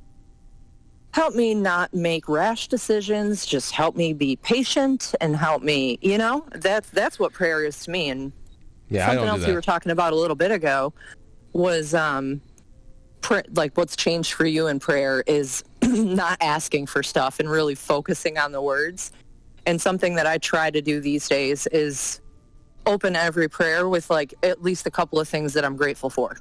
help 1.13 1.33
me 1.33 1.55
not 1.55 1.93
make 1.93 2.27
rash 2.27 2.67
decisions. 2.67 3.45
Just 3.45 3.71
help 3.71 3.95
me 3.95 4.11
be 4.11 4.35
patient 4.35 5.15
and 5.21 5.35
help 5.35 5.63
me, 5.63 5.97
you 6.01 6.17
know, 6.17 6.45
that's, 6.55 6.89
that's 6.89 7.17
what 7.17 7.31
prayer 7.31 7.63
is 7.63 7.79
to 7.85 7.91
me. 7.91 8.09
And 8.09 8.33
Yeah, 8.89 9.05
I 9.05 9.15
something 9.15 9.29
else 9.29 9.47
we 9.47 9.53
were 9.53 9.61
talking 9.61 9.93
about 9.93 10.11
a 10.11 10.17
little 10.17 10.35
bit 10.35 10.51
ago 10.51 10.93
was, 11.53 11.93
um, 11.93 12.41
pr- 13.21 13.39
like 13.53 13.77
what's 13.77 13.95
changed 13.95 14.33
for 14.33 14.45
you 14.45 14.67
in 14.67 14.79
prayer 14.79 15.23
is 15.25 15.63
not 15.81 16.37
asking 16.41 16.87
for 16.87 17.01
stuff 17.01 17.39
and 17.39 17.49
really 17.49 17.75
focusing 17.75 18.37
on 18.37 18.51
the 18.51 18.61
words. 18.61 19.13
And 19.65 19.81
something 19.81 20.15
that 20.15 20.27
I 20.27 20.37
try 20.37 20.69
to 20.69 20.81
do 20.81 20.99
these 20.99 21.27
days 21.27 21.67
is 21.67 22.21
open 22.85 23.15
every 23.15 23.47
prayer 23.47 23.89
with 23.89 24.09
like 24.09 24.33
at 24.43 24.61
least 24.61 24.85
a 24.85 24.91
couple 24.91 25.19
of 25.19 25.27
things 25.27 25.53
that 25.53 25.65
I'm 25.65 25.75
grateful 25.75 26.09
for. 26.09 26.37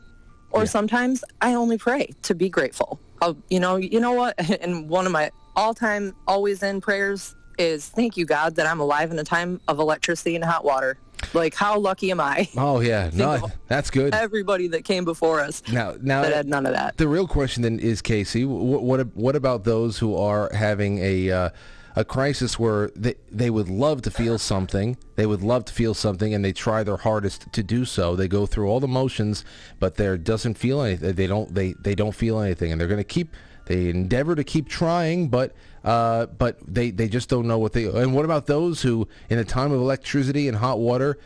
Or 0.50 0.66
sometimes 0.66 1.24
I 1.40 1.54
only 1.54 1.78
pray 1.78 2.10
to 2.22 2.34
be 2.34 2.48
grateful. 2.48 3.00
I'll, 3.20 3.36
you 3.50 3.58
know, 3.58 3.76
you 3.76 3.98
know 3.98 4.12
what? 4.12 4.34
And 4.60 4.88
one 4.88 5.04
of 5.06 5.12
my 5.12 5.32
all-time 5.56 6.14
always 6.28 6.62
in 6.62 6.80
prayers 6.80 7.34
is 7.58 7.88
thank 7.88 8.16
you 8.16 8.24
God 8.24 8.56
that 8.56 8.66
I'm 8.66 8.80
alive 8.80 9.10
in 9.10 9.18
a 9.18 9.24
time 9.24 9.60
of 9.68 9.78
electricity 9.78 10.36
and 10.36 10.44
hot 10.44 10.64
water. 10.64 10.96
Like 11.32 11.54
how 11.54 11.78
lucky 11.78 12.10
am 12.10 12.20
I? 12.20 12.48
Oh 12.56 12.80
yeah, 12.80 13.10
no, 13.14 13.50
that's 13.66 13.90
good. 13.90 14.14
Everybody 14.14 14.68
that 14.68 14.84
came 14.84 15.04
before 15.04 15.40
us 15.40 15.62
Now, 15.72 15.94
now 16.00 16.22
that 16.22 16.32
had 16.32 16.46
none 16.46 16.66
of 16.66 16.72
that. 16.72 16.96
The 16.98 17.08
real 17.08 17.26
question 17.26 17.62
then 17.62 17.80
is, 17.80 18.02
Casey, 18.02 18.44
what 18.44 18.82
what, 18.82 19.06
what 19.16 19.36
about 19.36 19.64
those 19.64 19.98
who 19.98 20.16
are 20.16 20.52
having 20.52 20.98
a 20.98 21.30
uh, 21.30 21.50
a 21.96 22.04
crisis 22.04 22.58
where 22.58 22.90
they 22.96 23.14
they 23.30 23.50
would 23.50 23.68
love 23.68 24.02
to 24.02 24.10
feel 24.10 24.38
something, 24.38 24.96
they 25.16 25.26
would 25.26 25.42
love 25.42 25.64
to 25.66 25.72
feel 25.72 25.94
something, 25.94 26.34
and 26.34 26.44
they 26.44 26.52
try 26.52 26.82
their 26.82 26.96
hardest 26.96 27.52
to 27.52 27.62
do 27.62 27.84
so. 27.84 28.16
They 28.16 28.28
go 28.28 28.46
through 28.46 28.68
all 28.68 28.80
the 28.80 28.88
motions, 28.88 29.44
but 29.78 29.94
there 29.96 30.16
doesn't 30.16 30.54
feel 30.54 30.82
anything. 30.82 31.14
They 31.14 31.26
don't 31.26 31.54
they 31.54 31.74
they 31.74 31.94
don't 31.94 32.14
feel 32.14 32.40
anything, 32.40 32.72
and 32.72 32.80
they're 32.80 32.88
going 32.88 32.98
to 32.98 33.04
keep. 33.04 33.28
They 33.66 33.88
endeavor 33.88 34.34
to 34.34 34.44
keep 34.44 34.68
trying, 34.68 35.28
but 35.28 35.54
uh, 35.84 36.26
but 36.26 36.58
they, 36.66 36.90
they 36.90 37.08
just 37.08 37.30
don't 37.30 37.46
know 37.46 37.58
what 37.58 37.72
they. 37.72 37.84
And 37.84 38.14
what 38.14 38.26
about 38.26 38.46
those 38.46 38.82
who, 38.82 39.08
in 39.30 39.38
a 39.38 39.44
time 39.44 39.72
of 39.72 39.80
electricity 39.80 40.48
and 40.48 40.56
hot 40.58 40.78
water, 40.78 41.18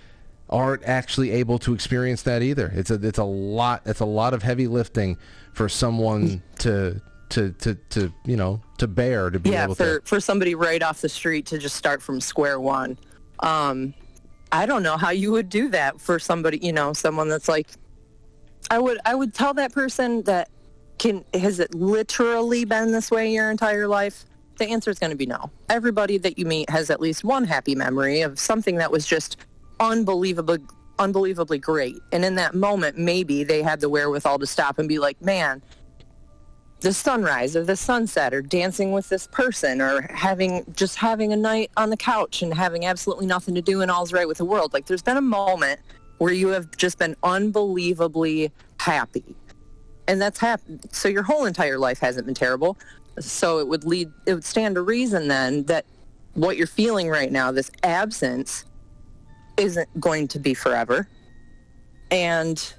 aren't 0.51 0.83
actually 0.85 1.31
able 1.31 1.59
to 1.61 1.75
experience 1.75 2.23
that 2.23 2.43
either. 2.43 2.73
It's 2.75 2.91
a 2.91 2.95
it's 2.95 3.19
a 3.19 3.25
lot 3.25 3.83
it's 3.87 4.01
a 4.01 4.07
lot 4.07 4.35
of 4.35 4.43
heavy 4.43 4.67
lifting 4.67 5.19
for 5.53 5.69
someone 5.69 6.43
to 6.61 7.01
to 7.31 7.53
to, 7.53 7.75
to 7.91 8.13
you 8.25 8.37
know 8.37 8.61
to 8.79 8.87
bear 8.89 9.31
to 9.31 9.39
be 9.39 9.51
yeah 9.51 9.65
able 9.65 9.75
for 9.75 10.01
to. 10.01 10.07
for 10.07 10.21
somebody 10.21 10.55
right 10.55 10.83
off 10.83 11.01
the 11.01 11.09
street 11.09 11.47
to 11.47 11.59
just 11.59 11.77
start 11.77 12.03
from 12.03 12.21
square 12.21 12.61
one. 12.61 12.99
Um 13.41 13.95
i 14.51 14.65
don't 14.65 14.83
know 14.83 14.97
how 14.97 15.11
you 15.11 15.31
would 15.31 15.51
do 15.51 15.69
that 15.69 16.01
for 16.01 16.19
somebody 16.19 16.59
you 16.63 16.73
know 16.73 16.95
someone 16.95 17.29
that's 17.29 17.49
like 17.49 17.69
i 18.71 18.79
would 18.79 18.99
i 19.05 19.15
would 19.15 19.35
tell 19.35 19.53
that 19.53 19.73
person 19.75 20.23
that 20.23 20.49
can 20.99 21.25
has 21.35 21.61
it 21.61 21.75
literally 21.75 22.65
been 22.65 22.93
this 22.93 23.11
way 23.11 23.33
your 23.33 23.51
entire 23.51 23.89
life? 23.89 24.25
The 24.59 24.69
answer 24.69 24.91
is 24.91 24.99
going 24.99 25.11
to 25.11 25.17
be 25.17 25.27
no. 25.27 25.51
Everybody 25.69 26.19
that 26.19 26.39
you 26.39 26.45
meet 26.45 26.69
has 26.69 26.91
at 26.91 27.01
least 27.01 27.23
one 27.25 27.45
happy 27.45 27.75
memory 27.77 28.23
of 28.23 28.39
something 28.39 28.77
that 28.77 28.91
was 28.91 29.07
just 29.07 29.37
unbelievably 29.81 30.59
unbelievably 30.99 31.59
great. 31.59 31.97
And 32.11 32.25
in 32.25 32.35
that 32.35 32.55
moment 32.55 32.99
maybe 32.99 33.45
they 33.45 33.63
had 33.63 33.81
the 33.81 33.89
wherewithal 33.89 34.41
to 34.41 34.47
stop 34.47 34.79
and 34.81 34.89
be 34.89 34.99
like 34.99 35.21
man 35.23 35.63
the 36.81 36.93
sunrise 36.93 37.57
or 37.57 37.65
the 37.65 37.77
sunset 37.77 38.33
or 38.33 38.41
dancing 38.41 38.93
with 38.93 39.09
this 39.09 39.27
person 39.27 39.81
or 39.81 40.03
having 40.13 40.65
just 40.77 40.97
having 40.97 41.33
a 41.33 41.37
night 41.37 41.71
on 41.77 41.91
the 41.91 41.97
couch 41.97 42.43
and 42.43 42.55
having 42.55 42.87
absolutely 42.87 43.27
nothing 43.27 43.55
to 43.55 43.63
do 43.63 43.81
and 43.81 43.91
all's 43.91 44.13
right 44.13 44.29
with 44.29 44.39
the 44.39 44.45
world. 44.45 44.73
Like 44.73 44.87
there's 44.87 45.03
been 45.03 45.17
a 45.17 45.23
moment 45.23 45.81
where 46.19 46.33
you 46.33 46.49
have 46.49 46.77
just 46.77 46.99
been 46.99 47.17
unbelievably 47.23 48.53
happy. 48.79 49.37
And 50.07 50.21
that's 50.21 50.39
happened. 50.39 50.87
So 50.93 51.09
your 51.09 51.23
whole 51.23 51.45
entire 51.45 51.79
life 51.79 51.99
hasn't 51.99 52.27
been 52.27 52.35
terrible. 52.35 52.79
So 53.19 53.59
it 53.59 53.69
would 53.69 53.85
lead, 53.85 54.11
it 54.27 54.35
would 54.35 54.45
stand 54.45 54.77
to 54.77 54.83
reason 54.83 55.29
then 55.29 55.65
that 55.65 55.85
what 56.35 56.57
you're 56.57 56.69
feeling 56.69 57.09
right 57.09 57.31
now, 57.31 57.51
this 57.51 57.71
absence, 57.83 58.65
isn't 59.57 59.89
going 60.01 60.29
to 60.29 60.39
be 60.39 60.55
forever. 60.55 61.09
And 62.11 62.73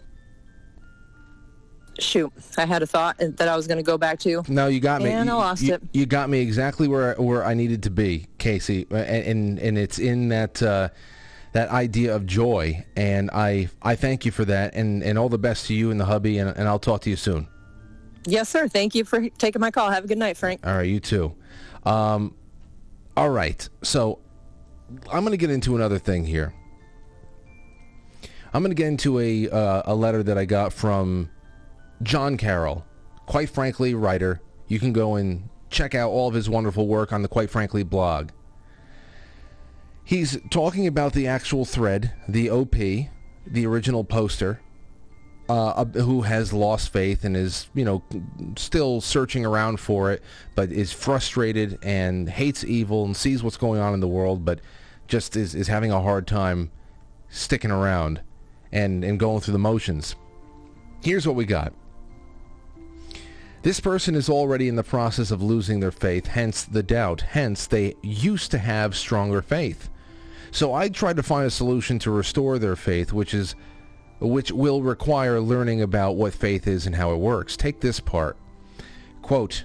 shoot, 2.01 2.31
I 2.57 2.65
had 2.65 2.81
a 2.81 2.87
thought 2.87 3.17
that 3.19 3.47
I 3.47 3.55
was 3.55 3.67
going 3.67 3.77
to 3.77 3.83
go 3.83 3.97
back 3.97 4.19
to. 4.19 4.29
You. 4.29 4.43
No, 4.47 4.67
you 4.67 4.79
got 4.79 5.01
me. 5.01 5.09
And 5.11 5.27
you, 5.27 5.35
I 5.35 5.37
lost 5.37 5.61
you- 5.61 5.73
it. 5.75 5.81
You 5.93 6.05
got 6.05 6.29
me 6.29 6.39
exactly 6.39 6.87
where 6.87 7.15
where 7.15 7.45
I 7.45 7.53
needed 7.53 7.83
to 7.83 7.89
be, 7.89 8.27
Casey, 8.37 8.85
and 8.91 8.99
and, 8.99 9.59
and 9.59 9.77
it's 9.77 9.99
in 9.99 10.29
that 10.29 10.61
uh, 10.61 10.89
that 11.53 11.69
idea 11.69 12.15
of 12.15 12.25
joy, 12.25 12.85
and 12.95 13.29
I 13.31 13.69
I 13.81 13.95
thank 13.95 14.25
you 14.25 14.31
for 14.31 14.45
that, 14.45 14.75
and, 14.75 15.03
and 15.03 15.17
all 15.17 15.29
the 15.29 15.37
best 15.39 15.67
to 15.67 15.73
you 15.73 15.91
and 15.91 15.99
the 15.99 16.05
hubby, 16.05 16.37
and, 16.37 16.49
and 16.55 16.67
I'll 16.67 16.79
talk 16.79 17.01
to 17.01 17.09
you 17.09 17.15
soon. 17.15 17.47
Yes, 18.25 18.49
sir. 18.49 18.67
Thank 18.67 18.95
you 18.95 19.05
for 19.05 19.27
taking 19.29 19.59
my 19.59 19.71
call. 19.71 19.89
Have 19.89 20.03
a 20.03 20.07
good 20.07 20.17
night, 20.17 20.37
Frank. 20.37 20.65
All 20.67 20.75
right, 20.75 20.87
you 20.87 20.99
too. 20.99 21.33
Um, 21.85 22.35
all 23.17 23.29
right, 23.29 23.67
so 23.81 24.19
I'm 25.11 25.21
going 25.21 25.31
to 25.31 25.37
get 25.37 25.49
into 25.49 25.75
another 25.75 25.97
thing 25.97 26.25
here. 26.25 26.53
I'm 28.53 28.61
going 28.61 28.71
to 28.71 28.75
get 28.75 28.87
into 28.87 29.19
a 29.19 29.49
uh, 29.49 29.83
a 29.85 29.95
letter 29.95 30.21
that 30.23 30.37
I 30.37 30.45
got 30.45 30.73
from 30.73 31.29
John 32.01 32.37
Carroll, 32.37 32.85
quite 33.25 33.49
frankly, 33.49 33.93
writer. 33.93 34.41
You 34.67 34.79
can 34.79 34.93
go 34.93 35.15
and 35.15 35.49
check 35.69 35.93
out 35.93 36.09
all 36.09 36.27
of 36.27 36.33
his 36.33 36.49
wonderful 36.49 36.87
work 36.87 37.11
on 37.11 37.21
the 37.21 37.27
Quite 37.27 37.49
Frankly 37.49 37.83
blog. 37.83 38.29
He's 40.03 40.39
talking 40.49 40.87
about 40.87 41.13
the 41.13 41.27
actual 41.27 41.65
thread, 41.65 42.13
the 42.27 42.49
OP, 42.49 42.71
the 42.71 43.65
original 43.65 44.03
poster, 44.03 44.59
uh, 45.47 45.85
who 45.85 46.21
has 46.21 46.53
lost 46.53 46.91
faith 46.91 47.23
and 47.23 47.35
is, 47.35 47.67
you 47.73 47.85
know, 47.85 48.03
still 48.55 49.01
searching 49.01 49.45
around 49.45 49.79
for 49.79 50.11
it, 50.11 50.23
but 50.55 50.71
is 50.71 50.91
frustrated 50.91 51.77
and 51.83 52.29
hates 52.29 52.63
evil 52.63 53.05
and 53.05 53.15
sees 53.15 53.43
what's 53.43 53.57
going 53.57 53.79
on 53.79 53.93
in 53.93 53.99
the 53.99 54.07
world, 54.07 54.45
but 54.45 54.61
just 55.07 55.35
is, 55.35 55.53
is 55.53 55.67
having 55.67 55.91
a 55.91 56.01
hard 56.01 56.25
time 56.25 56.71
sticking 57.29 57.71
around 57.71 58.21
and, 58.71 59.03
and 59.03 59.19
going 59.19 59.41
through 59.41 59.53
the 59.53 59.59
motions. 59.59 60.15
Here's 61.03 61.25
what 61.25 61.35
we 61.35 61.45
got. 61.45 61.73
This 63.61 63.81
person 63.81 64.15
is 64.15 64.29
already 64.29 64.69
in 64.69 64.77
the 64.77 64.83
process 64.83 65.31
of 65.31 65.43
losing 65.43 65.81
their 65.81 65.91
faith, 65.91 66.27
hence 66.27 66.63
the 66.63 66.83
doubt. 66.83 67.21
Hence, 67.21 67.67
they 67.67 67.93
used 68.01 68.51
to 68.51 68.57
have 68.57 68.95
stronger 68.95 69.41
faith. 69.41 69.89
So 70.51 70.73
I 70.73 70.89
tried 70.89 71.17
to 71.17 71.23
find 71.23 71.45
a 71.45 71.51
solution 71.51 71.99
to 71.99 72.11
restore 72.11 72.57
their 72.57 72.75
faith, 72.75 73.11
which 73.11 73.33
is 73.33 73.55
which 74.21 74.51
will 74.51 74.81
require 74.81 75.39
learning 75.39 75.81
about 75.81 76.17
what 76.17 76.33
faith 76.33 76.67
is 76.67 76.85
and 76.85 76.95
how 76.95 77.13
it 77.13 77.17
works. 77.17 77.55
Take 77.55 77.79
this 77.79 78.01
part. 78.01 78.35
Quote, 79.21 79.63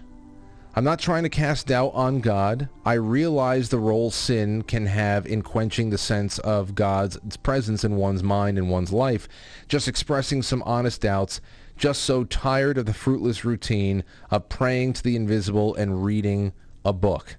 I'm 0.77 0.85
not 0.85 0.99
trying 0.99 1.23
to 1.23 1.29
cast 1.29 1.69
doubt 1.69 1.93
on 1.95 2.21
God. 2.21 2.69
I 2.85 2.95
realize 2.95 3.69
the 3.69 3.79
role 3.79 4.11
sin 4.11 4.62
can 4.62 4.87
have 4.87 5.27
in 5.27 5.43
quenching 5.43 5.91
the 5.91 5.99
sense 5.99 6.39
of 6.41 6.75
God's 6.75 7.37
presence 7.39 7.85
in 7.85 7.97
one's 7.97 8.25
mind 8.25 8.59
and 8.59 8.71
one's 8.71 8.93
life. 8.93 9.29
Just 9.69 9.87
expressing 9.87 10.43
some 10.43 10.62
honest 10.65 11.01
doubts. 11.01 11.41
Just 11.77 12.03
so 12.03 12.25
tired 12.25 12.79
of 12.79 12.87
the 12.87 12.95
fruitless 12.95 13.45
routine 13.45 14.05
of 14.31 14.49
praying 14.49 14.95
to 14.95 15.03
the 15.03 15.17
invisible 15.17 15.75
and 15.75 16.05
reading 16.05 16.53
a 16.85 16.93
book. 16.93 17.37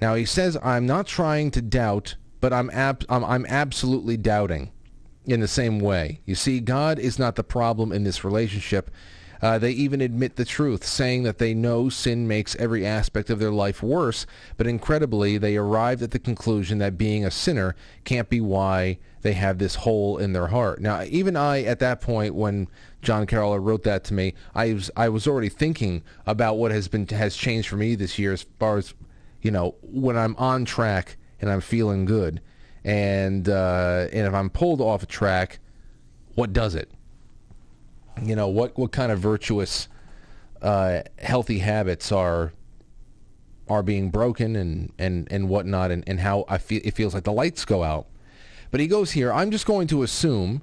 Now 0.00 0.14
he 0.14 0.24
says, 0.24 0.56
I'm 0.62 0.86
not 0.86 1.06
trying 1.06 1.50
to 1.52 1.62
doubt, 1.62 2.16
but 2.40 2.52
I'm, 2.52 2.70
ab- 2.70 3.04
I'm, 3.08 3.24
I'm 3.24 3.46
absolutely 3.46 4.16
doubting 4.16 4.70
in 5.24 5.40
the 5.40 5.48
same 5.48 5.78
way. 5.78 6.20
You 6.24 6.34
see, 6.34 6.60
God 6.60 6.98
is 6.98 7.18
not 7.18 7.36
the 7.36 7.44
problem 7.44 7.92
in 7.92 8.04
this 8.04 8.24
relationship. 8.24 8.90
Uh, 9.42 9.58
they 9.58 9.72
even 9.72 10.00
admit 10.00 10.36
the 10.36 10.44
truth, 10.44 10.86
saying 10.86 11.22
that 11.24 11.38
they 11.38 11.52
know 11.52 11.88
sin 11.88 12.26
makes 12.26 12.56
every 12.56 12.86
aspect 12.86 13.28
of 13.28 13.38
their 13.38 13.50
life 13.50 13.82
worse, 13.82 14.26
but 14.56 14.66
incredibly, 14.66 15.36
they 15.36 15.56
arrived 15.56 16.02
at 16.02 16.12
the 16.12 16.18
conclusion 16.18 16.78
that 16.78 16.96
being 16.96 17.24
a 17.24 17.30
sinner 17.30 17.74
can't 18.04 18.30
be 18.30 18.40
why 18.40 18.98
they 19.20 19.34
have 19.34 19.58
this 19.58 19.74
hole 19.74 20.16
in 20.16 20.32
their 20.32 20.46
heart. 20.46 20.80
Now, 20.80 21.02
even 21.02 21.36
I, 21.36 21.62
at 21.62 21.78
that 21.80 22.00
point, 22.00 22.34
when 22.34 22.68
John 23.04 23.26
Carroll 23.26 23.58
wrote 23.58 23.84
that 23.84 24.04
to 24.04 24.14
me, 24.14 24.34
I 24.54 24.72
was 24.72 24.90
I 24.96 25.08
was 25.08 25.26
already 25.26 25.48
thinking 25.48 26.02
about 26.26 26.56
what 26.56 26.70
has 26.70 26.88
been 26.88 27.06
has 27.08 27.36
changed 27.36 27.68
for 27.68 27.76
me 27.76 27.94
this 27.94 28.18
year, 28.18 28.32
as 28.32 28.46
far 28.58 28.78
as 28.78 28.94
you 29.42 29.50
know, 29.50 29.74
when 29.82 30.16
I'm 30.16 30.34
on 30.36 30.64
track 30.64 31.16
and 31.40 31.50
I'm 31.50 31.60
feeling 31.60 32.06
good, 32.06 32.40
and 32.82 33.48
uh, 33.48 34.08
and 34.12 34.26
if 34.26 34.34
I'm 34.34 34.50
pulled 34.50 34.80
off 34.80 35.02
a 35.02 35.06
track, 35.06 35.60
what 36.34 36.52
does 36.52 36.74
it? 36.74 36.90
You 38.22 38.34
know, 38.34 38.48
what 38.48 38.76
what 38.78 38.90
kind 38.90 39.12
of 39.12 39.18
virtuous, 39.18 39.88
uh, 40.62 41.02
healthy 41.18 41.58
habits 41.58 42.10
are 42.10 42.52
are 43.68 43.82
being 43.82 44.10
broken 44.10 44.56
and 44.56 44.92
and 44.98 45.28
and 45.30 45.48
whatnot, 45.48 45.90
and 45.90 46.02
and 46.06 46.20
how 46.20 46.44
I 46.48 46.58
feel 46.58 46.80
it 46.84 46.92
feels 46.92 47.14
like 47.14 47.24
the 47.24 47.32
lights 47.32 47.64
go 47.64 47.82
out. 47.82 48.06
But 48.70 48.80
he 48.80 48.86
goes 48.86 49.12
here. 49.12 49.32
I'm 49.32 49.50
just 49.50 49.66
going 49.66 49.86
to 49.88 50.02
assume 50.02 50.62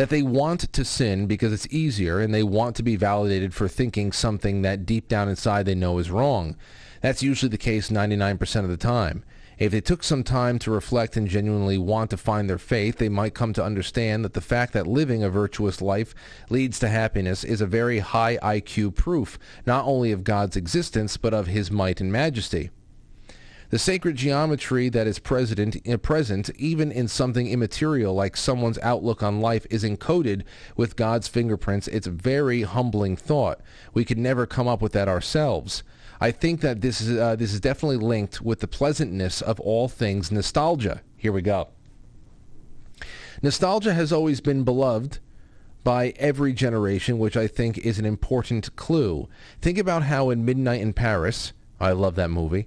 that 0.00 0.08
they 0.08 0.22
want 0.22 0.60
to 0.72 0.82
sin 0.82 1.26
because 1.26 1.52
it's 1.52 1.70
easier, 1.70 2.20
and 2.20 2.32
they 2.32 2.42
want 2.42 2.74
to 2.74 2.82
be 2.82 2.96
validated 2.96 3.52
for 3.52 3.68
thinking 3.68 4.10
something 4.10 4.62
that 4.62 4.86
deep 4.86 5.08
down 5.08 5.28
inside 5.28 5.66
they 5.66 5.74
know 5.74 5.98
is 5.98 6.10
wrong. 6.10 6.56
That's 7.02 7.22
usually 7.22 7.50
the 7.50 7.58
case 7.58 7.90
99% 7.90 8.64
of 8.64 8.70
the 8.70 8.78
time. 8.78 9.24
If 9.58 9.72
they 9.72 9.82
took 9.82 10.02
some 10.02 10.24
time 10.24 10.58
to 10.60 10.70
reflect 10.70 11.18
and 11.18 11.28
genuinely 11.28 11.76
want 11.76 12.08
to 12.08 12.16
find 12.16 12.48
their 12.48 12.56
faith, 12.56 12.96
they 12.96 13.10
might 13.10 13.34
come 13.34 13.52
to 13.52 13.62
understand 13.62 14.24
that 14.24 14.32
the 14.32 14.40
fact 14.40 14.72
that 14.72 14.86
living 14.86 15.22
a 15.22 15.28
virtuous 15.28 15.82
life 15.82 16.14
leads 16.48 16.78
to 16.78 16.88
happiness 16.88 17.44
is 17.44 17.60
a 17.60 17.66
very 17.66 17.98
high 17.98 18.38
IQ 18.38 18.94
proof, 18.94 19.38
not 19.66 19.84
only 19.84 20.12
of 20.12 20.24
God's 20.24 20.56
existence, 20.56 21.18
but 21.18 21.34
of 21.34 21.46
his 21.46 21.70
might 21.70 22.00
and 22.00 22.10
majesty. 22.10 22.70
The 23.70 23.78
sacred 23.78 24.16
geometry 24.16 24.88
that 24.88 25.06
is 25.06 25.20
present, 25.20 25.76
uh, 25.88 25.96
present 25.98 26.50
even 26.56 26.90
in 26.90 27.06
something 27.06 27.46
immaterial 27.46 28.12
like 28.12 28.36
someone's 28.36 28.80
outlook 28.80 29.22
on 29.22 29.40
life 29.40 29.64
is 29.70 29.84
encoded 29.84 30.42
with 30.76 30.96
God's 30.96 31.28
fingerprints. 31.28 31.86
It's 31.86 32.08
a 32.08 32.10
very 32.10 32.62
humbling 32.62 33.16
thought. 33.16 33.60
We 33.94 34.04
could 34.04 34.18
never 34.18 34.44
come 34.44 34.66
up 34.66 34.82
with 34.82 34.90
that 34.92 35.08
ourselves. 35.08 35.84
I 36.20 36.32
think 36.32 36.62
that 36.62 36.80
this 36.80 37.00
is 37.00 37.16
uh, 37.16 37.36
this 37.36 37.54
is 37.54 37.60
definitely 37.60 37.96
linked 37.96 38.42
with 38.42 38.58
the 38.58 38.66
pleasantness 38.66 39.40
of 39.40 39.60
all 39.60 39.88
things 39.88 40.32
nostalgia. 40.32 41.02
Here 41.16 41.32
we 41.32 41.40
go. 41.40 41.68
Nostalgia 43.40 43.94
has 43.94 44.12
always 44.12 44.40
been 44.40 44.64
beloved 44.64 45.20
by 45.84 46.12
every 46.16 46.52
generation, 46.52 47.20
which 47.20 47.36
I 47.36 47.46
think 47.46 47.78
is 47.78 48.00
an 48.00 48.04
important 48.04 48.74
clue. 48.74 49.28
Think 49.62 49.78
about 49.78 50.02
how 50.02 50.28
in 50.28 50.44
Midnight 50.44 50.80
in 50.80 50.92
Paris, 50.92 51.52
I 51.78 51.92
love 51.92 52.16
that 52.16 52.30
movie. 52.30 52.66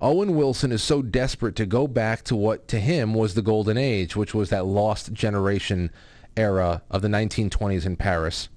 Owen 0.00 0.36
Wilson 0.36 0.70
is 0.70 0.82
so 0.82 1.02
desperate 1.02 1.56
to 1.56 1.66
go 1.66 1.88
back 1.88 2.22
to 2.24 2.36
what 2.36 2.68
to 2.68 2.78
him 2.78 3.14
was 3.14 3.34
the 3.34 3.42
golden 3.42 3.76
age, 3.76 4.14
which 4.14 4.32
was 4.32 4.48
that 4.50 4.64
lost 4.64 5.12
generation 5.12 5.90
era 6.36 6.82
of 6.90 7.02
the 7.02 7.08
1920s 7.08 7.84
in 7.84 7.96
Paris. 7.96 8.48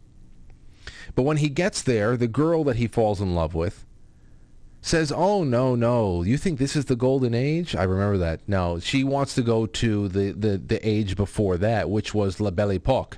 But 1.16 1.24
when 1.24 1.38
he 1.38 1.50
gets 1.50 1.82
there, 1.82 2.16
the 2.16 2.28
girl 2.28 2.64
that 2.66 2.76
he 2.76 2.88
falls 2.88 3.20
in 3.20 3.34
love 3.34 3.56
with 3.56 3.86
says, 4.82 5.12
"Oh 5.12 5.44
no, 5.44 5.76
no, 5.76 6.22
you 6.22 6.38
think 6.38 6.60
this 6.60 6.76
is 6.76 6.86
the 6.86 6.96
golden 6.96 7.34
age?" 7.34 7.76
I 7.76 7.84
remember 7.84 8.18
that. 8.20 8.42
No, 8.48 8.80
she 8.80 9.04
wants 9.04 9.34
to 9.36 9.42
go 9.42 9.66
to 9.66 10.08
the 10.08 10.32
the, 10.32 10.58
the 10.58 10.88
age 10.88 11.16
before 11.16 11.58
that, 11.58 11.90
which 11.90 12.14
was 12.14 12.40
La 12.40 12.52
Belle 12.52 12.74
Epoque, 12.74 13.18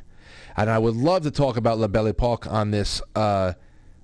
and 0.56 0.70
I 0.70 0.80
would 0.80 0.96
love 0.96 1.24
to 1.24 1.32
talk 1.32 1.58
about 1.58 1.78
La 1.78 1.88
Belle 1.88 2.08
Epoque 2.08 2.48
on 2.48 2.72
this 2.72 3.02
uh, 3.16 3.54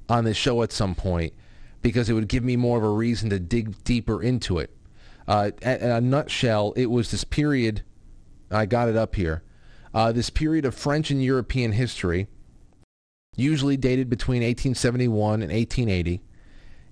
on 0.09 0.25
this 0.25 0.37
show 0.37 0.61
at 0.61 0.73
some 0.73 0.93
point 0.93 1.33
because 1.81 2.09
it 2.09 2.13
would 2.13 2.27
give 2.27 2.43
me 2.43 2.55
more 2.55 2.77
of 2.77 2.83
a 2.83 2.89
reason 2.89 3.29
to 3.29 3.39
dig 3.39 3.83
deeper 3.83 4.21
into 4.21 4.57
it. 4.57 4.75
Uh, 5.27 5.51
in 5.61 5.91
a 5.91 6.01
nutshell, 6.01 6.73
it 6.75 6.87
was 6.87 7.11
this 7.11 7.23
period. 7.23 7.83
I 8.51 8.65
got 8.65 8.89
it 8.89 8.95
up 8.95 9.15
here. 9.15 9.43
Uh, 9.93 10.11
this 10.11 10.29
period 10.29 10.65
of 10.65 10.75
French 10.75 11.11
and 11.11 11.23
European 11.23 11.71
history, 11.71 12.27
usually 13.35 13.77
dated 13.77 14.09
between 14.09 14.41
1871 14.41 15.41
and 15.41 15.51
1880 15.51 16.21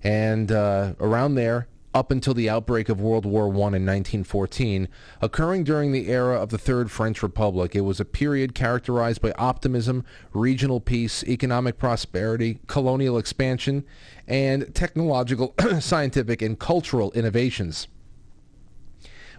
and 0.02 0.52
uh, 0.52 0.94
around 1.00 1.34
there 1.34 1.68
up 1.94 2.10
until 2.10 2.34
the 2.34 2.48
outbreak 2.48 2.88
of 2.88 3.00
World 3.00 3.24
War 3.24 3.46
I 3.46 3.48
in 3.48 3.84
1914, 3.84 4.88
occurring 5.20 5.64
during 5.64 5.90
the 5.90 6.08
era 6.08 6.40
of 6.40 6.50
the 6.50 6.58
Third 6.58 6.90
French 6.90 7.22
Republic. 7.22 7.74
It 7.74 7.80
was 7.80 7.98
a 7.98 8.04
period 8.04 8.54
characterized 8.54 9.22
by 9.22 9.32
optimism, 9.32 10.04
regional 10.32 10.80
peace, 10.80 11.24
economic 11.24 11.78
prosperity, 11.78 12.60
colonial 12.66 13.18
expansion, 13.18 13.84
and 14.28 14.72
technological, 14.74 15.54
scientific, 15.80 16.42
and 16.42 16.58
cultural 16.58 17.10
innovations. 17.12 17.88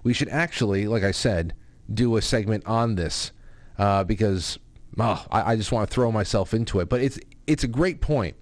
We 0.04 0.14
should 0.14 0.30
actually, 0.30 0.88
like 0.88 1.04
I 1.04 1.12
said, 1.12 1.54
do 1.94 2.18
a 2.18 2.22
segment 2.22 2.66
on 2.66 2.96
this 2.96 3.32
uh, 3.78 4.04
because 4.04 4.60
oh, 4.98 5.26
I, 5.32 5.54
I 5.54 5.56
just 5.56 5.72
want 5.72 5.90
to 5.90 5.94
throw 5.94 6.12
myself 6.12 6.54
into 6.54 6.80
it. 6.80 6.90
But 6.90 7.02
it's 7.02 7.20
it's 7.48 7.64
a 7.64 7.68
great 7.68 8.02
point 8.02 8.36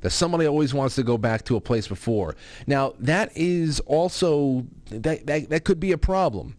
that 0.00 0.10
somebody 0.10 0.46
always 0.46 0.74
wants 0.74 0.94
to 0.96 1.02
go 1.02 1.18
back 1.18 1.44
to 1.46 1.56
a 1.56 1.60
place 1.60 1.88
before. 1.88 2.36
Now, 2.66 2.94
that 3.00 3.32
is 3.34 3.80
also, 3.80 4.66
that, 4.90 5.26
that, 5.26 5.48
that 5.48 5.64
could 5.64 5.80
be 5.80 5.92
a 5.92 5.98
problem. 5.98 6.56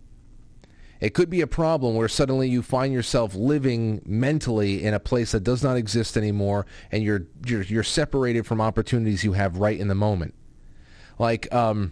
It 0.99 1.13
could 1.13 1.29
be 1.29 1.41
a 1.41 1.47
problem 1.47 1.95
where 1.95 2.07
suddenly 2.07 2.49
you 2.49 2.61
find 2.61 2.93
yourself 2.93 3.35
living 3.35 4.01
mentally 4.05 4.83
in 4.83 4.93
a 4.93 4.99
place 4.99 5.31
that 5.31 5.43
does 5.43 5.63
not 5.63 5.77
exist 5.77 6.17
anymore 6.17 6.65
and 6.91 7.03
you're, 7.03 7.27
you're, 7.45 7.61
you're 7.63 7.83
separated 7.83 8.45
from 8.45 8.59
opportunities 8.59 9.23
you 9.23 9.33
have 9.33 9.57
right 9.57 9.79
in 9.79 9.87
the 9.87 9.95
moment. 9.95 10.33
Like, 11.19 11.53
um, 11.53 11.91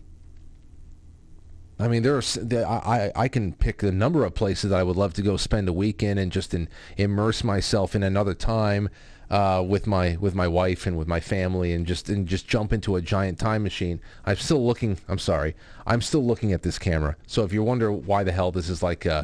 I 1.77 1.89
mean, 1.89 2.03
there 2.03 2.15
are. 2.15 2.23
I 2.67 3.11
I 3.15 3.27
can 3.27 3.51
pick 3.51 3.83
a 3.83 3.91
number 3.91 4.23
of 4.23 4.33
places 4.33 4.69
that 4.69 4.79
I 4.79 4.83
would 4.83 4.95
love 4.95 5.13
to 5.15 5.21
go 5.21 5.35
spend 5.35 5.67
a 5.67 5.73
weekend 5.73 6.19
and 6.19 6.31
just 6.31 6.53
in, 6.53 6.69
immerse 6.95 7.43
myself 7.43 7.95
in 7.95 8.03
another 8.03 8.33
time 8.33 8.89
uh, 9.29 9.63
with 9.67 9.87
my 9.87 10.17
with 10.19 10.35
my 10.35 10.47
wife 10.47 10.85
and 10.85 10.97
with 10.97 11.07
my 11.07 11.19
family 11.19 11.73
and 11.73 11.85
just 11.85 12.09
and 12.09 12.27
just 12.27 12.47
jump 12.47 12.71
into 12.71 12.95
a 12.95 13.01
giant 13.01 13.39
time 13.39 13.63
machine. 13.63 13.99
I'm 14.25 14.37
still 14.37 14.65
looking. 14.65 14.97
I'm 15.07 15.19
sorry. 15.19 15.55
I'm 15.85 16.01
still 16.01 16.25
looking 16.25 16.53
at 16.53 16.63
this 16.63 16.77
camera. 16.79 17.15
So 17.27 17.43
if 17.43 17.53
you 17.53 17.63
wonder 17.63 17.91
why 17.91 18.23
the 18.23 18.31
hell 18.31 18.51
this 18.51 18.69
is 18.69 18.83
like, 18.83 19.05
uh, 19.05 19.23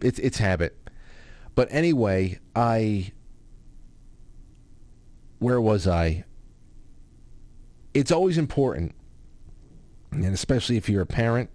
it's 0.00 0.18
it's 0.18 0.38
habit. 0.38 0.76
But 1.54 1.68
anyway, 1.70 2.38
I. 2.54 3.12
Where 5.38 5.60
was 5.60 5.86
I? 5.86 6.24
It's 7.94 8.10
always 8.10 8.38
important, 8.38 8.92
and 10.10 10.34
especially 10.34 10.76
if 10.76 10.88
you're 10.88 11.02
a 11.02 11.06
parent 11.06 11.50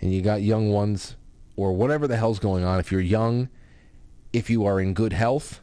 and 0.00 0.12
you 0.12 0.20
got 0.20 0.42
young 0.42 0.70
ones 0.70 1.16
or 1.54 1.72
whatever 1.72 2.08
the 2.08 2.16
hell's 2.16 2.40
going 2.40 2.64
on. 2.64 2.80
If 2.80 2.90
you're 2.90 3.00
young, 3.00 3.48
if 4.32 4.50
you 4.50 4.64
are 4.64 4.80
in 4.80 4.92
good 4.92 5.12
health, 5.12 5.61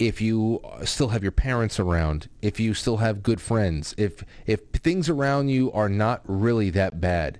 if 0.00 0.18
you 0.18 0.62
still 0.82 1.08
have 1.08 1.22
your 1.22 1.30
parents 1.30 1.78
around, 1.78 2.30
if 2.40 2.58
you 2.58 2.72
still 2.72 2.96
have 2.96 3.22
good 3.22 3.40
friends, 3.40 3.94
if 3.98 4.24
if 4.46 4.60
things 4.72 5.10
around 5.10 5.50
you 5.50 5.70
are 5.72 5.90
not 5.90 6.22
really 6.24 6.70
that 6.70 7.02
bad. 7.02 7.38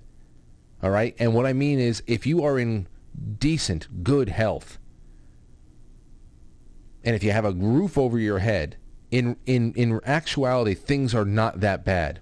All 0.83 0.91
right? 0.91 1.15
And 1.17 1.33
what 1.33 1.47
I 1.47 1.53
mean 1.53 1.79
is 1.79 2.03
if 2.05 2.27
you 2.27 2.43
are 2.43 2.59
in 2.59 2.87
decent, 3.39 4.03
good 4.03 4.29
health, 4.29 4.77
and 7.03 7.15
if 7.15 7.23
you 7.23 7.31
have 7.31 7.45
a 7.45 7.51
roof 7.51 7.97
over 7.97 8.19
your 8.19 8.39
head, 8.39 8.77
in 9.09 9.37
in 9.47 9.73
in 9.73 9.99
actuality 10.05 10.75
things 10.75 11.15
are 11.15 11.25
not 11.25 11.61
that 11.61 11.83
bad. 11.83 12.19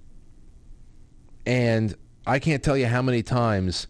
And 1.46 1.96
I 2.26 2.40
can't 2.40 2.64
tell 2.64 2.78
you 2.78 2.88
how 2.88 3.02
many 3.02 3.24
times 3.24 3.88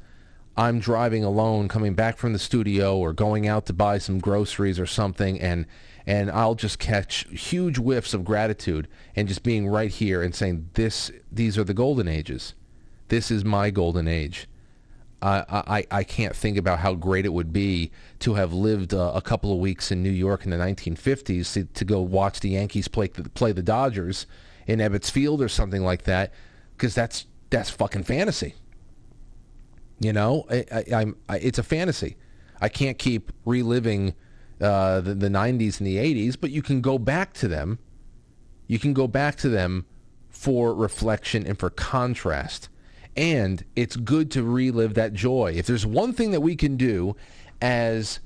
I'm 0.57 0.79
driving 0.79 1.23
alone 1.23 1.67
coming 1.67 1.93
back 1.93 2.17
from 2.17 2.33
the 2.33 2.39
studio 2.39 2.97
or 2.97 3.13
going 3.13 3.47
out 3.47 3.67
to 3.67 3.73
buy 3.73 3.99
some 3.99 4.17
groceries 4.17 4.79
or 4.79 4.87
something 4.87 5.39
and 5.39 5.67
and 6.09 6.31
I'll 6.31 6.55
just 6.55 6.79
catch 6.79 7.27
huge 7.29 7.77
whiffs 7.77 8.15
of 8.15 8.25
gratitude 8.25 8.87
and 9.15 9.27
just 9.27 9.43
being 9.43 9.67
right 9.67 9.91
here 9.91 10.23
and 10.23 10.33
saying 10.33 10.71
this 10.73 11.11
these 11.31 11.55
are 11.55 11.63
the 11.63 11.75
golden 11.75 12.07
ages. 12.07 12.55
This 13.09 13.29
is 13.29 13.45
my 13.45 13.69
golden 13.69 14.07
age. 14.07 14.47
I, 15.21 15.43
I, 15.51 15.99
I 15.99 16.03
can't 16.03 16.35
think 16.35 16.57
about 16.57 16.79
how 16.79 16.95
great 16.95 17.25
it 17.25 17.33
would 17.33 17.53
be 17.53 17.91
to 18.19 18.33
have 18.33 18.53
lived 18.53 18.91
uh, 18.91 19.11
a 19.13 19.21
couple 19.21 19.53
of 19.53 19.59
weeks 19.59 19.91
in 19.91 20.01
New 20.01 20.09
York 20.09 20.45
in 20.45 20.49
the 20.49 20.57
1950s 20.57 21.53
to, 21.53 21.65
to 21.65 21.85
go 21.85 22.01
watch 22.01 22.39
the 22.39 22.49
Yankees 22.49 22.87
play 22.87 23.09
play 23.09 23.51
the 23.51 23.61
Dodgers 23.61 24.25
in 24.65 24.79
Ebbets 24.79 25.11
Field 25.11 25.43
or 25.43 25.49
something 25.49 25.83
like 25.83 26.03
that, 26.03 26.33
because 26.75 26.95
that's 26.95 27.27
that's 27.51 27.69
fucking 27.69 28.03
fantasy. 28.03 28.55
You 29.99 30.13
know, 30.13 30.47
I, 30.49 30.65
I, 30.91 31.05
I, 31.27 31.37
it's 31.37 31.59
a 31.59 31.63
fantasy. 31.63 32.17
I 32.59 32.67
can't 32.67 32.97
keep 32.97 33.31
reliving 33.45 34.15
uh, 34.61 35.01
the, 35.01 35.13
the 35.13 35.29
90s 35.29 35.79
and 35.79 35.87
the 35.87 35.97
80s, 35.97 36.35
but 36.39 36.51
you 36.51 36.61
can 36.61 36.81
go 36.81 36.97
back 36.97 37.33
to 37.33 37.47
them. 37.47 37.79
You 38.67 38.79
can 38.79 38.93
go 38.93 39.07
back 39.07 39.35
to 39.37 39.49
them 39.49 39.85
for 40.29 40.73
reflection 40.73 41.45
and 41.45 41.57
for 41.57 41.69
contrast. 41.69 42.69
And 43.15 43.63
it's 43.75 43.95
good 43.95 44.31
to 44.31 44.43
relive 44.43 44.93
that 44.93 45.13
joy. 45.13 45.53
If 45.55 45.65
there's 45.65 45.85
one 45.85 46.13
thing 46.13 46.31
that 46.31 46.41
we 46.41 46.55
can 46.55 46.77
do 46.77 47.15
as 47.61 48.19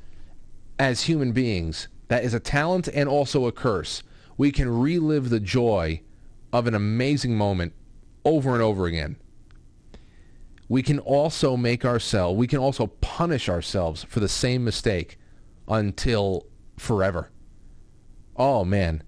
as 0.79 1.03
human 1.03 1.31
beings 1.31 1.87
that 2.07 2.23
is 2.23 2.33
a 2.33 2.39
talent 2.39 2.87
and 2.87 3.07
also 3.07 3.45
a 3.45 3.51
curse, 3.51 4.03
we 4.37 4.51
can 4.51 4.67
relive 4.69 5.29
the 5.29 5.39
joy 5.39 6.01
of 6.51 6.67
an 6.67 6.73
amazing 6.73 7.37
moment 7.37 7.73
over 8.25 8.53
and 8.53 8.61
over 8.61 8.85
again. 8.85 9.15
We 10.67 10.81
can 10.81 10.99
also 10.99 11.55
make 11.55 11.85
ourselves, 11.85 12.37
we 12.37 12.47
can 12.47 12.59
also 12.59 12.87
punish 12.87 13.47
ourselves 13.49 14.03
for 14.03 14.19
the 14.19 14.29
same 14.29 14.63
mistake 14.63 15.17
until 15.67 16.45
forever. 16.77 17.31
Oh 18.35 18.63
man. 18.65 19.03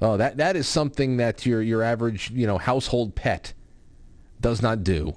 Oh, 0.00 0.16
that 0.16 0.36
that 0.36 0.56
is 0.56 0.68
something 0.68 1.16
that 1.16 1.44
your 1.44 1.62
your 1.62 1.82
average, 1.82 2.30
you 2.30 2.46
know, 2.46 2.58
household 2.58 3.14
pet 3.14 3.54
does 4.40 4.62
not 4.62 4.84
do. 4.84 5.16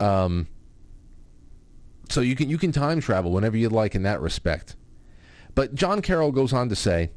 Um 0.00 0.48
so 2.08 2.20
you 2.20 2.34
can 2.36 2.48
you 2.48 2.58
can 2.58 2.72
time 2.72 3.00
travel 3.00 3.32
whenever 3.32 3.56
you'd 3.56 3.72
like 3.72 3.94
in 3.94 4.02
that 4.02 4.20
respect. 4.20 4.76
But 5.54 5.74
John 5.74 6.02
Carroll 6.02 6.32
goes 6.32 6.52
on 6.52 6.68
to 6.70 6.76
say, 6.76 7.10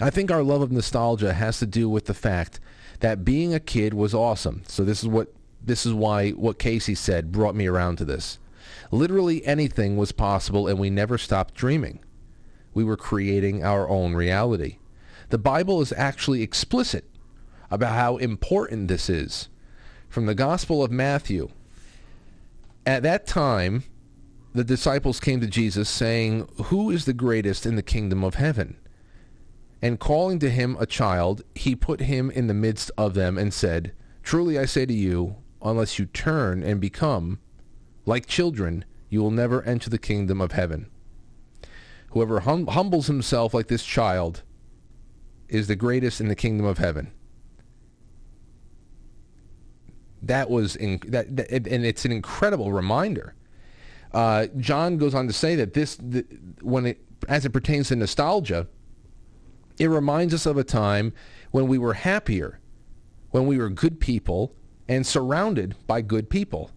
I 0.00 0.10
think 0.10 0.30
our 0.30 0.42
love 0.42 0.62
of 0.62 0.72
nostalgia 0.72 1.34
has 1.34 1.58
to 1.58 1.66
do 1.66 1.88
with 1.88 2.06
the 2.06 2.14
fact 2.14 2.58
that 3.00 3.24
being 3.24 3.54
a 3.54 3.60
kid 3.60 3.94
was 3.94 4.14
awesome. 4.14 4.62
So 4.66 4.84
this 4.84 5.02
is 5.02 5.08
what 5.08 5.32
this 5.62 5.84
is 5.84 5.92
why 5.92 6.30
what 6.30 6.58
Casey 6.58 6.94
said 6.94 7.32
brought 7.32 7.54
me 7.54 7.66
around 7.66 7.96
to 7.96 8.04
this. 8.04 8.38
Literally 8.90 9.44
anything 9.44 9.96
was 9.96 10.12
possible 10.12 10.66
and 10.66 10.78
we 10.78 10.90
never 10.90 11.16
stopped 11.16 11.54
dreaming. 11.54 12.00
We 12.74 12.84
were 12.84 12.96
creating 12.96 13.64
our 13.64 13.88
own 13.88 14.14
reality. 14.14 14.78
The 15.30 15.38
Bible 15.38 15.80
is 15.80 15.92
actually 15.92 16.42
explicit 16.42 17.04
about 17.70 17.94
how 17.94 18.16
important 18.16 18.88
this 18.88 19.08
is. 19.08 19.48
From 20.08 20.26
the 20.26 20.34
Gospel 20.34 20.82
of 20.82 20.90
Matthew, 20.90 21.50
at 22.84 23.04
that 23.04 23.26
time, 23.26 23.84
the 24.52 24.64
disciples 24.64 25.20
came 25.20 25.40
to 25.40 25.46
Jesus 25.46 25.88
saying, 25.88 26.48
Who 26.64 26.90
is 26.90 27.04
the 27.04 27.12
greatest 27.12 27.64
in 27.64 27.76
the 27.76 27.82
kingdom 27.82 28.24
of 28.24 28.34
heaven? 28.34 28.76
And 29.80 30.00
calling 30.00 30.40
to 30.40 30.50
him 30.50 30.76
a 30.80 30.86
child, 30.86 31.42
he 31.54 31.76
put 31.76 32.00
him 32.00 32.30
in 32.30 32.48
the 32.48 32.54
midst 32.54 32.90
of 32.98 33.14
them 33.14 33.38
and 33.38 33.54
said, 33.54 33.92
Truly 34.24 34.58
I 34.58 34.64
say 34.64 34.84
to 34.84 34.92
you, 34.92 35.36
unless 35.62 35.98
you 35.98 36.06
turn 36.06 36.62
and 36.62 36.80
become 36.80 37.38
like 38.10 38.26
children, 38.26 38.84
you 39.08 39.22
will 39.22 39.30
never 39.30 39.62
enter 39.62 39.88
the 39.88 39.98
kingdom 39.98 40.40
of 40.40 40.52
heaven. 40.52 40.90
Whoever 42.10 42.40
hum- 42.40 42.66
humbles 42.66 43.06
himself 43.06 43.54
like 43.54 43.68
this 43.68 43.84
child 43.84 44.42
is 45.48 45.68
the 45.68 45.76
greatest 45.76 46.20
in 46.20 46.26
the 46.26 46.34
kingdom 46.34 46.66
of 46.66 46.78
heaven. 46.78 47.12
That 50.22 50.50
was 50.50 50.74
in, 50.76 51.00
that, 51.06 51.36
that 51.36 51.50
and 51.52 51.86
it's 51.86 52.04
an 52.04 52.12
incredible 52.12 52.72
reminder. 52.72 53.34
Uh, 54.12 54.48
John 54.58 54.98
goes 54.98 55.14
on 55.14 55.28
to 55.28 55.32
say 55.32 55.54
that 55.54 55.72
this, 55.72 55.94
the, 55.96 56.26
when 56.60 56.86
it 56.86 57.00
as 57.28 57.44
it 57.44 57.50
pertains 57.50 57.88
to 57.88 57.96
nostalgia, 57.96 58.66
it 59.78 59.86
reminds 59.86 60.34
us 60.34 60.46
of 60.46 60.56
a 60.56 60.64
time 60.64 61.12
when 61.52 61.68
we 61.68 61.78
were 61.78 61.94
happier, 61.94 62.58
when 63.30 63.46
we 63.46 63.56
were 63.56 63.68
good 63.68 64.00
people 64.00 64.54
and 64.88 65.06
surrounded 65.06 65.76
by 65.86 66.00
good 66.02 66.28
people. 66.28 66.70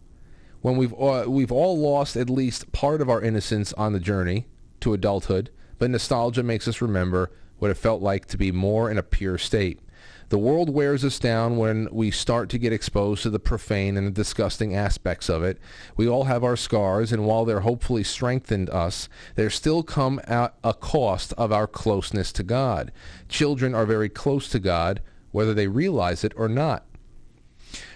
When 0.64 0.78
we've 0.78 0.94
uh, 0.94 1.26
we've 1.28 1.52
all 1.52 1.78
lost 1.78 2.16
at 2.16 2.30
least 2.30 2.72
part 2.72 3.02
of 3.02 3.10
our 3.10 3.22
innocence 3.22 3.74
on 3.74 3.92
the 3.92 4.00
journey 4.00 4.48
to 4.80 4.94
adulthood, 4.94 5.50
but 5.78 5.90
nostalgia 5.90 6.42
makes 6.42 6.70
us 6.70 6.82
remember 6.82 7.32
what 7.60 7.70
it 7.70 7.76
felt 7.76 8.02
like 8.02 8.28
to 8.28 8.38
be 8.38 8.50
more 8.50 8.90
in 8.90 8.98
a 8.98 9.04
pure 9.04 9.38
state. 9.38 9.82
The 10.30 10.38
world 10.38 10.70
wears 10.70 11.04
us 11.04 11.20
down 11.20 11.58
when 11.58 11.90
we 11.92 12.12
start 12.12 12.48
to 12.48 12.58
get 12.58 12.72
exposed 12.72 13.24
to 13.24 13.30
the 13.30 13.40
profane 13.42 13.98
and 13.98 14.08
the 14.08 14.12
disgusting 14.12 14.74
aspects 14.74 15.28
of 15.28 15.44
it. 15.44 15.60
We 15.98 16.08
all 16.08 16.24
have 16.24 16.46
our 16.46 16.56
scars, 16.56 17.12
and 17.12 17.26
while 17.26 17.44
they're 17.44 17.60
hopefully 17.60 18.06
strengthened 18.06 18.70
us, 18.70 19.10
they 19.36 19.50
still 19.50 19.84
come 19.84 20.22
at 20.24 20.56
a 20.64 20.74
cost 20.74 21.34
of 21.34 21.52
our 21.52 21.68
closeness 21.68 22.32
to 22.32 22.44
God. 22.44 22.94
Children 23.28 23.76
are 23.76 23.86
very 23.86 24.08
close 24.08 24.48
to 24.48 24.60
God, 24.60 25.02
whether 25.32 25.54
they 25.54 25.68
realize 25.68 26.24
it 26.24 26.32
or 26.38 26.48
not. 26.48 26.86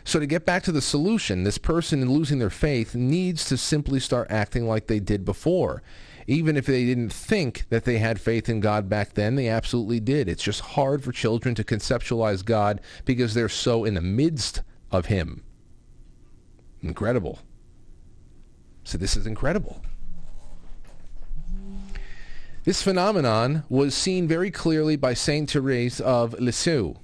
So 0.04 0.20
to 0.20 0.26
get 0.26 0.46
back 0.46 0.64
to 0.64 0.72
the 0.72 0.82
solution, 0.82 1.44
this 1.44 1.58
person 1.58 2.02
in 2.02 2.12
losing 2.12 2.40
their 2.40 2.50
faith 2.50 2.96
needs 2.96 3.46
to 3.50 3.58
simply 3.58 4.00
start 4.00 4.28
acting 4.30 4.68
like 4.68 4.88
they 4.88 5.00
did 5.00 5.26
before 5.26 5.84
even 6.28 6.58
if 6.58 6.66
they 6.66 6.84
didn't 6.84 7.12
think 7.12 7.66
that 7.70 7.86
they 7.86 7.98
had 7.98 8.20
faith 8.20 8.50
in 8.50 8.60
God 8.60 8.90
back 8.90 9.14
then, 9.14 9.36
they 9.36 9.48
absolutely 9.48 10.02
did. 10.02 10.28
It's 10.28 10.44
just 10.44 10.60
hard 10.60 11.04
for 11.04 11.14
children 11.14 11.56
to 11.56 11.64
conceptualize 11.64 12.44
God 12.44 12.82
because 13.06 13.34
they're 13.34 13.48
so 13.48 13.86
in 13.86 13.94
the 13.94 14.02
midst 14.02 14.62
of 14.92 15.06
Him. 15.06 15.44
Incredible. 16.82 17.40
So 18.84 18.98
this 18.98 19.16
is 19.16 19.26
incredible. 19.26 19.82
This 22.66 22.84
phenomenon 22.84 23.64
was 23.70 23.96
seen 23.96 24.28
very 24.28 24.52
clearly 24.52 24.98
by 24.98 25.14
Saint 25.14 25.50
Therese 25.50 26.02
of 26.02 26.38
Lisieux, 26.38 26.96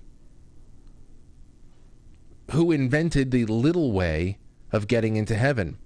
who 2.51 2.71
invented 2.71 3.31
the 3.31 3.45
little 3.45 3.91
way 3.91 4.37
of 4.71 4.87
getting 4.87 5.15
into 5.15 5.35
heaven. 5.35 5.77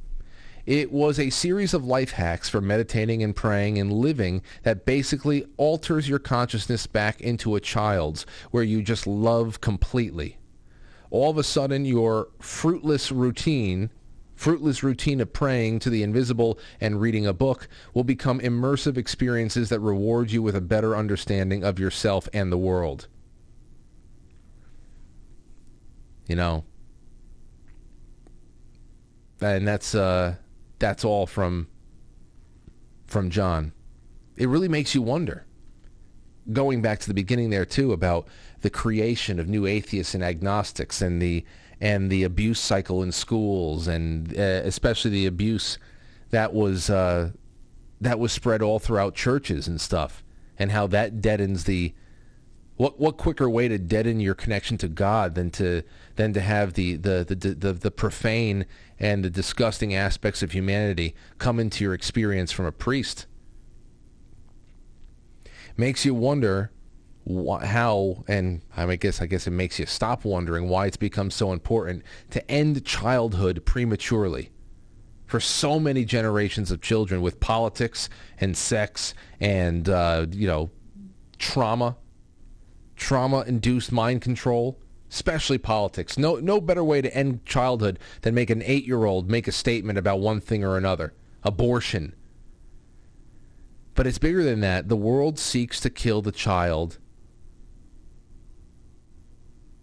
It 0.65 0.91
was 0.91 1.17
a 1.17 1.29
series 1.29 1.73
of 1.73 1.85
life 1.85 2.11
hacks 2.11 2.49
for 2.49 2.59
meditating 2.59 3.23
and 3.23 3.33
praying 3.33 3.79
and 3.79 3.91
living 3.93 4.41
that 4.63 4.85
basically 4.85 5.45
alters 5.55 6.09
your 6.09 6.19
consciousness 6.19 6.87
back 6.87 7.21
into 7.21 7.55
a 7.55 7.61
child's 7.61 8.25
where 8.51 8.63
you 8.63 8.81
just 8.81 9.07
love 9.07 9.61
completely. 9.61 10.37
All 11.09 11.31
of 11.31 11.37
a 11.37 11.43
sudden 11.43 11.85
your 11.85 12.27
fruitless 12.39 13.13
routine 13.13 13.91
fruitless 14.35 14.83
routine 14.83 15.19
of 15.19 15.33
praying 15.33 15.79
to 15.79 15.89
the 15.89 16.03
invisible 16.03 16.59
and 16.79 17.01
reading 17.01 17.25
a 17.25 17.33
book 17.33 17.67
will 17.93 18.03
become 18.03 18.39
immersive 18.39 18.95
experiences 18.95 19.69
that 19.69 19.79
reward 19.79 20.31
you 20.31 20.43
with 20.43 20.55
a 20.55 20.61
better 20.61 20.95
understanding 20.95 21.63
of 21.63 21.79
yourself 21.79 22.29
and 22.33 22.51
the 22.51 22.57
world. 22.57 23.07
You 26.27 26.35
know, 26.35 26.65
and 29.41 29.67
that's 29.67 29.95
uh, 29.95 30.35
that's 30.79 31.05
all 31.05 31.25
from 31.25 31.67
from 33.05 33.29
John. 33.29 33.73
It 34.35 34.49
really 34.49 34.67
makes 34.67 34.93
you 34.93 35.01
wonder. 35.01 35.45
Going 36.51 36.81
back 36.81 36.99
to 36.99 37.07
the 37.07 37.13
beginning 37.13 37.49
there 37.49 37.65
too 37.65 37.91
about 37.91 38.27
the 38.61 38.69
creation 38.69 39.39
of 39.39 39.47
new 39.47 39.65
atheists 39.65 40.13
and 40.13 40.23
agnostics 40.23 41.01
and 41.01 41.21
the 41.21 41.43
and 41.79 42.09
the 42.09 42.23
abuse 42.23 42.59
cycle 42.59 43.03
in 43.03 43.11
schools 43.11 43.87
and 43.87 44.37
uh, 44.37 44.61
especially 44.63 45.11
the 45.11 45.25
abuse 45.25 45.77
that 46.31 46.53
was 46.53 46.89
uh, 46.89 47.31
that 48.01 48.19
was 48.19 48.31
spread 48.31 48.61
all 48.61 48.79
throughout 48.79 49.15
churches 49.15 49.67
and 49.67 49.79
stuff 49.79 50.23
and 50.57 50.71
how 50.71 50.87
that 50.87 51.21
deadens 51.21 51.65
the 51.65 51.93
what 52.77 52.99
what 52.99 53.17
quicker 53.17 53.49
way 53.49 53.67
to 53.67 53.77
deaden 53.77 54.19
your 54.19 54.35
connection 54.35 54.77
to 54.77 54.87
God 54.87 55.35
than 55.35 55.49
to 55.51 55.83
than 56.15 56.33
to 56.33 56.41
have 56.41 56.73
the 56.73 56.95
the 56.95 57.25
the 57.27 57.35
the, 57.35 57.73
the 57.73 57.91
profane 57.91 58.65
and 58.99 59.23
the 59.25 59.29
disgusting 59.29 59.93
aspects 59.93 60.41
of 60.41 60.51
humanity 60.51 61.15
come 61.39 61.59
into 61.59 61.83
your 61.83 61.93
experience 61.93 62.51
from 62.51 62.65
a 62.65 62.71
priest? 62.71 63.25
Makes 65.75 66.05
you 66.05 66.13
wonder 66.13 66.71
wh- 67.27 67.63
how, 67.63 68.23
and 68.27 68.61
I 68.75 68.95
guess 68.95 69.21
I 69.21 69.25
guess 69.25 69.47
it 69.47 69.51
makes 69.51 69.79
you 69.79 69.87
stop 69.87 70.23
wondering 70.23 70.69
why 70.69 70.85
it's 70.85 70.97
become 70.97 71.31
so 71.31 71.51
important 71.51 72.03
to 72.31 72.49
end 72.49 72.85
childhood 72.85 73.65
prematurely 73.65 74.51
for 75.25 75.39
so 75.39 75.79
many 75.79 76.05
generations 76.05 76.71
of 76.71 76.81
children 76.81 77.21
with 77.21 77.39
politics 77.39 78.07
and 78.39 78.55
sex 78.55 79.13
and 79.39 79.89
uh, 79.89 80.27
you 80.31 80.47
know 80.47 80.69
trauma 81.37 81.97
trauma-induced 82.97 83.91
mind 83.91 84.21
control, 84.21 84.77
especially 85.09 85.57
politics. 85.57 86.17
No, 86.17 86.35
no 86.35 86.59
better 86.59 86.83
way 86.83 87.01
to 87.01 87.15
end 87.15 87.45
childhood 87.45 87.99
than 88.21 88.35
make 88.35 88.49
an 88.49 88.61
eight-year-old 88.63 89.29
make 89.29 89.47
a 89.47 89.51
statement 89.51 89.97
about 89.97 90.19
one 90.19 90.41
thing 90.41 90.63
or 90.63 90.75
another. 90.75 91.13
Abortion. 91.43 92.13
But 93.95 94.05
it's 94.05 94.17
bigger 94.17 94.43
than 94.43 94.59
that. 94.59 94.89
The 94.89 94.97
world 94.97 95.39
seeks 95.39 95.79
to 95.79 95.89
kill 95.89 96.21
the 96.21 96.31
child. 96.31 96.99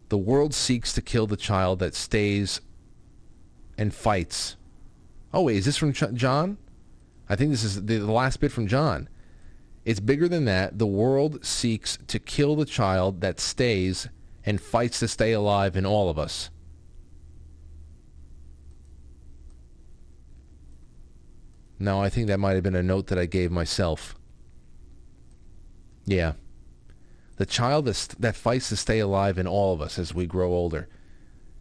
The 0.09 0.19
world 0.19 0.55
seeks 0.55 0.93
to 0.93 1.03
kill 1.03 1.27
the 1.27 1.37
child 1.37 1.79
that 1.79 1.95
stays 1.95 2.61
and 3.79 3.93
fights. 3.95 4.57
Oh 5.33 5.43
wait, 5.43 5.57
is 5.57 5.65
this 5.65 5.77
from 5.77 5.93
Ch- 5.93 6.13
John? 6.13 6.59
I 7.29 7.35
think 7.35 7.51
this 7.51 7.65
is 7.65 7.87
the, 7.87 7.99
the 7.99 8.13
last 8.13 8.39
bit 8.39 8.53
from 8.53 8.69
John. 8.69 9.09
It's 9.85 10.01
bigger 10.01 10.29
than 10.29 10.47
that. 10.47 10.79
The 10.79 10.87
world 10.87 11.45
seeks 11.45 11.99
to 12.07 12.19
kill 12.19 12.57
the 12.57 12.65
child 12.65 13.21
that 13.21 13.39
stays 13.39 14.09
and 14.45 14.61
fights 14.61 15.01
to 15.01 15.09
stay 15.09 15.33
alive 15.33 15.77
in 15.77 15.85
all 15.85 16.09
of 16.09 16.19
us. 16.19 16.51
No, 21.79 22.01
I 22.01 22.09
think 22.09 22.29
that 22.29 22.41
might 22.41 22.55
have 22.55 22.63
been 22.63 22.77
a 22.77 22.83
note 22.83 23.09
that 23.09 23.19
I 23.19 23.27
gave 23.27 23.51
myself. 23.51 24.15
Yeah. 26.07 26.35
The 27.37 27.47
child 27.47 27.87
that's, 27.87 28.07
that 28.07 28.37
fights 28.37 28.69
to 28.69 28.77
stay 28.77 29.01
alive 29.01 29.39
in 29.39 29.47
all 29.47 29.75
of 29.75 29.83
us 29.83 29.99
as 29.99 30.15
we 30.15 30.27
grow 30.27 30.53
older 30.53 30.89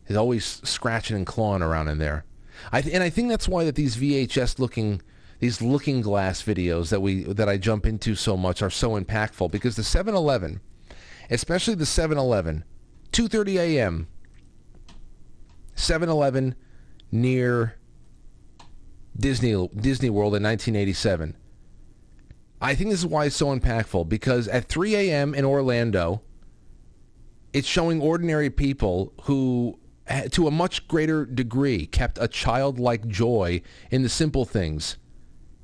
is 0.07 0.15
always 0.15 0.61
scratching 0.63 1.17
and 1.17 1.25
clawing 1.25 1.61
around 1.61 1.87
in 1.87 1.97
there. 1.97 2.25
I 2.71 2.81
th- 2.81 2.93
and 2.93 3.03
I 3.03 3.09
think 3.09 3.29
that's 3.29 3.47
why 3.47 3.63
that 3.63 3.75
these 3.75 3.97
VHS 3.97 4.59
looking 4.59 5.01
these 5.44 5.61
looking 5.61 5.99
glass 5.99 6.41
videos 6.41 6.88
that 6.88 7.02
we 7.02 7.24
that 7.24 7.49
I 7.49 7.57
jump 7.57 7.86
into 7.86 8.15
so 8.15 8.38
much 8.38 8.61
are 8.61 8.70
so 8.70 8.91
impactful 8.91 9.52
because 9.52 9.76
the 9.76 9.82
7-Eleven, 9.82 10.61
especially 11.30 11.76
the 11.76 11.84
7-Eleven, 11.84 12.64
2:30 13.11 13.56
a.m. 13.57 14.07
7-Eleven 15.76 16.56
near 17.11 17.76
Disney 19.20 19.68
Disney 19.76 20.10
World 20.10 20.34
in 20.34 20.44
1987. 20.44 21.36
I 22.61 22.74
think 22.74 22.91
this 22.91 22.99
is 22.99 23.06
why 23.06 23.26
it's 23.26 23.36
so 23.36 23.48
impactful 23.48 24.07
because 24.07 24.48
at 24.48 24.70
3 24.70 24.95
a.m. 24.95 25.36
in 25.36 25.44
Orlando, 25.44 26.22
it's 27.52 27.68
showing 27.68 28.02
ordinary 28.02 28.49
people 28.49 29.11
who, 29.24 29.78
eh, 30.07 30.30
to 30.30 30.48
a 30.48 30.52
much 30.52 30.88
greater 30.88 31.26
degree, 31.26 31.86
kept 31.86 32.18
a 32.18 32.30
childlike 32.30 33.10
joy 33.10 33.61
in 33.91 34.03
the 34.03 34.10
simple 34.10 34.45
things. 34.45 34.95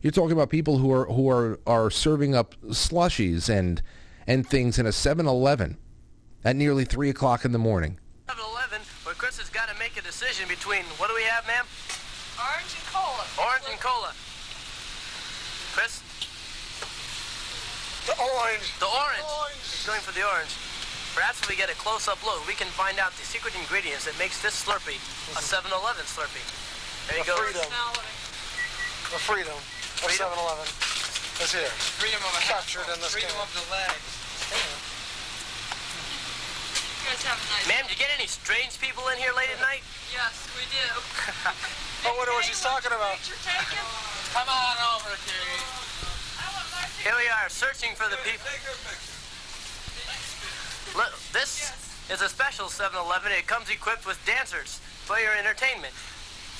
You're 0.01 0.11
talking 0.11 0.31
about 0.31 0.49
people 0.49 0.77
who 0.77 0.91
are 0.91 1.05
who 1.05 1.29
are, 1.29 1.59
are 1.67 1.89
serving 1.91 2.33
up 2.35 2.55
slushies 2.67 3.49
and 3.49 3.81
and 4.27 4.45
things 4.47 4.77
in 4.77 4.85
a 4.85 4.89
7-Eleven 4.93 5.77
at 6.45 6.55
nearly 6.55 6.85
three 6.85 7.09
o'clock 7.09 7.43
in 7.43 7.51
the 7.51 7.57
morning. 7.59 7.97
7-Eleven, 8.29 8.79
where 9.03 9.15
Chris 9.15 9.39
has 9.41 9.49
got 9.49 9.67
to 9.69 9.75
make 9.79 9.97
a 9.97 10.01
decision 10.05 10.47
between 10.47 10.85
what 11.01 11.09
do 11.09 11.15
we 11.15 11.23
have, 11.23 11.45
ma'am? 11.47 11.65
Orange 12.39 12.71
and 12.77 12.85
cola. 12.93 13.25
Orange 13.41 13.65
and 13.73 13.79
cola. 13.81 14.13
Chris? 15.75 15.99
The 18.07 18.15
orange. 18.15 18.69
The 18.79 18.87
orange. 18.87 19.25
He's 19.65 19.83
going 19.83 19.99
for 20.05 20.13
the 20.15 20.23
orange. 20.23 20.53
Perhaps 21.17 21.41
if 21.43 21.49
we 21.49 21.57
get 21.57 21.67
a 21.73 21.75
close-up 21.75 22.21
look, 22.23 22.45
we 22.47 22.53
can 22.53 22.69
find 22.77 23.01
out 23.01 23.11
the 23.19 23.25
secret 23.25 23.51
ingredients 23.59 24.05
that 24.05 24.15
makes 24.21 24.39
this 24.45 24.55
Slurpee 24.63 25.01
a 25.35 25.41
7-Eleven 25.43 26.05
Slurpee. 26.07 26.45
There 27.09 27.17
you 27.17 27.25
The 27.25 27.33
go. 27.33 27.37
freedom. 27.43 27.65
The 29.09 29.19
freedom 29.25 29.57
of 29.99 30.11
7-Eleven 30.15 30.67
is 31.43 31.51
here. 31.51 31.71
Freedom 31.99 32.23
of 32.23 32.31
a 32.39 32.43
Captured 32.47 32.87
in 32.87 32.99
this 33.03 33.11
Freedom 33.11 33.35
game. 33.35 33.43
of 33.43 33.51
the 33.51 33.65
legs. 33.67 33.99
You 36.99 37.11
guys 37.11 37.23
have 37.27 37.35
a 37.35 37.47
nice 37.51 37.67
Ma'am, 37.67 37.83
did 37.83 37.95
you 37.95 37.99
get 37.99 38.11
any 38.15 38.27
strange 38.27 38.79
people 38.79 39.03
in 39.11 39.19
here 39.19 39.35
late 39.35 39.51
at 39.51 39.59
night? 39.59 39.83
Yes, 40.07 40.47
we 40.55 40.63
do. 40.71 40.87
wonder 42.15 42.31
what 42.31 42.47
she's 42.47 42.63
talking 42.63 42.95
about? 42.95 43.19
Come 44.31 44.47
on 44.47 44.75
over, 44.95 45.15
Kitty. 45.27 45.59
Here 47.03 47.15
we 47.15 47.27
are, 47.27 47.47
searching 47.51 47.91
for 47.95 48.07
the 48.07 48.19
people. 48.23 48.47
Look, 50.95 51.11
this 51.35 51.71
is 52.07 52.23
a 52.23 52.29
special 52.31 52.71
7-Eleven. 52.71 53.31
It 53.35 53.47
comes 53.47 53.67
equipped 53.67 54.07
with 54.07 54.19
dancers 54.23 54.79
for 55.03 55.19
your 55.19 55.35
entertainment. 55.35 55.91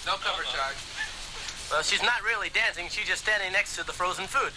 No 0.08 0.16
cover 0.20 0.44
charge. 0.44 0.80
Well, 1.72 1.84
she's 1.84 2.02
not 2.02 2.24
really 2.26 2.50
dancing. 2.50 2.88
She's 2.90 3.08
just 3.08 3.24
standing 3.24 3.52
next 3.52 3.76
to 3.78 3.86
the 3.86 3.94
frozen 3.94 4.26
food. 4.26 4.54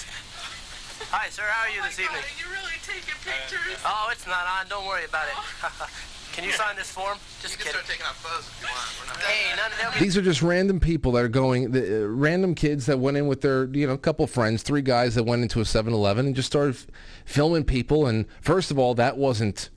Hi, 1.10 1.28
sir. 1.28 1.42
How 1.46 1.66
are 1.68 1.70
you 1.74 1.82
this 1.82 1.98
evening? 2.00 2.22
you 2.40 2.46
really 2.50 2.78
taking 2.86 3.14
pictures? 3.24 3.76
Oh, 3.84 4.08
it's 4.12 4.26
not 4.26 4.46
on. 4.46 4.68
Don't 4.68 4.86
worry 4.86 5.04
about 5.04 5.26
it. 5.28 5.36
Can 6.32 6.44
you 6.44 6.52
sign 6.52 6.76
this 6.76 6.90
form? 6.90 7.18
Just 7.42 7.58
You 7.58 7.64
can 7.64 7.72
kidding. 7.74 7.84
start 7.84 7.86
taking 7.86 8.06
off 8.06 8.24
clothes 8.24 8.48
if 8.48 8.62
you 8.62 9.12
want. 9.12 9.20
Hey, 9.22 9.54
none 9.54 9.70
of 9.72 9.92
them. 9.92 10.02
These 10.02 10.16
are 10.16 10.22
just 10.22 10.40
random 10.40 10.80
people 10.80 11.12
that 11.12 11.24
are 11.24 11.28
going, 11.28 11.72
the, 11.72 12.04
uh, 12.04 12.06
random 12.08 12.54
kids 12.54 12.86
that 12.86 12.98
went 12.98 13.18
in 13.18 13.26
with 13.26 13.42
their, 13.42 13.66
you 13.66 13.86
know, 13.86 13.98
couple 13.98 14.26
friends, 14.26 14.62
three 14.62 14.80
guys 14.80 15.14
that 15.16 15.24
went 15.24 15.42
into 15.42 15.60
a 15.60 15.64
7-Eleven 15.64 16.24
and 16.24 16.34
just 16.34 16.46
started 16.46 16.74
f- 16.76 16.86
filming 17.26 17.64
people. 17.64 18.06
And 18.06 18.24
first 18.40 18.70
of 18.70 18.78
all, 18.78 18.94
that 18.94 19.18
wasn't 19.18 19.68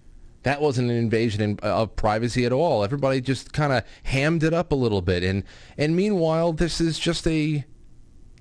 that 0.46 0.62
wasn't 0.62 0.92
an 0.92 0.96
invasion 0.96 1.42
in, 1.42 1.60
uh, 1.64 1.82
of 1.82 1.96
privacy 1.96 2.46
at 2.46 2.54
all. 2.54 2.84
Everybody 2.84 3.20
just 3.20 3.52
kind 3.52 3.74
of 3.74 3.84
hammed 4.04 4.44
it 4.44 4.54
up 4.54 4.72
a 4.72 4.76
little 4.76 5.02
bit. 5.02 5.24
And 5.24 5.44
and 5.76 5.96
meanwhile, 5.96 6.54
this 6.54 6.80
is 6.80 7.00
just 7.00 7.28
a, 7.28 7.66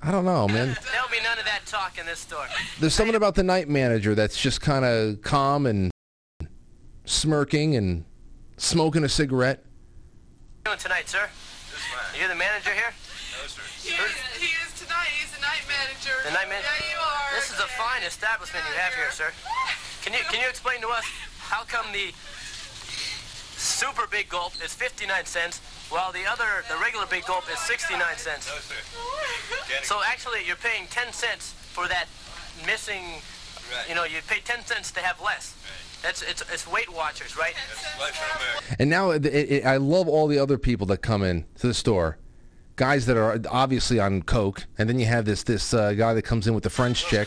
I 0.03 0.13
don't 0.13 0.27
know, 0.27 0.47
man. 0.47 0.77
There'll 0.93 1.09
be 1.09 1.23
none 1.25 1.39
of 1.39 1.47
that 1.47 1.63
talk 1.65 1.99
in 1.99 2.05
this 2.05 2.19
store. 2.19 2.45
There's 2.79 2.93
something 2.93 3.17
about 3.17 3.37
the 3.37 3.43
night 3.43 3.71
manager 3.71 4.15
that's 4.15 4.41
just 4.41 4.61
kind 4.61 4.85
of 4.85 5.23
calm 5.23 5.65
and 5.65 5.91
smirking 7.07 7.75
and 7.75 8.05
smoking 8.59 9.03
a 9.03 9.09
cigarette. 9.09 9.65
What 9.65 9.65
are 9.65 10.73
you 10.73 10.77
doing 10.77 10.79
tonight, 10.81 11.09
sir? 11.09 11.31
You're 12.21 12.29
the 12.29 12.35
manager 12.35 12.71
here? 12.71 12.93
No, 12.93 13.49
sir. 13.49 13.63
He 13.81 13.97
is, 13.97 14.13
he 14.37 14.53
is 14.61 14.77
tonight. 14.77 15.09
He's 15.17 15.33
the 15.33 15.41
night 15.41 15.65
manager. 15.65 16.21
The 16.29 16.37
night 16.37 16.53
manager? 16.53 16.69
Yeah, 16.69 16.93
you 16.93 17.01
are. 17.01 17.35
This 17.35 17.49
is 17.49 17.61
a 17.61 17.71
fine 17.81 18.03
establishment 18.03 18.63
you 18.69 18.77
have 18.77 18.93
here, 18.93 19.11
sir. 19.11 19.33
Can 20.05 20.13
you 20.13 20.21
can 20.29 20.41
you 20.45 20.49
explain 20.51 20.83
to 20.83 20.89
us 20.89 21.09
how 21.49 21.65
come 21.65 21.87
the 21.93 22.13
super 23.57 24.07
big 24.11 24.29
gulp 24.29 24.53
is 24.65 24.73
59 24.75 25.25
cents 25.25 25.61
while 25.91 26.13
the 26.13 26.27
other 26.29 26.65
the 26.69 26.77
regular 26.83 27.07
big 27.07 27.25
gulp 27.27 27.45
is 27.53 27.59
69 27.61 28.01
cents? 28.17 28.49
No, 28.49 28.57
sir. 28.61 28.75
So 29.83 30.01
actually 30.07 30.41
you're 30.47 30.57
paying 30.57 30.87
10 30.91 31.13
cents 31.13 31.53
for 31.73 31.89
that 31.89 32.07
missing 32.67 33.21
Right. 33.73 33.89
you 33.89 33.95
know, 33.95 34.05
you 34.05 34.19
pay 34.29 34.41
10 34.45 34.65
cents 34.67 34.91
to 34.93 35.01
have 35.01 35.21
less. 35.23 35.55
That's 36.03 36.21
it's 36.21 36.43
it's 36.53 36.67
Weight 36.71 36.93
Watchers, 36.93 37.35
right? 37.37 37.55
Life. 37.99 38.77
And 38.79 38.91
now 38.91 39.11
it, 39.11 39.25
it, 39.25 39.65
I 39.65 39.79
love 39.79 40.07
all 40.07 40.27
the 40.27 40.39
other 40.39 40.59
people 40.59 40.87
that 40.89 40.99
come 40.99 41.23
in 41.23 41.47
to 41.61 41.67
the 41.67 41.73
store. 41.73 42.19
Guys 42.77 43.07
that 43.07 43.17
are 43.17 43.41
obviously 43.51 43.99
on 44.01 44.21
coke, 44.23 44.67
and 44.77 44.87
then 44.87 44.99
you 44.99 45.07
have 45.07 45.25
this 45.25 45.43
this 45.45 45.73
uh, 45.73 45.95
guy 45.95 46.13
that 46.13 46.23
comes 46.23 46.47
in 46.47 46.53
with 46.55 46.63
the 46.65 46.69
French 46.69 47.07
chick. 47.07 47.27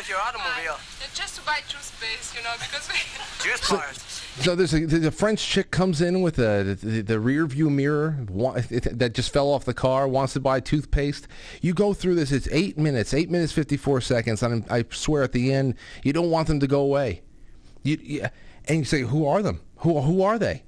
With 0.00 0.08
your 0.08 0.18
automobile. 0.18 0.72
uh, 0.72 1.06
just 1.12 1.36
to 1.36 1.42
buy 1.42 1.58
juice 1.68 1.92
space, 1.92 2.34
you 2.34 2.42
know, 2.42 2.52
because 2.58 2.88
we. 2.88 2.94
Juice 3.50 3.68
bars. 3.68 3.98
So 4.40 4.54
there's 4.54 4.72
a, 4.72 4.86
there's 4.86 5.04
a 5.04 5.10
French 5.10 5.46
chick 5.46 5.70
comes 5.70 6.00
in 6.00 6.22
with 6.22 6.38
a, 6.38 6.78
the, 6.80 7.02
the 7.02 7.20
rear 7.20 7.44
view 7.44 7.68
mirror 7.68 8.16
that 8.30 9.12
just 9.12 9.30
fell 9.30 9.50
off 9.50 9.66
the 9.66 9.74
car, 9.74 10.08
wants 10.08 10.32
to 10.34 10.40
buy 10.40 10.60
toothpaste. 10.60 11.28
You 11.60 11.74
go 11.74 11.92
through 11.92 12.14
this. 12.14 12.32
It's 12.32 12.48
eight 12.50 12.78
minutes, 12.78 13.12
eight 13.12 13.28
minutes 13.28 13.52
fifty 13.52 13.76
four 13.76 14.00
seconds, 14.00 14.42
and 14.42 14.64
I 14.70 14.84
swear 14.90 15.22
at 15.22 15.32
the 15.32 15.52
end 15.52 15.74
you 16.02 16.14
don't 16.14 16.30
want 16.30 16.48
them 16.48 16.60
to 16.60 16.66
go 16.66 16.80
away. 16.80 17.20
You, 17.82 17.98
you 18.00 18.26
and 18.66 18.78
you 18.78 18.84
say, 18.84 19.02
who 19.02 19.26
are 19.26 19.42
them? 19.42 19.60
Who 19.78 20.00
who 20.00 20.22
are 20.22 20.38
they? 20.38 20.64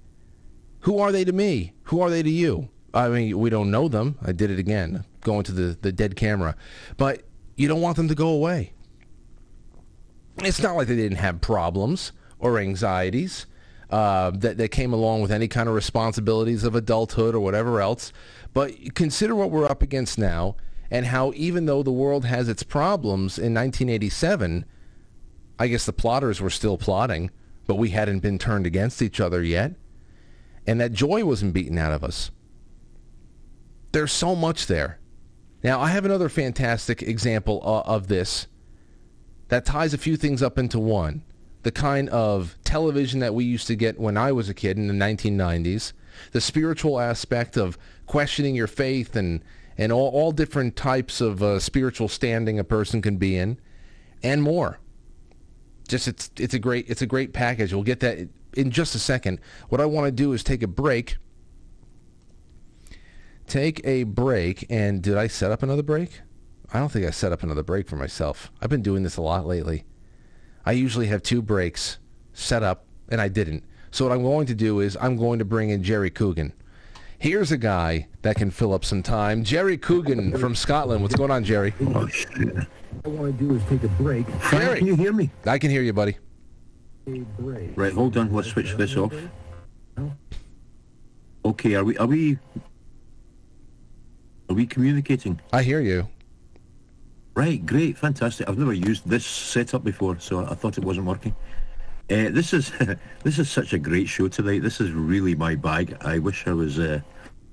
Who 0.80 0.98
are 0.98 1.10
they 1.10 1.24
to 1.24 1.32
me? 1.32 1.72
Who 1.84 2.02
are 2.02 2.10
they 2.10 2.22
to 2.22 2.30
you? 2.30 2.68
I 2.92 3.09
mean, 3.09 3.38
we 3.38 3.48
don't 3.48 3.70
know 3.70 3.88
them. 3.88 4.18
I 4.22 4.32
did 4.32 4.50
it 4.50 4.59
again, 4.59 5.04
going 5.22 5.44
to 5.44 5.52
the, 5.52 5.78
the 5.80 5.92
dead 5.92 6.16
camera. 6.16 6.54
But 6.98 7.22
you 7.56 7.68
don't 7.68 7.80
want 7.80 7.96
them 7.96 8.09
to 8.09 8.14
go 8.14 8.28
away. 8.28 8.74
It's 10.44 10.62
not 10.62 10.77
like 10.77 10.89
they 10.89 10.97
didn't 10.97 11.19
have 11.19 11.40
problems 11.40 12.12
or 12.39 12.59
anxieties 12.59 13.47
uh, 13.90 14.31
that, 14.31 14.56
that 14.56 14.70
came 14.70 14.93
along 14.93 15.20
with 15.20 15.31
any 15.31 15.48
kind 15.48 15.69
of 15.69 15.74
responsibilities 15.74 16.64
of 16.64 16.74
adulthood 16.74 17.35
or 17.35 17.40
whatever 17.40 17.81
else. 17.81 18.12
But 18.52 18.94
consider 18.94 19.35
what 19.35 19.51
we're 19.51 19.66
up 19.66 19.82
against 19.82 20.19
now 20.19 20.56
and 20.90 21.06
how 21.06 21.32
even 21.36 21.66
though 21.66 21.82
the 21.82 21.93
world 21.93 22.24
has 22.24 22.48
its 22.48 22.62
problems 22.62 23.39
in 23.39 23.55
1987, 23.55 24.64
I 25.59 25.69
guess 25.69 25.86
the 25.86 25.93
plotters 25.93 26.40
were 26.40 26.51
still 26.51 26.77
plotting, 26.77 27.31
but 27.66 27.77
we 27.77 27.90
hadn't 27.90 28.20
been 28.20 28.39
turned 28.39 28.66
against 28.66 29.01
each 29.01 29.20
other 29.20 29.43
yet. 29.43 29.74
And 30.66 30.81
that 30.81 30.93
joy 30.93 31.24
wasn't 31.24 31.55
beaten 31.55 31.78
out 31.78 31.93
of 31.93 32.02
us. 32.05 32.31
There's 33.93 34.12
so 34.12 34.35
much 34.35 34.66
there. 34.66 34.98
Now, 35.62 35.81
I 35.81 35.89
have 35.90 36.05
another 36.05 36.28
fantastic 36.28 37.02
example 37.02 37.62
uh, 37.64 37.89
of 37.89 38.09
this 38.09 38.48
that 39.52 39.66
ties 39.66 39.92
a 39.92 39.98
few 39.98 40.16
things 40.16 40.42
up 40.42 40.58
into 40.58 40.78
one. 40.78 41.22
The 41.62 41.70
kind 41.70 42.08
of 42.08 42.56
television 42.64 43.20
that 43.20 43.34
we 43.34 43.44
used 43.44 43.66
to 43.66 43.76
get 43.76 44.00
when 44.00 44.16
I 44.16 44.32
was 44.32 44.48
a 44.48 44.54
kid 44.54 44.78
in 44.78 44.86
the 44.86 44.94
1990s, 44.94 45.92
the 46.30 46.40
spiritual 46.40 46.98
aspect 46.98 47.58
of 47.58 47.76
questioning 48.06 48.54
your 48.54 48.66
faith 48.66 49.14
and, 49.14 49.44
and 49.76 49.92
all, 49.92 50.08
all 50.08 50.32
different 50.32 50.74
types 50.74 51.20
of 51.20 51.42
uh, 51.42 51.60
spiritual 51.60 52.08
standing 52.08 52.58
a 52.58 52.64
person 52.64 53.02
can 53.02 53.18
be 53.18 53.36
in, 53.36 53.60
and 54.22 54.42
more. 54.42 54.78
Just 55.86 56.08
it's 56.08 56.30
it's 56.38 56.54
a 56.54 56.58
great 56.58 56.88
it's 56.88 57.02
a 57.02 57.06
great 57.06 57.34
package. 57.34 57.74
We'll 57.74 57.82
get 57.82 58.00
that 58.00 58.30
in 58.56 58.70
just 58.70 58.94
a 58.94 58.98
second. 58.98 59.38
What 59.68 59.82
I 59.82 59.84
want 59.84 60.06
to 60.06 60.12
do 60.12 60.32
is 60.32 60.42
take 60.42 60.62
a 60.62 60.66
break. 60.66 61.18
Take 63.46 63.84
a 63.84 64.04
break. 64.04 64.64
And 64.70 65.02
did 65.02 65.18
I 65.18 65.26
set 65.26 65.52
up 65.52 65.62
another 65.62 65.82
break? 65.82 66.22
I 66.72 66.78
don't 66.78 66.90
think 66.90 67.06
I 67.06 67.10
set 67.10 67.32
up 67.32 67.42
another 67.42 67.62
break 67.62 67.86
for 67.88 67.96
myself. 67.96 68.50
I've 68.60 68.70
been 68.70 68.82
doing 68.82 69.02
this 69.02 69.16
a 69.16 69.22
lot 69.22 69.46
lately. 69.46 69.84
I 70.64 70.72
usually 70.72 71.08
have 71.08 71.22
two 71.22 71.42
breaks 71.42 71.98
set 72.32 72.62
up, 72.62 72.86
and 73.10 73.20
I 73.20 73.28
didn't. 73.28 73.64
So 73.90 74.06
what 74.06 74.14
I'm 74.14 74.22
going 74.22 74.46
to 74.46 74.54
do 74.54 74.80
is 74.80 74.96
I'm 75.00 75.16
going 75.16 75.38
to 75.38 75.44
bring 75.44 75.68
in 75.70 75.82
Jerry 75.82 76.08
Coogan. 76.08 76.54
Here's 77.18 77.52
a 77.52 77.58
guy 77.58 78.08
that 78.22 78.36
can 78.36 78.50
fill 78.50 78.72
up 78.72 78.84
some 78.84 79.02
time. 79.02 79.44
Jerry 79.44 79.76
Coogan 79.76 80.36
from 80.38 80.54
Scotland. 80.54 81.02
What's 81.02 81.14
going 81.14 81.30
on, 81.30 81.44
Jerry? 81.44 81.74
Oh, 81.94 82.06
shit. 82.08 82.54
What 82.54 82.66
I 83.04 83.08
want 83.08 83.38
to 83.38 83.44
do 83.44 83.54
is 83.54 83.62
take 83.68 83.82
a 83.84 83.88
break. 83.88 84.26
Jerry, 84.50 84.78
can 84.78 84.86
you 84.86 84.96
hear 84.96 85.12
me? 85.12 85.30
I 85.44 85.58
can 85.58 85.70
hear 85.70 85.82
you, 85.82 85.92
buddy. 85.92 86.16
Right, 87.06 87.92
hold 87.92 88.16
on. 88.16 88.32
Let's 88.32 88.48
switch 88.48 88.74
this 88.76 88.96
off. 88.96 89.12
Okay, 91.44 91.74
are 91.74 91.84
we 91.84 91.98
are 91.98 92.06
we 92.06 92.38
are 94.48 94.54
we 94.54 94.64
communicating? 94.66 95.40
I 95.52 95.62
hear 95.62 95.80
you. 95.80 96.08
Right, 97.34 97.64
great, 97.64 97.96
fantastic. 97.96 98.48
I've 98.48 98.59
never 98.59 98.74
used 98.74 99.09
this 99.09 99.24
setup 99.24 99.84
before, 99.84 100.18
so 100.18 100.44
I 100.44 100.54
thought 100.54 100.76
it 100.76 100.84
wasn't 100.84 101.06
working. 101.06 101.34
Uh, 102.10 102.28
this 102.30 102.52
is 102.52 102.72
this 103.24 103.38
is 103.38 103.48
such 103.50 103.72
a 103.72 103.78
great 103.78 104.09
show 104.09 104.28
tonight. 104.28 104.62
This 104.62 104.80
is 104.80 104.90
really 104.90 105.34
my 105.34 105.54
bag. 105.54 105.96
I 106.02 106.18
wish 106.18 106.46
I 106.46 106.52
was 106.52 106.78
uh, 106.78 107.00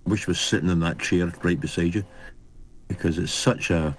wish 0.06 0.28
I 0.28 0.32
was 0.32 0.40
sitting 0.40 0.70
in 0.70 0.80
that 0.82 1.00
chair 1.00 1.32
right 1.44 1.60
beside 1.60 1.96
you 1.96 2.04
because 2.90 3.18
it's 3.18 3.32
such 3.32 3.70
a. 3.70 3.96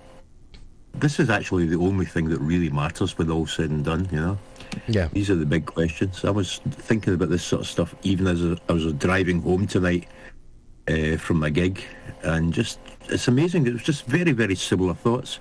This 0.92 1.18
is 1.18 1.30
actually 1.30 1.66
the 1.66 1.78
only 1.78 2.04
thing 2.04 2.28
that 2.28 2.40
really 2.40 2.68
matters 2.68 3.16
when 3.16 3.30
all's 3.30 3.52
said 3.52 3.70
and 3.70 3.82
done. 3.82 4.06
You 4.12 4.20
know. 4.20 4.38
Yeah. 4.86 5.08
These 5.12 5.30
are 5.30 5.34
the 5.34 5.46
big 5.46 5.64
questions. 5.64 6.26
I 6.26 6.30
was 6.30 6.58
thinking 6.68 7.14
about 7.14 7.30
this 7.30 7.42
sort 7.42 7.62
of 7.62 7.68
stuff 7.68 7.94
even 8.02 8.26
as 8.26 8.60
I 8.68 8.72
was 8.72 8.92
driving 8.94 9.40
home 9.40 9.66
tonight 9.66 10.08
uh, 10.88 11.16
from 11.16 11.38
my 11.38 11.48
gig, 11.48 11.82
and 12.22 12.52
just 12.52 12.80
it's 13.08 13.28
amazing. 13.28 13.66
It 13.66 13.72
was 13.72 13.82
just 13.82 14.04
very 14.04 14.32
very 14.32 14.56
similar 14.56 14.92
thoughts 14.92 15.40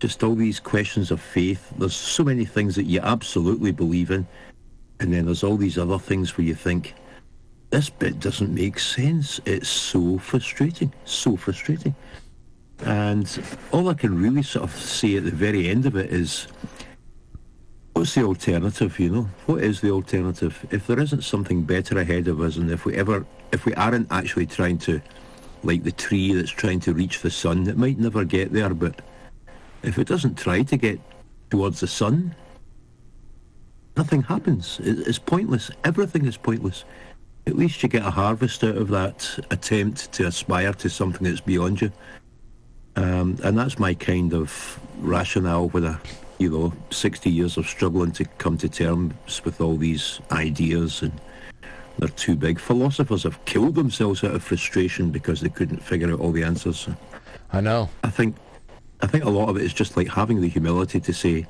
just 0.00 0.24
all 0.24 0.34
these 0.34 0.58
questions 0.58 1.10
of 1.10 1.20
faith. 1.20 1.72
There's 1.78 1.94
so 1.94 2.24
many 2.24 2.44
things 2.44 2.74
that 2.76 2.84
you 2.84 3.00
absolutely 3.00 3.70
believe 3.70 4.10
in, 4.10 4.26
and 4.98 5.12
then 5.12 5.26
there's 5.26 5.44
all 5.44 5.56
these 5.56 5.78
other 5.78 5.98
things 5.98 6.36
where 6.36 6.46
you 6.46 6.54
think, 6.54 6.94
this 7.68 7.88
bit 7.88 8.18
doesn't 8.18 8.52
make 8.52 8.80
sense. 8.80 9.40
It's 9.44 9.68
so 9.68 10.18
frustrating, 10.18 10.92
so 11.04 11.36
frustrating. 11.36 11.94
And 12.80 13.42
all 13.72 13.88
I 13.88 13.94
can 13.94 14.20
really 14.20 14.42
sort 14.42 14.64
of 14.64 14.74
say 14.74 15.16
at 15.16 15.24
the 15.24 15.30
very 15.30 15.68
end 15.68 15.86
of 15.86 15.94
it 15.94 16.10
is, 16.10 16.48
what's 17.92 18.14
the 18.14 18.24
alternative, 18.24 18.98
you 18.98 19.10
know? 19.10 19.28
What 19.46 19.62
is 19.62 19.82
the 19.82 19.90
alternative? 19.90 20.66
If 20.70 20.86
there 20.86 20.98
isn't 20.98 21.22
something 21.22 21.62
better 21.62 21.98
ahead 21.98 22.26
of 22.26 22.40
us, 22.40 22.56
and 22.56 22.70
if 22.70 22.86
we 22.86 22.96
ever, 22.96 23.26
if 23.52 23.66
we 23.66 23.74
aren't 23.74 24.10
actually 24.10 24.46
trying 24.46 24.78
to, 24.78 25.00
like 25.62 25.84
the 25.84 25.92
tree 25.92 26.32
that's 26.32 26.50
trying 26.50 26.80
to 26.80 26.94
reach 26.94 27.20
the 27.20 27.30
sun, 27.30 27.68
it 27.68 27.76
might 27.76 27.98
never 27.98 28.24
get 28.24 28.50
there, 28.52 28.72
but 28.72 29.02
if 29.82 29.98
it 29.98 30.06
doesn't 30.06 30.36
try 30.38 30.62
to 30.62 30.76
get 30.76 31.00
towards 31.50 31.80
the 31.80 31.86
sun, 31.86 32.34
nothing 33.96 34.22
happens. 34.22 34.80
It's 34.82 35.18
pointless. 35.18 35.70
Everything 35.84 36.26
is 36.26 36.36
pointless. 36.36 36.84
At 37.46 37.56
least 37.56 37.82
you 37.82 37.88
get 37.88 38.04
a 38.04 38.10
harvest 38.10 38.62
out 38.64 38.76
of 38.76 38.88
that 38.88 39.46
attempt 39.50 40.12
to 40.12 40.26
aspire 40.26 40.72
to 40.74 40.88
something 40.88 41.26
that's 41.26 41.40
beyond 41.40 41.80
you. 41.80 41.92
Um, 42.96 43.38
and 43.42 43.56
that's 43.56 43.78
my 43.78 43.94
kind 43.94 44.34
of 44.34 44.78
rationale 44.98 45.68
with 45.68 45.84
a, 45.84 45.98
you 46.38 46.50
know, 46.50 46.72
60 46.90 47.30
years 47.30 47.56
of 47.56 47.66
struggling 47.66 48.12
to 48.12 48.24
come 48.38 48.58
to 48.58 48.68
terms 48.68 49.44
with 49.44 49.60
all 49.60 49.76
these 49.76 50.20
ideas 50.30 51.02
and 51.02 51.12
they're 51.98 52.08
too 52.08 52.36
big. 52.36 52.58
Philosophers 52.58 53.22
have 53.24 53.42
killed 53.44 53.74
themselves 53.74 54.24
out 54.24 54.34
of 54.34 54.42
frustration 54.42 55.10
because 55.10 55.40
they 55.40 55.48
couldn't 55.48 55.82
figure 55.82 56.10
out 56.12 56.20
all 56.20 56.32
the 56.32 56.42
answers. 56.42 56.88
I 57.52 57.60
know. 57.60 57.90
I 58.02 58.10
think 58.10 58.36
I 59.02 59.06
think 59.06 59.24
a 59.24 59.30
lot 59.30 59.48
of 59.48 59.56
it 59.56 59.62
is 59.62 59.72
just 59.72 59.96
like 59.96 60.08
having 60.08 60.40
the 60.40 60.48
humility 60.48 61.00
to 61.00 61.12
say, 61.12 61.46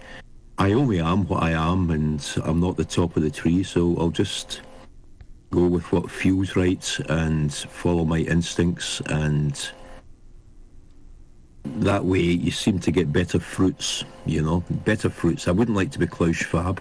I 0.58 0.72
only 0.72 1.00
am 1.00 1.26
what 1.26 1.42
I 1.42 1.50
am 1.50 1.90
and 1.90 2.24
I'm 2.44 2.60
not 2.60 2.76
the 2.76 2.84
top 2.84 3.16
of 3.16 3.22
the 3.22 3.30
tree, 3.30 3.62
so 3.62 3.96
I'll 3.98 4.10
just 4.10 4.60
go 5.50 5.66
with 5.66 5.90
what 5.90 6.10
feels 6.10 6.54
right 6.54 6.98
and 7.08 7.52
follow 7.52 8.04
my 8.04 8.18
instincts 8.18 9.00
and 9.06 9.70
that 11.64 12.04
way 12.04 12.20
you 12.20 12.50
seem 12.50 12.78
to 12.80 12.90
get 12.90 13.12
better 13.12 13.40
fruits, 13.40 14.04
you 14.26 14.42
know, 14.42 14.64
better 14.84 15.10
fruits. 15.10 15.48
I 15.48 15.50
wouldn't 15.50 15.76
like 15.76 15.90
to 15.92 15.98
be 15.98 16.06
Klaus 16.06 16.36
Schwab. 16.36 16.80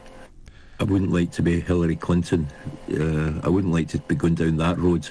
I 0.80 0.84
wouldn't 0.84 1.12
like 1.12 1.32
to 1.34 1.42
be 1.42 1.60
Hillary 1.60 1.96
Clinton. 1.96 2.48
Uh, 2.92 3.40
I 3.44 3.50
wouldn't 3.50 3.74
like 3.74 3.90
to 3.90 4.00
be 4.00 4.16
going 4.16 4.36
down 4.36 4.58
that 4.58 4.78
road. 4.78 5.10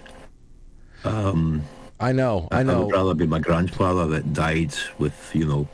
Um, 1.05 1.63
I 2.01 2.13
know, 2.13 2.47
I 2.53 2.63
know. 2.63 2.75
I 2.75 2.85
would 2.85 2.93
rather 2.93 3.15
be 3.15 3.27
my 3.27 3.41
grandfather 3.41 4.07
that 4.07 4.33
died 4.33 4.75
with, 4.99 5.31
you 5.35 5.45
know, 5.45 5.69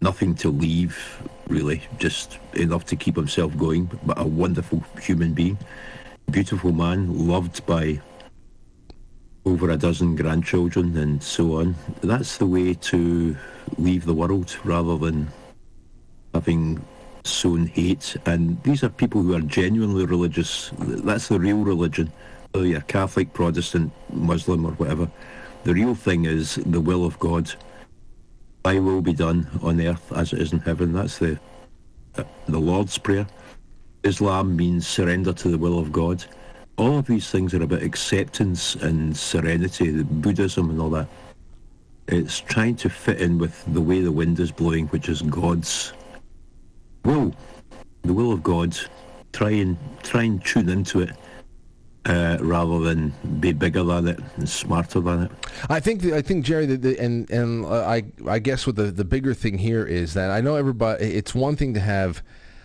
nothing 0.00 0.34
to 0.36 0.48
leave, 0.50 1.22
really, 1.48 1.82
just 1.98 2.38
enough 2.54 2.86
to 2.86 2.96
keep 2.96 3.14
himself 3.16 3.56
going, 3.58 3.90
but 4.06 4.18
a 4.18 4.26
wonderful 4.26 4.82
human 5.02 5.34
being, 5.34 5.58
beautiful 6.30 6.72
man, 6.72 7.28
loved 7.28 7.64
by 7.66 8.00
over 9.44 9.70
a 9.70 9.76
dozen 9.76 10.16
grandchildren 10.16 10.96
and 10.96 11.22
so 11.22 11.60
on. 11.60 11.74
That's 12.00 12.38
the 12.38 12.46
way 12.46 12.74
to 12.74 13.36
leave 13.76 14.06
the 14.06 14.14
world 14.14 14.56
rather 14.64 14.96
than 14.96 15.28
having 16.32 16.82
sown 17.24 17.66
hate. 17.66 18.16
And 18.24 18.62
these 18.62 18.82
are 18.82 18.88
people 18.88 19.22
who 19.22 19.34
are 19.34 19.40
genuinely 19.40 20.06
religious. 20.06 20.70
That's 20.78 21.28
the 21.28 21.38
real 21.38 21.58
religion 21.58 22.12
Oh, 22.54 22.58
whether 22.60 22.70
you're 22.70 22.80
Catholic, 22.82 23.32
Protestant, 23.32 23.92
Muslim, 24.10 24.64
or 24.64 24.72
whatever. 24.72 25.10
The 25.64 25.74
real 25.74 25.94
thing 25.94 26.24
is 26.24 26.56
the 26.56 26.80
will 26.80 27.04
of 27.04 27.18
God. 27.18 27.52
Thy 28.64 28.78
will 28.78 29.02
be 29.02 29.12
done 29.12 29.48
on 29.62 29.80
earth 29.80 30.12
as 30.12 30.32
it 30.32 30.40
is 30.40 30.52
in 30.52 30.60
heaven. 30.60 30.92
That's 30.92 31.18
the 31.18 31.38
the 32.46 32.58
Lord's 32.58 32.98
Prayer. 32.98 33.26
Islam 34.02 34.56
means 34.56 34.86
surrender 34.86 35.32
to 35.32 35.48
the 35.48 35.58
will 35.58 35.78
of 35.78 35.92
God. 35.92 36.24
All 36.76 36.98
of 36.98 37.06
these 37.06 37.30
things 37.30 37.54
are 37.54 37.62
about 37.62 37.82
acceptance 37.82 38.74
and 38.76 39.16
serenity, 39.16 40.02
Buddhism 40.02 40.70
and 40.70 40.80
all 40.80 40.90
that. 40.90 41.08
It's 42.08 42.40
trying 42.40 42.76
to 42.76 42.88
fit 42.88 43.20
in 43.20 43.38
with 43.38 43.62
the 43.72 43.80
way 43.80 44.00
the 44.00 44.10
wind 44.10 44.40
is 44.40 44.50
blowing, 44.50 44.86
which 44.88 45.08
is 45.08 45.22
God's 45.22 45.92
will, 47.04 47.34
the 48.02 48.14
will 48.14 48.32
of 48.32 48.42
God. 48.42 48.76
Try 49.32 49.50
and 49.50 49.76
try 50.02 50.22
and 50.22 50.44
tune 50.44 50.68
into 50.68 51.00
it 51.00 51.10
uh, 52.04 52.38
rather 52.40 52.78
than 52.80 53.12
be 53.40 53.52
bigger 53.52 53.82
than 53.82 54.08
it 54.08 54.20
and 54.36 54.48
smarter 54.48 55.00
than 55.00 55.24
it. 55.24 55.32
I 55.68 55.80
think 55.80 56.04
I 56.06 56.22
think 56.22 56.44
Jerry, 56.44 56.66
the, 56.66 56.76
the, 56.76 56.98
and 56.98 57.30
and 57.30 57.66
I 57.66 58.04
I 58.26 58.38
guess 58.38 58.66
what 58.66 58.76
the 58.76 58.84
the 58.84 59.04
bigger 59.04 59.34
thing 59.34 59.58
here 59.58 59.84
is 59.84 60.14
that 60.14 60.30
I 60.30 60.40
know 60.40 60.56
everybody. 60.56 61.04
It's 61.04 61.34
one 61.34 61.56
thing 61.56 61.74
to 61.74 61.80
have. 61.80 62.22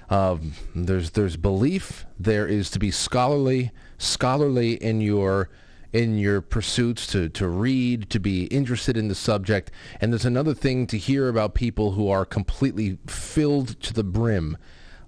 Um, 0.09 0.53
there's 0.75 1.11
there's 1.11 1.37
belief. 1.37 2.05
There 2.19 2.45
is 2.45 2.69
to 2.71 2.79
be 2.79 2.91
scholarly 2.91 3.71
scholarly 3.97 4.73
in 4.73 5.01
your 5.01 5.49
in 5.93 6.17
your 6.17 6.41
pursuits 6.41 7.05
to, 7.05 7.29
to 7.29 7.47
read, 7.47 8.09
to 8.09 8.19
be 8.19 8.45
interested 8.45 8.97
in 8.97 9.07
the 9.07 9.15
subject. 9.15 9.69
And 10.01 10.11
there's 10.11 10.25
another 10.25 10.55
thing 10.55 10.87
to 10.87 10.97
hear 10.97 11.29
about 11.29 11.53
people 11.53 11.91
who 11.91 12.09
are 12.09 12.25
completely 12.25 12.97
filled 13.05 13.79
to 13.81 13.93
the 13.93 14.03
brim 14.03 14.57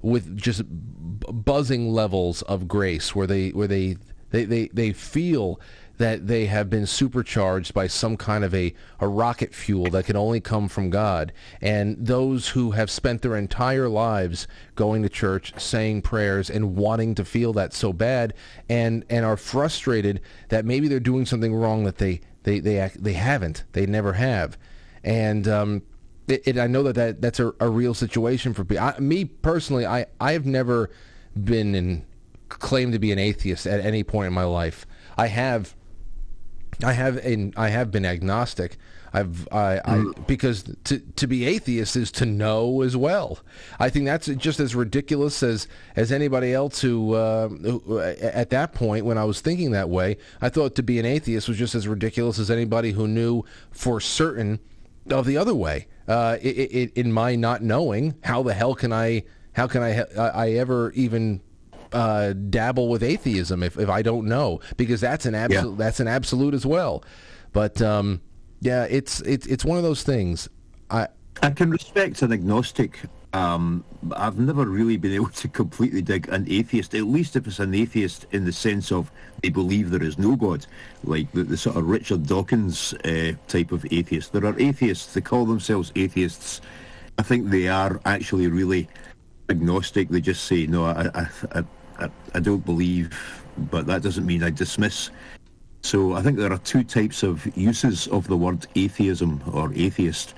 with 0.03 0.37
just 0.37 0.61
buzzing 0.67 1.89
levels 1.89 2.43
of 2.43 2.67
grace 2.67 3.15
where 3.15 3.25
they 3.25 3.49
where 3.49 3.67
they 3.67 3.97
they, 4.35 4.45
they, 4.45 4.67
they 4.73 4.91
feel 4.91 5.59
that 5.97 6.27
they 6.27 6.45
have 6.47 6.69
been 6.69 6.85
supercharged 6.85 7.73
by 7.73 7.87
some 7.87 8.17
kind 8.17 8.43
of 8.43 8.53
a, 8.53 8.73
a 8.99 9.07
rocket 9.07 9.55
fuel 9.55 9.85
that 9.85 10.05
can 10.05 10.17
only 10.17 10.41
come 10.41 10.67
from 10.67 10.89
God. 10.89 11.31
And 11.61 11.95
those 12.05 12.49
who 12.49 12.71
have 12.71 12.91
spent 12.91 13.21
their 13.21 13.37
entire 13.37 13.87
lives 13.87 14.45
going 14.75 15.03
to 15.03 15.09
church, 15.09 15.53
saying 15.57 16.01
prayers, 16.01 16.49
and 16.49 16.75
wanting 16.75 17.15
to 17.15 17.23
feel 17.23 17.53
that 17.53 17.73
so 17.73 17.93
bad, 17.93 18.33
and, 18.67 19.05
and 19.09 19.23
are 19.23 19.37
frustrated 19.37 20.19
that 20.49 20.65
maybe 20.65 20.89
they're 20.89 20.99
doing 20.99 21.25
something 21.25 21.55
wrong 21.55 21.85
that 21.85 21.97
they, 21.97 22.19
they, 22.43 22.59
they, 22.59 22.91
they 22.99 23.13
haven't. 23.13 23.63
They 23.71 23.85
never 23.85 24.13
have. 24.13 24.57
And 25.01 25.47
um, 25.47 25.81
it, 26.27 26.41
it, 26.45 26.57
I 26.57 26.67
know 26.67 26.83
that, 26.83 26.95
that 26.95 27.21
that's 27.21 27.39
a, 27.39 27.53
a 27.61 27.69
real 27.69 27.93
situation 27.93 28.53
for 28.53 28.65
people. 28.65 28.83
I, 28.83 28.99
me 28.99 29.23
personally, 29.23 29.85
I, 29.85 30.07
I 30.19 30.33
have 30.33 30.45
never 30.45 30.89
been 31.41 31.73
in 31.73 32.05
claim 32.49 32.91
to 32.91 32.99
be 32.99 33.11
an 33.11 33.19
atheist 33.19 33.65
at 33.65 33.79
any 33.85 34.03
point 34.03 34.27
in 34.27 34.33
my 34.33 34.43
life. 34.43 34.85
I 35.17 35.27
have, 35.27 35.75
I 36.83 36.93
have, 36.93 37.17
in, 37.17 37.53
I 37.55 37.69
have 37.69 37.91
been 37.91 38.05
agnostic. 38.05 38.77
I've, 39.13 39.47
I, 39.49 39.79
I, 39.85 40.03
because 40.27 40.63
to 40.85 40.99
to 40.99 41.25
be 41.25 41.45
atheist 41.45 41.95
is 41.95 42.11
to 42.13 42.25
know 42.25 42.81
as 42.81 42.97
well. 42.97 43.39
I 43.79 43.89
think 43.89 44.05
that's 44.05 44.27
just 44.27 44.59
as 44.59 44.75
ridiculous 44.75 45.41
as 45.41 45.69
as 45.95 46.11
anybody 46.11 46.53
else 46.53 46.81
who, 46.81 47.13
uh, 47.13 47.47
who, 47.47 48.01
at 48.01 48.49
that 48.49 48.73
point 48.73 49.05
when 49.05 49.17
I 49.17 49.23
was 49.23 49.39
thinking 49.39 49.71
that 49.71 49.89
way, 49.89 50.17
I 50.41 50.49
thought 50.49 50.75
to 50.75 50.83
be 50.83 50.99
an 50.99 51.05
atheist 51.05 51.47
was 51.47 51.57
just 51.57 51.75
as 51.75 51.87
ridiculous 51.87 52.39
as 52.39 52.51
anybody 52.51 52.91
who 52.91 53.07
knew 53.07 53.45
for 53.71 54.01
certain 54.01 54.59
of 55.09 55.25
the 55.25 55.37
other 55.37 55.55
way. 55.55 55.87
Uh, 56.07 56.37
it, 56.41 56.49
it, 56.49 56.93
in 56.95 57.11
my 57.11 57.35
not 57.35 57.63
knowing, 57.63 58.15
how 58.23 58.43
the 58.43 58.53
hell 58.53 58.75
can 58.75 58.91
I, 58.91 59.23
how 59.53 59.67
can 59.67 59.81
I, 59.81 60.03
I 60.17 60.51
ever 60.51 60.91
even 60.91 61.41
uh, 61.95 62.33
dabble 62.33 62.89
with 62.89 63.01
atheism 63.01 63.63
if, 63.63 63.79
if 63.79 63.89
I 63.89 64.01
don't 64.01 64.25
know 64.25 64.59
because 64.75 64.99
that's 64.99 65.25
an 65.25 65.33
absolute 65.33 65.77
that's 65.77 66.01
an 66.01 66.09
absolute 66.09 66.53
as 66.53 66.65
well. 66.65 67.03
But 67.53 67.81
um, 67.81 68.21
yeah, 68.59 68.83
it's 68.83 69.21
it's 69.21 69.47
it's 69.47 69.63
one 69.63 69.77
of 69.77 69.83
those 69.83 70.03
things. 70.03 70.49
I 70.89 71.07
I 71.41 71.51
can 71.51 71.71
respect 71.71 72.21
an 72.21 72.33
agnostic. 72.33 72.99
Um, 73.31 73.83
I've 74.15 74.37
never 74.37 74.65
really 74.65 74.97
been 74.97 75.11
able 75.21 75.29
to 75.29 75.47
completely 75.47 76.01
dig 76.01 76.27
an 76.27 76.45
atheist, 76.49 76.93
at 76.93 77.03
least 77.03 77.37
if 77.37 77.47
it's 77.47 77.59
an 77.59 77.73
atheist 77.73 78.25
in 78.31 78.43
the 78.43 78.51
sense 78.51 78.91
of 78.91 79.09
they 79.41 79.49
believe 79.49 79.89
there 79.89 80.03
is 80.03 80.19
no 80.19 80.35
God, 80.35 80.65
like 81.05 81.31
the, 81.31 81.43
the 81.43 81.57
sort 81.57 81.77
of 81.77 81.87
Richard 81.87 82.27
Dawkins 82.27 82.93
uh, 83.05 83.33
type 83.47 83.71
of 83.71 83.85
atheist. 83.89 84.33
There 84.33 84.45
are 84.45 84.59
atheists, 84.59 85.13
they 85.13 85.21
call 85.21 85.45
themselves 85.45 85.93
atheists. 85.95 86.59
I 87.17 87.23
think 87.23 87.49
they 87.49 87.69
are 87.69 88.01
actually 88.05 88.47
really 88.47 88.89
agnostic. 89.49 90.09
They 90.09 90.21
just 90.21 90.45
say, 90.45 90.67
no, 90.67 90.85
I, 90.85 91.09
I, 91.13 91.27
I, 91.53 91.63
I, 91.99 92.09
I 92.33 92.39
don't 92.39 92.65
believe, 92.65 93.17
but 93.71 93.85
that 93.87 94.01
doesn't 94.01 94.25
mean 94.25 94.43
I 94.43 94.49
dismiss. 94.49 95.09
So 95.83 96.13
I 96.13 96.21
think 96.21 96.37
there 96.37 96.51
are 96.51 96.57
two 96.59 96.83
types 96.83 97.23
of 97.23 97.45
uses 97.57 98.07
of 98.07 98.27
the 98.27 98.35
word 98.37 98.65
atheism 98.75 99.41
or 99.53 99.71
atheist. 99.75 100.33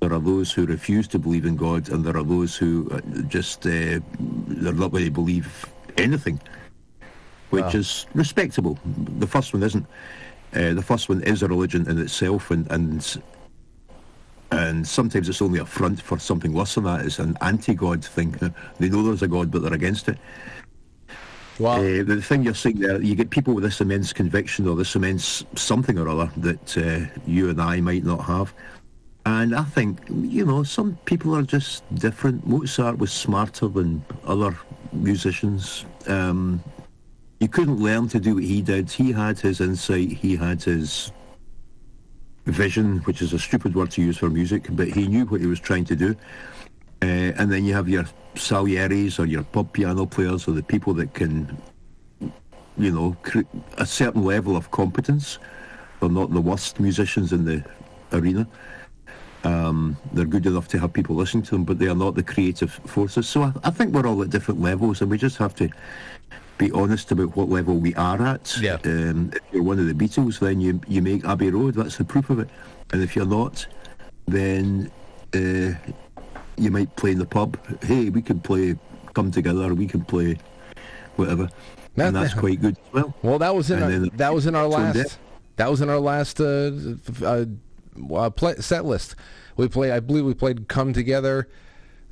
There 0.00 0.12
are 0.12 0.20
those 0.20 0.52
who 0.52 0.66
refuse 0.66 1.08
to 1.08 1.18
believe 1.18 1.44
in 1.46 1.56
God, 1.56 1.88
and 1.90 2.04
there 2.04 2.16
are 2.16 2.22
those 2.24 2.56
who 2.56 2.88
uh, 2.90 3.00
just 3.28 3.66
uh, 3.66 4.00
they're 4.18 4.72
not 4.72 4.92
going 4.92 5.04
to 5.04 5.10
believe 5.10 5.66
anything, 5.96 6.40
which 7.50 7.62
Wow. 7.64 7.70
is 7.80 8.06
respectable. 8.14 8.78
The 9.18 9.26
first 9.26 9.52
one 9.52 9.62
isn't. 9.62 9.86
Uh, 10.54 10.74
the 10.74 10.82
first 10.82 11.08
one 11.08 11.22
is 11.22 11.42
a 11.42 11.48
religion 11.48 11.88
in 11.88 11.98
itself, 11.98 12.50
and 12.50 12.70
and 12.70 13.22
and 14.52 14.86
sometimes 14.86 15.28
it's 15.28 15.42
only 15.42 15.60
a 15.60 15.66
front 15.66 16.00
for 16.00 16.18
something 16.18 16.52
worse 16.52 16.74
than 16.74 16.84
that. 16.84 17.04
It's 17.04 17.18
an 17.18 17.36
anti-God 17.40 18.04
thing. 18.04 18.32
they 18.78 18.88
know 18.88 19.02
there's 19.02 19.22
a 19.22 19.28
God, 19.28 19.50
but 19.50 19.62
they're 19.62 19.72
against 19.74 20.08
it. 20.08 20.18
Well, 21.60 21.74
uh, 21.74 22.02
the 22.04 22.22
thing 22.22 22.42
you're 22.42 22.54
saying 22.54 22.78
there, 22.78 23.02
you 23.02 23.14
get 23.14 23.28
people 23.28 23.52
with 23.52 23.64
this 23.64 23.82
immense 23.82 24.14
conviction 24.14 24.66
or 24.66 24.74
this 24.76 24.96
immense 24.96 25.44
something 25.56 25.98
or 25.98 26.08
other 26.08 26.30
that 26.38 26.78
uh, 26.78 27.20
you 27.26 27.50
and 27.50 27.60
I 27.60 27.82
might 27.82 28.02
not 28.02 28.24
have. 28.24 28.54
And 29.26 29.54
I 29.54 29.64
think, 29.64 29.98
you 30.08 30.46
know, 30.46 30.62
some 30.62 30.96
people 31.04 31.36
are 31.36 31.42
just 31.42 31.84
different. 31.96 32.46
Mozart 32.46 32.96
was 32.96 33.12
smarter 33.12 33.68
than 33.68 34.02
other 34.24 34.56
musicians. 34.90 35.84
Um, 36.06 36.64
you 37.40 37.48
couldn't 37.48 37.76
learn 37.76 38.08
to 38.08 38.20
do 38.20 38.36
what 38.36 38.44
he 38.44 38.62
did. 38.62 38.90
He 38.90 39.12
had 39.12 39.38
his 39.38 39.60
insight. 39.60 40.12
He 40.12 40.36
had 40.36 40.62
his 40.62 41.12
vision, 42.46 43.00
which 43.00 43.20
is 43.20 43.34
a 43.34 43.38
stupid 43.38 43.74
word 43.74 43.90
to 43.90 44.02
use 44.02 44.16
for 44.16 44.30
music, 44.30 44.66
but 44.70 44.88
he 44.88 45.06
knew 45.06 45.26
what 45.26 45.42
he 45.42 45.46
was 45.46 45.60
trying 45.60 45.84
to 45.84 45.94
do. 45.94 46.16
Uh, 47.02 47.32
and 47.38 47.50
then 47.50 47.64
you 47.64 47.74
have 47.74 47.88
your 47.88 48.04
Salieris 48.34 49.18
or 49.18 49.24
your 49.24 49.42
pub 49.42 49.72
piano 49.72 50.06
players 50.06 50.46
or 50.46 50.52
the 50.52 50.62
people 50.62 50.92
that 50.94 51.14
can, 51.14 51.56
you 52.76 52.92
know, 52.92 53.16
cre- 53.22 53.40
a 53.78 53.86
certain 53.86 54.24
level 54.24 54.56
of 54.56 54.70
competence. 54.70 55.38
They're 56.00 56.10
not 56.10 56.32
the 56.32 56.40
worst 56.40 56.78
musicians 56.78 57.32
in 57.32 57.44
the 57.44 57.64
arena. 58.12 58.46
Um, 59.44 59.96
they're 60.12 60.26
good 60.26 60.46
enough 60.46 60.68
to 60.68 60.78
have 60.78 60.92
people 60.92 61.16
listen 61.16 61.40
to 61.42 61.50
them, 61.52 61.64
but 61.64 61.78
they 61.78 61.88
are 61.88 61.94
not 61.94 62.14
the 62.14 62.22
creative 62.22 62.72
forces. 62.72 63.28
So 63.28 63.42
I, 63.42 63.52
I 63.64 63.70
think 63.70 63.94
we're 63.94 64.06
all 64.06 64.22
at 64.22 64.30
different 64.30 64.60
levels, 64.60 65.00
and 65.00 65.10
we 65.10 65.16
just 65.16 65.38
have 65.38 65.54
to 65.56 65.70
be 66.58 66.70
honest 66.72 67.10
about 67.10 67.34
what 67.36 67.48
level 67.48 67.76
we 67.78 67.94
are 67.94 68.20
at. 68.20 68.58
Yeah. 68.60 68.76
Um, 68.84 69.30
if 69.32 69.40
you're 69.52 69.62
one 69.62 69.78
of 69.78 69.86
the 69.86 69.94
Beatles, 69.94 70.40
then 70.40 70.60
you 70.60 70.80
you 70.86 71.00
make 71.00 71.24
Abbey 71.24 71.50
Road. 71.50 71.74
That's 71.74 71.96
the 71.96 72.04
proof 72.04 72.28
of 72.28 72.38
it. 72.38 72.50
And 72.92 73.02
if 73.02 73.16
you're 73.16 73.24
not, 73.24 73.66
then 74.26 74.90
uh, 75.34 75.72
you 76.56 76.70
might 76.70 76.94
play 76.96 77.12
in 77.12 77.18
the 77.18 77.26
pub. 77.26 77.56
Hey, 77.82 78.08
we 78.10 78.22
can 78.22 78.40
play 78.40 78.76
Come 79.14 79.30
Together. 79.30 79.74
We 79.74 79.86
can 79.86 80.04
play 80.04 80.38
whatever, 81.16 81.48
and 81.96 82.14
that's 82.16 82.34
quite 82.34 82.60
good 82.60 82.76
as 82.78 82.92
well. 82.92 83.14
Well, 83.22 83.38
that 83.38 83.54
was 83.54 83.70
in 83.70 83.82
our, 83.82 83.90
then- 83.90 84.10
that 84.14 84.32
was 84.34 84.46
in 84.46 84.54
our 84.54 84.66
last 84.68 85.18
that 85.56 85.70
was 85.70 85.80
in 85.80 85.90
our 85.90 85.98
last 85.98 86.40
uh, 86.40 86.70
uh, 87.22 87.44
uh, 88.14 88.30
play, 88.30 88.54
set 88.56 88.84
list. 88.84 89.16
We 89.56 89.68
play. 89.68 89.90
I 89.92 90.00
believe 90.00 90.24
we 90.24 90.34
played 90.34 90.68
"Come 90.68 90.92
Together." 90.92 91.48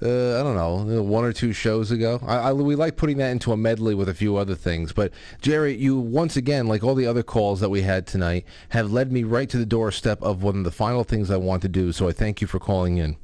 Uh, 0.00 0.38
I 0.38 0.44
don't 0.44 0.54
know, 0.54 1.02
one 1.02 1.24
or 1.24 1.32
two 1.32 1.52
shows 1.52 1.90
ago. 1.90 2.20
I, 2.24 2.36
I, 2.36 2.52
we 2.52 2.76
like 2.76 2.96
putting 2.96 3.16
that 3.16 3.30
into 3.30 3.50
a 3.50 3.56
medley 3.56 3.96
with 3.96 4.08
a 4.08 4.14
few 4.14 4.36
other 4.36 4.54
things. 4.54 4.92
But 4.92 5.12
Jerry, 5.42 5.74
you 5.74 5.98
once 5.98 6.36
again, 6.36 6.68
like 6.68 6.84
all 6.84 6.94
the 6.94 7.06
other 7.08 7.24
calls 7.24 7.58
that 7.58 7.68
we 7.68 7.82
had 7.82 8.06
tonight, 8.06 8.44
have 8.68 8.92
led 8.92 9.10
me 9.10 9.24
right 9.24 9.48
to 9.50 9.56
the 9.58 9.66
doorstep 9.66 10.22
of 10.22 10.40
one 10.44 10.58
of 10.58 10.62
the 10.62 10.70
final 10.70 11.02
things 11.02 11.32
I 11.32 11.36
want 11.36 11.62
to 11.62 11.68
do. 11.68 11.90
So 11.90 12.06
I 12.08 12.12
thank 12.12 12.40
you 12.40 12.46
for 12.46 12.60
calling 12.60 12.98
in. 12.98 13.16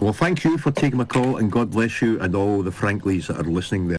Well, 0.00 0.12
thank 0.12 0.44
you 0.44 0.58
for 0.58 0.70
taking 0.70 0.98
my 0.98 1.04
call, 1.04 1.38
and 1.38 1.50
God 1.50 1.70
bless 1.70 2.02
you 2.02 2.20
and 2.20 2.34
all 2.34 2.62
the 2.62 2.70
Franklies 2.70 3.28
that 3.28 3.38
are 3.38 3.44
listening 3.44 3.88
there. 3.88 3.96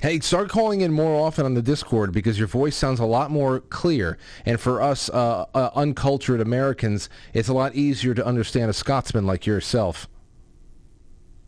Hey, 0.00 0.18
start 0.20 0.48
calling 0.48 0.80
in 0.80 0.92
more 0.92 1.26
often 1.26 1.44
on 1.44 1.52
the 1.54 1.60
Discord 1.60 2.12
because 2.12 2.38
your 2.38 2.48
voice 2.48 2.74
sounds 2.74 3.00
a 3.00 3.04
lot 3.04 3.30
more 3.30 3.60
clear. 3.60 4.16
And 4.46 4.58
for 4.58 4.80
us 4.80 5.10
uh, 5.10 5.44
uh, 5.54 5.70
uncultured 5.74 6.40
Americans, 6.40 7.10
it's 7.34 7.48
a 7.48 7.52
lot 7.52 7.74
easier 7.74 8.14
to 8.14 8.24
understand 8.24 8.70
a 8.70 8.72
Scotsman 8.72 9.26
like 9.26 9.44
yourself. 9.44 10.08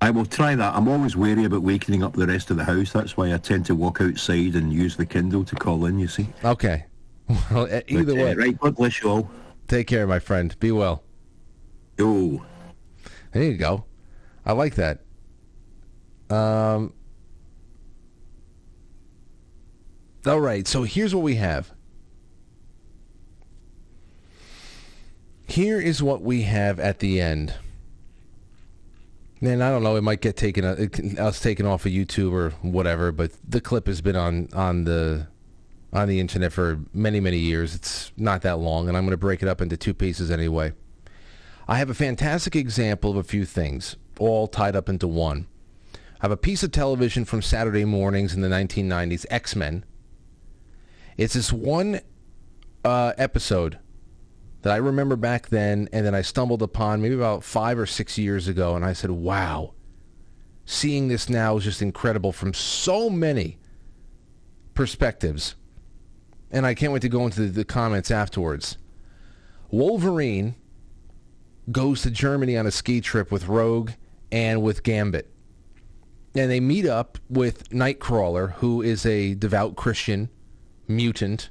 I 0.03 0.11
will 0.11 0.27
try 0.27 0.55
that. 0.57 0.75
I'm 0.75 0.89
always 0.89 1.17
wary 1.17 1.45
about 1.45 1.63
waking 1.63 2.03
up 2.03 2.15
the 2.15 2.27
rest 2.27 2.51
of 2.51 2.57
the 2.59 2.65
house. 2.65 2.93
That's 2.93 3.17
why 3.17 3.33
I 3.33 3.39
tend 3.39 3.65
to 3.67 3.75
walk 3.75 4.01
outside 4.03 4.55
and 4.57 4.71
use 4.73 4.97
the 4.97 5.07
Kindle 5.07 5.45
to 5.45 5.55
call 5.55 5.87
in, 5.87 5.99
you 5.99 6.09
see. 6.09 6.27
Okay. 6.45 6.85
Well, 7.51 7.69
either 7.87 8.05
But, 8.05 8.13
uh, 8.13 8.25
way. 8.25 8.35
right, 8.35 8.59
God 8.59 8.75
bless 8.77 9.01
you 9.01 9.09
all. 9.09 9.31
Take 9.69 9.87
care, 9.87 10.07
my 10.07 10.19
friend. 10.19 10.55
Be 10.59 10.73
well. 10.73 11.03
Yo. 11.97 12.45
There 13.33 13.43
you 13.43 13.55
go. 13.55 13.85
I 14.45 14.53
like 14.53 14.75
that. 14.77 15.01
Um. 16.31 16.93
All 20.25 20.41
right. 20.41 20.67
So 20.67 20.85
here's 20.85 21.15
what 21.15 21.25
we 21.25 21.35
have. 21.37 21.73
Here 25.47 25.81
is 25.81 26.03
what 26.03 26.23
we 26.23 26.43
have 26.43 26.81
at 26.81 27.01
the 27.01 27.21
end. 27.21 27.55
And 29.43 29.63
I 29.63 29.71
don't 29.71 29.83
know, 29.83 29.97
it 29.97 30.03
might 30.03 30.21
get 30.21 30.37
taken, 30.37 30.65
uh, 30.65 31.21
us 31.21 31.41
taken 31.41 31.67
off 31.67 31.85
of 31.85 31.93
YouTube 31.93 32.33
or 32.33 32.51
whatever, 32.63 33.11
but 33.11 33.33
the 33.47 33.61
clip 33.61 33.89
has 33.89 34.01
been 34.01 34.15
on 34.15 34.49
on 34.53 34.85
the 34.85 35.27
on 35.93 36.09
the 36.09 36.21
internet 36.21 36.53
for 36.53 36.81
many 36.95 37.19
many 37.21 37.39
years. 37.39 37.75
It's 37.75 38.13
not 38.17 38.43
that 38.43 38.59
long, 38.59 38.89
and 38.89 38.97
I'm 38.97 39.03
going 39.03 39.11
to 39.11 39.17
break 39.17 39.43
it 39.43 39.49
up 39.49 39.61
into 39.61 39.77
two 39.77 39.95
pieces 39.95 40.31
anyway. 40.31 40.73
I 41.69 41.79
have 41.79 41.91
a 41.91 41.95
fantastic 41.95 42.57
example 42.57 43.11
of 43.11 43.17
a 43.17 43.23
few 43.23 43.45
things, 43.45 43.97
all 44.19 44.49
tied 44.49 44.75
up 44.75 44.89
into 44.89 45.07
one. 45.07 45.47
I 45.95 45.99
have 46.23 46.33
a 46.33 46.37
piece 46.37 46.63
of 46.63 46.73
television 46.73 47.25
from 47.25 47.43
Saturday 47.43 47.85
mornings 47.85 48.35
in 48.35 48.41
the 48.41 48.49
1990s, 48.49 49.27
X-Men. 49.31 49.85
It's 51.17 51.35
this 51.35 51.53
one 51.53 52.01
uh, 52.85 53.13
episode 53.17 53.79
that 54.63 54.73
I 54.73 54.77
remember 54.77 55.17
back 55.17 55.49
then, 55.49 55.89
and 55.93 56.07
then 56.07 56.15
I 56.15 56.23
stumbled 56.23 56.63
upon 56.63 57.03
maybe 57.03 57.15
about 57.15 57.45
five 57.45 57.79
or 57.79 57.87
six 57.87 58.19
years 58.19 58.49
ago, 58.49 58.75
and 58.75 58.85
I 58.85 58.93
said, 58.93 59.11
wow, 59.11 59.75
seeing 60.65 61.09
this 61.09 61.29
now 61.29 61.57
is 61.57 61.65
just 61.65 61.83
incredible 61.83 62.33
from 62.33 62.55
so 62.55 63.11
many 63.11 63.59
perspectives. 64.75 65.55
And 66.51 66.67
I 66.67 66.75
can't 66.75 66.93
wait 66.93 67.03
to 67.03 67.09
go 67.09 67.25
into 67.25 67.43
the, 67.43 67.49
the 67.49 67.65
comments 67.65 68.11
afterwards. 68.11 68.79
Wolverine 69.71 70.55
goes 71.71 72.03
to 72.03 72.11
Germany 72.11 72.57
on 72.57 72.67
a 72.67 72.71
ski 72.71 73.01
trip 73.01 73.31
with 73.31 73.49
Rogue 73.49 73.93
and 74.31 74.63
with 74.63 74.83
Gambit. 74.83 75.29
And 76.35 76.51
they 76.51 76.61
meet 76.61 76.87
up 76.87 77.19
with 77.29 77.69
Nightcrawler, 77.71 78.53
who 78.55 78.83
is 78.83 79.05
a 79.05 79.35
devout 79.35 79.77
Christian 79.77 80.31
mutant 80.89 81.51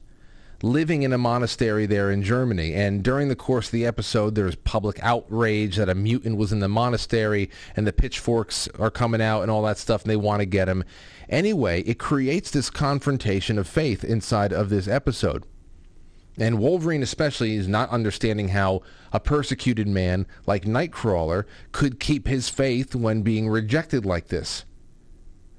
living 0.63 1.03
in 1.03 1.13
a 1.13 1.17
monastery 1.17 1.85
there 1.85 2.11
in 2.11 2.23
Germany. 2.23 2.73
And 2.73 3.03
during 3.03 3.29
the 3.29 3.35
course 3.35 3.67
of 3.67 3.71
the 3.71 3.85
episode, 3.85 4.35
there's 4.35 4.55
public 4.55 4.99
outrage 5.01 5.77
that 5.77 5.89
a 5.89 5.95
mutant 5.95 6.37
was 6.37 6.51
in 6.51 6.59
the 6.59 6.67
monastery 6.67 7.49
and 7.75 7.87
the 7.87 7.93
pitchforks 7.93 8.67
are 8.79 8.91
coming 8.91 9.21
out 9.21 9.41
and 9.41 9.51
all 9.51 9.63
that 9.63 9.77
stuff 9.77 10.03
and 10.03 10.11
they 10.11 10.15
want 10.15 10.41
to 10.41 10.45
get 10.45 10.69
him. 10.69 10.83
Anyway, 11.29 11.81
it 11.81 11.97
creates 11.97 12.51
this 12.51 12.69
confrontation 12.69 13.57
of 13.57 13.67
faith 13.67 14.03
inside 14.03 14.53
of 14.53 14.69
this 14.69 14.87
episode. 14.87 15.45
And 16.37 16.59
Wolverine 16.59 17.03
especially 17.03 17.55
is 17.55 17.67
not 17.67 17.89
understanding 17.89 18.49
how 18.49 18.81
a 19.11 19.19
persecuted 19.19 19.87
man 19.87 20.25
like 20.45 20.63
Nightcrawler 20.63 21.45
could 21.71 21.99
keep 21.99 22.27
his 22.27 22.49
faith 22.49 22.95
when 22.95 23.21
being 23.21 23.49
rejected 23.49 24.05
like 24.05 24.27
this. 24.27 24.65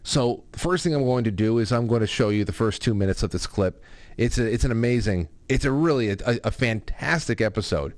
So 0.03 0.44
the 0.53 0.59
first 0.59 0.82
thing 0.82 0.94
I'm 0.94 1.05
going 1.05 1.24
to 1.24 1.31
do 1.31 1.59
is 1.59 1.70
I'm 1.73 1.86
going 1.86 2.01
to 2.01 2.07
show 2.07 2.31
you 2.31 2.44
the 2.44 2.53
first 2.53 2.82
two 2.82 2.94
minutes 2.94 3.23
of 3.23 3.31
this 3.31 3.47
clip. 3.47 3.82
It's 4.16 4.39
a, 4.39 4.53
it's 4.53 4.65
an 4.65 4.73
amazing, 4.73 5.28
it's 5.49 5.65
a 5.65 5.70
really 5.73 6.11
a, 6.11 6.16
a, 6.44 6.51
fantastic 6.51 7.40
episode, 7.40 7.94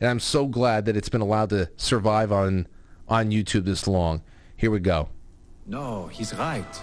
and 0.00 0.08
I'm 0.08 0.20
so 0.20 0.46
glad 0.46 0.86
that 0.86 0.96
it's 0.96 1.08
been 1.08 1.20
allowed 1.20 1.50
to 1.50 1.70
survive 1.76 2.32
on 2.32 2.68
on 3.08 3.30
YouTube 3.30 3.64
this 3.64 3.86
long. 3.86 4.22
Here 4.56 4.70
we 4.70 4.78
go. 4.78 5.08
No, 5.66 6.06
he's 6.06 6.32
right. 6.34 6.82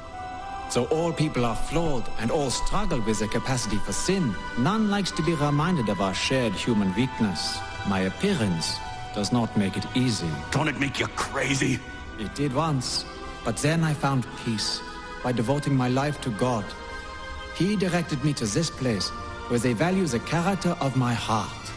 So 0.70 0.86
all 0.86 1.12
people 1.12 1.46
are 1.46 1.56
flawed 1.56 2.08
and 2.20 2.30
all 2.30 2.52
struggle 2.52 3.02
with 3.02 3.20
the 3.20 3.28
capacity 3.28 3.78
for 3.78 3.92
sin. 3.92 4.36
None 4.58 4.90
likes 4.90 5.12
to 5.12 5.24
be 5.24 5.34
reminded 5.34 5.90
of 5.90 6.00
our 6.00 6.14
shared 6.14 6.54
human 6.54 6.94
weakness. 6.96 7.58
My 7.88 8.02
appearance 8.02 8.78
does 9.16 9.32
not 9.32 9.56
make 9.58 9.78
it 9.78 9.86
easy. 9.96 10.30
Don't 10.52 10.68
it 10.68 10.80
make 10.80 11.00
you 11.00 11.08
crazy? 11.16 11.80
It 12.20 12.36
did 12.36 12.54
once, 12.54 13.06
but 13.44 13.58
then 13.58 13.84
I 13.84 13.94
found 13.94 14.28
peace. 14.46 14.82
by 15.24 15.32
devoting 15.32 15.76
my 15.76 15.90
life 15.90 16.22
to 16.22 16.30
God. 16.32 16.66
He 17.56 17.76
directed 17.76 18.24
me 18.24 18.34
to 18.34 18.46
this 18.46 18.70
place 18.70 19.10
where 19.50 19.60
they 19.60 19.74
value 19.74 20.06
the 20.06 20.20
character 20.20 20.78
of 20.80 20.96
my 20.96 21.14
heart, 21.14 21.72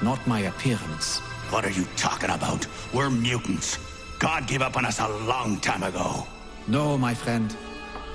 not 0.00 0.24
my 0.26 0.40
appearance. 0.40 1.18
What 1.50 1.64
are 1.64 1.70
you 1.70 1.84
talking 1.96 2.30
about? 2.30 2.66
We're 2.94 3.10
mutants. 3.10 3.78
God 4.18 4.46
gave 4.46 4.62
up 4.62 4.76
on 4.76 4.86
us 4.86 4.98
a 5.00 5.08
long 5.08 5.60
time 5.60 5.82
ago. 5.82 6.26
No, 6.68 6.96
my 6.96 7.14
friend. 7.14 7.54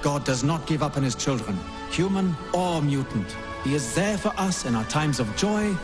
God 0.01 0.23
does 0.23 0.43
not 0.43 0.65
give 0.65 0.81
up 0.81 0.97
on 0.97 1.03
his 1.03 1.15
children, 1.15 1.57
human 1.91 2.35
or 2.53 2.81
mutant. 2.81 3.35
He 3.63 3.75
is 3.75 3.93
there 3.93 4.17
for 4.17 4.33
us 4.37 4.65
in 4.65 4.73
our 4.73 4.85
times 4.85 5.19
of 5.19 5.35
joy 5.35 5.75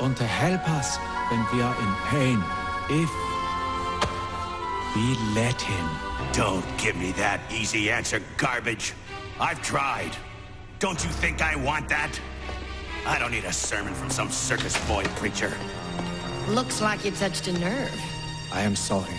and 0.00 0.16
to 0.16 0.24
help 0.24 0.68
us 0.70 0.96
when 1.30 1.44
we 1.52 1.60
are 1.60 1.74
in 1.74 1.94
pain. 2.08 2.42
If 2.90 3.10
we 4.94 5.16
let 5.34 5.60
him. 5.60 5.88
Don't 6.32 6.64
give 6.78 6.96
me 6.96 7.10
that 7.12 7.40
easy 7.52 7.90
answer 7.90 8.22
garbage. 8.36 8.94
I've 9.40 9.60
tried. 9.62 10.12
Don't 10.78 11.02
you 11.02 11.10
think 11.10 11.42
I 11.42 11.56
want 11.56 11.88
that? 11.88 12.20
I 13.06 13.18
don't 13.18 13.32
need 13.32 13.44
a 13.44 13.52
sermon 13.52 13.92
from 13.94 14.08
some 14.08 14.30
circus 14.30 14.76
boy 14.86 15.02
preacher. 15.16 15.52
Looks 16.48 16.80
like 16.80 17.04
you 17.04 17.10
touched 17.10 17.48
a 17.48 17.52
nerve. 17.58 18.00
I 18.52 18.62
am 18.62 18.76
sorry. 18.76 19.18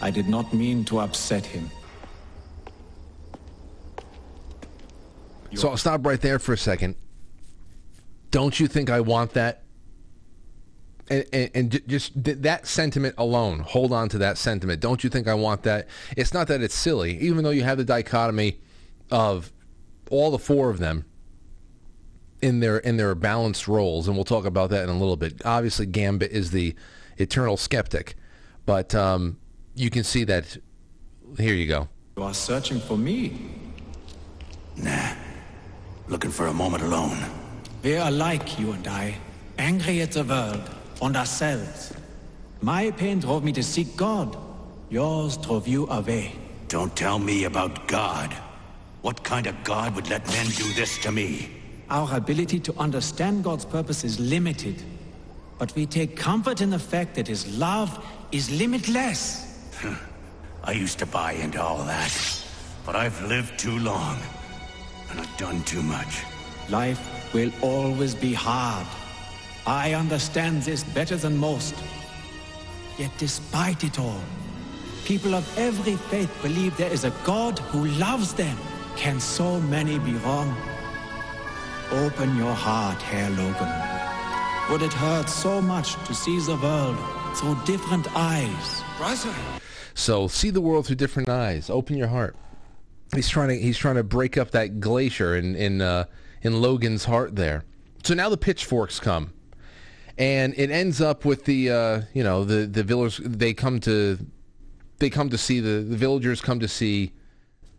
I 0.00 0.12
did 0.12 0.28
not 0.28 0.54
mean 0.54 0.84
to 0.84 1.00
upset 1.00 1.44
him. 1.44 1.70
So 5.54 5.68
I'll 5.68 5.76
stop 5.76 6.04
right 6.04 6.20
there 6.20 6.38
for 6.38 6.52
a 6.52 6.58
second. 6.58 6.94
Don't 8.30 8.60
you 8.60 8.66
think 8.66 8.90
I 8.90 9.00
want 9.00 9.32
that? 9.32 9.62
And, 11.10 11.24
and, 11.32 11.50
and 11.54 11.88
just 11.88 12.22
th- 12.22 12.38
that 12.38 12.66
sentiment 12.66 13.14
alone, 13.16 13.60
hold 13.60 13.92
on 13.92 14.10
to 14.10 14.18
that 14.18 14.36
sentiment. 14.36 14.80
Don't 14.80 15.02
you 15.02 15.08
think 15.08 15.26
I 15.26 15.32
want 15.34 15.62
that? 15.62 15.88
It's 16.16 16.34
not 16.34 16.48
that 16.48 16.60
it's 16.60 16.74
silly, 16.74 17.18
even 17.18 17.44
though 17.44 17.50
you 17.50 17.62
have 17.62 17.78
the 17.78 17.84
dichotomy 17.84 18.58
of 19.10 19.50
all 20.10 20.30
the 20.30 20.38
four 20.38 20.68
of 20.68 20.78
them 20.78 21.06
in 22.42 22.60
their 22.60 22.78
in 22.78 22.98
their 22.98 23.14
balanced 23.14 23.68
roles, 23.68 24.06
and 24.06 24.16
we'll 24.16 24.24
talk 24.24 24.44
about 24.44 24.70
that 24.70 24.84
in 24.84 24.90
a 24.90 24.98
little 24.98 25.16
bit. 25.16 25.40
Obviously, 25.46 25.86
Gambit 25.86 26.30
is 26.30 26.50
the 26.50 26.74
eternal 27.16 27.56
skeptic, 27.56 28.14
but 28.66 28.94
um, 28.94 29.38
you 29.74 29.88
can 29.90 30.04
see 30.04 30.24
that. 30.24 30.58
Here 31.38 31.54
you 31.54 31.66
go. 31.66 31.88
You 32.16 32.24
are 32.24 32.34
searching 32.34 32.80
for 32.80 32.96
me. 32.98 33.50
Nah. 34.76 35.14
Looking 36.08 36.30
for 36.30 36.46
a 36.46 36.54
moment 36.54 36.82
alone. 36.82 37.18
We 37.82 37.96
are 37.96 38.08
alike, 38.08 38.58
you 38.58 38.72
and 38.72 38.86
I. 38.88 39.14
Angry 39.58 40.00
at 40.00 40.12
the 40.12 40.24
world 40.24 40.62
and 41.02 41.14
ourselves. 41.14 41.92
My 42.62 42.90
pain 42.92 43.20
drove 43.20 43.44
me 43.44 43.52
to 43.52 43.62
seek 43.62 43.94
God. 43.94 44.36
Yours 44.88 45.36
drove 45.36 45.68
you 45.68 45.86
away. 45.88 46.32
Don't 46.68 46.96
tell 46.96 47.18
me 47.18 47.44
about 47.44 47.86
God. 47.88 48.32
What 49.02 49.22
kind 49.22 49.46
of 49.46 49.62
God 49.64 49.94
would 49.96 50.08
let 50.08 50.26
men 50.28 50.46
do 50.46 50.72
this 50.72 50.96
to 50.98 51.12
me? 51.12 51.50
Our 51.90 52.16
ability 52.16 52.60
to 52.60 52.74
understand 52.78 53.44
God's 53.44 53.66
purpose 53.66 54.02
is 54.02 54.18
limited. 54.18 54.82
But 55.58 55.74
we 55.74 55.84
take 55.84 56.16
comfort 56.16 56.62
in 56.62 56.70
the 56.70 56.78
fact 56.78 57.16
that 57.16 57.26
his 57.26 57.58
love 57.58 58.02
is 58.32 58.50
limitless. 58.50 59.44
I 60.64 60.72
used 60.72 60.98
to 61.00 61.06
buy 61.06 61.32
into 61.32 61.62
all 61.62 61.84
that. 61.84 62.42
But 62.86 62.96
I've 62.96 63.22
lived 63.24 63.58
too 63.58 63.78
long. 63.78 64.18
And 65.10 65.20
I've 65.20 65.36
done 65.36 65.62
too 65.62 65.82
much. 65.82 66.24
Life 66.68 67.32
will 67.32 67.50
always 67.62 68.14
be 68.14 68.34
hard. 68.34 68.86
I 69.66 69.94
understand 69.94 70.62
this 70.62 70.84
better 70.84 71.16
than 71.16 71.36
most. 71.36 71.74
Yet 72.98 73.10
despite 73.18 73.84
it 73.84 73.98
all, 73.98 74.22
people 75.04 75.34
of 75.34 75.58
every 75.58 75.96
faith 75.96 76.30
believe 76.42 76.76
there 76.76 76.92
is 76.92 77.04
a 77.04 77.12
God 77.24 77.58
who 77.58 77.86
loves 77.86 78.34
them. 78.34 78.56
Can 78.96 79.20
so 79.20 79.60
many 79.60 79.98
be 79.98 80.14
wrong? 80.14 80.56
Open 81.92 82.36
your 82.36 82.52
heart, 82.52 83.00
Herr 83.00 83.30
Logan. 83.30 83.72
Would 84.70 84.82
it 84.82 84.92
hurt 84.92 85.30
so 85.30 85.62
much 85.62 85.94
to 86.06 86.14
see 86.14 86.38
the 86.40 86.56
world 86.56 86.98
through 87.36 87.56
different 87.64 88.06
eyes? 88.14 88.82
Brother. 88.98 89.34
So 89.94 90.28
see 90.28 90.50
the 90.50 90.60
world 90.60 90.86
through 90.86 90.96
different 90.96 91.28
eyes. 91.28 91.70
Open 91.70 91.96
your 91.96 92.08
heart. 92.08 92.36
He's 93.14 93.28
trying 93.28 93.48
to 93.48 93.58
he's 93.58 93.78
trying 93.78 93.96
to 93.96 94.02
break 94.02 94.36
up 94.36 94.50
that 94.52 94.80
glacier 94.80 95.36
in 95.36 95.56
in 95.56 95.80
uh, 95.80 96.04
in 96.42 96.60
Logan's 96.60 97.04
heart 97.04 97.36
there. 97.36 97.64
So 98.04 98.14
now 98.14 98.28
the 98.28 98.36
pitchforks 98.36 99.00
come, 99.00 99.32
and 100.16 100.54
it 100.56 100.70
ends 100.70 101.00
up 101.00 101.24
with 101.24 101.44
the 101.44 101.70
uh, 101.70 102.02
you 102.12 102.22
know 102.22 102.44
the 102.44 102.66
the 102.66 102.82
villagers 102.82 103.20
they 103.24 103.54
come 103.54 103.80
to 103.80 104.18
they 104.98 105.10
come 105.10 105.30
to 105.30 105.38
see 105.38 105.60
the 105.60 105.80
the 105.80 105.96
villagers 105.96 106.40
come 106.40 106.60
to 106.60 106.68
see 106.68 107.12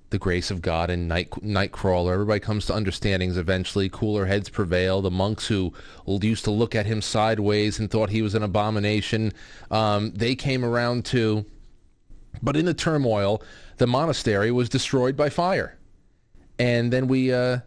the 0.10 0.18
grace 0.18 0.50
of 0.50 0.62
God 0.62 0.90
and 0.90 1.08
Night 1.08 1.30
Nightcrawler. 1.32 2.14
Everybody 2.14 2.40
comes 2.40 2.66
to 2.66 2.74
understandings 2.74 3.38
eventually. 3.38 3.90
Cooler 3.90 4.26
heads 4.26 4.50
prevail. 4.50 5.02
The 5.02 5.12
monks 5.12 5.48
who 5.48 5.74
used 6.08 6.46
to 6.46 6.52
look 6.52 6.76
at 6.76 6.86
him 6.86 7.02
sideways 7.02 7.80
and 7.80 7.90
thought 7.90 8.10
he 8.10 8.22
was 8.22 8.36
an 8.36 8.44
abomination, 8.44 9.34
um, 9.70 10.12
they 10.12 10.36
came 10.36 10.66
around 10.66 11.06
too. 11.06 11.46
But 12.42 12.56
in 12.56 12.66
the 12.66 12.74
turmoil, 12.74 13.44
the 13.80 13.88
monastery 13.88 14.52
was 14.52 14.70
destroyed 14.70 15.18
by 15.18 15.30
fire. 15.30 15.78
And 16.60 16.94
then 16.94 17.08
we, 17.08 17.34
uh, 17.34 17.60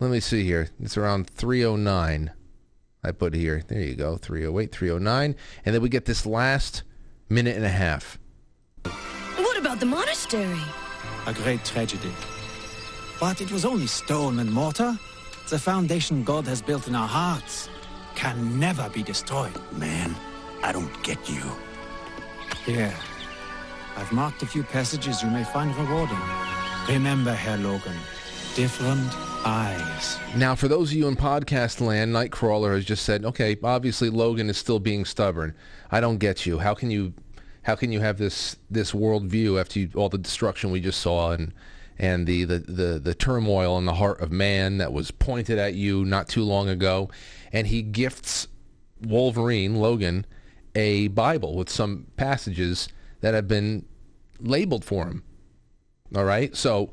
let 0.00 0.10
me 0.10 0.20
see 0.20 0.44
here. 0.44 0.70
It's 0.80 0.96
around 0.96 1.28
309. 1.30 2.32
I 3.04 3.12
put 3.12 3.34
here. 3.34 3.62
There 3.68 3.80
you 3.80 3.94
go. 3.94 4.16
308, 4.16 4.72
309. 4.72 5.36
And 5.64 5.74
then 5.74 5.82
we 5.82 5.88
get 5.88 6.06
this 6.06 6.26
last 6.26 6.82
minute 7.28 7.54
and 7.54 7.64
a 7.64 7.70
half. 7.70 8.18
What 9.36 9.58
about 9.58 9.78
the 9.78 9.86
monastery? 9.86 10.60
A 11.26 11.34
great 11.34 11.64
tragedy. 11.64 12.12
But 13.20 13.40
it 13.40 13.52
was 13.52 13.64
only 13.64 13.86
stone 13.86 14.38
and 14.38 14.50
mortar. 14.50 14.98
The 15.48 15.58
foundation 15.58 16.24
God 16.24 16.46
has 16.46 16.60
built 16.60 16.88
in 16.88 16.94
our 16.94 17.06
hearts 17.06 17.68
can 18.14 18.58
never 18.58 18.88
be 18.88 19.02
destroyed. 19.02 19.54
Man, 19.72 20.14
I 20.62 20.72
don't 20.72 21.02
get 21.02 21.28
you. 21.28 21.42
Here. 22.64 22.94
I've 23.96 24.12
marked 24.12 24.42
a 24.42 24.46
few 24.46 24.62
passages 24.62 25.22
you 25.22 25.30
may 25.30 25.42
find 25.42 25.74
rewarding. 25.74 26.18
Remember, 26.86 27.32
Herr 27.32 27.56
Logan, 27.56 27.96
different 28.54 29.10
eyes. 29.46 30.18
Now, 30.36 30.54
for 30.54 30.68
those 30.68 30.90
of 30.90 30.98
you 30.98 31.08
in 31.08 31.16
podcast 31.16 31.80
land, 31.80 32.14
Nightcrawler 32.14 32.74
has 32.74 32.84
just 32.84 33.04
said, 33.04 33.24
"Okay, 33.24 33.56
obviously 33.62 34.10
Logan 34.10 34.50
is 34.50 34.58
still 34.58 34.78
being 34.78 35.06
stubborn. 35.06 35.54
I 35.90 36.00
don't 36.00 36.18
get 36.18 36.44
you. 36.44 36.58
How 36.58 36.74
can 36.74 36.90
you, 36.90 37.14
how 37.62 37.74
can 37.74 37.90
you 37.90 38.00
have 38.00 38.18
this 38.18 38.56
this 38.70 38.92
worldview 38.92 39.58
after 39.58 39.80
you, 39.80 39.90
all 39.94 40.10
the 40.10 40.18
destruction 40.18 40.70
we 40.70 40.80
just 40.80 41.00
saw 41.00 41.32
and 41.32 41.54
and 41.98 42.26
the, 42.26 42.44
the 42.44 42.58
the 42.58 42.98
the 42.98 43.14
turmoil 43.14 43.78
in 43.78 43.86
the 43.86 43.94
heart 43.94 44.20
of 44.20 44.30
man 44.30 44.76
that 44.76 44.92
was 44.92 45.10
pointed 45.10 45.58
at 45.58 45.72
you 45.72 46.04
not 46.04 46.28
too 46.28 46.44
long 46.44 46.68
ago?" 46.68 47.08
And 47.50 47.68
he 47.68 47.80
gifts 47.80 48.46
Wolverine 49.00 49.76
Logan 49.76 50.26
a 50.74 51.08
Bible 51.08 51.56
with 51.56 51.70
some 51.70 52.06
passages 52.16 52.88
that 53.26 53.34
have 53.34 53.48
been 53.48 53.84
labeled 54.38 54.84
for 54.84 55.08
him. 55.08 55.24
All 56.14 56.24
right, 56.24 56.54
so 56.54 56.92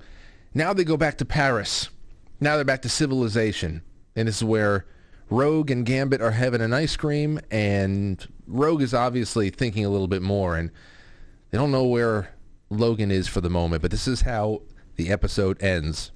now 0.56 0.74
they 0.74 0.84
go 0.84 0.98
back 0.98 1.20
to 1.20 1.26
Paris. 1.26 1.90
Now 2.40 2.56
they're 2.56 2.66
back 2.66 2.82
to 2.82 2.90
civilization. 2.90 3.84
And 4.16 4.28
this 4.28 4.38
is 4.38 4.44
where 4.44 4.88
Rogue 5.30 5.70
and 5.70 5.86
Gambit 5.86 6.24
are 6.24 6.32
having 6.32 6.62
an 6.62 6.74
ice 6.74 6.96
cream, 6.96 7.40
and 7.52 8.28
Rogue 8.48 8.82
is 8.82 8.96
obviously 8.96 9.52
thinking 9.52 9.86
a 9.86 9.90
little 9.90 10.08
bit 10.08 10.24
more, 10.24 10.58
and 10.58 10.72
they 11.52 11.60
don't 11.60 11.72
know 11.72 11.86
where 11.86 12.34
Logan 12.72 13.12
is 13.12 13.28
for 13.28 13.40
the 13.40 13.52
moment, 13.52 13.84
but 13.84 13.92
this 13.92 14.08
is 14.08 14.22
how 14.22 14.64
the 14.96 15.12
episode 15.12 15.62
ends. 15.62 16.12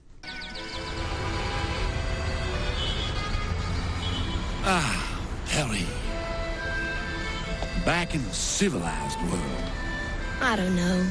Ah, 4.64 5.22
Harry. 5.50 5.86
Back 7.86 8.16
in 8.16 8.24
the 8.24 8.34
civilized 8.34 9.22
world. 9.30 9.87
I 10.42 10.56
don't 10.56 10.76
know. 10.76 11.08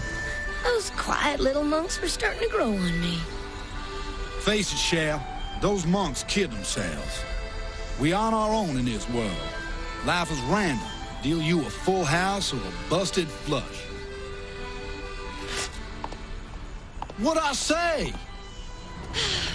Those 0.64 0.90
quiet 0.90 1.40
little 1.40 1.64
monks 1.64 2.00
were 2.00 2.08
starting 2.08 2.42
to 2.42 2.48
grow 2.48 2.68
on 2.68 3.00
me. 3.00 3.18
Face 4.40 4.72
it, 4.72 4.78
Shell. 4.78 5.24
Those 5.60 5.86
monks 5.86 6.24
kid 6.28 6.50
themselves. 6.50 7.22
We 8.00 8.12
are 8.12 8.26
on 8.26 8.34
our 8.34 8.52
own 8.52 8.76
in 8.76 8.84
this 8.84 9.08
world. 9.10 9.30
Life 10.04 10.30
is 10.30 10.40
random. 10.42 10.86
Deal 11.22 11.40
you 11.40 11.60
a 11.62 11.70
full 11.70 12.04
house 12.04 12.52
or 12.52 12.58
a 12.58 12.90
busted 12.90 13.26
flush. 13.28 13.84
What 17.18 17.38
I 17.38 17.52
say? 17.52 18.12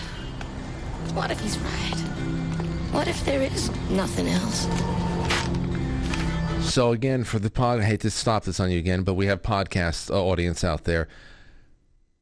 What 1.14 1.30
if 1.30 1.42
he's 1.42 1.58
right? 1.58 1.98
What 2.94 3.08
if 3.10 3.26
there 3.26 3.42
is 3.42 3.70
nothing 3.90 4.30
else? 4.30 4.66
So 6.64 6.94
again, 6.94 7.26
for 7.26 7.38
the 7.38 7.50
pod, 7.50 7.82
I 7.82 7.84
hate 7.84 8.00
to 8.02 8.10
stop 8.10 8.46
this 8.46 8.60
on 8.62 8.72
you 8.72 8.80
again, 8.80 9.04
but 9.04 9.16
we 9.16 9.26
have 9.26 9.42
podcast 9.42 10.10
uh, 10.10 10.24
audience 10.24 10.64
out 10.64 10.86
there. 10.86 11.10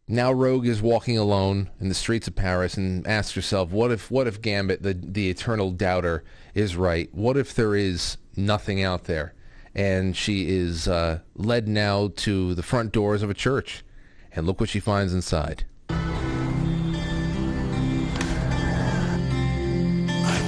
Now 0.07 0.31
Rogue 0.31 0.65
is 0.65 0.81
walking 0.81 1.19
alone 1.19 1.69
in 1.79 1.87
the 1.87 1.93
streets 1.93 2.27
of 2.27 2.35
Paris 2.35 2.75
and 2.75 3.05
asks 3.05 3.33
herself, 3.33 3.69
what 3.69 3.91
if 3.91 4.09
what 4.09 4.25
if 4.25 4.41
Gambit, 4.41 4.81
the 4.81 4.95
the 4.95 5.29
eternal 5.29 5.69
doubter, 5.69 6.23
is 6.55 6.75
right? 6.75 7.13
What 7.13 7.37
if 7.37 7.53
there 7.53 7.75
is 7.75 8.17
nothing 8.35 8.81
out 8.81 9.03
there? 9.03 9.35
And 9.75 10.17
she 10.17 10.49
is 10.49 10.87
uh, 10.87 11.19
led 11.35 11.67
now 11.67 12.11
to 12.15 12.55
the 12.55 12.63
front 12.63 12.91
doors 12.91 13.21
of 13.21 13.29
a 13.29 13.35
church, 13.35 13.83
and 14.31 14.47
look 14.47 14.59
what 14.59 14.69
she 14.69 14.79
finds 14.79 15.13
inside. 15.13 15.65
I 15.91 15.95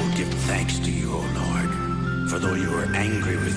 will 0.01 0.18
give 0.18 0.27
thanks 0.45 0.80
to 0.80 0.89
you, 0.89 1.11
O 1.13 1.19
Lord, 1.19 2.30
for 2.31 2.39
though 2.39 2.55
you 2.55 2.72
angry 3.01 3.35
with 3.35 3.51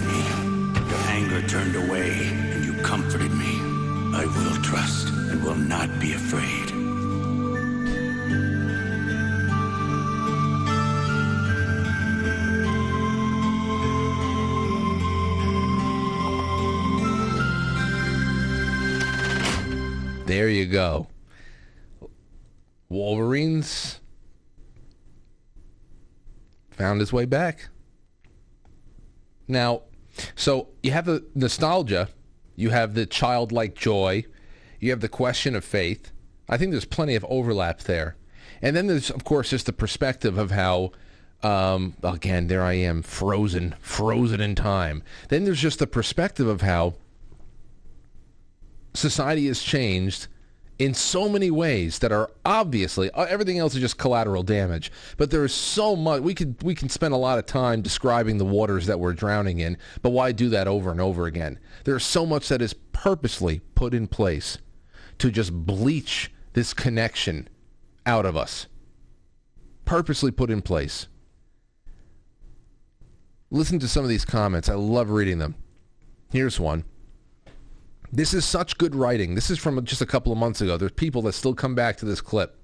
turned 1.54 1.76
away 1.76 2.10
and 2.10 2.64
you 2.64 2.74
comforted 2.82 3.30
me. 3.30 3.60
I 4.12 4.24
will 4.26 4.60
trust 4.60 5.06
and 5.30 5.40
will 5.44 5.54
not 5.54 5.88
be 6.00 6.12
afraid. 6.12 6.68
There 20.26 20.48
you 20.48 20.66
go. 20.66 21.06
Wolverines 22.88 24.00
found 26.72 26.98
his 26.98 27.12
way 27.12 27.26
back. 27.26 27.68
Now, 29.46 29.82
so 30.34 30.68
you 30.82 30.90
have 30.92 31.06
the 31.06 31.24
nostalgia, 31.34 32.08
you 32.56 32.70
have 32.70 32.94
the 32.94 33.06
childlike 33.06 33.74
joy, 33.74 34.24
you 34.80 34.90
have 34.90 35.00
the 35.00 35.08
question 35.08 35.54
of 35.56 35.64
faith. 35.64 36.12
I 36.48 36.56
think 36.56 36.70
there's 36.70 36.84
plenty 36.84 37.14
of 37.14 37.24
overlap 37.28 37.80
there. 37.80 38.16
And 38.60 38.76
then 38.76 38.86
there's, 38.86 39.10
of 39.10 39.24
course, 39.24 39.50
just 39.50 39.66
the 39.66 39.72
perspective 39.72 40.38
of 40.38 40.50
how, 40.50 40.92
um, 41.42 41.94
again, 42.02 42.46
there 42.46 42.62
I 42.62 42.74
am, 42.74 43.02
frozen, 43.02 43.74
frozen 43.80 44.40
in 44.40 44.54
time. 44.54 45.02
Then 45.28 45.44
there's 45.44 45.60
just 45.60 45.78
the 45.78 45.86
perspective 45.86 46.46
of 46.46 46.60
how 46.60 46.94
society 48.94 49.46
has 49.48 49.62
changed 49.62 50.28
in 50.78 50.92
so 50.92 51.28
many 51.28 51.50
ways 51.50 52.00
that 52.00 52.10
are 52.10 52.30
obviously 52.44 53.10
uh, 53.12 53.24
everything 53.24 53.58
else 53.58 53.74
is 53.74 53.80
just 53.80 53.98
collateral 53.98 54.42
damage. 54.42 54.90
But 55.16 55.30
there 55.30 55.44
is 55.44 55.54
so 55.54 55.94
much 55.94 56.22
we 56.22 56.34
could 56.34 56.62
we 56.62 56.74
can 56.74 56.88
spend 56.88 57.14
a 57.14 57.18
lot 57.18 57.38
of 57.38 57.46
time 57.46 57.82
describing 57.82 58.38
the 58.38 58.44
waters 58.44 58.86
that 58.86 58.98
we're 58.98 59.12
drowning 59.12 59.60
in 59.60 59.78
but 60.02 60.10
why 60.10 60.32
do 60.32 60.48
that 60.50 60.66
over 60.66 60.90
and 60.90 61.00
over 61.00 61.26
again? 61.26 61.58
There's 61.84 62.04
so 62.04 62.26
much 62.26 62.48
that 62.48 62.62
is 62.62 62.74
purposely 62.92 63.60
put 63.74 63.94
in 63.94 64.08
place 64.08 64.58
to 65.18 65.30
just 65.30 65.52
bleach 65.52 66.32
this 66.54 66.74
connection 66.74 67.48
out 68.06 68.26
of 68.26 68.36
us. 68.36 68.66
Purposely 69.84 70.30
put 70.30 70.50
in 70.50 70.62
place. 70.62 71.08
Listen 73.50 73.78
to 73.78 73.88
some 73.88 74.02
of 74.02 74.08
these 74.08 74.24
comments. 74.24 74.68
I 74.68 74.74
love 74.74 75.10
reading 75.10 75.38
them. 75.38 75.54
Here's 76.32 76.58
one 76.58 76.84
this 78.14 78.32
is 78.32 78.44
such 78.44 78.78
good 78.78 78.94
writing. 78.94 79.34
This 79.34 79.50
is 79.50 79.58
from 79.58 79.84
just 79.84 80.00
a 80.00 80.06
couple 80.06 80.30
of 80.30 80.38
months 80.38 80.60
ago. 80.60 80.76
There's 80.76 80.92
people 80.92 81.22
that 81.22 81.32
still 81.32 81.54
come 81.54 81.74
back 81.74 81.96
to 81.96 82.04
this 82.04 82.20
clip. 82.20 82.56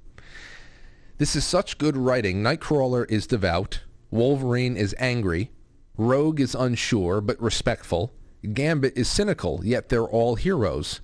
This 1.18 1.34
is 1.34 1.44
such 1.44 1.76
good 1.76 1.96
writing. 1.96 2.40
Nightcrawler 2.40 3.10
is 3.10 3.26
devout. 3.26 3.80
Wolverine 4.12 4.76
is 4.76 4.94
angry. 4.98 5.50
Rogue 5.96 6.38
is 6.40 6.54
unsure 6.54 7.20
but 7.20 7.40
respectful. 7.42 8.14
Gambit 8.54 8.96
is 8.96 9.08
cynical, 9.08 9.60
yet 9.64 9.88
they're 9.88 10.06
all 10.06 10.36
heroes. 10.36 11.00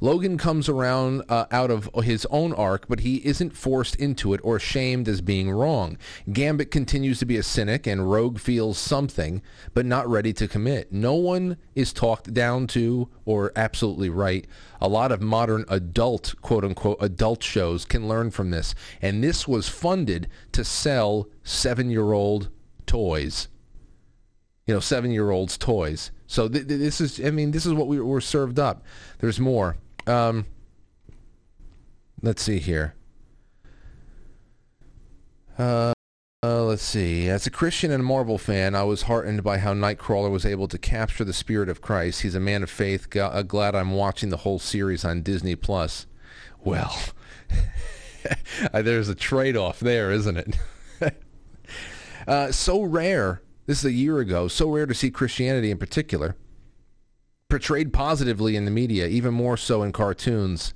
Logan 0.00 0.38
comes 0.38 0.68
around 0.68 1.22
uh, 1.28 1.46
out 1.50 1.70
of 1.70 1.88
his 2.02 2.26
own 2.30 2.52
arc, 2.52 2.88
but 2.88 3.00
he 3.00 3.16
isn't 3.26 3.56
forced 3.56 3.96
into 3.96 4.34
it 4.34 4.40
or 4.42 4.58
shamed 4.58 5.08
as 5.08 5.20
being 5.20 5.50
wrong. 5.50 5.98
Gambit 6.32 6.70
continues 6.70 7.18
to 7.18 7.26
be 7.26 7.36
a 7.36 7.42
cynic, 7.42 7.86
and 7.86 8.10
Rogue 8.10 8.38
feels 8.38 8.78
something, 8.78 9.42
but 9.74 9.86
not 9.86 10.08
ready 10.08 10.32
to 10.34 10.48
commit. 10.48 10.92
No 10.92 11.14
one 11.14 11.56
is 11.74 11.92
talked 11.92 12.32
down 12.32 12.66
to 12.68 13.08
or 13.24 13.52
absolutely 13.56 14.10
right. 14.10 14.46
A 14.80 14.88
lot 14.88 15.12
of 15.12 15.20
modern 15.20 15.64
adult, 15.68 16.34
quote 16.40 16.64
unquote, 16.64 16.98
adult 17.00 17.42
shows 17.42 17.84
can 17.84 18.08
learn 18.08 18.30
from 18.30 18.50
this. 18.50 18.74
And 19.02 19.22
this 19.22 19.46
was 19.46 19.68
funded 19.68 20.28
to 20.52 20.64
sell 20.64 21.28
seven 21.42 21.90
year 21.90 22.12
old 22.12 22.48
toys. 22.86 23.48
You 24.66 24.74
know, 24.74 24.80
seven 24.80 25.10
year 25.10 25.30
olds' 25.30 25.58
toys. 25.58 26.10
So 26.30 26.46
th- 26.46 26.68
th- 26.68 26.78
this 26.78 27.00
is, 27.00 27.20
I 27.20 27.32
mean, 27.32 27.50
this 27.50 27.66
is 27.66 27.74
what 27.74 27.88
we 27.88 27.98
were 27.98 28.20
served 28.20 28.60
up. 28.60 28.84
There's 29.18 29.40
more. 29.40 29.78
Um, 30.06 30.46
let's 32.22 32.40
see 32.40 32.60
here. 32.60 32.94
Uh, 35.58 35.92
uh, 36.44 36.62
let's 36.62 36.84
see. 36.84 37.28
As 37.28 37.48
a 37.48 37.50
Christian 37.50 37.90
and 37.90 38.02
a 38.02 38.04
Marvel 38.04 38.38
fan, 38.38 38.76
I 38.76 38.84
was 38.84 39.02
heartened 39.02 39.42
by 39.42 39.58
how 39.58 39.74
Nightcrawler 39.74 40.30
was 40.30 40.46
able 40.46 40.68
to 40.68 40.78
capture 40.78 41.24
the 41.24 41.32
spirit 41.32 41.68
of 41.68 41.82
Christ. 41.82 42.22
He's 42.22 42.36
a 42.36 42.40
man 42.40 42.62
of 42.62 42.70
faith. 42.70 43.10
G- 43.10 43.18
uh, 43.18 43.42
glad 43.42 43.74
I'm 43.74 43.90
watching 43.90 44.28
the 44.28 44.36
whole 44.36 44.60
series 44.60 45.04
on 45.04 45.22
Disney 45.22 45.56
Plus. 45.56 46.06
Well, 46.62 46.96
there's 48.72 49.08
a 49.08 49.16
trade-off 49.16 49.80
there, 49.80 50.12
isn't 50.12 50.36
it? 50.36 50.56
uh, 52.28 52.52
so 52.52 52.82
rare. 52.82 53.42
This 53.70 53.84
is 53.84 53.84
a 53.84 53.92
year 53.92 54.18
ago. 54.18 54.48
So 54.48 54.68
rare 54.68 54.86
to 54.86 54.94
see 54.94 55.12
Christianity 55.12 55.70
in 55.70 55.78
particular 55.78 56.34
portrayed 57.48 57.92
positively 57.92 58.56
in 58.56 58.64
the 58.64 58.70
media, 58.72 59.06
even 59.06 59.32
more 59.32 59.56
so 59.56 59.84
in 59.84 59.92
cartoons. 59.92 60.74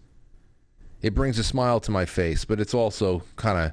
It 1.02 1.12
brings 1.12 1.36
a 1.36 1.42
smile 1.42 1.80
to 1.80 1.90
my 1.90 2.04
face, 2.04 2.44
but 2.44 2.60
it's 2.60 2.72
also 2.72 3.24
kind 3.34 3.58
of 3.58 3.72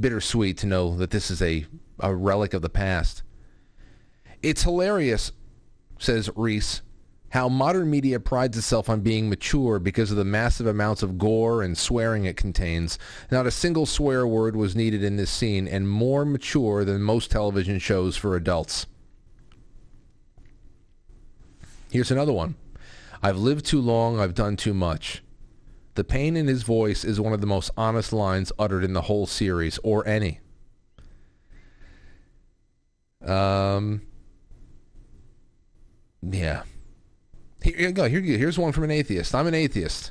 bittersweet 0.00 0.56
to 0.56 0.66
know 0.66 0.96
that 0.96 1.10
this 1.10 1.30
is 1.30 1.42
a, 1.42 1.66
a 2.00 2.14
relic 2.14 2.54
of 2.54 2.62
the 2.62 2.70
past. 2.70 3.22
It's 4.42 4.62
hilarious, 4.62 5.32
says 5.98 6.30
Reese, 6.34 6.80
how 7.34 7.48
modern 7.48 7.90
media 7.90 8.20
prides 8.20 8.56
itself 8.56 8.88
on 8.88 9.00
being 9.00 9.28
mature 9.28 9.80
because 9.80 10.12
of 10.12 10.16
the 10.16 10.24
massive 10.24 10.68
amounts 10.68 11.02
of 11.02 11.18
gore 11.18 11.62
and 11.62 11.76
swearing 11.76 12.26
it 12.26 12.36
contains. 12.36 12.96
Not 13.28 13.44
a 13.44 13.50
single 13.50 13.86
swear 13.86 14.24
word 14.24 14.54
was 14.54 14.76
needed 14.76 15.02
in 15.02 15.16
this 15.16 15.32
scene 15.32 15.66
and 15.66 15.90
more 15.90 16.24
mature 16.24 16.84
than 16.84 17.02
most 17.02 17.32
television 17.32 17.80
shows 17.80 18.16
for 18.16 18.36
adults. 18.36 18.86
Here's 21.90 22.12
another 22.12 22.32
one. 22.32 22.54
I've 23.20 23.38
lived 23.38 23.66
too 23.66 23.80
long, 23.80 24.20
I've 24.20 24.34
done 24.34 24.54
too 24.54 24.72
much. 24.72 25.20
The 25.96 26.04
pain 26.04 26.36
in 26.36 26.46
his 26.46 26.62
voice 26.62 27.02
is 27.02 27.20
one 27.20 27.32
of 27.32 27.40
the 27.40 27.48
most 27.48 27.72
honest 27.76 28.12
lines 28.12 28.52
uttered 28.60 28.84
in 28.84 28.92
the 28.92 29.02
whole 29.02 29.26
series, 29.26 29.80
or 29.82 30.06
any. 30.06 30.38
Um, 33.26 34.02
yeah. 36.22 36.62
Here 37.64 37.88
you 37.88 37.92
go. 37.92 38.06
Here. 38.06 38.20
Here's 38.20 38.58
one 38.58 38.72
from 38.72 38.84
an 38.84 38.90
atheist. 38.90 39.34
I'm 39.34 39.46
an 39.46 39.54
atheist. 39.54 40.10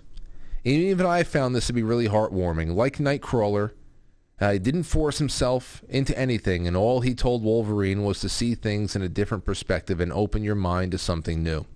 Even 0.63 1.05
I 1.05 1.21
found 1.21 1.53
this 1.53 1.67
to 1.67 1.73
be 1.73 1.83
really 1.83 2.07
heartwarming. 2.07 2.73
Like 2.73 2.97
Nightcrawler, 2.97 3.73
uh, 4.41 4.53
he 4.53 4.59
didn't 4.59 4.83
force 4.83 5.19
himself 5.19 5.83
into 5.87 6.17
anything, 6.17 6.67
and 6.67 6.75
all 6.75 7.01
he 7.01 7.13
told 7.13 7.43
Wolverine 7.43 8.03
was 8.03 8.19
to 8.21 8.29
see 8.29 8.55
things 8.55 8.95
in 8.95 9.03
a 9.03 9.09
different 9.09 9.45
perspective 9.45 9.99
and 9.99 10.11
open 10.11 10.41
your 10.43 10.55
mind 10.55 10.93
to 10.93 10.97
something 10.97 11.43
new. 11.43 11.67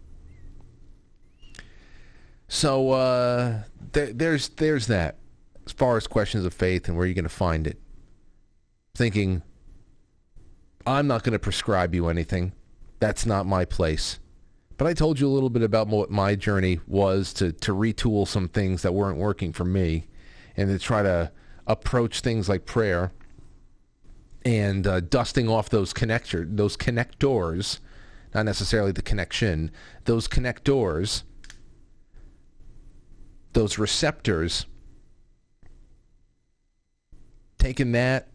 So 2.47 2.91
uh, 2.91 3.59
there, 3.91 4.11
there's 4.13 4.49
there's 4.49 4.87
that. 4.87 5.17
As 5.67 5.73
far 5.73 5.95
as 5.95 6.07
questions 6.07 6.43
of 6.43 6.55
faith 6.55 6.87
and 6.87 6.97
where 6.97 7.05
you're 7.05 7.13
going 7.13 7.23
to 7.23 7.29
find 7.29 7.67
it, 7.67 7.77
thinking, 8.95 9.43
I'm 10.87 11.05
not 11.05 11.23
going 11.23 11.33
to 11.33 11.39
prescribe 11.39 11.93
you 11.93 12.07
anything. 12.07 12.53
That's 12.99 13.27
not 13.27 13.45
my 13.45 13.63
place. 13.65 14.17
But 14.77 14.87
I 14.87 14.93
told 14.93 15.19
you 15.19 15.27
a 15.27 15.33
little 15.33 15.49
bit 15.49 15.63
about 15.63 15.87
what 15.87 16.11
my 16.11 16.35
journey 16.35 16.79
was 16.87 17.33
to 17.33 17.51
to 17.51 17.73
retool 17.73 18.27
some 18.27 18.47
things 18.47 18.83
that 18.83 18.93
weren't 18.93 19.17
working 19.17 19.51
for 19.53 19.65
me, 19.65 20.07
and 20.55 20.69
to 20.69 20.79
try 20.79 21.03
to 21.03 21.31
approach 21.65 22.21
things 22.21 22.47
like 22.47 22.65
prayer 22.65 23.11
and 24.45 24.87
uh, 24.87 25.01
dusting 25.01 25.49
off 25.49 25.69
those 25.69 25.93
connector 25.93 26.45
those 26.55 26.77
connectors, 26.77 27.79
not 28.33 28.45
necessarily 28.45 28.91
the 28.91 29.01
connection, 29.01 29.71
those 30.05 30.27
connectors 30.27 31.23
those 33.57 33.79
receptors, 33.79 34.67
taking 37.57 37.91
that, 37.93 38.27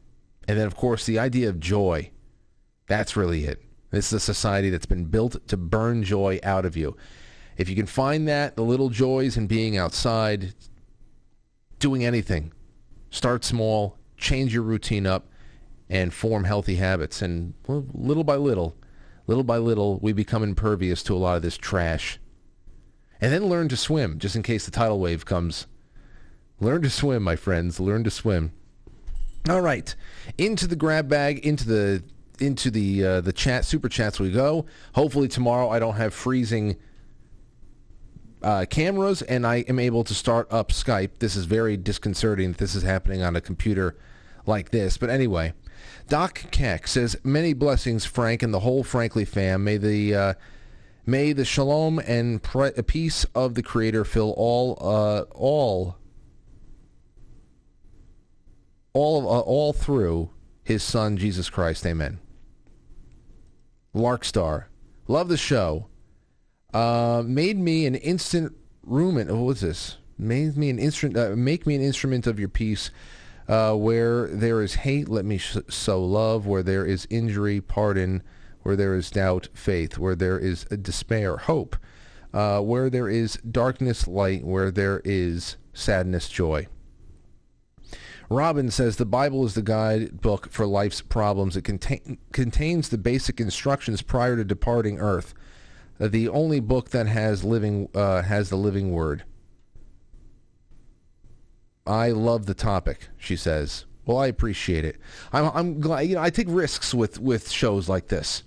and 0.48 0.58
then 0.58 0.66
of 0.66 0.74
course 0.74 1.06
the 1.06 1.16
idea 1.16 1.48
of 1.48 1.60
joy. 1.60 2.10
That's 2.88 3.16
really 3.16 3.44
it. 3.44 3.62
This 3.92 4.08
is 4.08 4.14
a 4.14 4.20
society 4.20 4.70
that's 4.70 4.86
been 4.86 5.04
built 5.04 5.46
to 5.46 5.56
burn 5.56 6.02
joy 6.02 6.40
out 6.42 6.64
of 6.64 6.76
you. 6.76 6.96
If 7.56 7.68
you 7.68 7.76
can 7.76 7.86
find 7.86 8.26
that, 8.26 8.56
the 8.56 8.64
little 8.64 8.88
joys 8.88 9.36
in 9.36 9.46
being 9.46 9.76
outside, 9.76 10.54
doing 11.78 12.04
anything, 12.04 12.52
start 13.10 13.44
small, 13.44 13.98
change 14.16 14.52
your 14.52 14.64
routine 14.64 15.06
up, 15.06 15.28
and 15.88 16.12
form 16.12 16.44
healthy 16.44 16.76
habits. 16.76 17.22
And 17.22 17.54
little 17.68 18.24
by 18.24 18.36
little, 18.36 18.76
little 19.26 19.44
by 19.44 19.58
little, 19.58 20.00
we 20.00 20.12
become 20.12 20.42
impervious 20.42 21.04
to 21.04 21.14
a 21.14 21.18
lot 21.18 21.36
of 21.36 21.42
this 21.42 21.56
trash 21.56 22.18
and 23.22 23.32
then 23.32 23.46
learn 23.46 23.68
to 23.68 23.76
swim, 23.76 24.18
just 24.18 24.34
in 24.34 24.42
case 24.42 24.64
the 24.64 24.72
tidal 24.72 24.98
wave 24.98 25.24
comes. 25.24 25.68
Learn 26.58 26.82
to 26.82 26.90
swim, 26.90 27.22
my 27.22 27.36
friends. 27.36 27.78
Learn 27.78 28.02
to 28.02 28.10
swim. 28.10 28.52
All 29.48 29.60
right, 29.60 29.94
into 30.36 30.66
the 30.66 30.74
grab 30.74 31.08
bag, 31.08 31.38
into 31.46 31.64
the 31.64 32.02
into 32.40 32.70
the 32.70 33.04
uh, 33.04 33.20
the 33.20 33.32
chat 33.32 33.64
super 33.64 33.88
chats 33.88 34.18
we 34.18 34.30
go. 34.30 34.66
Hopefully 34.94 35.28
tomorrow 35.28 35.68
I 35.68 35.78
don't 35.78 35.96
have 35.96 36.14
freezing 36.14 36.76
uh, 38.42 38.66
cameras 38.68 39.22
and 39.22 39.46
I 39.46 39.56
am 39.68 39.78
able 39.78 40.04
to 40.04 40.14
start 40.14 40.48
up 40.50 40.70
Skype. 40.70 41.18
This 41.18 41.36
is 41.36 41.44
very 41.44 41.76
disconcerting 41.76 42.52
that 42.52 42.58
this 42.58 42.74
is 42.74 42.82
happening 42.82 43.22
on 43.22 43.36
a 43.36 43.40
computer 43.40 43.96
like 44.46 44.70
this. 44.70 44.98
But 44.98 45.10
anyway, 45.10 45.54
Doc 46.08 46.44
Keck 46.50 46.86
says, 46.86 47.16
many 47.22 47.52
blessings, 47.52 48.04
Frank, 48.04 48.42
and 48.42 48.52
the 48.52 48.60
whole 48.60 48.82
Frankly 48.82 49.24
fam. 49.24 49.64
May 49.64 49.76
the 49.76 50.14
uh, 50.14 50.34
may 51.06 51.32
the 51.32 51.44
shalom 51.44 51.98
and 52.00 52.42
pre- 52.42 52.72
peace 52.86 53.24
of 53.34 53.54
the 53.54 53.62
Creator 53.62 54.04
fill 54.04 54.34
all 54.36 54.76
uh, 54.80 55.22
all 55.32 55.96
all 58.92 59.28
uh, 59.28 59.40
all 59.40 59.72
through 59.72 60.30
His 60.62 60.82
Son 60.82 61.16
Jesus 61.16 61.50
Christ. 61.50 61.84
Amen. 61.86 62.18
Larkstar, 63.94 64.64
love 65.06 65.28
the 65.28 65.36
show. 65.36 65.88
Uh, 66.72 67.22
made 67.26 67.58
me 67.58 67.86
an 67.86 67.94
instant 67.96 68.56
rumen. 68.86 69.26
What 69.28 69.44
was 69.44 69.60
this? 69.60 69.98
Made 70.18 70.56
me 70.56 70.70
an 70.70 70.78
instrument. 70.78 71.18
Uh, 71.18 71.36
make 71.36 71.66
me 71.66 71.74
an 71.74 71.82
instrument 71.82 72.26
of 72.26 72.38
your 72.38 72.48
peace. 72.48 72.90
Uh, 73.48 73.74
where 73.74 74.28
there 74.28 74.62
is 74.62 74.74
hate, 74.74 75.08
let 75.08 75.24
me 75.24 75.36
sh- 75.36 75.58
sow 75.68 76.02
love. 76.02 76.46
Where 76.46 76.62
there 76.62 76.86
is 76.86 77.06
injury, 77.10 77.60
pardon. 77.60 78.22
Where 78.62 78.76
there 78.76 78.94
is 78.94 79.10
doubt, 79.10 79.48
faith. 79.52 79.98
Where 79.98 80.14
there 80.14 80.38
is 80.38 80.64
despair, 80.64 81.36
hope. 81.36 81.76
Uh, 82.32 82.60
where 82.60 82.88
there 82.88 83.08
is 83.08 83.34
darkness, 83.50 84.06
light. 84.06 84.44
Where 84.44 84.70
there 84.70 85.02
is 85.04 85.56
sadness, 85.74 86.28
joy. 86.28 86.68
Robin 88.32 88.70
says 88.70 88.96
the 88.96 89.04
Bible 89.04 89.44
is 89.44 89.54
the 89.54 89.62
guidebook 89.62 90.50
for 90.50 90.66
life's 90.66 91.00
problems. 91.00 91.56
It 91.56 91.62
contain, 91.62 92.18
contains 92.32 92.88
the 92.88 92.98
basic 92.98 93.40
instructions 93.40 94.02
prior 94.02 94.36
to 94.36 94.44
departing 94.44 94.98
Earth. 94.98 95.34
Uh, 96.00 96.08
the 96.08 96.28
only 96.28 96.58
book 96.58 96.90
that 96.90 97.06
has 97.06 97.44
living 97.44 97.88
uh, 97.94 98.22
has 98.22 98.48
the 98.48 98.56
living 98.56 98.90
word. 98.90 99.24
I 101.86 102.10
love 102.10 102.46
the 102.46 102.54
topic, 102.54 103.08
she 103.18 103.36
says. 103.36 103.84
Well, 104.06 104.18
I 104.18 104.26
appreciate 104.26 104.84
it. 104.84 104.96
I'm, 105.32 105.50
I'm 105.54 105.80
glad. 105.80 106.02
You 106.02 106.16
know, 106.16 106.22
I 106.22 106.30
take 106.30 106.48
risks 106.48 106.94
with 106.94 107.20
with 107.20 107.50
shows 107.50 107.88
like 107.88 108.08
this. 108.08 108.42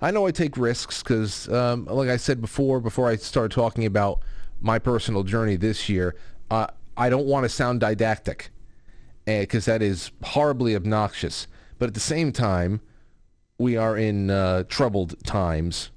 I 0.00 0.10
know 0.10 0.26
I 0.26 0.30
take 0.30 0.56
risks 0.56 1.02
because, 1.02 1.48
um, 1.48 1.86
like 1.86 2.08
I 2.08 2.16
said 2.16 2.40
before, 2.40 2.80
before 2.80 3.08
I 3.08 3.16
started 3.16 3.54
talking 3.54 3.84
about 3.84 4.20
my 4.60 4.78
personal 4.78 5.22
journey 5.22 5.56
this 5.56 5.88
year, 5.88 6.14
uh, 6.50 6.68
I 6.96 7.08
don't 7.08 7.26
want 7.26 7.44
to 7.44 7.48
sound 7.48 7.80
didactic 7.80 8.50
because 9.26 9.64
that 9.64 9.82
is 9.82 10.10
horribly 10.22 10.76
obnoxious. 10.76 11.46
But 11.78 11.88
at 11.88 11.94
the 11.94 12.00
same 12.00 12.32
time, 12.32 12.80
we 13.58 13.76
are 13.76 13.96
in 13.96 14.30
uh, 14.30 14.64
troubled 14.68 15.22
times, 15.24 15.90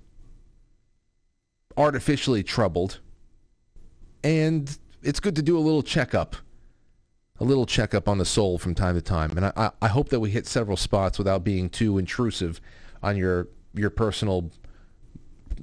artificially 1.75 2.43
troubled, 2.43 2.99
and 4.23 4.77
it's 5.03 5.19
good 5.19 5.35
to 5.35 5.41
do 5.41 5.57
a 5.57 5.59
little 5.59 5.83
checkup, 5.83 6.35
a 7.39 7.43
little 7.43 7.65
checkup 7.65 8.07
on 8.07 8.17
the 8.17 8.25
soul 8.25 8.57
from 8.57 8.75
time 8.75 8.95
to 8.95 9.01
time. 9.01 9.31
And 9.37 9.45
I, 9.45 9.53
I, 9.55 9.71
I 9.83 9.87
hope 9.87 10.09
that 10.09 10.19
we 10.19 10.31
hit 10.31 10.47
several 10.47 10.77
spots 10.77 11.17
without 11.17 11.43
being 11.43 11.69
too 11.69 11.97
intrusive 11.97 12.59
on 13.03 13.15
your 13.15 13.47
your 13.73 13.89
personal, 13.89 14.51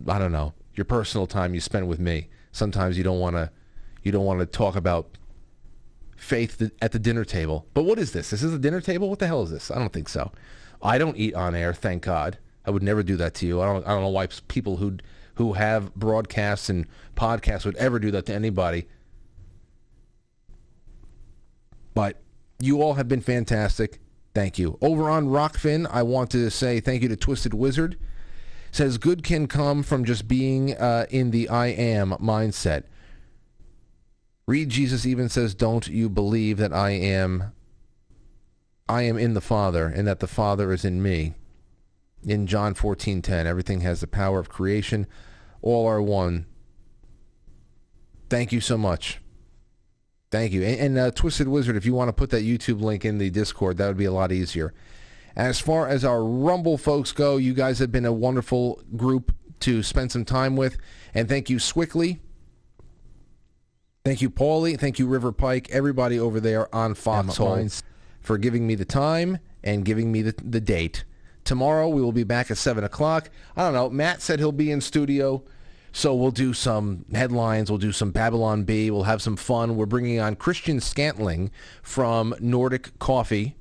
I 0.07 0.19
don't 0.19 0.33
know, 0.33 0.55
your 0.75 0.85
personal 0.85 1.27
time 1.27 1.55
you 1.55 1.61
spend 1.61 1.89
with 1.89 1.99
me. 1.99 2.29
Sometimes 2.53 2.97
you 2.97 3.03
don't 3.03 3.19
want 3.19 3.35
to, 3.35 3.51
you 4.03 4.13
don't 4.13 4.25
want 4.25 4.41
to 4.41 4.47
talk 4.47 4.77
about 4.77 5.19
faith 6.25 6.71
at 6.81 6.93
the 6.93 6.99
dinner 6.99 7.25
table. 7.25 7.67
But 7.75 7.85
what 7.85 7.99
is 7.99 8.13
this? 8.13 8.31
This 8.31 8.43
is 8.43 8.55
a 8.55 8.59
dinner 8.59 8.81
table? 8.81 9.11
What 9.11 9.19
the 9.19 9.27
hell 9.27 9.43
is 9.43 9.51
this? 9.51 9.71
I 9.71 9.79
don't 9.79 9.93
think 9.93 10.09
so. 10.09 10.33
I 10.83 10.99
don't 10.99 11.17
eat 11.17 11.35
on 11.35 11.55
air, 11.55 11.73
thank 11.75 12.03
God. 12.03 12.39
I 12.67 12.71
would 12.71 12.83
never 12.83 13.03
do 13.03 13.17
that 13.17 13.35
to 13.35 13.47
you. 13.47 13.61
I 13.61 13.67
don't 13.67 13.87
I 13.87 13.91
don't 13.91 14.03
know 14.03 14.09
why 14.09 14.27
people 14.49 14.79
who 14.79 14.97
who 15.35 15.53
have 15.53 15.95
broadcasts 15.95 16.69
and 16.69 16.87
podcasts 17.15 17.65
would 17.65 17.77
ever 17.77 17.99
do 17.99 18.11
that 18.13 18.27
to 18.27 18.35
anybody. 18.35 18.87
But 21.93 22.21
you 22.59 22.83
all 22.83 22.95
have 22.95 23.09
been 23.09 23.21
fantastic. 23.21 24.01
Thank 24.35 24.59
you. 24.59 24.79
Over 24.81 25.11
on 25.11 25.27
Rokfin, 25.27 25.87
I 25.91 26.03
want 26.03 26.31
to 26.31 26.51
say 26.51 26.81
thank 26.81 27.03
you 27.03 27.09
to 27.09 27.17
Twisted 27.17 27.55
Wizard. 27.55 27.99
Says 28.73 28.99
good 28.99 29.23
can 29.23 29.47
come 29.47 29.83
from 29.83 30.05
just 30.05 30.27
being 30.27 30.75
uh, 30.77 31.07
in 31.11 31.31
the 31.31 31.49
I 31.49 31.69
am 31.69 32.11
mindset. 32.13 32.85
Read 34.47 34.69
Jesus 34.69 35.07
even 35.07 35.29
says, 35.29 35.55
"Don't 35.55 35.89
you 35.89 36.09
believe 36.09 36.59
that 36.59 36.73
I 36.73 36.91
am 36.91 37.53
I 38.89 39.03
am 39.03 39.17
in 39.17 39.35
the 39.35 39.41
Father 39.41 39.87
and 39.87 40.07
that 40.07 40.21
the 40.21 40.27
Father 40.27 40.73
is 40.73 40.85
in 40.85 41.03
me." 41.03 41.35
In 42.23 42.47
John 42.47 42.75
14:10, 42.75 43.47
everything 43.47 43.81
has 43.81 44.01
the 44.01 44.07
power 44.07 44.39
of 44.39 44.49
creation. 44.49 45.07
All 45.63 45.87
are 45.87 46.03
one. 46.03 46.47
Thank 48.29 48.53
you 48.53 48.61
so 48.61 48.77
much. 48.77 49.21
Thank 50.31 50.53
you. 50.53 50.63
And, 50.63 50.81
and 50.81 50.99
uh, 50.99 51.11
Twisted 51.13 51.49
Wizard, 51.49 51.77
if 51.77 51.87
you 51.87 51.95
want 51.95 52.09
to 52.09 52.13
put 52.13 52.31
that 52.31 52.43
YouTube 52.43 52.81
link 52.81 53.05
in 53.05 53.19
the 53.19 53.31
Discord, 53.31 53.77
that 53.77 53.87
would 53.87 53.97
be 53.97 54.05
a 54.05 54.13
lot 54.13 54.33
easier. 54.33 54.75
As 55.37 55.61
far 55.61 55.89
as 55.89 56.05
our 56.05 56.25
Rumble 56.25 56.79
folks 56.79 57.13
go, 57.13 57.37
you 57.37 57.55
guys 57.55 57.79
have 57.79 57.93
been 57.93 58.05
a 58.05 58.13
wonderful 58.13 58.83
group 58.97 59.35
to 59.61 59.83
spend 59.83 60.13
some 60.13 60.25
time 60.25 60.57
with. 60.57 60.77
And 61.15 61.29
thank 61.29 61.49
you, 61.51 61.59
Swickly. 61.59 62.21
Thank 64.05 64.21
you, 64.21 64.29
Paulie. 64.29 64.79
Thank 64.79 64.99
you, 64.99 65.07
River 65.07 65.33
Pike. 65.33 65.71
Everybody 65.71 66.21
over 66.21 66.39
there 66.39 66.73
on 66.75 66.93
Foxhole 66.95 67.71
for 68.21 68.37
giving 68.37 68.67
me 68.67 68.75
the 68.75 68.85
time 68.85 69.39
and 69.63 69.83
giving 69.83 70.13
me 70.13 70.21
the, 70.21 70.35
the 70.45 70.61
date. 70.61 71.05
Tomorrow 71.45 71.89
we 71.89 72.03
will 72.03 72.13
be 72.13 72.23
back 72.23 72.51
at 72.51 72.59
7 72.59 72.85
o'clock. 72.85 73.31
I 73.57 73.63
don't 73.63 73.73
know. 73.73 73.89
Matt 73.89 74.21
said 74.21 74.41
he'll 74.41 74.53
be 74.53 74.71
in 74.71 74.83
studio. 74.83 75.43
So 75.93 76.15
we'll 76.15 76.33
do 76.33 76.53
some 76.53 77.07
headlines. 77.15 77.71
We'll 77.71 77.79
do 77.79 77.93
some 77.93 78.11
Babylon 78.11 78.65
Bee. 78.65 78.91
We'll 78.91 79.05
have 79.05 79.23
some 79.23 79.37
fun. 79.37 79.75
We're 79.75 79.87
bringing 79.87 80.21
on 80.21 80.37
Christian 80.37 80.81
Scantling 80.81 81.51
from 81.83 82.35
Nordic 82.41 82.99
Coffee, 82.99 83.57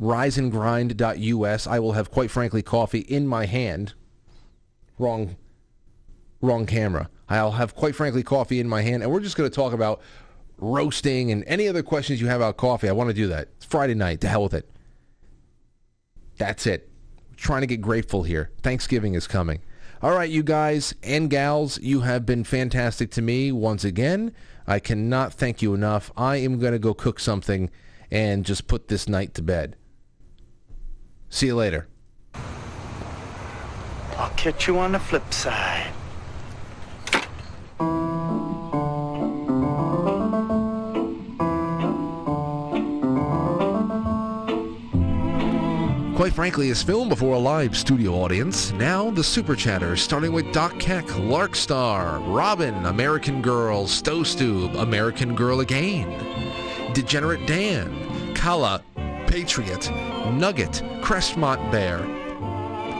riseandgrind.us. 0.00 1.66
I 1.66 1.78
will 1.80 1.92
have, 1.94 2.12
quite 2.12 2.30
frankly, 2.30 2.62
coffee 2.62 3.00
in 3.00 3.26
my 3.26 3.46
hand. 3.46 3.94
Wrong, 5.00 5.34
wrong 6.44 6.66
camera. 6.66 7.08
I'll 7.28 7.52
have, 7.52 7.74
quite 7.74 7.94
frankly, 7.94 8.22
coffee 8.22 8.60
in 8.60 8.68
my 8.68 8.82
hand, 8.82 9.02
and 9.02 9.10
we're 9.10 9.20
just 9.20 9.36
going 9.36 9.48
to 9.48 9.54
talk 9.54 9.72
about 9.72 10.00
roasting 10.58 11.32
and 11.32 11.42
any 11.46 11.66
other 11.68 11.82
questions 11.82 12.20
you 12.20 12.28
have 12.28 12.40
about 12.40 12.56
coffee. 12.56 12.88
I 12.88 12.92
want 12.92 13.10
to 13.10 13.14
do 13.14 13.26
that. 13.28 13.48
It's 13.56 13.64
Friday 13.64 13.94
night. 13.94 14.20
To 14.20 14.28
hell 14.28 14.44
with 14.44 14.54
it. 14.54 14.70
That's 16.36 16.66
it. 16.66 16.90
trying 17.36 17.62
to 17.62 17.66
get 17.66 17.80
grateful 17.80 18.22
here. 18.22 18.50
Thanksgiving 18.62 19.14
is 19.14 19.26
coming. 19.26 19.60
All 20.02 20.12
right, 20.12 20.28
you 20.28 20.42
guys 20.42 20.94
and 21.02 21.30
gals, 21.30 21.80
you 21.80 22.00
have 22.00 22.26
been 22.26 22.44
fantastic 22.44 23.10
to 23.12 23.22
me 23.22 23.50
once 23.52 23.84
again. 23.84 24.34
I 24.66 24.78
cannot 24.78 25.32
thank 25.32 25.62
you 25.62 25.74
enough. 25.74 26.12
I 26.16 26.36
am 26.36 26.58
going 26.58 26.72
to 26.72 26.78
go 26.78 26.94
cook 26.94 27.18
something 27.18 27.70
and 28.10 28.44
just 28.44 28.66
put 28.66 28.88
this 28.88 29.08
night 29.08 29.34
to 29.34 29.42
bed. 29.42 29.76
See 31.28 31.46
you 31.46 31.56
later. 31.56 31.88
I'll 34.16 34.30
catch 34.36 34.68
you 34.68 34.78
on 34.78 34.92
the 34.92 34.98
flip 34.98 35.32
side. 35.32 35.92
Quite 46.16 46.32
frankly, 46.32 46.68
is 46.68 46.80
filmed 46.80 47.08
before 47.08 47.34
a 47.34 47.38
live 47.38 47.76
studio 47.76 48.12
audience. 48.12 48.70
Now, 48.74 49.10
the 49.10 49.24
Super 49.24 49.56
Chatters, 49.56 50.00
starting 50.00 50.32
with 50.32 50.52
Doc 50.52 50.78
Keck, 50.78 51.04
Larkstar, 51.06 52.22
Robin, 52.32 52.72
American 52.86 53.42
Girl, 53.42 53.84
Stowstube, 53.86 54.76
American 54.76 55.34
Girl 55.34 55.58
Again, 55.58 56.08
Degenerate 56.92 57.44
Dan, 57.48 58.32
Kala, 58.32 58.84
Patriot, 59.26 59.90
Nugget, 60.30 60.84
Crestmont 61.02 61.72
Bear, 61.72 61.98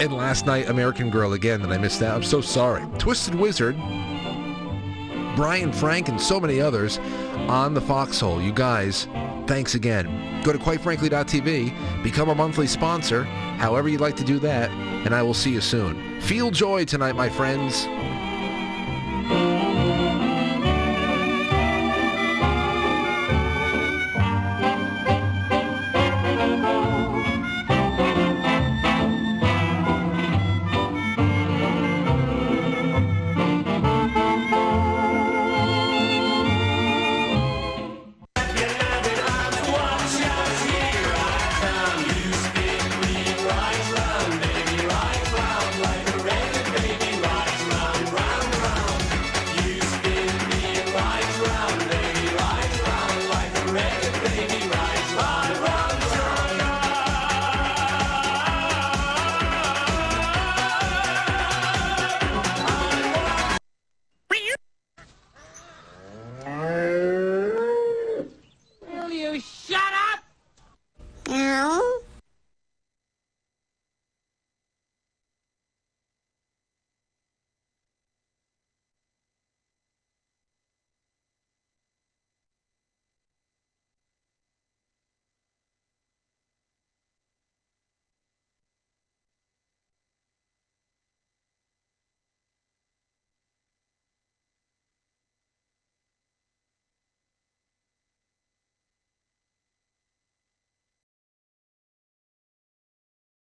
and 0.03 0.13
last 0.13 0.45
night, 0.45 0.69
American 0.69 1.09
Girl 1.09 1.35
Again, 1.35 1.63
that 1.63 1.71
I 1.71 1.79
missed 1.79 2.03
out. 2.03 2.17
I'm 2.17 2.25
so 2.25 2.41
sorry. 2.41 2.85
Twisted 2.99 3.37
Wizard, 3.37 3.77
Brian 5.37 5.73
Frank, 5.73 6.09
and 6.09 6.21
so 6.21 6.41
many 6.41 6.61
others 6.61 6.99
on 7.49 7.75
the 7.75 7.81
Foxhole. 7.81 8.43
You 8.43 8.53
guys, 8.53 9.07
thanks 9.47 9.77
again. 9.77 10.34
Go 10.45 10.53
to 10.53 10.59
quitefrankly.tv, 10.59 12.03
become 12.05 12.29
a 12.29 12.35
monthly 12.35 12.67
sponsor, 12.67 13.25
however 13.25 13.89
you'd 13.89 14.03
like 14.03 14.17
to 14.17 14.25
do 14.25 14.39
that, 14.41 14.71
and 14.71 15.15
I 15.15 15.23
will 15.23 15.33
see 15.33 15.51
you 15.51 15.63
soon. 15.63 16.21
Feel 16.21 16.51
joy 16.51 16.85
tonight, 16.85 17.17
my 17.17 17.31
friends. 17.31 17.87